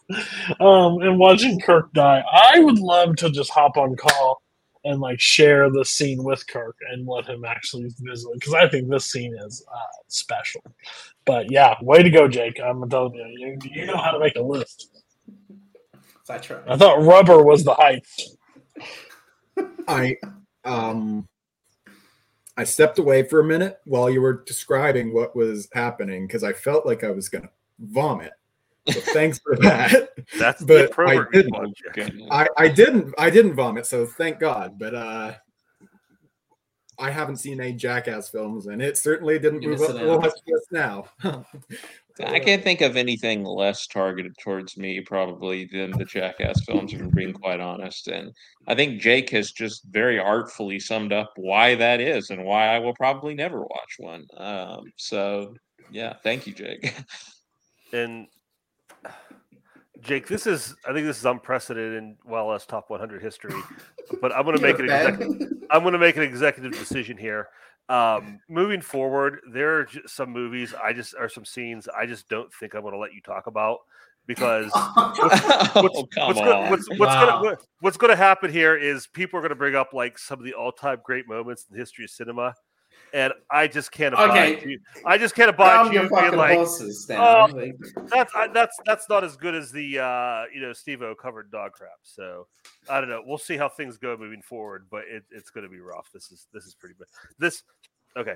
[0.60, 4.42] Um, and watching Kirk die, I would love to just hop on call
[4.84, 8.90] and like share the scene with Kirk and let him actually visit because I think
[8.90, 10.62] this scene is uh, special.
[11.26, 12.60] But yeah, way to go, Jake!
[12.60, 14.90] I'm telling you, you, you know how to make a list.
[16.30, 16.60] I try.
[16.68, 18.08] I thought rubber was the height.
[19.88, 20.18] I
[20.64, 21.28] um
[22.58, 26.54] I stepped away for a minute while you were describing what was happening because I
[26.54, 27.50] felt like I was gonna
[27.82, 28.34] vomit.
[28.90, 30.10] So thanks for that.
[30.40, 32.32] That's the but I didn't.
[32.32, 34.80] I, I didn't I didn't vomit, so thank God.
[34.80, 35.34] But uh
[37.02, 40.34] I haven't seen any Jackass films, and it certainly didn't move up missing well out.
[40.48, 41.06] just now.
[42.24, 47.02] I can't think of anything less targeted towards me probably than the Jackass films, if
[47.02, 48.08] I'm being quite honest.
[48.08, 48.32] And
[48.68, 52.80] I think Jake has just very artfully summed up why that is and why I
[52.80, 54.28] will probably never watch one.
[54.38, 55.56] Um, so
[55.90, 56.94] yeah, thank you, Jake.
[57.94, 58.28] And
[60.02, 63.54] Jake, this is I think this is unprecedented in WildS Top 100 history.
[64.22, 67.18] But I'm going to make an You're executive, I'm going to make an executive decision
[67.18, 67.48] here.
[67.90, 72.30] Um, moving forward, there are ju- some movies I just or some scenes I just
[72.30, 73.80] don't think I'm going to let you talk about
[74.28, 75.42] because what's,
[75.76, 76.70] what's, Oh, come on.
[76.70, 77.26] what's, what's Wow.
[77.26, 80.46] gonna what- what's gonna happen here is people are gonna bring up like some of
[80.46, 82.54] the all-time great moments in the history of cinema,
[83.14, 84.58] and I just can't abide.
[84.58, 84.70] Okay.
[84.70, 87.52] You, I just can't abide Calm you your being fucking like, horses "Oh, down.
[87.52, 87.76] Like,
[88.10, 91.74] that's I, that's that's not as good as the uh, you know Steve-O covered dog
[91.74, 91.92] crap.
[92.04, 92.48] So
[92.90, 93.22] I don't know.
[93.26, 96.10] We'll see how things go moving forward, but it, it's going to be rough.
[96.14, 97.08] This is this is pretty bad.
[97.38, 97.64] This
[98.18, 98.36] okay.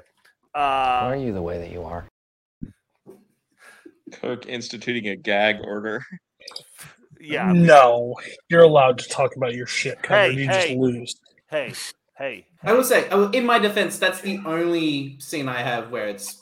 [0.52, 2.08] Why Uh, are you the way that you are?
[4.12, 6.06] Kirk instituting a gag order.
[7.20, 7.52] Yeah.
[7.52, 8.16] No,
[8.50, 10.34] you're allowed to talk about your shit covered.
[10.36, 10.68] Hey, you hey.
[10.68, 11.16] just lose.
[11.50, 11.74] Hey,
[12.18, 12.46] hey.
[12.64, 16.42] I will say, in my defense, that's the only scene I have where it's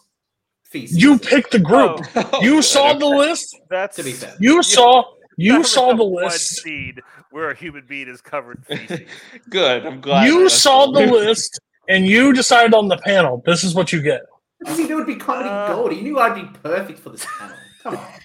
[0.63, 0.99] feast.
[0.99, 1.99] You picked the group.
[2.15, 2.39] Oh.
[2.41, 3.57] you saw the list.
[3.69, 4.35] That's To be fair.
[4.39, 5.03] You saw.
[5.35, 6.61] You Never saw the one list.
[6.61, 6.99] scene
[7.31, 9.01] where a human being is covered feces.
[9.49, 9.83] Good.
[9.85, 10.25] I'm glad.
[10.27, 13.41] You saw the what- list, and you decided on the panel.
[13.45, 14.21] This is what you get.
[14.65, 15.91] I think it would be comedy Uh, gold.
[15.93, 17.57] You knew I'd be perfect for this panel.
[17.81, 18.07] Come on.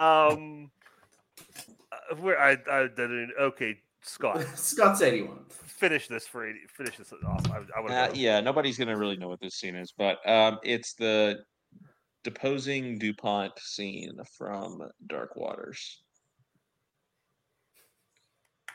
[0.00, 0.70] Um,
[1.92, 3.30] uh, where I, I didn't.
[3.40, 5.38] Okay, Scott, Scott's 81.
[5.48, 7.50] finish this for 80, finish this off.
[7.50, 10.58] I, I want Uh, yeah, nobody's gonna really know what this scene is, but um,
[10.62, 11.38] it's the
[12.22, 16.02] deposing Dupont scene from Dark Waters.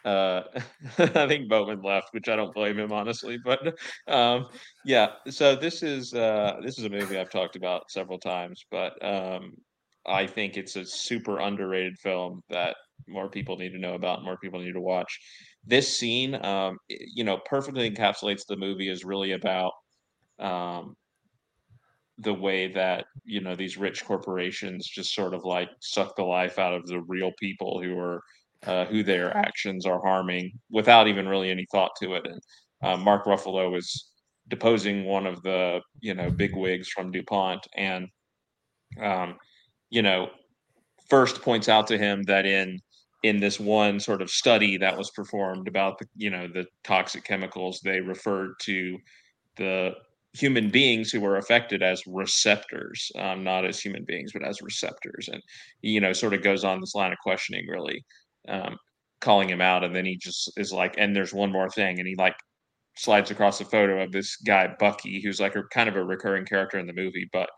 [0.03, 0.43] Uh,
[0.97, 3.77] I think Bowman left, which I don't blame him honestly, but
[4.07, 4.47] um,
[4.83, 5.09] yeah.
[5.29, 9.57] So this is uh, this is a movie I've talked about several times, but um,
[10.09, 12.75] I think it's a super underrated film that
[13.07, 15.19] more people need to know about, more people need to watch.
[15.65, 18.89] This scene, um, you know, perfectly encapsulates the movie.
[18.89, 19.71] Is really about
[20.39, 20.95] um,
[22.19, 26.59] the way that you know these rich corporations just sort of like suck the life
[26.59, 28.21] out of the real people who are
[28.65, 32.25] uh, who their actions are harming without even really any thought to it.
[32.25, 32.41] And
[32.83, 34.09] uh, Mark Ruffalo is
[34.49, 38.07] deposing one of the you know big wigs from DuPont, and
[39.01, 39.37] um,
[39.89, 40.29] you know
[41.09, 42.79] first points out to him that in
[43.23, 47.23] in this one sort of study that was performed about the you know the toxic
[47.23, 48.97] chemicals they referred to
[49.57, 49.93] the
[50.33, 55.29] human beings who were affected as receptors um, not as human beings but as receptors.
[55.31, 55.41] And
[55.81, 58.03] you know sort of goes on this line of questioning really
[58.47, 58.77] um,
[59.21, 59.83] calling him out.
[59.83, 61.99] And then he just is like and there's one more thing.
[61.99, 62.35] And he like
[62.95, 66.45] slides across a photo of this guy bucky who's like a kind of a recurring
[66.45, 67.49] character in the movie but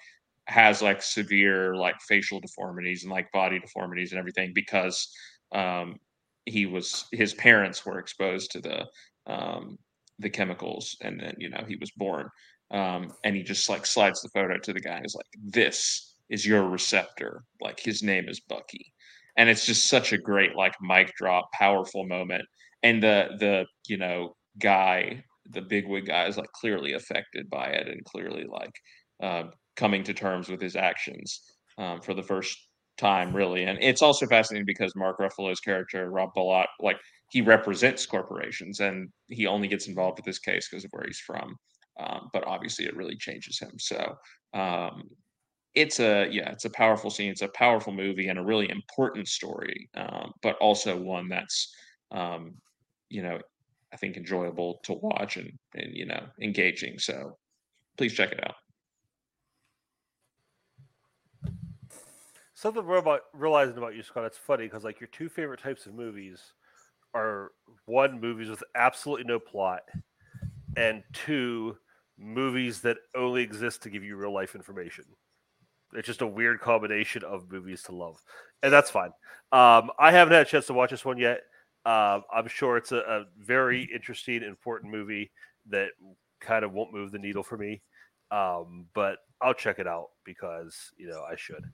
[0.48, 5.10] has like severe like facial deformities and like body deformities and everything because
[5.54, 5.96] um,
[6.46, 8.86] he was his parents were exposed to the
[9.32, 9.78] um,
[10.20, 12.28] the chemicals and then you know he was born.
[12.72, 16.16] Um, and he just like slides the photo to the guy and is like this
[16.30, 17.44] is your receptor.
[17.60, 18.94] Like his name is bucky.
[19.38, 22.44] And it's just such a great like mic drop powerful moment.
[22.84, 27.88] And the the you know guy the bigwig guy is like clearly affected by it
[27.88, 28.72] and clearly like
[29.22, 29.44] uh,
[29.82, 31.42] coming to terms with his actions
[31.80, 32.56] um, for the first
[32.98, 33.64] time really.
[33.64, 36.98] And it's also fascinating because mark ruffalo's character rob Bilott, like
[37.32, 41.20] he represents corporations and he only gets involved with this case because of where he's
[41.20, 41.56] from.
[42.00, 43.72] Um, but obviously it really changes him.
[43.80, 44.00] So
[44.54, 45.10] um,
[45.74, 47.32] it's a yeah it's a powerful scene.
[47.32, 51.74] It's a powerful movie and a really important story um, but also one that's
[52.12, 52.54] um,
[53.10, 53.38] you know
[53.94, 57.00] i think enjoyable to watch and and you know engaging.
[57.00, 57.38] So
[57.98, 58.56] please check it out
[62.62, 64.26] Something about realizing about you, Scott.
[64.26, 66.54] It's funny because like your two favorite types of movies
[67.16, 67.54] are
[67.86, 69.82] one movies with absolutely no plot,
[70.78, 71.76] and two
[72.20, 75.06] movies that only exist to give you real life information.
[75.96, 78.22] It's just a weird combination of movies to love,
[78.62, 79.10] and that's fine.
[79.52, 81.42] Um, I haven't had a chance to watch this one yet.
[81.84, 85.32] Uh, I'm sure it's a, a very interesting, important movie
[85.72, 85.90] that
[86.40, 87.82] kind of won't move the needle for me.
[88.30, 91.66] Um, but I'll check it out because you know I should.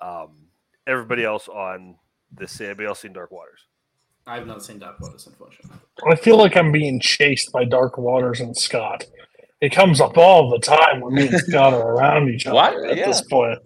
[0.00, 0.46] Um,
[0.86, 1.96] everybody else on
[2.32, 3.60] this, everybody else seen Dark Waters?
[4.26, 5.78] I have not seen Dark Waters, unfortunately.
[6.10, 9.04] I feel like I'm being chased by Dark Waters and Scott.
[9.60, 12.90] It comes up all the time when me and Scott are around each other What?
[12.90, 13.06] at Yeah.
[13.06, 13.58] this point.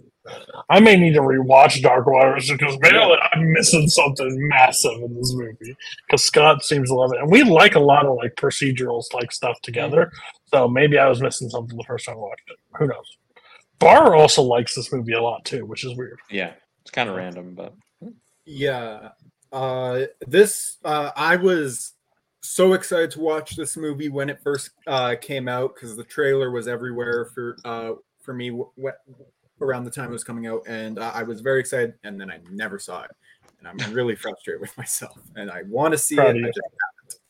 [0.69, 5.33] I may need to rewatch Dark Waters because maybe I'm missing something massive in this
[5.35, 5.75] movie.
[6.07, 9.33] Because Scott seems to love it, and we like a lot of like procedurals like
[9.33, 10.13] stuff together.
[10.47, 12.57] So maybe I was missing something the first time I watched it.
[12.79, 13.17] Who knows?
[13.81, 16.21] Barr also likes this movie a lot too, which is weird.
[16.31, 16.53] yeah
[16.83, 17.75] it's kind of random but
[18.47, 19.11] Yeah.
[19.53, 21.95] Uh this uh I was
[22.43, 26.51] so excited to watch this movie when it first uh came out cuz the trailer
[26.51, 27.93] was everywhere for uh
[28.23, 28.97] for me w- w-
[29.61, 32.31] around the time it was coming out and uh, I was very excited and then
[32.31, 33.11] I never saw it.
[33.59, 36.45] And I'm really frustrated with myself and I want to see Proud it.
[36.45, 37.21] I just.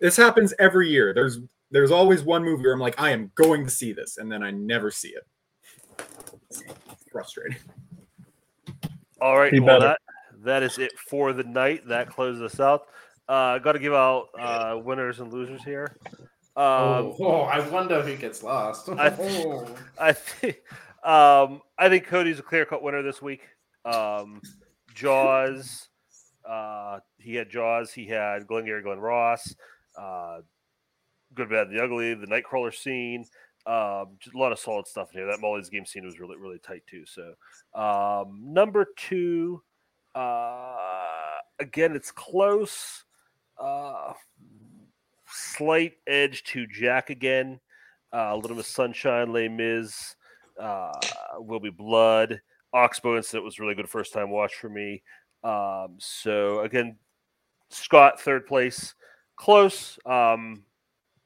[0.00, 1.12] This happens every year.
[1.14, 1.38] There's
[1.70, 4.42] there's always one movie where I'm like I am going to see this and then
[4.42, 5.26] I never see it.
[6.50, 6.62] It's
[7.10, 7.58] frustrating.
[9.20, 9.88] All right, Be well better.
[9.88, 11.86] that that is it for the night.
[11.88, 12.82] That closes us out.
[13.28, 15.96] Uh, Got to give out uh, winners and losers here.
[16.56, 18.88] Um, oh, oh, I wonder who gets last.
[18.88, 19.66] I, th-
[19.98, 20.56] I think
[21.02, 23.42] um, I think Cody's a clear cut winner this week.
[23.84, 24.40] Um,
[24.94, 25.88] Jaws,
[26.48, 27.92] uh, he had Jaws.
[27.92, 29.54] He had Glengarry Glen Ross,
[29.98, 30.38] uh,
[31.36, 33.26] Good, Bad, the Ugly, the Nightcrawler scene.
[33.66, 35.26] Um, just a lot of solid stuff in here.
[35.26, 37.04] That Molly's game scene was really really tight too.
[37.04, 37.34] So
[37.74, 39.62] um, number two,
[40.14, 43.04] uh, again, it's close.
[43.58, 44.12] Uh,
[45.26, 47.60] slight edge to Jack again.
[48.12, 50.14] Uh, a little bit of Sunshine, Les Mis,
[50.60, 50.92] uh,
[51.38, 52.40] Will Be Blood.
[52.72, 55.02] Oxbow Incident was really good first time watch for me.
[55.42, 56.96] Um, so again,
[57.70, 58.94] Scott third place,
[59.36, 59.98] close.
[60.06, 60.62] Um,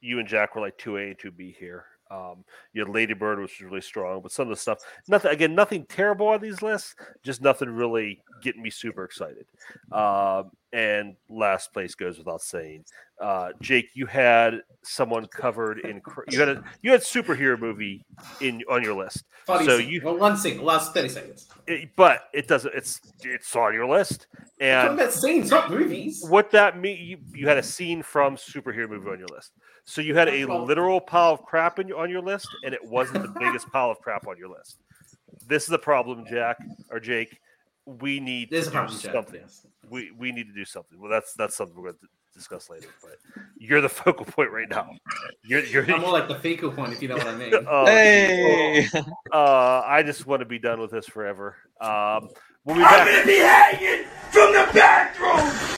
[0.01, 1.85] you and Jack were like two A and two B here.
[2.09, 5.31] Um, you had Lady Bird, which was really strong, but some of the stuff, nothing
[5.31, 9.45] again, nothing terrible on these lists, just nothing really getting me super excited.
[9.93, 12.83] Um, and last place goes without saying.
[13.21, 18.03] Uh, Jake, you had someone covered in you had a you had superhero movie
[18.41, 19.23] in on your list.
[19.45, 21.47] Funny so you well, one scene, last thirty seconds.
[21.67, 22.73] it- but it doesn't.
[22.75, 24.27] It's it's on your list,
[24.59, 26.25] and about scenes, not movies.
[26.27, 27.05] what that mean?
[27.05, 29.51] You, you had a scene from superhero movie on your list,
[29.91, 32.81] so you had a literal pile of crap in your, on your list, and it
[32.81, 34.77] wasn't the biggest pile of crap on your list.
[35.45, 37.37] This is the problem, Jack or Jake.
[37.85, 39.41] We need There's to a do problem, Jack, something.
[39.89, 40.97] We we need to do something.
[40.97, 42.87] Well, that's that's something we're going to discuss later.
[43.01, 43.17] But
[43.57, 44.91] you're the focal point right now.
[45.43, 47.53] You're you're I'm more like the focal point, if you know what I mean.
[47.53, 48.87] Oh, Hey!
[49.33, 51.57] Uh, I just want to be done with this forever.
[51.81, 52.29] Um,
[52.63, 55.77] we'll be I'm gonna be hanging from the bathroom.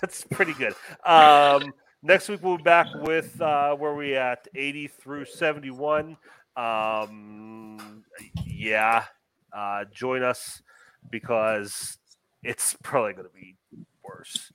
[0.00, 0.74] That's pretty good.
[1.04, 1.72] Um,
[2.02, 6.16] next week we'll be back with uh, where we at eighty through seventy one.
[6.56, 8.04] Um,
[8.44, 9.04] yeah,
[9.52, 10.62] uh, join us
[11.10, 11.98] because
[12.42, 13.56] it's probably going to be
[14.02, 14.52] worse.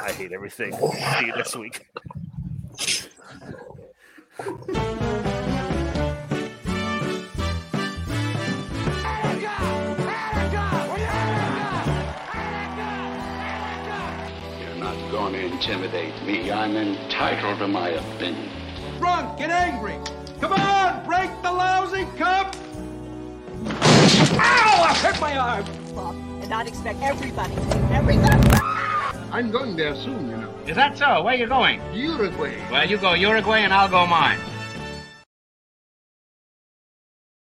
[0.00, 0.72] I hate everything.
[0.72, 1.86] See you next week.
[15.60, 16.50] intimidate me.
[16.50, 18.48] I'm entitled to my opinion.
[18.98, 19.98] Drunk, get angry.
[20.40, 22.56] Come on, break the lousy cup.
[23.66, 24.84] Ow!
[24.88, 25.66] I hurt my arm.
[26.40, 28.24] and not expect everybody to do everything.
[29.32, 30.54] I'm going there soon, you know.
[30.66, 31.22] Is that so?
[31.22, 31.82] Where are you going?
[31.92, 32.58] Uruguay.
[32.70, 34.40] Well, you go Uruguay and I'll go mine.